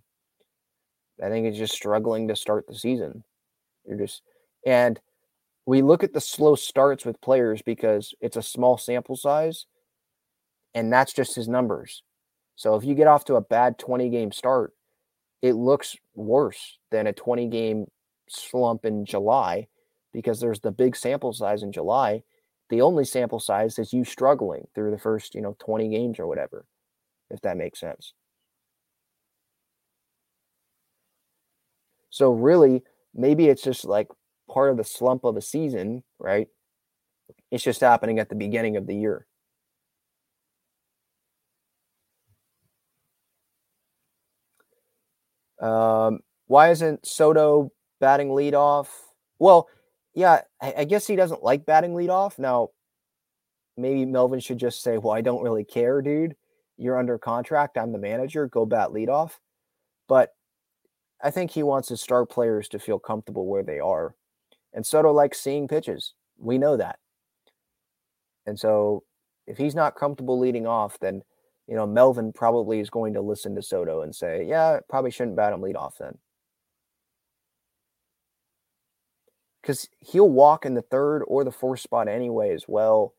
I 1.23 1.29
think 1.29 1.45
it's 1.45 1.57
just 1.57 1.73
struggling 1.73 2.27
to 2.27 2.35
start 2.35 2.65
the 2.67 2.75
season. 2.75 3.23
You're 3.85 3.97
just 3.97 4.21
and 4.65 4.99
we 5.65 5.81
look 5.81 6.03
at 6.03 6.13
the 6.13 6.21
slow 6.21 6.55
starts 6.55 7.05
with 7.05 7.21
players 7.21 7.61
because 7.61 8.13
it's 8.21 8.37
a 8.37 8.41
small 8.41 8.77
sample 8.77 9.15
size 9.15 9.65
and 10.73 10.91
that's 10.91 11.13
just 11.13 11.35
his 11.35 11.47
numbers. 11.47 12.03
So 12.55 12.75
if 12.75 12.83
you 12.83 12.95
get 12.95 13.07
off 13.07 13.25
to 13.25 13.35
a 13.35 13.41
bad 13.41 13.77
20 13.77 14.09
game 14.09 14.31
start, 14.31 14.73
it 15.41 15.53
looks 15.53 15.95
worse 16.15 16.77
than 16.91 17.07
a 17.07 17.13
20 17.13 17.47
game 17.47 17.85
slump 18.27 18.85
in 18.85 19.05
July 19.05 19.67
because 20.13 20.39
there's 20.39 20.59
the 20.59 20.71
big 20.71 20.95
sample 20.95 21.33
size 21.33 21.63
in 21.63 21.71
July. 21.71 22.23
The 22.69 22.81
only 22.81 23.05
sample 23.05 23.39
size 23.39 23.79
is 23.79 23.93
you 23.93 24.03
struggling 24.03 24.67
through 24.75 24.91
the 24.91 24.97
first, 24.97 25.35
you 25.35 25.41
know, 25.41 25.55
20 25.59 25.89
games 25.89 26.19
or 26.19 26.27
whatever, 26.27 26.65
if 27.29 27.41
that 27.41 27.57
makes 27.57 27.79
sense. 27.79 28.13
So 32.09 32.31
really, 32.31 32.83
maybe 33.13 33.47
it's 33.47 33.61
just 33.61 33.85
like 33.85 34.07
part 34.49 34.71
of 34.71 34.77
the 34.77 34.83
slump 34.83 35.23
of 35.23 35.35
the 35.35 35.41
season, 35.41 36.03
right? 36.19 36.47
It's 37.51 37.63
just 37.63 37.81
happening 37.81 38.19
at 38.19 38.29
the 38.29 38.35
beginning 38.35 38.77
of 38.77 38.87
the 38.87 38.95
year. 38.95 39.25
Um, 45.61 46.19
why 46.47 46.71
isn't 46.71 47.05
Soto 47.05 47.71
batting 47.99 48.29
leadoff? 48.29 48.87
Well, 49.39 49.67
yeah, 50.15 50.41
I, 50.61 50.73
I, 50.79 50.83
guess 50.85 51.05
he 51.05 51.15
doesn't 51.15 51.43
like 51.43 51.65
batting 51.65 51.93
leadoff. 51.93 52.39
Now, 52.39 52.69
maybe 53.77 54.05
Melvin 54.05 54.39
should 54.39 54.57
just 54.57 54.81
say, 54.81 54.97
Well, 54.97 55.13
I 55.13 55.21
don't 55.21 55.43
really 55.43 55.65
care, 55.65 56.01
dude. 56.01 56.35
You're 56.77 56.97
under 56.97 57.17
contract. 57.17 57.77
I'm 57.77 57.91
the 57.91 57.99
manager. 57.99 58.47
Go 58.47 58.65
bat 58.65 58.89
leadoff. 58.89 59.33
But 60.07 60.29
I 61.21 61.29
think 61.31 61.51
he 61.51 61.63
wants 61.63 61.89
his 61.89 62.01
star 62.01 62.25
players 62.25 62.69
to 62.69 62.79
feel 62.79 62.99
comfortable 62.99 63.45
where 63.45 63.63
they 63.63 63.79
are. 63.79 64.15
And 64.73 64.85
Soto 64.85 65.11
likes 65.11 65.39
seeing 65.39 65.67
pitches. 65.67 66.13
We 66.37 66.57
know 66.57 66.77
that. 66.77 66.99
And 68.45 68.59
so 68.59 69.03
if 69.47 69.57
he's 69.57 69.75
not 69.75 69.95
comfortable 69.95 70.39
leading 70.39 70.67
off, 70.67 70.99
then 70.99 71.23
you 71.67 71.75
know 71.75 71.85
Melvin 71.85 72.33
probably 72.33 72.79
is 72.79 72.89
going 72.89 73.13
to 73.13 73.21
listen 73.21 73.55
to 73.55 73.61
Soto 73.61 74.01
and 74.01 74.15
say, 74.15 74.43
"Yeah, 74.43 74.79
probably 74.89 75.11
shouldn't 75.11 75.35
bat 75.35 75.53
him 75.53 75.61
lead 75.61 75.75
off 75.75 75.97
then." 75.99 76.17
Because 79.61 79.89
he'll 79.99 80.29
walk 80.29 80.65
in 80.65 80.73
the 80.73 80.81
third 80.81 81.23
or 81.27 81.43
the 81.43 81.51
fourth 81.51 81.81
spot 81.81 82.07
anyway 82.07 82.53
as 82.53 82.65
well. 82.67 83.13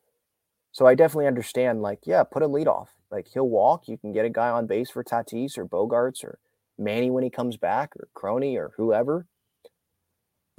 So 0.72 0.86
I 0.86 0.94
definitely 0.94 1.26
understand, 1.26 1.82
like, 1.82 2.00
yeah, 2.06 2.22
put 2.24 2.42
him 2.42 2.52
lead 2.52 2.68
off. 2.68 2.90
Like 3.10 3.28
he'll 3.28 3.48
walk. 3.48 3.88
You 3.88 3.98
can 3.98 4.12
get 4.12 4.24
a 4.24 4.30
guy 4.30 4.50
on 4.50 4.66
base 4.66 4.90
for 4.90 5.02
Tatis 5.04 5.58
or 5.58 5.66
Bogaerts 5.66 6.24
or 6.24 6.38
Manny 6.78 7.10
when 7.10 7.24
he 7.24 7.30
comes 7.30 7.56
back 7.56 7.96
or 7.96 8.08
Crony 8.14 8.56
or 8.56 8.72
whoever. 8.76 9.26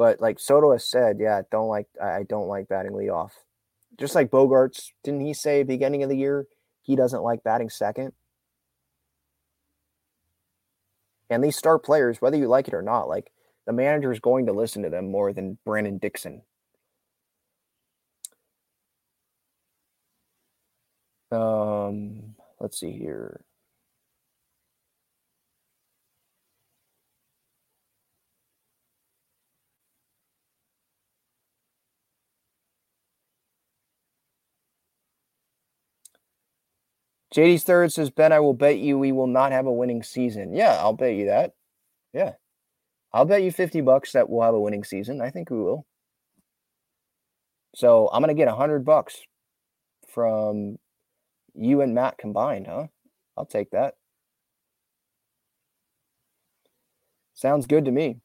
But 0.01 0.19
like 0.19 0.39
Soto 0.39 0.71
has 0.71 0.83
said, 0.89 1.17
yeah, 1.19 1.43
don't 1.51 1.67
like 1.67 1.85
I 2.01 2.23
don't 2.23 2.47
like 2.47 2.67
batting 2.67 2.95
lead 2.95 3.11
off. 3.11 3.35
Just 3.99 4.15
like 4.15 4.31
Bogaerts, 4.31 4.93
didn't 5.03 5.21
he 5.21 5.31
say 5.31 5.61
beginning 5.61 6.01
of 6.01 6.09
the 6.09 6.17
year 6.17 6.47
he 6.81 6.95
doesn't 6.95 7.21
like 7.21 7.43
batting 7.43 7.69
second? 7.69 8.13
And 11.29 11.43
these 11.43 11.55
star 11.55 11.77
players, 11.77 12.19
whether 12.19 12.35
you 12.35 12.47
like 12.47 12.67
it 12.67 12.73
or 12.73 12.81
not, 12.81 13.09
like 13.09 13.31
the 13.67 13.73
manager 13.73 14.11
is 14.11 14.19
going 14.19 14.47
to 14.47 14.53
listen 14.53 14.81
to 14.81 14.89
them 14.89 15.11
more 15.11 15.33
than 15.33 15.59
Brandon 15.65 15.99
Dixon. 15.99 16.41
Um, 21.31 22.33
let's 22.59 22.79
see 22.79 22.93
here. 22.93 23.45
JD's 37.33 37.63
third 37.63 37.91
says, 37.93 38.09
Ben, 38.09 38.33
I 38.33 38.39
will 38.39 38.53
bet 38.53 38.77
you 38.77 38.97
we 38.97 39.11
will 39.11 39.27
not 39.27 39.51
have 39.51 39.65
a 39.65 39.71
winning 39.71 40.03
season. 40.03 40.53
Yeah, 40.53 40.75
I'll 40.79 40.93
bet 40.93 41.15
you 41.15 41.25
that. 41.25 41.53
Yeah. 42.13 42.33
I'll 43.13 43.25
bet 43.25 43.43
you 43.43 43.51
50 43.51 43.81
bucks 43.81 44.11
that 44.13 44.29
we'll 44.29 44.43
have 44.43 44.53
a 44.53 44.59
winning 44.59 44.83
season. 44.83 45.21
I 45.21 45.29
think 45.29 45.49
we 45.49 45.59
will. 45.59 45.85
So 47.75 48.09
I'm 48.11 48.21
going 48.21 48.35
to 48.35 48.39
get 48.39 48.47
100 48.47 48.83
bucks 48.83 49.21
from 50.09 50.77
you 51.55 51.81
and 51.81 51.95
Matt 51.95 52.17
combined, 52.17 52.67
huh? 52.67 52.87
I'll 53.37 53.45
take 53.45 53.71
that. 53.71 53.95
Sounds 57.33 57.65
good 57.65 57.85
to 57.85 57.91
me. 57.91 58.17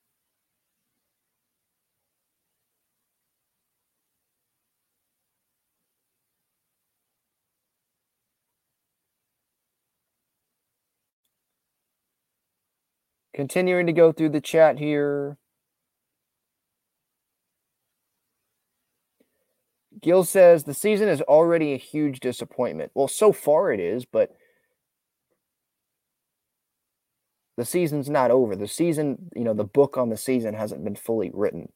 Continuing 13.37 13.85
to 13.85 13.93
go 13.93 14.13
through 14.13 14.31
the 14.31 14.41
chat 14.41 14.79
here. 14.79 15.37
Gil 20.01 20.25
says 20.25 20.65
the 20.65 20.73
season 20.73 21.11
is 21.11 21.21
already 21.21 21.75
a 21.75 21.77
huge 21.77 22.21
disappointment. 22.21 22.93
Well, 22.95 23.09
so 23.09 23.33
far 23.33 23.71
it 23.75 23.79
is, 23.79 24.07
but 24.07 24.35
the 27.59 27.67
season's 27.67 28.09
not 28.09 28.31
over. 28.31 28.57
The 28.57 28.67
season, 28.67 29.29
you 29.37 29.45
know, 29.45 29.53
the 29.53 29.65
book 29.65 29.99
on 29.99 30.09
the 30.09 30.17
season 30.17 30.55
hasn't 30.55 30.83
been 30.83 30.97
fully 30.97 31.31
written. 31.35 31.71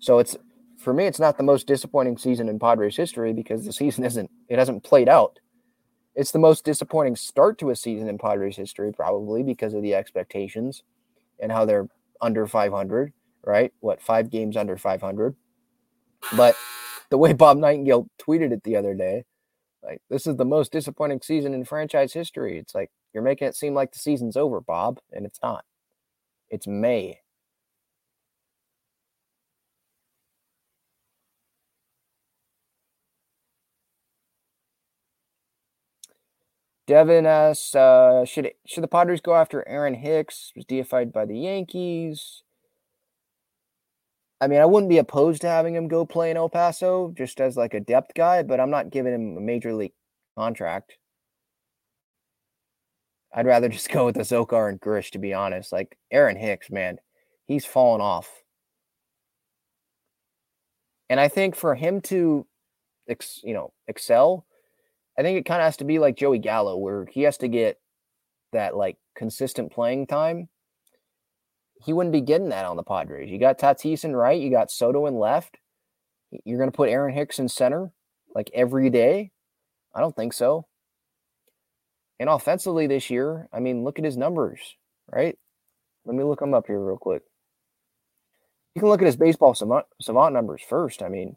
So 0.00 0.18
it's 0.18 0.36
for 0.78 0.92
me, 0.92 1.06
it's 1.06 1.20
not 1.20 1.36
the 1.36 1.44
most 1.44 1.68
disappointing 1.68 2.18
season 2.18 2.48
in 2.48 2.58
Padres 2.58 2.96
history 2.96 3.32
because 3.32 3.64
the 3.64 3.72
season 3.72 4.04
isn't 4.04 4.32
it 4.48 4.58
hasn't 4.58 4.82
played 4.82 5.08
out. 5.08 5.38
It's 6.14 6.30
the 6.30 6.38
most 6.38 6.64
disappointing 6.64 7.16
start 7.16 7.58
to 7.58 7.70
a 7.70 7.76
season 7.76 8.08
in 8.08 8.18
Padres 8.18 8.56
history, 8.56 8.92
probably 8.92 9.42
because 9.42 9.74
of 9.74 9.82
the 9.82 9.94
expectations 9.94 10.82
and 11.40 11.50
how 11.50 11.64
they're 11.64 11.88
under 12.20 12.46
500, 12.46 13.12
right? 13.44 13.72
What, 13.80 14.02
five 14.02 14.30
games 14.30 14.56
under 14.56 14.76
500? 14.76 15.34
But 16.36 16.54
the 17.10 17.18
way 17.18 17.32
Bob 17.32 17.56
Nightingale 17.56 18.08
tweeted 18.18 18.52
it 18.52 18.62
the 18.62 18.76
other 18.76 18.94
day, 18.94 19.24
like, 19.82 20.00
this 20.08 20.26
is 20.26 20.36
the 20.36 20.44
most 20.44 20.70
disappointing 20.70 21.20
season 21.22 21.54
in 21.54 21.64
franchise 21.64 22.12
history. 22.12 22.58
It's 22.58 22.74
like, 22.74 22.90
you're 23.12 23.22
making 23.22 23.48
it 23.48 23.56
seem 23.56 23.74
like 23.74 23.92
the 23.92 23.98
season's 23.98 24.36
over, 24.36 24.60
Bob, 24.60 25.00
and 25.12 25.26
it's 25.26 25.40
not. 25.42 25.64
It's 26.50 26.66
May. 26.66 27.20
Devin 36.92 37.24
asks, 37.24 37.74
uh, 37.74 38.26
should 38.26 38.52
should 38.66 38.82
the 38.82 38.86
Padres 38.86 39.22
go 39.22 39.34
after 39.34 39.66
Aaron 39.66 39.94
Hicks? 39.94 40.52
Was 40.54 40.66
DFA'd 40.66 41.10
by 41.10 41.24
the 41.24 41.38
Yankees. 41.38 42.42
I 44.42 44.46
mean, 44.46 44.60
I 44.60 44.66
wouldn't 44.66 44.90
be 44.90 44.98
opposed 44.98 45.40
to 45.40 45.48
having 45.48 45.74
him 45.74 45.88
go 45.88 46.04
play 46.04 46.30
in 46.30 46.36
El 46.36 46.50
Paso 46.50 47.14
just 47.16 47.40
as 47.40 47.56
like 47.56 47.72
a 47.72 47.80
depth 47.80 48.12
guy, 48.14 48.42
but 48.42 48.60
I'm 48.60 48.68
not 48.68 48.90
giving 48.90 49.14
him 49.14 49.38
a 49.38 49.40
major 49.40 49.72
league 49.72 49.94
contract. 50.36 50.98
I'd 53.34 53.46
rather 53.46 53.68
just 53.70 53.88
go 53.88 54.04
with 54.04 54.16
the 54.16 54.20
Azocar 54.20 54.68
and 54.68 54.78
Grish, 54.78 55.12
to 55.12 55.18
be 55.18 55.32
honest. 55.32 55.72
Like 55.72 55.96
Aaron 56.10 56.36
Hicks, 56.36 56.70
man, 56.70 56.98
he's 57.46 57.64
fallen 57.64 58.02
off. 58.02 58.42
And 61.08 61.18
I 61.18 61.28
think 61.28 61.56
for 61.56 61.74
him 61.74 62.02
to, 62.02 62.46
ex, 63.08 63.40
you 63.42 63.54
know, 63.54 63.72
excel, 63.88 64.44
I 65.18 65.22
think 65.22 65.38
it 65.38 65.44
kind 65.44 65.60
of 65.60 65.66
has 65.66 65.76
to 65.78 65.84
be 65.84 65.98
like 65.98 66.16
Joey 66.16 66.38
Gallo, 66.38 66.76
where 66.76 67.06
he 67.06 67.22
has 67.22 67.36
to 67.38 67.48
get 67.48 67.78
that 68.52 68.76
like 68.76 68.96
consistent 69.16 69.72
playing 69.72 70.06
time. 70.06 70.48
He 71.84 71.92
wouldn't 71.92 72.12
be 72.12 72.20
getting 72.20 72.50
that 72.50 72.64
on 72.64 72.76
the 72.76 72.82
Padres. 72.82 73.30
You 73.30 73.38
got 73.38 73.58
Tatis 73.58 74.04
in 74.04 74.14
right, 74.14 74.40
you 74.40 74.50
got 74.50 74.70
Soto 74.70 75.06
in 75.06 75.18
left. 75.18 75.58
You're 76.44 76.58
going 76.58 76.70
to 76.70 76.76
put 76.76 76.88
Aaron 76.88 77.14
Hicks 77.14 77.38
in 77.38 77.48
center 77.48 77.92
like 78.34 78.50
every 78.54 78.90
day? 78.90 79.32
I 79.94 80.00
don't 80.00 80.16
think 80.16 80.32
so. 80.32 80.66
And 82.18 82.28
offensively 82.28 82.86
this 82.86 83.10
year, 83.10 83.48
I 83.52 83.60
mean, 83.60 83.84
look 83.84 83.98
at 83.98 84.04
his 84.04 84.16
numbers, 84.16 84.60
right? 85.12 85.36
Let 86.04 86.16
me 86.16 86.24
look 86.24 86.40
them 86.40 86.54
up 86.54 86.66
here 86.66 86.80
real 86.80 86.96
quick. 86.96 87.22
You 88.74 88.80
can 88.80 88.88
look 88.88 89.02
at 89.02 89.06
his 89.06 89.16
baseball 89.16 89.54
savant, 89.54 89.86
savant 90.00 90.32
numbers 90.32 90.62
first. 90.66 91.02
I 91.02 91.08
mean, 91.08 91.36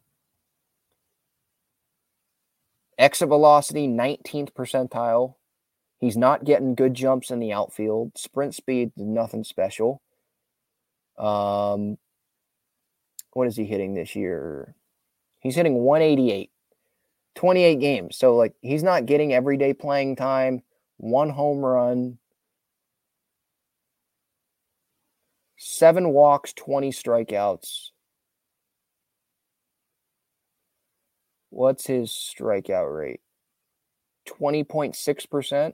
Exit 2.98 3.28
velocity, 3.28 3.88
19th 3.88 4.52
percentile. 4.54 5.36
He's 6.00 6.18
not 6.18 6.46
getting 6.46 6.76
good 6.76 6.94
jumps 6.94 7.32
in 7.32 7.40
the 7.40 7.52
outfield. 7.52 8.18
Sprint 8.18 8.56
speed, 8.56 8.92
nothing 8.96 9.44
special. 9.44 10.02
Um, 11.18 11.98
what 13.32 13.48
is 13.48 13.56
he 13.56 13.66
hitting 13.66 13.94
this 13.94 14.16
year? 14.16 14.76
He's 15.40 15.56
hitting 15.56 15.76
188, 15.76 16.52
28 17.36 17.80
games. 17.80 18.18
So, 18.18 18.36
like, 18.36 18.54
he's 18.62 18.84
not 18.84 19.06
getting 19.06 19.34
everyday 19.34 19.74
playing 19.74 20.16
time. 20.16 20.64
One 20.98 21.30
home 21.30 21.60
run, 21.60 22.18
seven 25.58 26.10
walks, 26.10 26.54
20 26.54 26.92
strikeouts. 26.92 27.92
What's 31.56 31.88
his 31.88 32.10
strikeout 32.12 32.94
rate? 32.94 33.22
20.6%, 34.28 35.74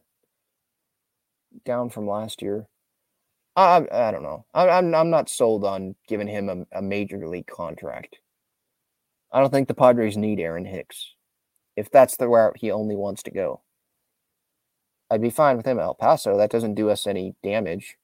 down 1.66 1.90
from 1.90 2.08
last 2.08 2.44
year. 2.44 2.68
I, 3.56 3.88
I 3.91 4.12
don't 4.12 4.22
know. 4.22 4.45
I, 4.53 4.70
I'm, 4.70 4.94
I'm 4.94 5.10
not 5.10 5.28
sold 5.28 5.66
on 5.66 5.95
giving 6.08 6.28
him 6.28 6.49
a, 6.49 6.78
a 6.78 6.82
major 6.84 7.28
league 7.28 7.48
contract. 7.48 8.18
I 9.32 9.40
don't 9.40 9.49
think 9.49 9.68
the 9.68 9.74
Padres 9.74 10.18
need 10.18 10.40
Aaron 10.40 10.66
Hicks 10.66 11.16
if 11.76 11.90
that's 11.90 12.16
the 12.16 12.28
route 12.28 12.58
he 12.58 12.70
only 12.70 12.95
wants 12.95 13.24
to 13.24 13.32
go. 13.32 13.62
I'd 15.10 15.20
be 15.20 15.32
fine 15.32 15.58
with 15.58 15.66
him 15.66 15.80
at 15.80 15.84
El 15.84 15.95
Paso. 15.95 16.38
That 16.38 16.52
doesn't 16.52 16.76
do 16.76 16.91
us 16.91 17.08
any 17.08 17.34
damage. 17.41 17.98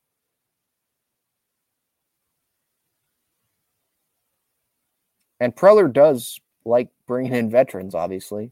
And 5.40 5.56
Preller 5.56 5.94
does 5.94 6.40
like 6.68 6.89
bringing 7.07 7.34
in 7.34 7.49
veterans, 7.49 7.95
obviously, 7.95 8.52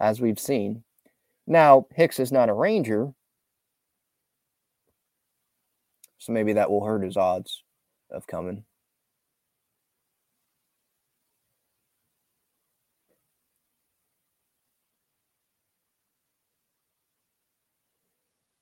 as 0.00 0.20
we've 0.20 0.38
seen. 0.38 0.84
Now, 1.46 1.86
Hicks 1.94 2.18
is 2.18 2.32
not 2.32 2.48
a 2.48 2.54
Ranger, 2.54 3.12
so 6.18 6.32
maybe 6.32 6.54
that 6.54 6.70
will 6.70 6.84
hurt 6.84 7.02
his 7.02 7.16
odds 7.16 7.62
of 8.10 8.26
coming. 8.26 8.64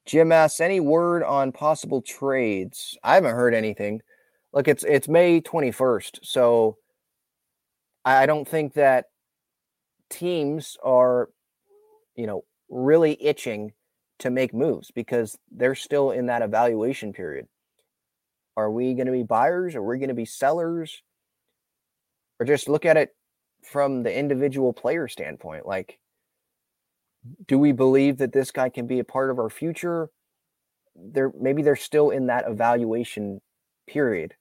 Jim 0.04 0.30
asks, 0.30 0.60
any 0.60 0.78
word 0.80 1.22
on 1.22 1.52
possible 1.52 2.02
trades? 2.02 2.98
I 3.02 3.14
haven't 3.14 3.34
heard 3.34 3.54
anything. 3.54 4.02
Look, 4.52 4.68
it's 4.68 4.84
it's 4.84 5.08
May 5.08 5.40
21st, 5.40 6.18
so 6.22 6.76
I 8.04 8.26
don't 8.26 8.48
think 8.48 8.74
that 8.74 9.06
teams 10.10 10.76
are, 10.82 11.30
you 12.16 12.26
know, 12.26 12.44
really 12.68 13.16
itching 13.22 13.72
to 14.18 14.30
make 14.30 14.54
moves 14.54 14.90
because 14.90 15.38
they're 15.50 15.74
still 15.74 16.10
in 16.10 16.26
that 16.26 16.42
evaluation 16.42 17.12
period. 17.12 17.46
Are 18.56 18.70
we 18.70 18.94
going 18.94 19.06
to 19.06 19.12
be 19.12 19.22
buyers? 19.22 19.74
Are 19.74 19.82
we 19.82 19.98
going 19.98 20.08
to 20.08 20.14
be 20.14 20.24
sellers? 20.24 21.02
Or 22.38 22.46
just 22.46 22.68
look 22.68 22.84
at 22.84 22.96
it 22.96 23.14
from 23.64 24.02
the 24.02 24.16
individual 24.16 24.72
player 24.72 25.08
standpoint. 25.08 25.66
Like, 25.66 25.98
do 27.46 27.58
we 27.58 27.72
believe 27.72 28.18
that 28.18 28.32
this 28.32 28.50
guy 28.50 28.68
can 28.68 28.86
be 28.86 28.98
a 28.98 29.04
part 29.04 29.30
of 29.30 29.38
our 29.38 29.50
future? 29.50 30.10
They're 30.96 31.32
maybe 31.40 31.62
they're 31.62 31.76
still 31.76 32.10
in 32.10 32.26
that 32.26 32.44
evaluation 32.48 33.40
period. 33.86 34.34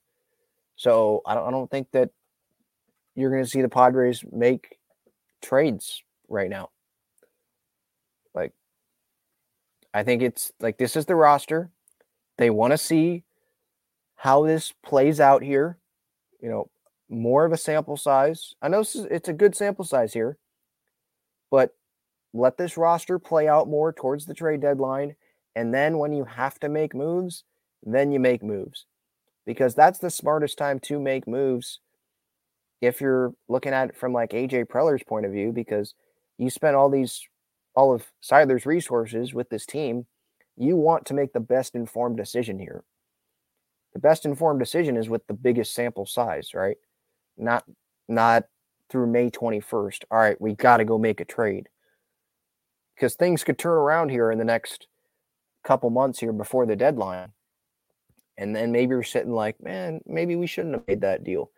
So 0.75 1.21
I 1.25 1.35
don't 1.35 1.47
I 1.47 1.51
don't 1.51 1.69
think 1.69 1.91
that 1.91 2.09
you're 3.15 3.31
going 3.31 3.43
to 3.43 3.49
see 3.49 3.61
the 3.61 3.69
Padres 3.69 4.23
make 4.31 4.77
trades 5.41 6.03
right 6.29 6.49
now. 6.49 6.69
Like 8.33 8.53
I 9.93 10.03
think 10.03 10.21
it's 10.21 10.51
like 10.59 10.77
this 10.77 10.95
is 10.95 11.05
the 11.05 11.15
roster. 11.15 11.69
They 12.37 12.49
want 12.49 12.71
to 12.71 12.77
see 12.77 13.23
how 14.15 14.45
this 14.45 14.73
plays 14.83 15.19
out 15.19 15.43
here. 15.43 15.77
You 16.41 16.49
know, 16.49 16.69
more 17.09 17.45
of 17.45 17.51
a 17.51 17.57
sample 17.57 17.97
size. 17.97 18.55
I 18.61 18.67
know 18.67 18.83
it's 18.85 19.29
a 19.29 19.33
good 19.33 19.55
sample 19.55 19.85
size 19.85 20.13
here, 20.13 20.37
but 21.51 21.75
let 22.33 22.57
this 22.57 22.77
roster 22.77 23.19
play 23.19 23.47
out 23.47 23.67
more 23.67 23.91
towards 23.91 24.25
the 24.25 24.33
trade 24.33 24.61
deadline. 24.61 25.15
And 25.55 25.73
then 25.73 25.97
when 25.97 26.13
you 26.13 26.23
have 26.23 26.59
to 26.61 26.69
make 26.69 26.95
moves, 26.95 27.43
then 27.83 28.11
you 28.11 28.19
make 28.19 28.41
moves 28.41 28.85
because 29.45 29.75
that's 29.75 29.99
the 29.99 30.09
smartest 30.09 30.57
time 30.57 30.79
to 30.79 30.99
make 30.99 31.27
moves 31.27 31.79
if 32.81 32.99
you're 32.99 33.33
looking 33.47 33.73
at 33.73 33.89
it 33.89 33.95
from 33.95 34.11
like 34.11 34.31
AJ 34.31 34.65
Preller's 34.65 35.03
point 35.03 35.25
of 35.25 35.31
view, 35.31 35.51
because 35.51 35.93
you 36.37 36.49
spent 36.49 36.75
all 36.75 36.89
these, 36.89 37.21
all 37.75 37.93
of 37.93 38.11
Seidler's 38.21 38.65
resources 38.65 39.33
with 39.33 39.49
this 39.49 39.65
team. 39.65 40.07
You 40.57 40.75
want 40.75 41.05
to 41.05 41.13
make 41.13 41.31
the 41.31 41.39
best 41.39 41.75
informed 41.75 42.17
decision 42.17 42.59
here. 42.59 42.83
The 43.93 43.99
best 43.99 44.25
informed 44.25 44.59
decision 44.59 44.97
is 44.97 45.09
with 45.09 45.25
the 45.27 45.33
biggest 45.33 45.73
sample 45.73 46.05
size, 46.05 46.53
right? 46.53 46.77
Not, 47.37 47.63
not 48.07 48.45
through 48.89 49.07
May 49.07 49.29
21st. 49.29 50.03
All 50.09 50.17
right, 50.17 50.39
we 50.41 50.55
got 50.55 50.77
to 50.77 50.85
go 50.85 50.97
make 50.97 51.19
a 51.19 51.25
trade 51.25 51.69
because 52.95 53.15
things 53.15 53.43
could 53.43 53.57
turn 53.57 53.73
around 53.73 54.09
here 54.09 54.31
in 54.31 54.37
the 54.37 54.45
next 54.45 54.87
couple 55.63 55.89
months 55.89 56.19
here 56.19 56.33
before 56.33 56.65
the 56.65 56.75
deadline. 56.75 57.31
And 58.37 58.55
then 58.55 58.71
maybe 58.71 58.91
you're 58.91 59.03
sitting 59.03 59.33
like, 59.33 59.61
man, 59.61 60.01
maybe 60.05 60.35
we 60.35 60.47
shouldn't 60.47 60.75
have 60.75 60.87
made 60.87 61.01
that 61.01 61.23
deal 61.23 61.51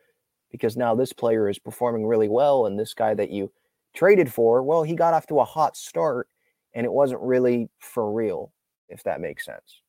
because 0.54 0.78
now 0.78 0.96
this 0.96 1.12
player 1.12 1.50
is 1.50 1.60
performing 1.60 2.06
really 2.06 2.30
well. 2.30 2.68
And 2.68 2.80
this 2.80 2.94
guy 2.94 3.14
that 3.16 3.32
you 3.32 3.52
traded 3.94 4.32
for, 4.32 4.64
well, 4.64 4.84
he 4.84 4.96
got 4.96 5.14
off 5.14 5.28
to 5.28 5.40
a 5.40 5.46
hot 5.46 5.76
start 5.76 6.30
and 6.74 6.86
it 6.86 6.94
wasn't 6.94 7.22
really 7.22 7.70
for 7.80 8.10
real, 8.14 8.54
if 8.88 9.04
that 9.04 9.20
makes 9.20 9.44
sense. 9.44 9.82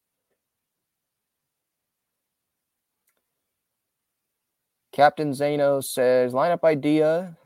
Captain 4.91 5.33
Zano 5.33 5.85
says 5.85 6.33
lineup 6.33 6.65
idea 6.65 7.37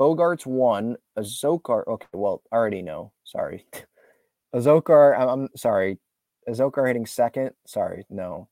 Bogaert's 0.00 0.46
one, 0.46 0.96
Azocar. 1.16 1.86
Okay, 1.86 2.08
well, 2.12 2.42
I 2.50 2.56
already 2.56 2.82
know. 2.82 3.12
Sorry. 3.22 3.66
Azocar, 4.54 5.16
I'm, 5.16 5.28
I'm 5.28 5.48
sorry. 5.56 5.98
Azocar 6.48 6.88
hitting 6.88 7.06
second. 7.06 7.52
Sorry, 7.66 8.04
no. 8.10 8.48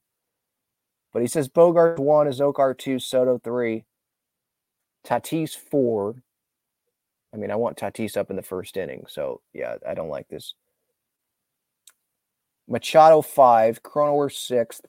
But 1.13 1.23
he 1.23 1.29
says 1.29 1.49
Bogart 1.49 1.99
one, 1.99 2.29
Azocar 2.29 2.79
two, 2.79 3.01
Soto 3.01 3.41
three, 3.43 3.85
Tatis 5.07 5.57
four. 5.57 6.23
I 7.33 7.37
mean, 7.37 7.51
I 7.51 7.57
want 7.57 7.77
Tatis 7.77 8.17
up 8.17 8.31
in 8.31 8.37
the 8.37 8.43
first 8.43 8.77
inning. 8.77 9.05
So, 9.09 9.41
yeah, 9.53 9.77
I 9.89 9.95
don't 9.95 10.09
like 10.09 10.29
this. 10.29 10.55
Machado 12.69 13.23
five, 13.23 13.83
Cronenworth 13.83 14.37
sixth, 14.37 14.83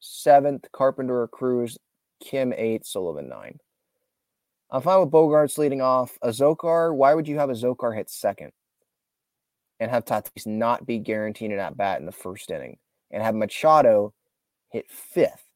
seventh, 0.00 0.66
Carpenter 0.72 1.28
Cruz, 1.28 1.78
Kim 2.22 2.52
eight, 2.56 2.86
Sullivan 2.86 3.28
nine. 3.28 3.58
I'm 4.70 4.82
fine 4.82 5.00
with 5.00 5.10
Bogaerts 5.10 5.58
leading 5.58 5.80
off. 5.80 6.16
Azocar, 6.22 6.94
why 6.94 7.12
would 7.14 7.26
you 7.26 7.38
have 7.38 7.50
Azocar 7.50 7.96
hit 7.96 8.08
second 8.08 8.52
and 9.80 9.90
have 9.90 10.04
Tatis 10.04 10.46
not 10.46 10.86
be 10.86 10.98
guaranteed 10.98 11.50
an 11.50 11.58
at 11.58 11.76
bat 11.76 12.00
in 12.00 12.06
the 12.06 12.12
first 12.12 12.50
inning 12.50 12.78
and 13.10 13.22
have 13.22 13.34
Machado 13.34 14.14
hit 14.70 14.90
fifth? 14.90 15.49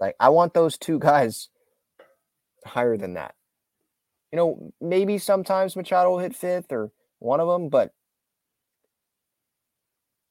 Like, 0.00 0.16
I 0.20 0.28
want 0.28 0.54
those 0.54 0.76
two 0.76 0.98
guys 0.98 1.48
higher 2.66 2.96
than 2.96 3.14
that. 3.14 3.34
You 4.32 4.36
know, 4.36 4.72
maybe 4.80 5.18
sometimes 5.18 5.76
Machado 5.76 6.10
will 6.10 6.18
hit 6.18 6.34
fifth 6.34 6.72
or 6.72 6.90
one 7.18 7.40
of 7.40 7.48
them, 7.48 7.68
but 7.68 7.92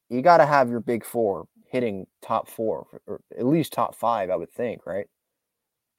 you 0.09 0.21
got 0.21 0.37
to 0.37 0.45
have 0.45 0.69
your 0.69 0.81
big 0.81 1.05
four 1.05 1.47
hitting 1.71 2.05
top 2.21 2.49
four 2.49 3.01
or 3.07 3.21
at 3.37 3.45
least 3.45 3.73
top 3.73 3.95
five, 3.95 4.29
I 4.29 4.35
would 4.35 4.51
think, 4.51 4.85
right? 4.85 5.07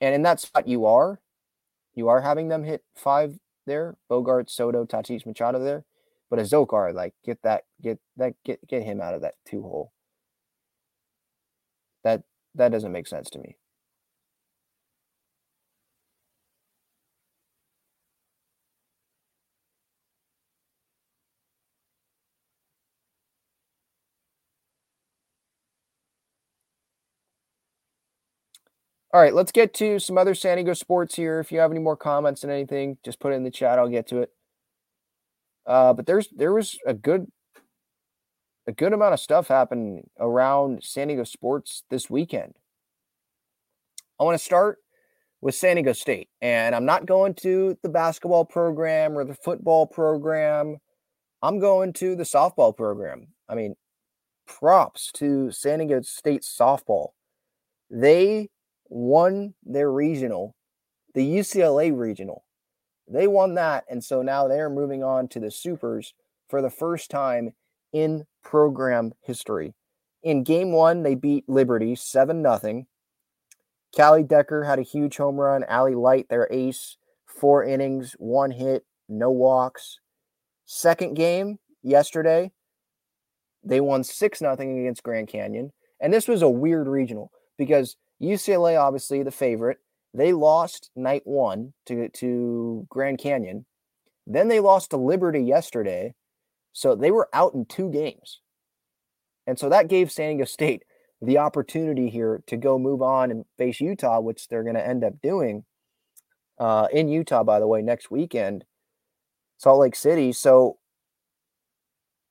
And 0.01 0.15
in 0.15 0.23
that 0.23 0.41
spot, 0.41 0.69
you 0.69 0.85
are, 0.85 1.21
you 1.95 2.09
are 2.09 2.21
having 2.21 2.49
them 2.49 2.65
hit 2.65 2.83
five 2.95 3.39
there. 3.67 3.97
Bogart, 4.09 4.51
Soto, 4.51 4.85
Tatis, 4.85 5.25
Machado 5.27 5.59
there. 5.59 5.85
But 6.31 6.39
Azocar, 6.39 6.93
like, 6.93 7.15
get 7.25 7.43
that, 7.43 7.65
get 7.83 7.99
that, 8.17 8.35
get 8.45 8.67
get 8.67 8.83
him 8.83 9.01
out 9.01 9.15
of 9.15 9.21
that 9.23 9.35
two 9.47 9.63
hole. 9.63 9.93
That 12.03 12.23
that 12.55 12.71
doesn't 12.71 12.93
make 12.93 13.07
sense 13.07 13.31
to 13.31 13.39
me. 13.39 13.57
All 29.13 29.21
right, 29.21 29.33
let's 29.33 29.53
get 29.53 29.73
to 29.75 30.01
some 30.01 30.19
other 30.19 30.35
San 30.35 30.57
Diego 30.57 30.75
sports 30.75 31.15
here. 31.15 31.39
If 31.39 31.53
you 31.53 31.61
have 31.61 31.71
any 31.71 31.79
more 31.79 31.97
comments 31.97 32.43
and 32.43 32.53
anything, 32.53 32.99
just 33.05 33.21
put 33.21 33.33
it 33.33 33.37
in 33.37 33.45
the 33.45 33.51
chat. 33.51 33.79
I'll 33.79 33.89
get 33.89 34.09
to 34.09 34.23
it. 34.23 34.31
Uh, 35.67 35.93
but 35.93 36.07
there's 36.07 36.29
there 36.35 36.53
was 36.53 36.77
a 36.87 36.95
good 36.95 37.27
a 38.67 38.73
good 38.73 38.93
amount 38.93 39.15
of 39.15 39.21
stuff 39.21 39.49
happened 39.49 40.09
around 40.19 40.83
San 40.83 41.09
Diego 41.09 41.25
sports 41.25 41.83
this 41.91 42.09
weekend. 42.09 42.55
I 44.19 44.25
want 44.25 44.39
to 44.39 44.45
start 44.45 44.79
with 45.41 45.55
San 45.55 45.77
Diego 45.77 45.93
State, 45.93 46.29
and 46.41 46.75
I'm 46.75 46.87
not 46.87 47.07
going 47.07 47.35
to 47.35 47.77
the 47.83 47.89
basketball 47.89 48.45
program 48.45 49.19
or 49.19 49.25
the 49.25 49.35
football 49.35 49.87
program. 49.87 50.79
I'm 51.43 51.59
going 51.59 51.93
to 51.95 52.17
the 52.17 52.23
softball 52.23 52.75
program. 52.75 53.29
I 53.49 53.55
mean, 53.55 53.77
props 54.47 55.11
to 55.15 55.51
San 55.51 55.81
Diego 55.81 56.01
State 56.03 56.43
softball. 56.43 57.09
They 57.91 58.49
won 58.89 59.55
their 59.63 59.91
regional, 59.93 60.55
the 61.15 61.27
UCLA 61.27 61.97
regional. 61.97 62.45
They 63.07 63.27
won 63.27 63.55
that. 63.55 63.85
And 63.91 64.03
so 64.03 64.23
now 64.23 64.49
they're 64.49 64.71
moving 64.71 65.05
on 65.05 65.29
to 65.29 65.41
the 65.41 65.51
supers 65.51 66.15
for 66.49 66.63
the 66.63 66.71
first 66.71 67.11
time 67.11 67.53
in 67.95 68.25
program 68.43 69.13
history. 69.23 69.73
In 70.23 70.43
game 70.43 70.73
one, 70.73 71.03
they 71.03 71.15
beat 71.15 71.49
Liberty 71.49 71.95
7 71.95 72.43
0. 72.43 72.85
Callie 73.97 74.23
Decker 74.25 74.65
had 74.65 74.79
a 74.79 74.83
huge 74.83 75.17
home 75.17 75.37
run. 75.37 75.65
Allie 75.69 75.95
Light, 75.95 76.27
their 76.29 76.49
ace, 76.51 76.97
four 77.25 77.65
innings, 77.65 78.15
one 78.19 78.51
hit, 78.51 78.85
no 79.09 79.31
walks. 79.31 80.01
Second 80.67 81.15
game 81.15 81.59
yesterday, 81.83 82.51
they 83.63 83.81
won 83.81 84.03
6 84.03 84.39
0 84.39 84.53
against 84.55 85.03
Grand 85.03 85.29
Canyon. 85.29 85.73
And 86.01 86.13
this 86.13 86.29
was 86.29 86.43
a 86.43 86.49
weird 86.49 86.89
regional 86.89 87.31
because 87.57 87.97
UCLA, 88.21 88.79
obviously 88.81 89.23
the 89.23 89.31
favorite, 89.31 89.79
they 90.13 90.33
lost 90.33 90.91
night 90.97 91.23
one 91.25 91.73
to, 91.87 92.09
to 92.09 92.87
Grand 92.89 93.19
Canyon. 93.19 93.67
Then 94.27 94.49
they 94.49 94.61
lost 94.61 94.91
to 94.91 94.97
Liberty 94.97 95.43
yesterday. 95.43 96.15
So 96.75 96.95
they 96.95 97.11
were 97.11 97.31
out 97.33 97.55
in 97.55 97.65
two 97.65 97.91
games. 97.91 98.41
And 99.47 99.59
so 99.59 99.71
that 99.71 99.89
gave 99.89 100.13
San 100.13 100.31
Diego 100.31 100.45
State 100.51 100.83
the 101.23 101.39
opportunity 101.39 102.11
here 102.11 102.43
to 102.47 102.57
go 102.59 102.79
move 102.79 103.01
on 103.01 103.31
and 103.31 103.47
face 103.57 103.81
Utah, 103.81 104.21
which 104.21 104.49
they're 104.49 104.63
going 104.63 104.75
to 104.75 104.87
end 104.87 105.03
up 105.03 105.23
doing 105.23 105.65
uh, 106.59 106.89
in 106.93 107.09
Utah, 107.09 107.43
by 107.43 107.59
the 107.59 107.67
way, 107.67 107.81
next 107.81 108.11
weekend, 108.11 108.65
Salt 109.57 109.81
Lake 109.81 109.97
City. 109.97 110.33
So, 110.33 110.79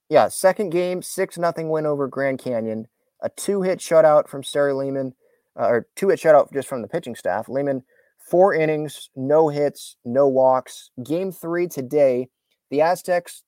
yeah, 0.10 0.28
second 0.28 0.70
game, 0.70 1.02
6 1.02 1.38
nothing 1.38 1.70
win 1.70 1.86
over 1.86 2.08
Grand 2.08 2.38
Canyon, 2.38 2.88
a 3.22 3.30
two 3.30 3.64
hit 3.64 3.80
shutout 3.80 4.28
from 4.28 4.44
Sarah 4.44 4.76
Lehman 4.76 5.16
uh, 5.60 5.68
or 5.68 5.88
two 5.96 6.10
hit 6.10 6.20
shutout 6.20 6.52
just 6.54 6.68
from 6.68 6.82
the 6.82 6.88
pitching 6.88 7.16
staff. 7.16 7.50
Lehman, 7.50 7.84
four 8.30 8.54
innings, 8.54 9.10
no 9.16 9.50
hits, 9.50 9.98
no 10.06 10.28
walks. 10.28 10.92
Game 11.04 11.32
three 11.32 11.68
today, 11.68 12.30
the 12.70 12.82
Aztecs 12.82 13.44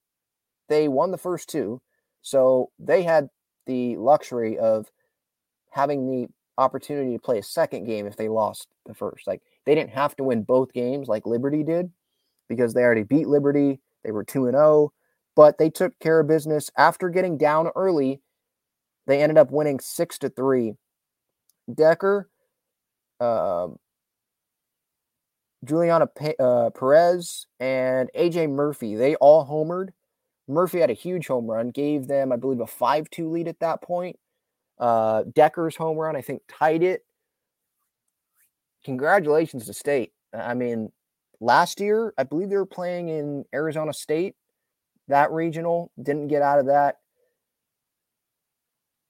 they 0.69 0.87
won 0.87 1.11
the 1.11 1.17
first 1.17 1.49
two, 1.49 1.81
so 2.21 2.71
they 2.79 3.03
had 3.03 3.29
the 3.65 3.97
luxury 3.97 4.57
of 4.57 4.91
having 5.71 6.09
the 6.09 6.27
opportunity 6.57 7.13
to 7.13 7.21
play 7.21 7.37
a 7.39 7.43
second 7.43 7.85
game 7.85 8.07
if 8.07 8.15
they 8.15 8.29
lost 8.29 8.67
the 8.85 8.93
first. 8.93 9.27
Like 9.27 9.41
they 9.65 9.75
didn't 9.75 9.91
have 9.91 10.15
to 10.17 10.23
win 10.23 10.43
both 10.43 10.73
games 10.73 11.07
like 11.07 11.25
Liberty 11.25 11.63
did 11.63 11.91
because 12.47 12.73
they 12.73 12.81
already 12.81 13.03
beat 13.03 13.27
Liberty. 13.27 13.79
They 14.03 14.11
were 14.11 14.23
2 14.23 14.45
and 14.45 14.55
0, 14.55 14.93
but 15.35 15.57
they 15.57 15.69
took 15.69 15.97
care 15.99 16.19
of 16.19 16.27
business 16.27 16.69
after 16.77 17.09
getting 17.09 17.37
down 17.37 17.69
early. 17.75 18.21
They 19.07 19.21
ended 19.21 19.37
up 19.37 19.51
winning 19.51 19.79
6 19.79 20.17
to 20.19 20.29
3. 20.29 20.73
Decker 21.73 22.29
um, 23.19 23.77
Juliana 25.63 26.07
uh, 26.39 26.69
Perez 26.71 27.47
and 27.59 28.09
AJ 28.15 28.49
Murphy, 28.49 28.95
they 28.95 29.15
all 29.15 29.45
homered. 29.47 29.89
Murphy 30.47 30.79
had 30.79 30.89
a 30.89 30.93
huge 30.93 31.27
home 31.27 31.49
run, 31.49 31.69
gave 31.69 32.07
them, 32.07 32.31
I 32.31 32.35
believe, 32.35 32.59
a 32.59 32.67
5 32.67 33.09
2 33.09 33.29
lead 33.29 33.47
at 33.47 33.59
that 33.59 33.81
point. 33.81 34.17
Uh, 34.79 35.23
Decker's 35.33 35.75
home 35.75 35.97
run, 35.97 36.15
I 36.15 36.21
think, 36.21 36.41
tied 36.47 36.83
it. 36.83 37.05
Congratulations 38.83 39.65
to 39.65 39.73
State. 39.73 40.11
I 40.33 40.53
mean, 40.53 40.91
last 41.39 41.79
year, 41.79 42.13
I 42.17 42.23
believe 42.23 42.49
they 42.49 42.57
were 42.57 42.65
playing 42.65 43.09
in 43.09 43.45
Arizona 43.53 43.93
State, 43.93 44.35
that 45.07 45.31
regional, 45.31 45.91
didn't 46.01 46.27
get 46.27 46.41
out 46.41 46.59
of 46.59 46.67
that. 46.67 46.97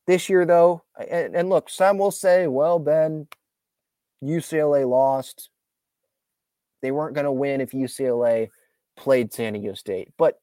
This 0.07 0.29
year, 0.29 0.45
though, 0.45 0.83
and, 1.09 1.35
and 1.35 1.49
look, 1.49 1.69
some 1.69 1.97
will 1.97 2.11
say, 2.11 2.47
well, 2.47 2.77
Ben, 2.79 3.27
UCLA 4.23 4.87
lost. 4.87 5.49
They 6.81 6.91
weren't 6.91 7.15
going 7.15 7.25
to 7.25 7.31
win 7.31 7.59
if 7.59 7.71
UCLA 7.71 8.49
played 8.95 9.33
San 9.33 9.53
Diego 9.53 9.73
State. 9.73 10.09
But 10.17 10.39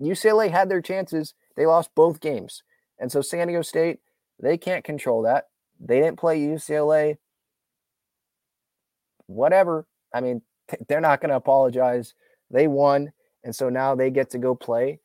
UCLA 0.00 0.50
had 0.50 0.68
their 0.68 0.82
chances. 0.82 1.34
They 1.56 1.66
lost 1.66 1.90
both 1.94 2.20
games. 2.20 2.62
And 2.98 3.10
so 3.10 3.20
San 3.20 3.48
Diego 3.48 3.62
State, 3.62 4.00
they 4.40 4.56
can't 4.56 4.84
control 4.84 5.22
that. 5.22 5.48
They 5.80 6.00
didn't 6.00 6.18
play 6.18 6.40
UCLA. 6.40 7.18
Whatever. 9.26 9.86
I 10.12 10.20
mean, 10.20 10.42
they're 10.88 11.00
not 11.00 11.20
going 11.20 11.30
to 11.30 11.36
apologize. 11.36 12.14
They 12.50 12.66
won. 12.66 13.12
And 13.44 13.54
so 13.54 13.68
now 13.68 13.94
they 13.94 14.10
get 14.10 14.30
to 14.30 14.38
go 14.38 14.54
play 14.54 15.00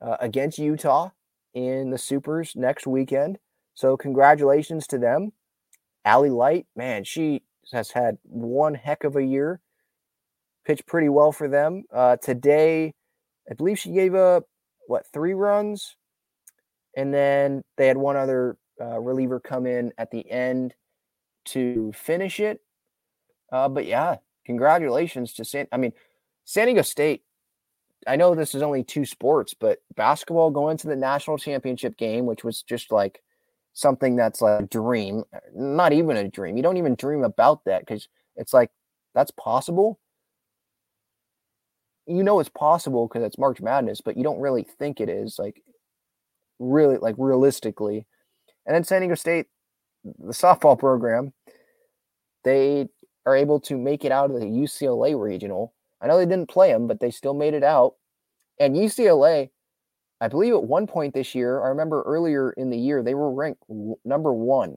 uh, 0.00 0.16
against 0.20 0.58
Utah 0.58 1.10
in 1.54 1.90
the 1.90 1.98
Supers 1.98 2.52
next 2.54 2.86
weekend. 2.86 3.38
So 3.74 3.96
congratulations 3.96 4.86
to 4.88 4.98
them. 4.98 5.32
Allie 6.04 6.30
Light, 6.30 6.66
man, 6.76 7.04
she 7.04 7.42
has 7.72 7.90
had 7.90 8.18
one 8.22 8.74
heck 8.74 9.04
of 9.04 9.16
a 9.16 9.24
year. 9.24 9.60
Pitched 10.64 10.86
pretty 10.86 11.08
well 11.08 11.32
for 11.32 11.48
them. 11.48 11.84
Uh, 11.92 12.16
today, 12.16 12.94
I 13.50 13.54
believe 13.54 13.78
she 13.78 13.92
gave 13.92 14.14
up 14.14 14.44
what 14.86 15.06
three 15.12 15.34
runs, 15.34 15.96
and 16.96 17.12
then 17.12 17.62
they 17.76 17.86
had 17.86 17.96
one 17.96 18.16
other 18.16 18.56
uh, 18.80 18.98
reliever 19.00 19.40
come 19.40 19.66
in 19.66 19.92
at 19.98 20.10
the 20.10 20.28
end 20.30 20.74
to 21.46 21.92
finish 21.92 22.40
it. 22.40 22.60
Uh, 23.50 23.68
but 23.68 23.86
yeah, 23.86 24.16
congratulations 24.44 25.32
to 25.34 25.44
San. 25.44 25.66
I 25.72 25.76
mean, 25.76 25.92
San 26.44 26.66
Diego 26.66 26.82
State. 26.82 27.22
I 28.06 28.16
know 28.16 28.34
this 28.34 28.54
is 28.54 28.62
only 28.62 28.84
two 28.84 29.04
sports, 29.04 29.54
but 29.54 29.80
basketball 29.96 30.50
going 30.50 30.76
to 30.78 30.86
the 30.86 30.96
national 30.96 31.36
championship 31.36 31.96
game, 31.96 32.26
which 32.26 32.44
was 32.44 32.62
just 32.62 32.92
like 32.92 33.22
something 33.72 34.16
that's 34.16 34.40
like 34.40 34.62
a 34.62 34.66
dream, 34.66 35.24
not 35.54 35.92
even 35.92 36.16
a 36.16 36.28
dream. 36.28 36.56
You 36.56 36.62
don't 36.62 36.76
even 36.76 36.94
dream 36.94 37.24
about 37.24 37.64
that 37.64 37.80
because 37.80 38.08
it's 38.36 38.52
like 38.52 38.70
that's 39.14 39.32
possible. 39.32 39.98
You 42.08 42.22
know 42.22 42.40
it's 42.40 42.48
possible 42.48 43.06
because 43.06 43.22
it's 43.22 43.38
March 43.38 43.60
Madness, 43.60 44.00
but 44.00 44.16
you 44.16 44.22
don't 44.22 44.40
really 44.40 44.64
think 44.64 45.00
it 45.00 45.08
is 45.08 45.38
like 45.38 45.62
really 46.58 46.96
like 46.96 47.14
realistically. 47.18 48.06
And 48.66 48.74
then 48.74 48.84
San 48.84 49.02
Diego 49.02 49.14
State, 49.14 49.46
the 50.04 50.32
softball 50.32 50.78
program, 50.78 51.32
they 52.44 52.88
are 53.26 53.36
able 53.36 53.60
to 53.60 53.76
make 53.76 54.04
it 54.04 54.12
out 54.12 54.30
of 54.30 54.40
the 54.40 54.46
UCLA 54.46 55.20
regional. 55.20 55.74
I 56.00 56.06
know 56.06 56.16
they 56.16 56.26
didn't 56.26 56.48
play 56.48 56.72
them, 56.72 56.86
but 56.86 57.00
they 57.00 57.10
still 57.10 57.34
made 57.34 57.54
it 57.54 57.62
out. 57.62 57.94
And 58.58 58.74
UCLA 58.74 59.50
I 60.20 60.28
believe 60.28 60.54
at 60.54 60.64
one 60.64 60.86
point 60.86 61.14
this 61.14 61.34
year, 61.34 61.62
I 61.62 61.68
remember 61.68 62.02
earlier 62.02 62.50
in 62.52 62.70
the 62.70 62.78
year, 62.78 63.02
they 63.02 63.14
were 63.14 63.32
ranked 63.32 63.62
number 64.04 64.32
one 64.32 64.76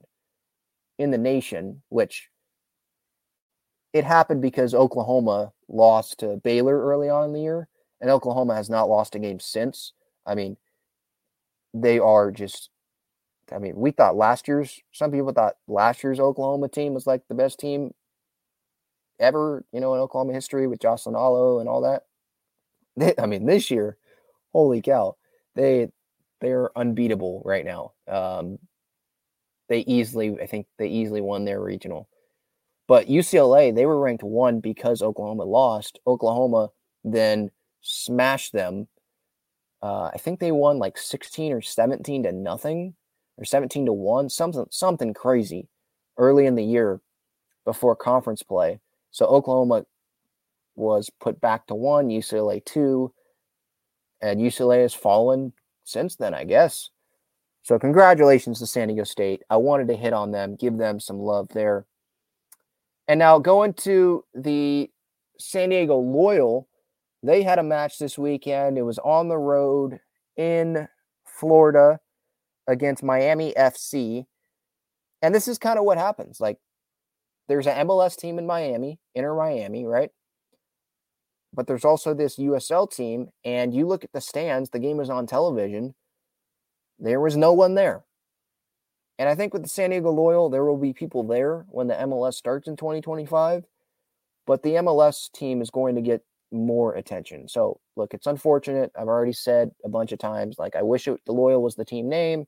in 0.99 1.09
the 1.09 1.17
nation, 1.17 1.81
which 1.89 2.29
it 3.91 4.03
happened 4.03 4.41
because 4.41 4.75
Oklahoma 4.75 5.51
lost 5.71 6.19
to 6.19 6.37
Baylor 6.43 6.79
early 6.85 7.09
on 7.09 7.25
in 7.25 7.33
the 7.33 7.41
year, 7.41 7.67
and 7.99 8.09
Oklahoma 8.09 8.55
has 8.55 8.69
not 8.69 8.89
lost 8.89 9.15
a 9.15 9.19
game 9.19 9.39
since. 9.39 9.93
I 10.25 10.35
mean, 10.35 10.57
they 11.73 11.99
are 11.99 12.31
just. 12.31 12.69
I 13.51 13.57
mean, 13.57 13.75
we 13.75 13.91
thought 13.91 14.15
last 14.15 14.47
year's. 14.47 14.79
Some 14.91 15.11
people 15.11 15.33
thought 15.33 15.55
last 15.67 16.03
year's 16.03 16.19
Oklahoma 16.19 16.69
team 16.69 16.93
was 16.93 17.07
like 17.07 17.27
the 17.27 17.35
best 17.35 17.59
team 17.59 17.93
ever, 19.19 19.63
you 19.71 19.79
know, 19.79 19.93
in 19.93 19.99
Oklahoma 19.99 20.33
history 20.33 20.67
with 20.67 20.79
Jocelyn 20.79 21.15
Alo 21.15 21.59
and 21.59 21.69
all 21.69 21.81
that. 21.81 22.03
They, 22.97 23.13
I 23.17 23.25
mean, 23.25 23.45
this 23.45 23.71
year, 23.71 23.95
holy 24.51 24.81
cow! 24.81 25.15
they 25.55 25.89
they're 26.41 26.75
unbeatable 26.77 27.41
right 27.45 27.63
now. 27.63 27.93
Um, 28.07 28.59
they 29.69 29.79
easily, 29.81 30.37
I 30.41 30.47
think 30.47 30.67
they 30.77 30.87
easily 30.87 31.21
won 31.21 31.45
their 31.45 31.61
regional. 31.61 32.09
But 32.91 33.07
UCLA, 33.07 33.73
they 33.73 33.85
were 33.85 34.01
ranked 34.01 34.21
one 34.21 34.59
because 34.59 35.01
Oklahoma 35.01 35.45
lost. 35.45 36.01
Oklahoma 36.05 36.71
then 37.05 37.51
smashed 37.79 38.51
them. 38.51 38.89
Uh, 39.81 40.09
I 40.13 40.17
think 40.17 40.41
they 40.41 40.51
won 40.51 40.77
like 40.77 40.97
16 40.97 41.53
or 41.53 41.61
17 41.61 42.23
to 42.23 42.33
nothing 42.33 42.95
or 43.37 43.45
17 43.45 43.85
to 43.85 43.93
1, 43.93 44.27
something 44.27 44.65
something 44.71 45.13
crazy 45.13 45.69
early 46.17 46.45
in 46.45 46.55
the 46.55 46.65
year 46.65 46.99
before 47.63 47.95
conference 47.95 48.43
play. 48.43 48.81
So 49.09 49.25
Oklahoma 49.25 49.85
was 50.75 51.09
put 51.09 51.39
back 51.39 51.67
to 51.67 51.75
1, 51.75 52.09
UCLA 52.09 52.61
2, 52.65 53.13
and 54.21 54.41
UCLA 54.41 54.81
has 54.81 54.93
fallen 54.93 55.53
since 55.85 56.17
then, 56.17 56.33
I 56.33 56.43
guess. 56.43 56.89
So 57.63 57.79
congratulations 57.79 58.59
to 58.59 58.67
San 58.67 58.89
Diego 58.89 59.05
State. 59.05 59.43
I 59.49 59.55
wanted 59.55 59.87
to 59.87 59.95
hit 59.95 60.11
on 60.11 60.31
them, 60.31 60.57
give 60.57 60.77
them 60.77 60.99
some 60.99 61.19
love 61.19 61.47
there. 61.53 61.85
And 63.07 63.19
now 63.19 63.39
going 63.39 63.73
to 63.73 64.23
the 64.33 64.89
San 65.39 65.69
Diego 65.69 65.97
Loyal, 65.97 66.67
they 67.23 67.43
had 67.43 67.59
a 67.59 67.63
match 67.63 67.97
this 67.97 68.17
weekend. 68.17 68.77
It 68.77 68.83
was 68.83 68.99
on 68.99 69.27
the 69.27 69.37
road 69.37 69.99
in 70.37 70.87
Florida 71.25 71.99
against 72.67 73.03
Miami 73.03 73.53
FC. 73.57 74.25
And 75.21 75.35
this 75.35 75.47
is 75.47 75.57
kind 75.57 75.77
of 75.77 75.85
what 75.85 75.97
happens. 75.97 76.39
Like 76.39 76.57
there's 77.47 77.67
an 77.67 77.87
MLS 77.87 78.15
team 78.15 78.39
in 78.39 78.45
Miami, 78.45 78.99
Inter 79.15 79.35
Miami, 79.35 79.85
right? 79.85 80.11
but 81.53 81.67
there's 81.67 81.85
also 81.85 82.13
this 82.13 82.37
USL 82.37 82.89
team, 82.89 83.29
and 83.43 83.73
you 83.73 83.85
look 83.85 84.03
at 84.03 84.13
the 84.13 84.21
stands, 84.21 84.69
the 84.69 84.79
game 84.79 84.99
is 84.99 85.09
on 85.09 85.27
television. 85.27 85.93
There 86.99 87.19
was 87.19 87.35
no 87.35 87.51
one 87.53 87.75
there. 87.75 88.03
And 89.21 89.29
I 89.29 89.35
think 89.35 89.53
with 89.53 89.61
the 89.61 89.69
San 89.69 89.91
Diego 89.91 90.09
Loyal, 90.09 90.49
there 90.49 90.65
will 90.65 90.79
be 90.79 90.93
people 90.93 91.21
there 91.21 91.63
when 91.69 91.85
the 91.85 91.93
MLS 91.93 92.33
starts 92.33 92.67
in 92.67 92.75
2025. 92.75 93.63
But 94.47 94.63
the 94.63 94.71
MLS 94.77 95.31
team 95.31 95.61
is 95.61 95.69
going 95.69 95.93
to 95.93 96.01
get 96.01 96.23
more 96.51 96.95
attention. 96.95 97.47
So, 97.47 97.79
look, 97.95 98.15
it's 98.15 98.25
unfortunate. 98.25 98.91
I've 98.97 99.07
already 99.07 99.33
said 99.33 99.69
a 99.85 99.89
bunch 99.89 100.11
of 100.11 100.17
times, 100.17 100.57
like, 100.57 100.75
I 100.75 100.81
wish 100.81 101.07
it, 101.07 101.19
the 101.27 101.33
Loyal 101.33 101.61
was 101.61 101.75
the 101.75 101.85
team 101.85 102.09
name, 102.09 102.47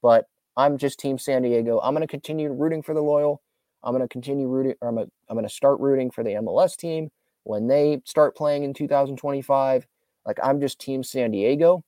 but 0.00 0.24
I'm 0.56 0.78
just 0.78 0.98
Team 0.98 1.18
San 1.18 1.42
Diego. 1.42 1.78
I'm 1.80 1.92
going 1.92 2.00
to 2.00 2.10
continue 2.10 2.50
rooting 2.54 2.80
for 2.80 2.94
the 2.94 3.02
Loyal. 3.02 3.42
I'm 3.82 3.92
going 3.92 4.00
to 4.00 4.08
continue 4.08 4.48
rooting, 4.48 4.76
or 4.80 4.88
I'm 4.88 4.94
going 4.94 5.10
I'm 5.28 5.42
to 5.42 5.48
start 5.50 5.78
rooting 5.78 6.10
for 6.10 6.24
the 6.24 6.36
MLS 6.36 6.74
team 6.74 7.10
when 7.42 7.68
they 7.68 8.00
start 8.06 8.34
playing 8.34 8.64
in 8.64 8.72
2025. 8.72 9.86
Like 10.24 10.38
I'm 10.42 10.58
just 10.58 10.80
Team 10.80 11.02
San 11.02 11.32
Diego, 11.32 11.84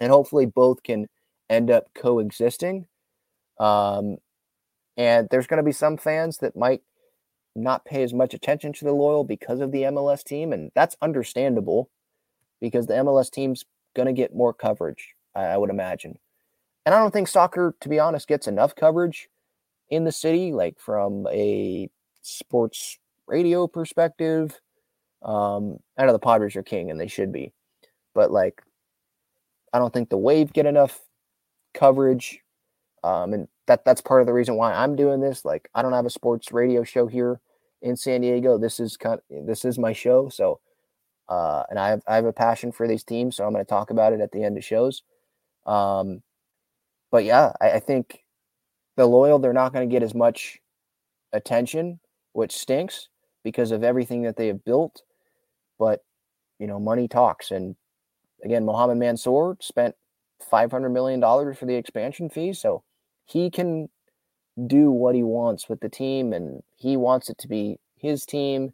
and 0.00 0.10
hopefully 0.10 0.46
both 0.46 0.82
can 0.82 1.08
end 1.50 1.70
up 1.70 1.92
coexisting. 1.94 2.86
Um, 3.58 4.18
and 4.96 5.28
there's 5.30 5.46
going 5.46 5.58
to 5.58 5.64
be 5.64 5.72
some 5.72 5.96
fans 5.96 6.38
that 6.38 6.56
might 6.56 6.82
not 7.56 7.84
pay 7.84 8.02
as 8.02 8.12
much 8.12 8.34
attention 8.34 8.72
to 8.74 8.84
the 8.84 8.92
loyal 8.92 9.24
because 9.24 9.60
of 9.60 9.72
the 9.72 9.82
MLS 9.82 10.24
team, 10.24 10.52
and 10.52 10.70
that's 10.74 10.96
understandable 11.00 11.90
because 12.60 12.86
the 12.86 12.94
MLS 12.94 13.30
team's 13.30 13.64
going 13.94 14.06
to 14.06 14.12
get 14.12 14.34
more 14.34 14.52
coverage, 14.52 15.14
I, 15.34 15.56
would 15.56 15.70
imagine. 15.70 16.18
And 16.84 16.94
I 16.94 16.98
don't 16.98 17.12
think 17.12 17.28
soccer, 17.28 17.74
to 17.80 17.88
be 17.88 17.98
honest, 17.98 18.28
gets 18.28 18.46
enough 18.46 18.74
coverage 18.74 19.28
in 19.88 20.04
the 20.04 20.12
city, 20.12 20.52
like 20.52 20.78
from 20.78 21.26
a 21.28 21.88
sports 22.22 22.98
radio 23.26 23.66
perspective. 23.66 24.60
Um, 25.22 25.78
I 25.96 26.04
know 26.04 26.12
the 26.12 26.18
Padres 26.18 26.56
are 26.56 26.62
king 26.62 26.90
and 26.90 27.00
they 27.00 27.06
should 27.06 27.32
be, 27.32 27.52
but 28.14 28.30
like, 28.30 28.62
I 29.72 29.78
don't 29.78 29.92
think 29.92 30.10
the 30.10 30.18
Wave 30.18 30.52
get 30.52 30.66
enough 30.66 31.00
coverage. 31.72 32.40
Um, 33.04 33.34
and 33.34 33.48
that 33.68 33.84
that's 33.84 34.00
part 34.00 34.22
of 34.22 34.26
the 34.26 34.32
reason 34.32 34.56
why 34.56 34.72
I'm 34.72 34.96
doing 34.96 35.20
this. 35.20 35.44
Like, 35.44 35.68
I 35.76 35.82
don't 35.82 35.92
have 35.92 36.06
a 36.06 36.10
sports 36.10 36.52
radio 36.52 36.84
show 36.84 37.06
here 37.06 37.40
in 37.82 37.96
San 37.96 38.22
Diego. 38.22 38.58
This 38.58 38.80
is 38.80 38.96
kind 38.96 39.20
of, 39.30 39.46
this 39.46 39.64
is 39.64 39.78
my 39.78 39.92
show, 39.92 40.28
so 40.30 40.60
Uh, 41.28 41.64
and 41.70 41.78
I 41.78 41.88
have 41.88 42.02
I 42.06 42.16
have 42.16 42.26
a 42.26 42.32
passion 42.32 42.72
for 42.72 42.86
these 42.86 43.04
teams, 43.04 43.36
so 43.36 43.44
I'm 43.46 43.52
going 43.52 43.64
to 43.64 43.68
talk 43.68 43.90
about 43.90 44.12
it 44.12 44.20
at 44.20 44.30
the 44.32 44.44
end 44.44 44.58
of 44.58 44.64
shows. 44.64 45.02
Um, 45.66 46.22
but 47.10 47.24
yeah, 47.24 47.52
I, 47.60 47.72
I 47.72 47.80
think 47.80 48.24
the 48.96 49.06
loyal 49.06 49.38
they're 49.38 49.54
not 49.54 49.72
going 49.72 49.88
to 49.88 49.92
get 49.92 50.02
as 50.02 50.14
much 50.14 50.60
attention, 51.32 51.98
which 52.34 52.52
stinks 52.52 53.08
because 53.42 53.72
of 53.72 53.82
everything 53.82 54.22
that 54.24 54.36
they 54.36 54.48
have 54.48 54.64
built. 54.64 55.02
But 55.78 56.04
you 56.58 56.66
know, 56.66 56.78
money 56.78 57.08
talks, 57.08 57.50
and 57.50 57.76
again, 58.44 58.64
Mohammed 58.66 58.98
Mansour 58.98 59.56
spent 59.60 59.94
five 60.50 60.70
hundred 60.70 60.90
million 60.92 61.20
dollars 61.20 61.56
for 61.58 61.66
the 61.66 61.76
expansion 61.76 62.28
fee, 62.28 62.52
so 62.52 62.84
he 63.24 63.50
can 63.50 63.88
do 64.66 64.90
what 64.90 65.14
he 65.14 65.22
wants 65.22 65.68
with 65.68 65.80
the 65.80 65.88
team, 65.88 66.32
and 66.32 66.62
he 66.76 66.96
wants 66.96 67.28
it 67.28 67.38
to 67.38 67.48
be 67.48 67.78
his 67.96 68.24
team, 68.24 68.72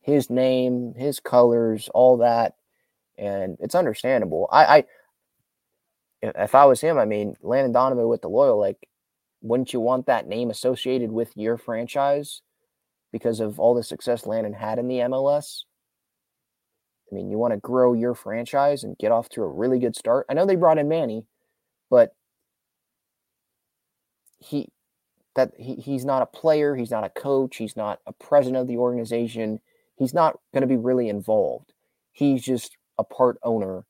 his 0.00 0.30
name, 0.30 0.94
his 0.96 1.20
colors, 1.20 1.88
all 1.94 2.18
that, 2.18 2.54
and 3.18 3.56
it's 3.60 3.74
understandable. 3.74 4.48
I, 4.52 4.64
I 4.64 4.84
if 6.22 6.54
I 6.54 6.64
was 6.64 6.80
him, 6.80 6.98
I 6.98 7.04
mean, 7.04 7.36
Landon 7.42 7.72
Donovan 7.72 8.08
with 8.08 8.22
the 8.22 8.28
loyal, 8.28 8.58
like, 8.58 8.88
wouldn't 9.42 9.72
you 9.72 9.80
want 9.80 10.06
that 10.06 10.26
name 10.26 10.50
associated 10.50 11.12
with 11.12 11.30
your 11.36 11.56
franchise 11.56 12.42
because 13.12 13.40
of 13.40 13.60
all 13.60 13.74
the 13.74 13.82
success 13.82 14.26
Landon 14.26 14.54
had 14.54 14.78
in 14.78 14.88
the 14.88 14.98
MLS? 14.98 15.64
I 17.10 17.14
mean, 17.14 17.30
you 17.30 17.38
want 17.38 17.54
to 17.54 17.60
grow 17.60 17.92
your 17.92 18.14
franchise 18.14 18.82
and 18.82 18.98
get 18.98 19.12
off 19.12 19.28
to 19.30 19.42
a 19.42 19.48
really 19.48 19.78
good 19.78 19.94
start. 19.94 20.26
I 20.28 20.34
know 20.34 20.46
they 20.46 20.56
brought 20.56 20.78
in 20.78 20.88
Manny, 20.88 21.24
but 21.90 22.14
he 24.38 24.68
that 25.34 25.52
he, 25.58 25.74
he's 25.74 26.04
not 26.04 26.22
a 26.22 26.26
player, 26.26 26.74
he's 26.74 26.90
not 26.90 27.04
a 27.04 27.10
coach, 27.10 27.56
he's 27.56 27.76
not 27.76 28.00
a 28.06 28.12
president 28.12 28.62
of 28.62 28.68
the 28.68 28.78
organization. 28.78 29.60
He's 29.96 30.14
not 30.14 30.38
going 30.52 30.62
to 30.62 30.66
be 30.66 30.76
really 30.76 31.08
involved. 31.08 31.72
He's 32.12 32.42
just 32.42 32.76
a 32.98 33.04
part 33.04 33.38
owner 33.42 33.84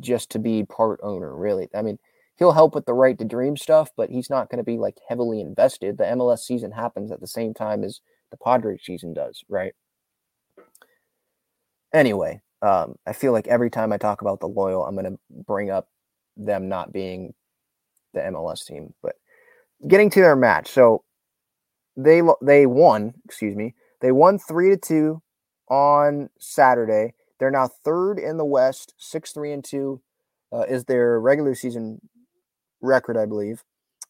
just 0.00 0.30
to 0.30 0.38
be 0.38 0.64
part 0.64 1.00
owner, 1.02 1.34
really. 1.34 1.68
I 1.74 1.82
mean, 1.82 1.98
he'll 2.36 2.52
help 2.52 2.74
with 2.74 2.86
the 2.86 2.94
right 2.94 3.18
to 3.18 3.24
dream 3.24 3.56
stuff, 3.56 3.90
but 3.96 4.10
he's 4.10 4.30
not 4.30 4.48
going 4.48 4.58
to 4.58 4.64
be 4.64 4.78
like 4.78 4.98
heavily 5.08 5.40
invested. 5.40 5.98
The 5.98 6.04
MLS 6.04 6.40
season 6.40 6.72
happens 6.72 7.10
at 7.12 7.20
the 7.20 7.26
same 7.26 7.54
time 7.54 7.84
as 7.84 8.00
the 8.30 8.36
Padres 8.36 8.82
season 8.84 9.12
does, 9.12 9.44
right? 9.48 9.74
Anyway, 11.92 12.40
um, 12.62 12.96
I 13.06 13.12
feel 13.12 13.32
like 13.32 13.46
every 13.48 13.70
time 13.70 13.92
I 13.92 13.98
talk 13.98 14.22
about 14.22 14.40
the 14.40 14.48
loyal, 14.48 14.84
I'm 14.84 14.96
going 14.96 15.12
to 15.12 15.18
bring 15.46 15.70
up 15.70 15.88
them 16.36 16.68
not 16.68 16.92
being 16.92 17.34
the 18.12 18.20
MLS 18.20 18.64
team. 18.64 18.94
But 19.02 19.16
getting 19.88 20.10
to 20.10 20.20
their 20.20 20.36
match, 20.36 20.68
so 20.68 21.04
they 21.96 22.22
they 22.40 22.66
won. 22.66 23.14
Excuse 23.24 23.56
me, 23.56 23.74
they 24.00 24.12
won 24.12 24.38
three 24.38 24.70
to 24.70 24.76
two 24.76 25.22
on 25.68 26.30
Saturday. 26.38 27.14
They're 27.38 27.50
now 27.50 27.68
third 27.84 28.18
in 28.18 28.36
the 28.36 28.44
West, 28.44 28.94
six 28.98 29.32
three 29.32 29.52
and 29.52 29.64
two 29.64 30.00
uh, 30.52 30.64
is 30.68 30.84
their 30.84 31.18
regular 31.18 31.54
season 31.54 32.00
record, 32.80 33.16
I 33.16 33.26
believe. 33.26 33.64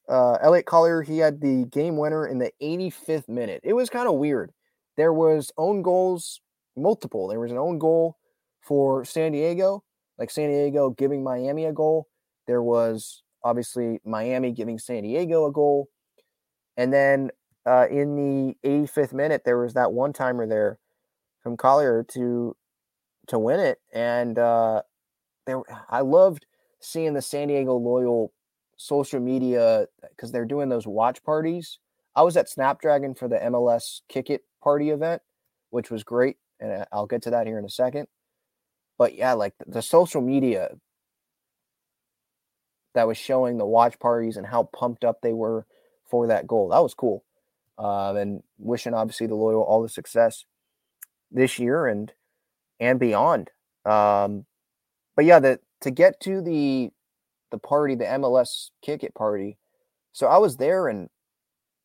Uh, 0.09 0.35
Elliot 0.43 0.67
Collier, 0.67 1.03
he 1.03 1.19
had 1.19 1.41
the 1.41 1.65
game 1.67 1.97
winner 1.97 2.27
in 2.27 2.39
the 2.39 2.51
85th 2.61 3.29
minute. 3.29 3.61
It 3.63 3.75
was 3.75 3.89
kind 3.89 4.09
of 4.09 4.15
weird. 4.15 4.53
There 4.97 5.13
was 5.13 5.53
own 5.57 5.83
goals 5.83 6.41
multiple. 6.77 7.29
There 7.29 7.41
was 7.41 7.53
an 7.53 7.59
own 7.59 7.79
goal 7.79 8.17
for 8.61 9.05
San 9.05 9.33
Diego, 9.33 9.85
like 10.19 10.31
San 10.31 10.51
Diego 10.51 10.91
giving 10.91 11.23
Miami 11.23 11.65
a 11.67 11.73
goal. 11.73 12.09
There 12.47 12.63
was 12.63 13.23
obviously 13.45 14.01
Miami 14.05 14.53
giving 14.53 14.79
San 14.79 15.03
Diego 15.03 15.47
a 15.47 15.53
goal. 15.53 15.89
And 16.77 16.93
then 16.93 17.31
uh, 17.67 17.87
in 17.91 18.17
the 18.17 18.57
85th 18.69 19.13
minute, 19.13 19.43
there 19.45 19.59
was 19.59 19.75
that 19.75 19.93
one 19.93 20.13
timer 20.13 20.47
there 20.47 20.79
from 21.43 21.57
Collier 21.57 22.05
to 22.15 22.57
to 23.29 23.39
win 23.39 23.61
it. 23.61 23.81
And 23.93 24.39
uh, 24.39 24.83
there, 25.47 25.63
I 25.89 26.01
loved 26.01 26.47
seeing 26.81 27.15
the 27.15 27.23
San 27.23 27.49
Diego 27.49 27.77
Loyal 27.77 28.33
social 28.77 29.21
media 29.21 29.87
because 30.11 30.33
they're 30.33 30.45
doing 30.45 30.69
those 30.69 30.87
watch 30.87 31.23
parties. 31.23 31.79
I 32.17 32.23
was 32.23 32.37
at 32.37 32.49
Snapdragon 32.49 33.15
for 33.15 33.29
the 33.29 33.37
MLS 33.37 34.01
Kick 34.09 34.29
It 34.29 34.43
party 34.61 34.91
event, 34.91 35.23
which 35.71 35.91
was 35.91 36.03
great 36.03 36.37
and 36.63 36.87
I'll 36.93 37.07
get 37.07 37.23
to 37.23 37.31
that 37.31 37.47
here 37.47 37.59
in 37.59 37.65
a 37.65 37.71
second. 37.71 38.07
But 38.97 39.15
yeah, 39.15 39.33
like 39.33 39.55
the 39.67 39.83
social 39.83 40.21
media 40.21 40.71
that 42.95 43.07
was 43.07 43.17
showing 43.17 43.59
the 43.59 43.67
watch 43.67 43.99
parties 43.99 44.37
and 44.37 44.47
how 44.47 44.65
pumped 44.65 45.05
up 45.05 45.21
they 45.23 45.33
were 45.33 45.67
for 46.09 46.27
that 46.27 46.47
goal. 46.47 46.69
That 46.69 46.83
was 46.83 46.95
cool. 46.95 47.25
Um, 47.79 48.17
and 48.17 48.43
wishing 48.59 48.95
obviously 48.95 49.27
the 49.27 49.35
loyal 49.35 49.63
all 49.63 49.83
the 49.83 49.89
success 49.89 50.45
this 51.31 51.59
year 51.59 51.87
and 51.87 52.13
and 52.79 53.01
beyond. 53.01 53.51
Um, 53.85 54.47
but 55.17 55.25
yeah, 55.25 55.41
to 55.81 55.91
get 55.91 56.21
to 56.21 56.41
the 56.41 56.91
the 57.51 57.59
party, 57.59 57.95
the 57.95 58.05
MLS 58.05 58.71
kick 58.83 59.03
it 59.05 59.15
party. 59.15 59.59
So 60.13 60.27
I 60.27 60.39
was 60.39 60.57
there 60.57 60.89
and 60.89 61.09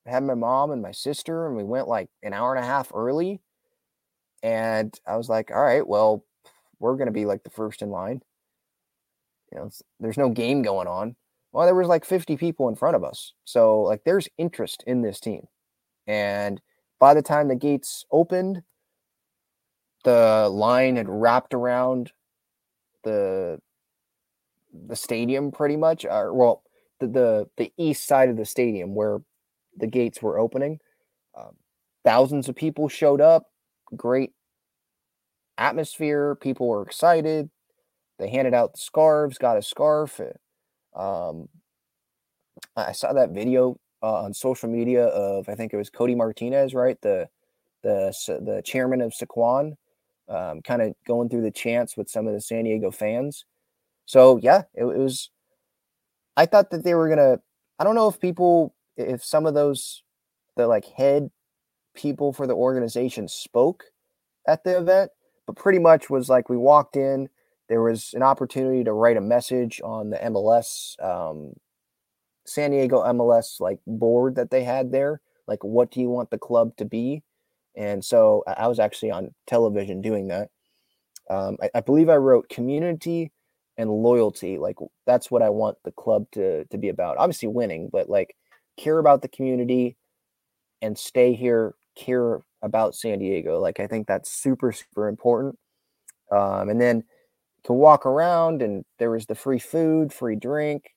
had 0.06 0.24
my 0.24 0.36
mom 0.36 0.72
and 0.72 0.82
my 0.82 0.92
sister, 0.92 1.48
and 1.48 1.56
we 1.56 1.64
went 1.64 1.88
like 1.88 2.10
an 2.24 2.34
hour 2.34 2.54
and 2.56 2.64
a 2.64 2.68
half 2.68 2.92
early 2.94 3.42
and 4.44 4.94
I 5.06 5.18
was 5.18 5.30
like, 5.30 5.52
all 5.52 5.62
right, 5.62 5.88
well, 5.88 6.24
we're 6.80 6.96
to 7.08 7.12
be 7.12 7.26
like 7.26 7.44
the 7.44 7.50
first 7.50 7.82
in 7.82 7.90
line. 7.90 8.22
You 9.52 9.60
know, 9.60 9.70
there's 10.00 10.18
no 10.18 10.30
game 10.30 10.62
going 10.62 10.88
on. 10.88 11.16
Well, 11.52 11.66
there 11.66 11.76
was 11.76 11.88
like 11.88 12.06
50 12.06 12.38
people 12.38 12.68
in 12.70 12.76
front 12.76 12.96
of 12.96 13.04
us. 13.04 13.34
So, 13.46 13.82
like, 13.82 14.04
there's 14.04 14.28
interest 14.38 14.84
in 14.86 15.02
this 15.02 15.20
team. 15.20 15.48
And 16.08 16.62
by 17.00 17.14
the 17.14 17.22
time 17.22 17.48
the 17.48 17.56
gates 17.56 18.06
opened, 18.12 18.64
the 20.04 20.50
line 20.52 20.96
had 20.96 21.10
wrapped 21.10 21.54
around 21.54 22.12
the 23.04 23.60
the 24.88 24.96
stadium 24.96 25.52
pretty 25.52 25.78
much 25.78 26.06
or 26.06 26.34
well 26.34 26.64
the, 27.00 27.08
the 27.08 27.50
the 27.58 27.72
east 27.78 28.06
side 28.06 28.30
of 28.30 28.38
the 28.38 28.46
stadium 28.46 28.96
where 28.96 29.20
the 29.76 29.88
gates 29.88 30.22
were 30.22 30.38
opening 30.38 30.80
um, 31.38 31.56
thousands 32.04 32.50
of 32.50 32.56
people 32.56 32.90
showed 32.90 33.22
up 33.22 33.46
great 33.96 34.32
atmosphere. 35.58 36.36
People 36.36 36.68
were 36.68 36.82
excited. 36.82 37.50
They 38.20 38.30
handed 38.30 38.54
out 38.54 38.78
scarves, 38.78 39.38
got 39.38 39.58
a 39.58 39.62
scarf. 39.62 40.20
Uh, 40.96 41.30
um, 41.30 41.50
I 42.76 42.92
saw 42.92 43.14
that 43.14 43.32
video 43.32 43.80
uh, 44.02 44.24
on 44.24 44.34
social 44.34 44.70
media 44.70 45.06
of 45.08 45.50
I 45.50 45.56
think 45.56 45.74
it 45.74 45.78
was 45.78 45.90
Cody 45.90 46.16
Martinez, 46.16 46.74
right? 46.74 47.00
The 47.02 47.28
the 47.84 48.14
the 48.28 48.62
chairman 48.64 49.02
of 49.02 49.14
Sycuan, 49.14 49.76
um, 50.30 50.62
kind 50.62 50.82
of 50.82 50.94
going 51.08 51.30
through 51.30 51.44
the 51.44 51.52
chants 51.52 51.96
with 51.96 52.10
some 52.10 52.28
of 52.28 52.34
the 52.34 52.42
San 52.42 52.64
Diego 52.64 52.92
fans. 52.92 53.46
So 54.06 54.38
yeah, 54.38 54.64
it, 54.74 54.84
it 54.84 54.98
was. 54.98 55.30
I 56.36 56.46
thought 56.46 56.72
that 56.72 56.84
they 56.84 56.96
were 56.96 57.10
gonna. 57.10 57.40
I 57.80 57.84
don't 57.84 57.96
know 57.96 58.08
if 58.08 58.20
people, 58.20 58.74
if 58.96 59.24
some 59.24 59.46
of 59.46 59.54
those, 59.54 60.04
the 60.56 60.68
like 60.68 60.86
head 60.86 61.30
people 61.96 62.34
for 62.34 62.48
the 62.48 62.56
organization 62.56 63.28
spoke 63.28 63.86
at 64.48 64.64
the 64.64 64.78
event, 64.78 65.12
but 65.46 65.56
pretty 65.56 65.80
much 65.80 66.10
was 66.10 66.30
like 66.30 66.50
we 66.50 66.58
walked 66.58 66.96
in, 66.96 67.30
there 67.70 67.82
was 67.82 68.14
an 68.14 68.24
opportunity 68.24 68.84
to 68.84 68.94
write 68.94 69.18
a 69.18 69.22
message 69.22 69.82
on 69.84 70.10
the 70.10 70.18
MLS, 70.18 71.02
um, 71.04 71.54
San 72.46 72.72
Diego 72.72 73.04
MLS 73.04 73.60
like 73.60 73.80
board 73.86 74.36
that 74.36 74.52
they 74.52 74.64
had 74.64 74.92
there. 74.92 75.22
Like, 75.48 75.64
what 75.64 75.92
do 75.92 76.02
you 76.02 76.10
want 76.10 76.30
the 76.30 76.38
club 76.38 76.76
to 76.78 76.86
be? 76.86 77.24
And 77.76 78.04
so 78.04 78.44
I 78.48 78.68
was 78.68 78.80
actually 78.80 79.12
on 79.12 79.34
television 79.46 80.02
doing 80.02 80.30
that. 80.30 80.50
Um, 81.30 81.58
I, 81.62 81.70
I 81.76 81.80
believe 81.82 82.10
I 82.10 82.16
wrote 82.16 82.50
community 82.50 83.32
and 83.78 83.90
loyalty. 83.90 84.58
Like 84.58 84.78
that's 85.06 85.30
what 85.30 85.42
I 85.42 85.50
want 85.50 85.78
the 85.84 85.92
club 85.92 86.26
to 86.32 86.66
to 86.66 86.78
be 86.78 86.90
about. 86.90 87.18
Obviously 87.18 87.50
winning, 87.50 87.90
but 87.92 88.10
like 88.10 88.36
care 88.78 88.98
about 88.98 89.22
the 89.22 89.28
community 89.28 89.96
and 90.82 90.98
stay 90.98 91.34
here, 91.34 91.76
care 91.96 92.42
about 92.62 92.96
San 92.96 93.20
Diego. 93.20 93.60
Like 93.60 93.80
I 93.80 93.88
think 93.88 94.08
that's 94.08 94.32
super 94.32 94.72
super 94.72 95.08
important. 95.08 95.58
Um, 96.32 96.70
and 96.70 96.82
then 96.82 97.04
to 97.68 97.74
walk 97.74 98.06
around 98.06 98.62
and 98.62 98.84
there 98.98 99.12
was 99.12 99.26
the 99.26 99.36
free 99.36 99.60
food, 99.60 100.12
free 100.12 100.36
drink, 100.36 100.96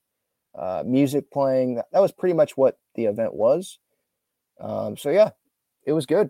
uh, 0.57 0.83
music 0.85 1.29
playing. 1.29 1.75
That 1.91 2.01
was 2.01 2.11
pretty 2.11 2.33
much 2.33 2.57
what 2.57 2.79
the 2.95 3.05
event 3.05 3.33
was. 3.33 3.77
Um, 4.59 4.97
so 4.97 5.09
yeah, 5.09 5.31
it 5.85 5.91
was 5.93 6.05
good. 6.05 6.29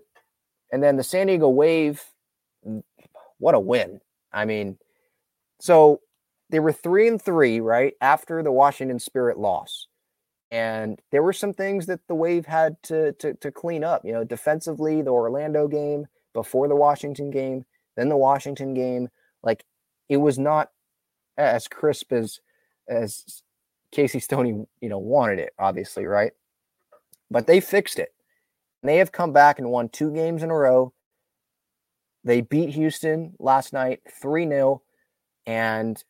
And 0.72 0.82
then 0.82 0.98
the 0.98 1.04
San 1.04 1.28
Diego 1.28 1.48
Wave, 1.50 2.04
what 3.38 3.56
a 3.56 3.60
win! 3.60 4.02
I 4.34 4.46
mean, 4.46 4.78
so 5.60 6.02
they 6.50 6.60
were 6.60 6.72
three 6.72 7.08
and 7.08 7.22
three 7.22 7.60
right 7.60 7.94
after 8.02 8.42
the 8.42 8.52
Washington 8.52 9.00
Spirit 9.00 9.38
loss. 9.38 9.88
And 10.50 11.00
there 11.12 11.24
were 11.24 11.34
some 11.34 11.54
things 11.54 11.86
that 11.86 12.08
the 12.08 12.16
Wave 12.16 12.46
had 12.46 12.82
to, 12.84 13.14
to, 13.14 13.34
to 13.36 13.52
clean 13.52 13.84
up. 13.84 14.04
You 14.04 14.12
know, 14.14 14.24
defensively, 14.24 15.02
the 15.02 15.12
Orlando 15.12 15.68
game, 15.68 16.08
before 16.34 16.68
the 16.68 16.76
Washington 16.76 17.32
game, 17.32 17.66
then 17.96 18.10
the 18.10 18.18
Washington 18.18 18.74
game. 18.74 19.10
Like 19.44 19.64
it 20.12 20.18
was 20.18 20.38
not 20.38 20.70
as 21.38 21.70
crisp 21.70 22.12
as 22.12 22.42
as 22.90 23.44
Casey 23.94 24.20
Stoney, 24.20 24.66
you 24.82 24.90
know, 24.90 25.00
wanted 25.00 25.40
it, 25.40 25.54
obviously, 25.58 26.06
right? 26.06 26.34
But 27.30 27.48
they 27.48 27.62
fixed 27.62 27.98
it. 27.98 28.14
And 28.82 28.90
they 28.90 28.98
have 28.98 29.14
come 29.14 29.32
back 29.32 29.58
and 29.58 29.72
won 29.72 29.88
two 29.88 30.12
games 30.12 30.44
in 30.44 30.52
a 30.52 30.56
row. 30.56 30.94
they 32.26 32.42
beat 32.42 32.72
Houston 32.72 33.34
last 33.40 33.72
night 33.72 34.02
3 34.22 34.48
0. 34.48 34.82
And 35.46 36.04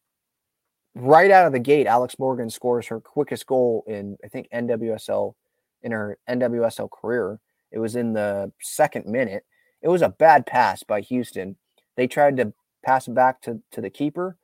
right 0.96 1.30
out 1.30 1.46
of 1.46 1.54
the 1.54 1.60
gate, 1.60 1.86
Alex 1.86 2.18
Morgan 2.18 2.50
scores 2.50 2.88
her 2.88 3.00
quickest 3.00 3.46
goal 3.46 3.84
in, 3.88 4.18
I 4.26 4.30
think, 4.30 4.48
NWSL 4.52 5.36
in 5.84 5.92
her 5.92 6.18
NWSL 6.28 6.90
career. 6.90 7.40
It 7.72 7.78
was 7.78 7.96
in 7.96 8.14
the 8.14 8.52
second 8.62 9.06
minute. 9.06 9.46
It 9.84 9.90
was 9.90 10.02
a 10.02 10.10
bad 10.10 10.48
pass 10.48 10.82
by 10.82 11.02
Houston. 11.02 11.56
They 11.96 12.08
tried 12.08 12.38
to 12.38 12.54
pass 12.84 13.08
it 13.08 13.14
back 13.14 13.42
to, 13.44 13.62
to 13.72 13.82
the 13.82 13.90
keeper, 13.90 14.38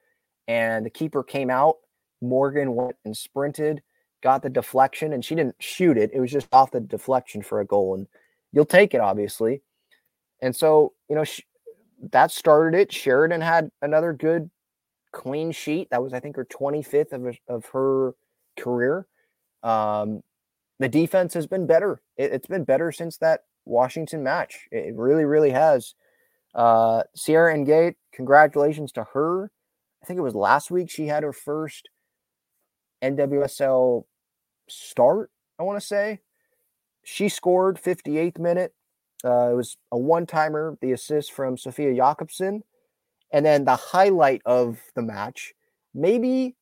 and 0.47 0.85
the 0.85 0.89
keeper 0.89 1.23
came 1.23 1.49
out. 1.49 1.75
Morgan 2.21 2.75
went 2.75 2.95
and 3.05 3.15
sprinted, 3.15 3.81
got 4.23 4.41
the 4.41 4.49
deflection, 4.49 5.13
and 5.13 5.23
she 5.23 5.35
didn't 5.35 5.55
shoot 5.59 5.97
it. 5.97 6.11
It 6.13 6.19
was 6.19 6.31
just 6.31 6.47
off 6.51 6.71
the 6.71 6.79
deflection 6.79 7.41
for 7.41 7.59
a 7.59 7.65
goal. 7.65 7.95
And 7.95 8.07
you'll 8.51 8.65
take 8.65 8.93
it, 8.93 9.01
obviously. 9.01 9.61
And 10.41 10.55
so, 10.55 10.93
you 11.09 11.15
know, 11.15 11.23
she, 11.23 11.43
that 12.11 12.31
started 12.31 12.79
it. 12.79 12.91
Sheridan 12.91 13.41
had 13.41 13.71
another 13.81 14.13
good 14.13 14.49
clean 15.11 15.51
sheet. 15.51 15.89
That 15.91 16.03
was, 16.03 16.13
I 16.13 16.19
think, 16.19 16.35
her 16.35 16.45
25th 16.45 17.13
of, 17.13 17.37
of 17.47 17.65
her 17.67 18.13
career. 18.57 19.07
Um, 19.63 20.21
the 20.79 20.89
defense 20.89 21.33
has 21.33 21.47
been 21.47 21.65
better. 21.65 22.01
It, 22.17 22.31
has 22.31 22.45
been 22.47 22.63
better 22.63 22.91
since 22.91 23.17
that 23.17 23.41
Washington 23.65 24.23
match. 24.23 24.67
It 24.71 24.95
really, 24.95 25.25
really 25.25 25.51
has. 25.51 25.95
Uh, 26.53 27.03
Sierra 27.15 27.55
Enge, 27.55 27.95
congratulations 28.17 28.91
to 28.91 29.05
her. 29.13 29.51
I 30.01 30.05
think 30.05 30.17
it 30.17 30.23
was 30.23 30.35
last 30.35 30.71
week 30.71 30.89
she 30.89 31.05
had 31.05 31.23
her 31.23 31.31
first 31.31 31.87
NWSL 33.03 34.05
start, 34.67 35.29
I 35.59 35.63
want 35.63 35.79
to 35.79 35.85
say. 35.85 36.19
She 37.03 37.29
scored 37.29 37.79
58th 37.81 38.39
minute. 38.39 38.73
Uh, 39.23 39.51
it 39.51 39.55
was 39.55 39.77
a 39.91 39.97
one 39.97 40.25
timer, 40.25 40.77
the 40.81 40.91
assist 40.91 41.31
from 41.31 41.57
Sofia 41.57 41.93
Jakobsson. 41.93 42.61
And 43.31 43.45
then 43.45 43.65
the 43.65 43.75
highlight 43.75 44.41
of 44.45 44.79
the 44.95 45.03
match, 45.03 45.53
maybe 45.93 46.55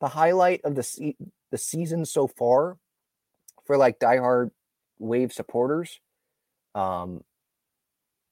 the 0.00 0.08
highlight 0.08 0.60
of 0.64 0.74
the, 0.74 0.82
se- 0.82 1.16
the 1.52 1.58
season 1.58 2.04
so 2.04 2.26
far 2.26 2.78
for 3.64 3.76
like 3.76 4.00
diehard 4.00 4.50
Wave 4.98 5.32
supporters. 5.32 6.00
Um, 6.74 7.22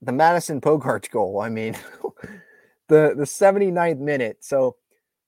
the 0.03 0.13
Madison 0.13 0.61
Pogarch 0.61 1.11
goal. 1.11 1.41
I 1.41 1.49
mean, 1.49 1.75
the 2.89 3.15
the 3.17 3.25
79th 3.25 3.99
minute. 3.99 4.39
So 4.41 4.77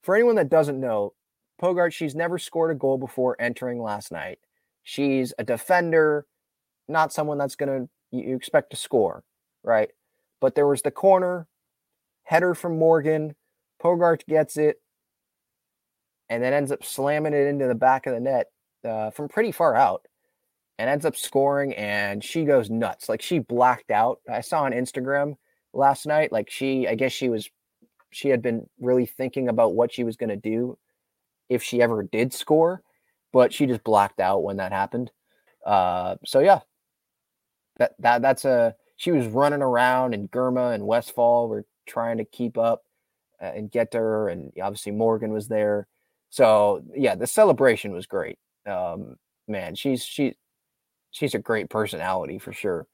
for 0.03 0.15
anyone 0.15 0.35
that 0.35 0.49
doesn't 0.49 0.79
know, 0.79 1.13
Pogarch, 1.61 1.93
she's 1.93 2.13
never 2.13 2.37
scored 2.37 2.75
a 2.75 2.79
goal 2.79 2.97
before 2.97 3.37
entering 3.39 3.81
last 3.81 4.11
night. 4.11 4.39
She's 4.83 5.33
a 5.39 5.43
defender, 5.43 6.27
not 6.87 7.13
someone 7.13 7.37
that's 7.37 7.55
gonna 7.55 7.87
you 8.11 8.35
expect 8.35 8.69
to 8.71 8.75
score, 8.75 9.23
right? 9.63 9.89
But 10.41 10.55
there 10.55 10.67
was 10.67 10.81
the 10.81 10.91
corner, 10.91 11.47
header 12.23 12.53
from 12.53 12.77
Morgan. 12.77 13.35
Pogarch 13.81 14.25
gets 14.25 14.57
it, 14.57 14.81
and 16.29 16.43
then 16.43 16.53
ends 16.53 16.71
up 16.71 16.83
slamming 16.83 17.33
it 17.33 17.47
into 17.47 17.67
the 17.67 17.75
back 17.75 18.07
of 18.07 18.13
the 18.13 18.19
net 18.19 18.47
uh, 18.83 19.11
from 19.11 19.27
pretty 19.27 19.51
far 19.51 19.75
out 19.75 20.05
and 20.77 20.89
ends 20.89 21.05
up 21.05 21.15
scoring 21.15 21.73
and 21.75 22.23
she 22.23 22.43
goes 22.43 22.69
nuts. 22.69 23.07
Like 23.07 23.21
she 23.21 23.39
blacked 23.39 23.91
out. 23.91 24.19
I 24.29 24.41
saw 24.41 24.63
on 24.63 24.73
Instagram 24.73 25.35
last 25.73 26.05
night, 26.05 26.31
like 26.31 26.49
she, 26.49 26.87
I 26.87 26.95
guess 26.95 27.11
she 27.11 27.29
was, 27.29 27.49
she 28.11 28.29
had 28.29 28.41
been 28.41 28.67
really 28.79 29.05
thinking 29.05 29.49
about 29.49 29.73
what 29.73 29.91
she 29.93 30.03
was 30.03 30.17
going 30.17 30.29
to 30.29 30.35
do 30.35 30.77
if 31.49 31.63
she 31.63 31.81
ever 31.81 32.03
did 32.03 32.33
score, 32.33 32.81
but 33.31 33.53
she 33.53 33.65
just 33.65 33.83
blacked 33.83 34.19
out 34.19 34.43
when 34.43 34.57
that 34.57 34.71
happened. 34.71 35.11
Uh, 35.65 36.15
so 36.25 36.39
yeah, 36.39 36.59
that, 37.77 37.93
that, 37.99 38.21
that's 38.21 38.45
a, 38.45 38.75
she 38.97 39.11
was 39.11 39.27
running 39.27 39.61
around 39.61 40.13
and 40.13 40.31
Girma 40.31 40.73
and 40.73 40.85
Westphal 40.85 41.47
were 41.49 41.65
trying 41.85 42.17
to 42.17 42.25
keep 42.25 42.57
up 42.57 42.83
uh, 43.41 43.51
and 43.55 43.71
get 43.71 43.91
to 43.91 43.97
her. 43.97 44.29
And 44.29 44.51
obviously 44.61 44.91
Morgan 44.91 45.31
was 45.31 45.47
there. 45.47 45.87
So 46.29 46.83
yeah, 46.95 47.15
the 47.15 47.27
celebration 47.27 47.91
was 47.93 48.07
great. 48.07 48.39
Um, 48.65 49.15
man, 49.47 49.75
she's, 49.75 50.03
she, 50.03 50.35
she's 51.15 51.33
a 51.33 51.39
great 51.39 51.69
personality 51.69 52.37
for 52.37 52.51
sure. 52.51 52.87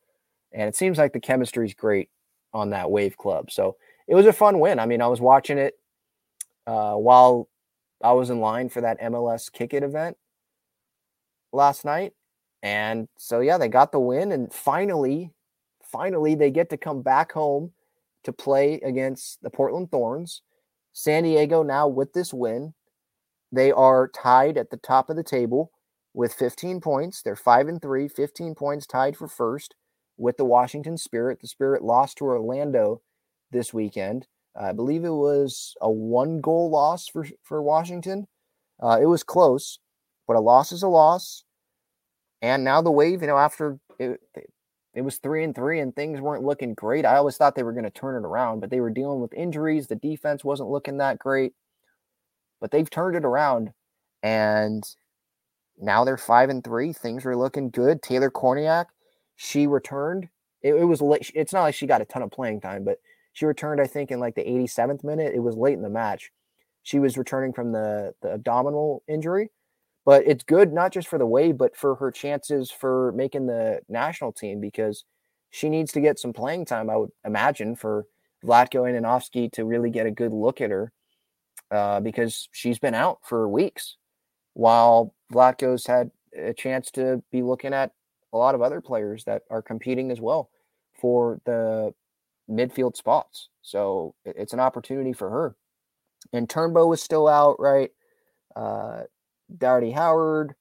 And 0.53 0.69
it 0.69 0.75
seems 0.75 0.99
like 0.99 1.11
the 1.11 1.19
chemistry 1.19 1.65
is 1.65 1.73
great 1.73 2.09
on 2.53 2.69
that 2.69 2.91
Wave 2.91 3.17
Club. 3.17 3.49
So 3.49 3.77
it 4.07 4.13
was 4.13 4.27
a 4.27 4.33
fun 4.33 4.59
win. 4.59 4.77
I 4.77 4.85
mean, 4.85 5.01
I 5.01 5.07
was 5.07 5.19
watching 5.19 5.57
it 5.57 5.73
uh, 6.67 6.93
while 6.93 7.49
I 8.03 8.11
was 8.11 8.29
in 8.29 8.39
line 8.39 8.69
for 8.69 8.81
that 8.81 9.01
MLS 9.01 9.51
Kick 9.51 9.73
It 9.73 9.81
event 9.81 10.17
last 11.51 11.83
night. 11.83 12.13
And 12.61 13.07
so, 13.17 13.39
yeah, 13.39 13.57
they 13.57 13.67
got 13.67 13.91
the 13.91 13.99
win. 13.99 14.31
And 14.31 14.53
finally, 14.53 15.31
finally, 15.83 16.35
they 16.35 16.51
get 16.51 16.69
to 16.69 16.77
come 16.77 17.01
back 17.01 17.31
home 17.31 17.71
to 18.23 18.31
play 18.31 18.75
against 18.81 19.41
the 19.41 19.49
Portland 19.49 19.89
Thorns. 19.89 20.43
San 20.93 21.23
Diego 21.23 21.63
now 21.63 21.87
with 21.87 22.13
this 22.13 22.31
win, 22.31 22.75
they 23.51 23.71
are 23.71 24.09
tied 24.09 24.57
at 24.57 24.69
the 24.69 24.77
top 24.77 25.09
of 25.09 25.15
the 25.15 25.23
table 25.23 25.71
with 26.13 26.33
15 26.33 26.81
points. 26.81 27.21
They're 27.21 27.35
5 27.35 27.67
and 27.67 27.81
3, 27.81 28.07
15 28.07 28.55
points 28.55 28.85
tied 28.85 29.15
for 29.17 29.27
first 29.27 29.75
with 30.17 30.37
the 30.37 30.45
Washington 30.45 30.97
Spirit. 30.97 31.39
The 31.41 31.47
Spirit 31.47 31.83
lost 31.83 32.17
to 32.17 32.25
Orlando 32.25 33.01
this 33.51 33.73
weekend. 33.73 34.27
I 34.59 34.73
believe 34.73 35.05
it 35.05 35.09
was 35.09 35.75
a 35.81 35.89
one 35.89 36.41
goal 36.41 36.69
loss 36.69 37.07
for, 37.07 37.25
for 37.43 37.61
Washington. 37.61 38.27
Uh, 38.81 38.99
it 39.01 39.05
was 39.05 39.23
close, 39.23 39.79
but 40.27 40.35
a 40.35 40.41
loss 40.41 40.71
is 40.71 40.83
a 40.83 40.87
loss. 40.87 41.43
And 42.41 42.63
now 42.63 42.81
the 42.81 42.91
Wave, 42.91 43.21
you 43.21 43.27
know, 43.27 43.37
after 43.37 43.79
it, 43.99 44.19
it 44.93 45.01
was 45.01 45.17
three 45.17 45.43
and 45.43 45.55
three 45.55 45.79
and 45.79 45.95
things 45.95 46.19
weren't 46.19 46.43
looking 46.43 46.73
great. 46.73 47.05
I 47.05 47.15
always 47.15 47.37
thought 47.37 47.55
they 47.55 47.63
were 47.63 47.71
going 47.71 47.85
to 47.85 47.89
turn 47.91 48.21
it 48.21 48.27
around, 48.27 48.59
but 48.59 48.69
they 48.69 48.81
were 48.81 48.89
dealing 48.89 49.21
with 49.21 49.33
injuries. 49.33 49.87
The 49.87 49.95
defense 49.95 50.43
wasn't 50.43 50.69
looking 50.69 50.97
that 50.97 51.19
great, 51.19 51.53
but 52.59 52.71
they've 52.71 52.89
turned 52.89 53.15
it 53.15 53.23
around. 53.23 53.71
And 54.23 54.83
now 55.81 56.03
they're 56.03 56.17
five 56.17 56.49
and 56.49 56.63
three. 56.63 56.93
Things 56.93 57.25
are 57.25 57.35
looking 57.35 57.69
good. 57.69 58.01
Taylor 58.01 58.29
Kornieck, 58.29 58.85
she 59.35 59.67
returned. 59.67 60.29
It, 60.61 60.75
it, 60.75 60.85
was 60.85 61.01
late. 61.01 61.31
It's 61.33 61.53
not 61.53 61.63
like 61.63 61.75
she 61.75 61.87
got 61.87 62.01
a 62.01 62.05
ton 62.05 62.21
of 62.21 62.31
playing 62.31 62.61
time, 62.61 62.83
but 62.83 62.99
she 63.33 63.45
returned, 63.45 63.81
I 63.81 63.87
think, 63.87 64.11
in 64.11 64.19
like 64.19 64.35
the 64.35 64.43
87th 64.43 65.03
minute. 65.03 65.33
It 65.33 65.39
was 65.39 65.55
late 65.55 65.73
in 65.73 65.81
the 65.81 65.89
match. 65.89 66.31
She 66.83 66.99
was 66.99 67.17
returning 67.17 67.53
from 67.53 67.71
the, 67.71 68.13
the 68.21 68.33
abdominal 68.33 69.03
injury. 69.07 69.49
But 70.05 70.25
it's 70.25 70.43
good 70.43 70.73
not 70.73 70.91
just 70.91 71.07
for 71.07 71.19
the 71.19 71.27
way, 71.27 71.51
but 71.51 71.75
for 71.75 71.95
her 71.95 72.11
chances 72.11 72.71
for 72.71 73.11
making 73.11 73.45
the 73.45 73.81
national 73.87 74.31
team 74.31 74.59
because 74.59 75.05
she 75.51 75.69
needs 75.69 75.91
to 75.91 76.01
get 76.01 76.17
some 76.17 76.33
playing 76.33 76.65
time, 76.65 76.89
I 76.89 76.97
would 76.97 77.11
imagine, 77.23 77.75
for 77.75 78.05
Vlatko 78.43 78.89
Andonovski 78.89 79.51
to 79.53 79.65
really 79.65 79.91
get 79.91 80.07
a 80.07 80.11
good 80.11 80.33
look 80.33 80.59
at 80.59 80.71
her 80.71 80.91
uh, 81.69 81.99
because 81.99 82.49
she's 82.51 82.79
been 82.79 82.95
out 82.95 83.19
for 83.23 83.47
weeks 83.47 83.97
while 84.53 85.13
Vlatko's 85.31 85.85
had 85.85 86.11
a 86.37 86.53
chance 86.53 86.91
to 86.91 87.21
be 87.31 87.41
looking 87.41 87.73
at 87.73 87.91
a 88.33 88.37
lot 88.37 88.55
of 88.55 88.61
other 88.61 88.81
players 88.81 89.23
that 89.25 89.43
are 89.49 89.61
competing 89.61 90.11
as 90.11 90.21
well 90.21 90.49
for 90.99 91.41
the 91.45 91.93
midfield 92.49 92.95
spots. 92.95 93.49
So 93.61 94.15
it's 94.25 94.53
an 94.53 94.59
opportunity 94.59 95.13
for 95.13 95.29
her. 95.29 95.55
And 96.33 96.47
Turnbow 96.47 96.87
was 96.87 97.01
still 97.01 97.27
out, 97.27 97.59
right? 97.59 97.91
Uh, 98.55 99.03
Doughty 99.57 99.91
Howard, 99.91 100.53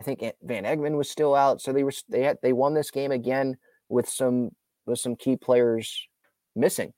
I 0.00 0.04
think 0.04 0.22
Van 0.42 0.64
Egmond 0.64 0.96
was 0.96 1.10
still 1.10 1.34
out. 1.34 1.60
So 1.60 1.72
they 1.72 1.84
were 1.84 1.92
they 2.08 2.22
had 2.22 2.38
they 2.42 2.52
won 2.52 2.74
this 2.74 2.90
game 2.90 3.12
again 3.12 3.56
with 3.88 4.08
some 4.08 4.50
with 4.86 4.98
some 4.98 5.16
key 5.16 5.36
players 5.36 6.08
missing. 6.56 6.92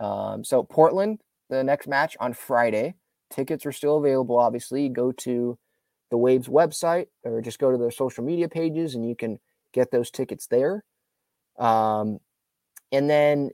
Um, 0.00 0.44
so 0.44 0.62
Portland, 0.62 1.20
the 1.50 1.62
next 1.62 1.86
match 1.86 2.16
on 2.20 2.32
Friday. 2.32 2.94
Tickets 3.30 3.66
are 3.66 3.72
still 3.72 3.98
available. 3.98 4.38
Obviously, 4.38 4.88
go 4.88 5.10
to 5.12 5.58
the 6.10 6.16
Waves 6.16 6.48
website 6.48 7.06
or 7.24 7.40
just 7.40 7.58
go 7.58 7.70
to 7.70 7.78
their 7.78 7.90
social 7.90 8.24
media 8.24 8.48
pages 8.48 8.94
and 8.94 9.08
you 9.08 9.16
can 9.16 9.38
get 9.72 9.90
those 9.90 10.10
tickets 10.10 10.46
there. 10.46 10.84
Um, 11.58 12.20
and 12.92 13.10
then 13.10 13.50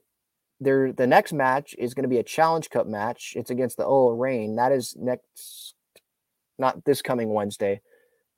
there, 0.60 0.92
the 0.92 1.06
next 1.06 1.32
match 1.32 1.74
is 1.78 1.94
going 1.94 2.04
to 2.04 2.08
be 2.08 2.18
a 2.18 2.22
Challenge 2.22 2.68
Cup 2.70 2.86
match. 2.86 3.34
It's 3.36 3.50
against 3.50 3.76
the 3.76 3.86
OL 3.86 4.16
Reign. 4.16 4.56
That 4.56 4.72
is 4.72 4.94
next, 4.98 5.74
not 6.58 6.84
this 6.84 7.02
coming 7.02 7.32
Wednesday, 7.32 7.80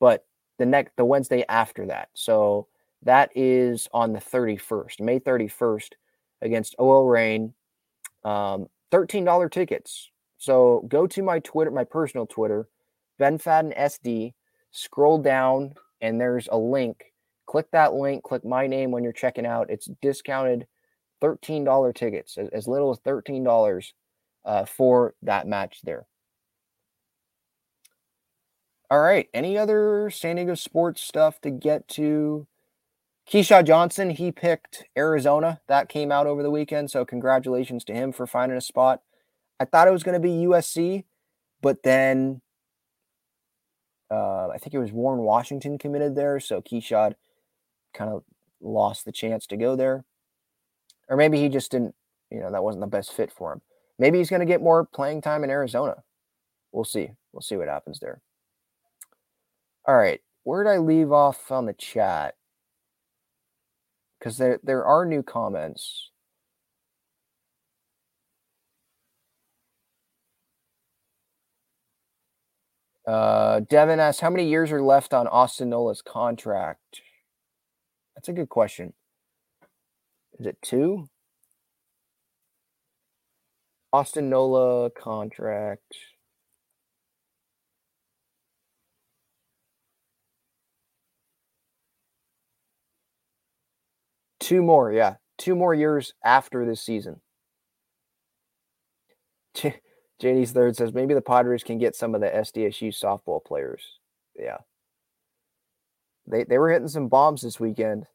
but 0.00 0.24
the 0.58 0.66
next 0.66 0.96
the 0.96 1.04
Wednesday 1.04 1.44
after 1.48 1.86
that. 1.86 2.08
So 2.14 2.68
that 3.02 3.30
is 3.34 3.88
on 3.92 4.12
the 4.12 4.20
31st, 4.20 5.00
May 5.00 5.20
31st, 5.20 5.90
against 6.40 6.74
OL 6.78 7.06
Reign. 7.06 7.52
Um, 8.24 8.68
$13 8.92 9.50
tickets. 9.50 10.10
So 10.38 10.84
go 10.88 11.06
to 11.08 11.22
my 11.22 11.40
Twitter, 11.40 11.70
my 11.70 11.84
personal 11.84 12.26
Twitter, 12.26 12.68
Ben 13.18 13.38
Fadden 13.38 13.76
SD, 13.78 14.34
scroll 14.70 15.18
down, 15.18 15.74
and 16.00 16.20
there's 16.20 16.48
a 16.50 16.58
link. 16.58 17.12
Click 17.46 17.70
that 17.72 17.94
link, 17.94 18.22
click 18.22 18.44
my 18.44 18.66
name 18.66 18.90
when 18.90 19.04
you're 19.04 19.12
checking 19.12 19.46
out. 19.46 19.70
It's 19.70 19.88
discounted 20.02 20.66
$13 21.22 21.94
tickets, 21.94 22.38
as, 22.52 22.66
little 22.66 22.90
as 22.90 22.98
$13 23.00 23.92
uh, 24.44 24.64
for 24.64 25.14
that 25.22 25.46
match 25.46 25.80
there. 25.84 26.06
All 28.90 29.00
right. 29.00 29.28
Any 29.32 29.56
other 29.56 30.10
San 30.10 30.36
Diego 30.36 30.54
sports 30.54 31.00
stuff 31.00 31.40
to 31.40 31.50
get 31.50 31.88
to 31.88 32.46
Keshad 33.30 33.66
Johnson, 33.66 34.10
he 34.10 34.30
picked 34.30 34.84
Arizona. 34.96 35.60
That 35.66 35.88
came 35.88 36.12
out 36.12 36.26
over 36.26 36.42
the 36.42 36.50
weekend. 36.50 36.90
So 36.90 37.04
congratulations 37.04 37.84
to 37.84 37.94
him 37.94 38.12
for 38.12 38.26
finding 38.26 38.58
a 38.58 38.60
spot. 38.60 39.00
I 39.58 39.64
thought 39.64 39.88
it 39.88 39.92
was 39.92 40.02
going 40.02 40.20
to 40.20 40.28
be 40.28 40.44
USC, 40.46 41.04
but 41.62 41.82
then 41.82 42.42
uh, 44.10 44.48
I 44.48 44.58
think 44.58 44.74
it 44.74 44.78
was 44.78 44.92
Warren 44.92 45.20
Washington 45.20 45.78
committed 45.78 46.14
there. 46.14 46.40
So 46.40 46.60
Keshad 46.60 47.14
kind 47.92 48.10
of 48.10 48.24
lost 48.60 49.04
the 49.04 49.12
chance 49.12 49.46
to 49.46 49.56
go 49.56 49.76
there. 49.76 50.04
Or 51.08 51.16
maybe 51.16 51.38
he 51.38 51.48
just 51.48 51.70
didn't, 51.70 51.94
you 52.30 52.40
know, 52.40 52.50
that 52.50 52.64
wasn't 52.64 52.80
the 52.80 52.86
best 52.86 53.12
fit 53.12 53.30
for 53.30 53.52
him. 53.52 53.60
Maybe 53.98 54.18
he's 54.18 54.30
going 54.30 54.40
to 54.40 54.46
get 54.46 54.62
more 54.62 54.84
playing 54.84 55.20
time 55.20 55.44
in 55.44 55.50
Arizona. 55.50 56.02
We'll 56.72 56.84
see. 56.84 57.10
We'll 57.32 57.42
see 57.42 57.56
what 57.56 57.68
happens 57.68 58.00
there. 58.00 58.20
All 59.86 59.96
right. 59.96 60.20
Where 60.42 60.64
did 60.64 60.70
I 60.70 60.78
leave 60.78 61.12
off 61.12 61.50
on 61.52 61.66
the 61.66 61.72
chat? 61.72 62.34
Because 64.18 64.38
there, 64.38 64.60
there 64.62 64.84
are 64.84 65.04
new 65.04 65.22
comments. 65.22 66.10
Uh, 73.06 73.60
Devin 73.60 74.00
asks, 74.00 74.20
how 74.20 74.30
many 74.30 74.48
years 74.48 74.72
are 74.72 74.82
left 74.82 75.12
on 75.12 75.26
Austin 75.26 75.70
Nola's 75.70 76.02
contract? 76.02 77.02
That's 78.14 78.28
a 78.28 78.32
good 78.32 78.48
question. 78.48 78.94
Is 80.38 80.46
it 80.46 80.58
two? 80.62 81.08
Austin 83.92 84.28
Nola 84.28 84.90
contract. 84.90 85.94
Two 94.40 94.62
more, 94.62 94.92
yeah. 94.92 95.14
Two 95.38 95.54
more 95.54 95.74
years 95.74 96.12
after 96.24 96.66
this 96.66 96.82
season. 96.82 97.20
JD's 100.22 100.52
third 100.52 100.76
says 100.76 100.92
maybe 100.94 101.14
the 101.14 101.20
Padres 101.20 101.64
can 101.64 101.78
get 101.78 101.96
some 101.96 102.14
of 102.14 102.20
the 102.20 102.28
SDSU 102.28 102.88
softball 102.88 103.44
players. 103.44 103.82
Yeah. 104.38 104.58
They 106.26 106.44
they 106.44 106.58
were 106.58 106.70
hitting 106.70 106.88
some 106.88 107.08
bombs 107.08 107.42
this 107.42 107.60
weekend. 107.60 108.06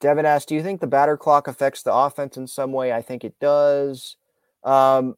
Devin 0.00 0.26
asked, 0.26 0.48
"Do 0.48 0.54
you 0.54 0.62
think 0.62 0.80
the 0.80 0.86
batter 0.86 1.16
clock 1.16 1.48
affects 1.48 1.82
the 1.82 1.92
offense 1.92 2.36
in 2.36 2.46
some 2.46 2.72
way?" 2.72 2.92
I 2.92 3.02
think 3.02 3.24
it 3.24 3.38
does. 3.40 4.16
Um, 4.64 5.16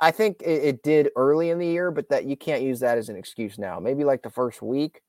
I 0.00 0.10
think 0.10 0.42
it, 0.42 0.64
it, 0.64 0.82
did 0.82 1.10
early 1.16 1.50
in 1.50 1.58
the 1.58 1.66
year, 1.66 1.90
but 1.90 2.08
that 2.08 2.24
you 2.24 2.36
can't 2.36 2.62
use 2.62 2.80
that 2.80 2.98
as 2.98 3.08
an 3.08 3.16
excuse 3.16 3.58
now. 3.58 3.78
Maybe 3.78 4.04
like 4.04 4.22
the 4.22 4.30
first 4.30 4.60
week, 4.62 5.00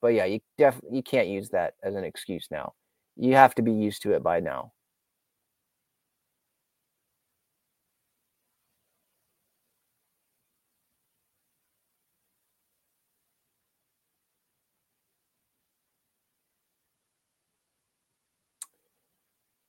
but 0.00 0.08
yeah, 0.08 0.24
you 0.24 0.40
definitely 0.56 0.96
you 0.96 1.02
can't 1.02 1.28
use 1.28 1.50
that 1.50 1.74
as 1.82 1.94
an 1.94 2.04
excuse 2.04 2.48
now. 2.50 2.74
You 3.16 3.34
have 3.34 3.54
to 3.56 3.62
be 3.62 3.72
used 3.72 4.02
to 4.02 4.12
it 4.12 4.22
by 4.22 4.40
now. 4.40 4.72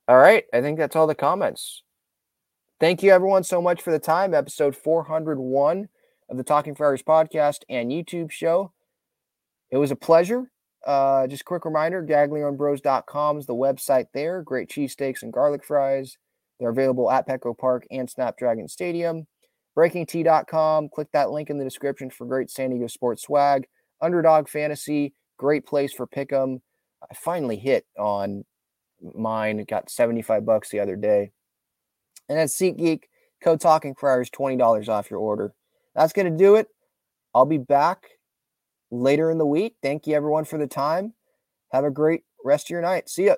All 0.10 0.18
right. 0.18 0.44
I 0.52 0.62
think 0.62 0.80
that's 0.80 0.96
all 0.96 1.06
the 1.06 1.14
comments. 1.14 1.84
Thank 2.80 3.04
you, 3.04 3.12
everyone, 3.12 3.44
so 3.44 3.62
much 3.62 3.84
for 3.84 3.92
the 3.92 4.00
time. 4.00 4.34
Episode 4.34 4.76
401 4.76 5.88
of 6.30 6.36
the 6.38 6.44
Talking 6.44 6.74
Friars 6.74 7.04
podcast 7.04 7.60
and 7.70 7.92
YouTube 7.92 8.32
show. 8.32 8.74
It 9.70 9.78
was 9.78 9.92
a 9.92 9.96
pleasure. 9.96 10.50
Uh, 10.84 11.28
just 11.28 11.46
quick 11.46 11.64
reminder 11.64 12.04
gaglionebros.com 12.04 13.38
is 13.38 13.46
the 13.46 13.54
website 13.54 14.08
there. 14.16 14.42
Great 14.42 14.68
cheesesteaks 14.68 15.22
and 15.22 15.32
garlic 15.32 15.64
fries. 15.64 16.18
They're 16.60 16.70
available 16.70 17.12
at 17.12 17.28
Petco 17.28 17.56
Park 17.56 17.86
and 17.92 18.10
Snapdragon 18.10 18.68
Stadium. 18.68 19.28
BreakingT.com. 19.78 20.90
Click 20.90 21.10
that 21.14 21.30
link 21.30 21.52
in 21.52 21.60
the 21.60 21.64
description 21.64 22.10
for 22.10 22.26
great 22.26 22.50
San 22.50 22.72
Diego 22.72 22.88
sports 22.88 23.22
swag. 23.22 23.68
Underdog 24.02 24.50
Fantasy, 24.50 25.14
great 25.38 25.68
place 25.68 25.94
for 25.94 26.08
pick'em. 26.08 26.62
I 27.04 27.14
finally 27.14 27.58
hit 27.58 27.86
on 27.96 28.44
mine. 29.16 29.64
Got 29.68 29.90
75 29.90 30.46
bucks 30.46 30.70
the 30.70 30.80
other 30.80 30.96
day. 30.96 31.32
And 32.28 32.38
then 32.38 32.48
SeatGeek, 32.48 33.04
code 33.44 33.60
Talking 33.60 33.96
Friars, 33.96 34.30
$20 34.30 34.90
off 34.90 35.10
your 35.10 35.20
order. 35.20 35.54
That's 35.96 36.14
going 36.14 36.32
to 36.32 36.38
do 36.38 36.56
it. 36.56 36.68
I'll 37.34 37.46
be 37.46 37.58
back 37.58 38.06
later 38.92 39.32
in 39.32 39.38
the 39.38 39.46
week. 39.46 39.76
Thank 39.82 40.08
you, 40.08 40.16
everyone, 40.16 40.46
for 40.46 40.58
the 40.58 40.68
time. 40.68 41.14
Have 41.72 41.84
a 41.84 41.92
great 41.92 42.24
rest 42.44 42.68
of 42.68 42.72
your 42.72 42.82
night. 42.82 43.10
See 43.10 43.26
ya. 43.26 43.36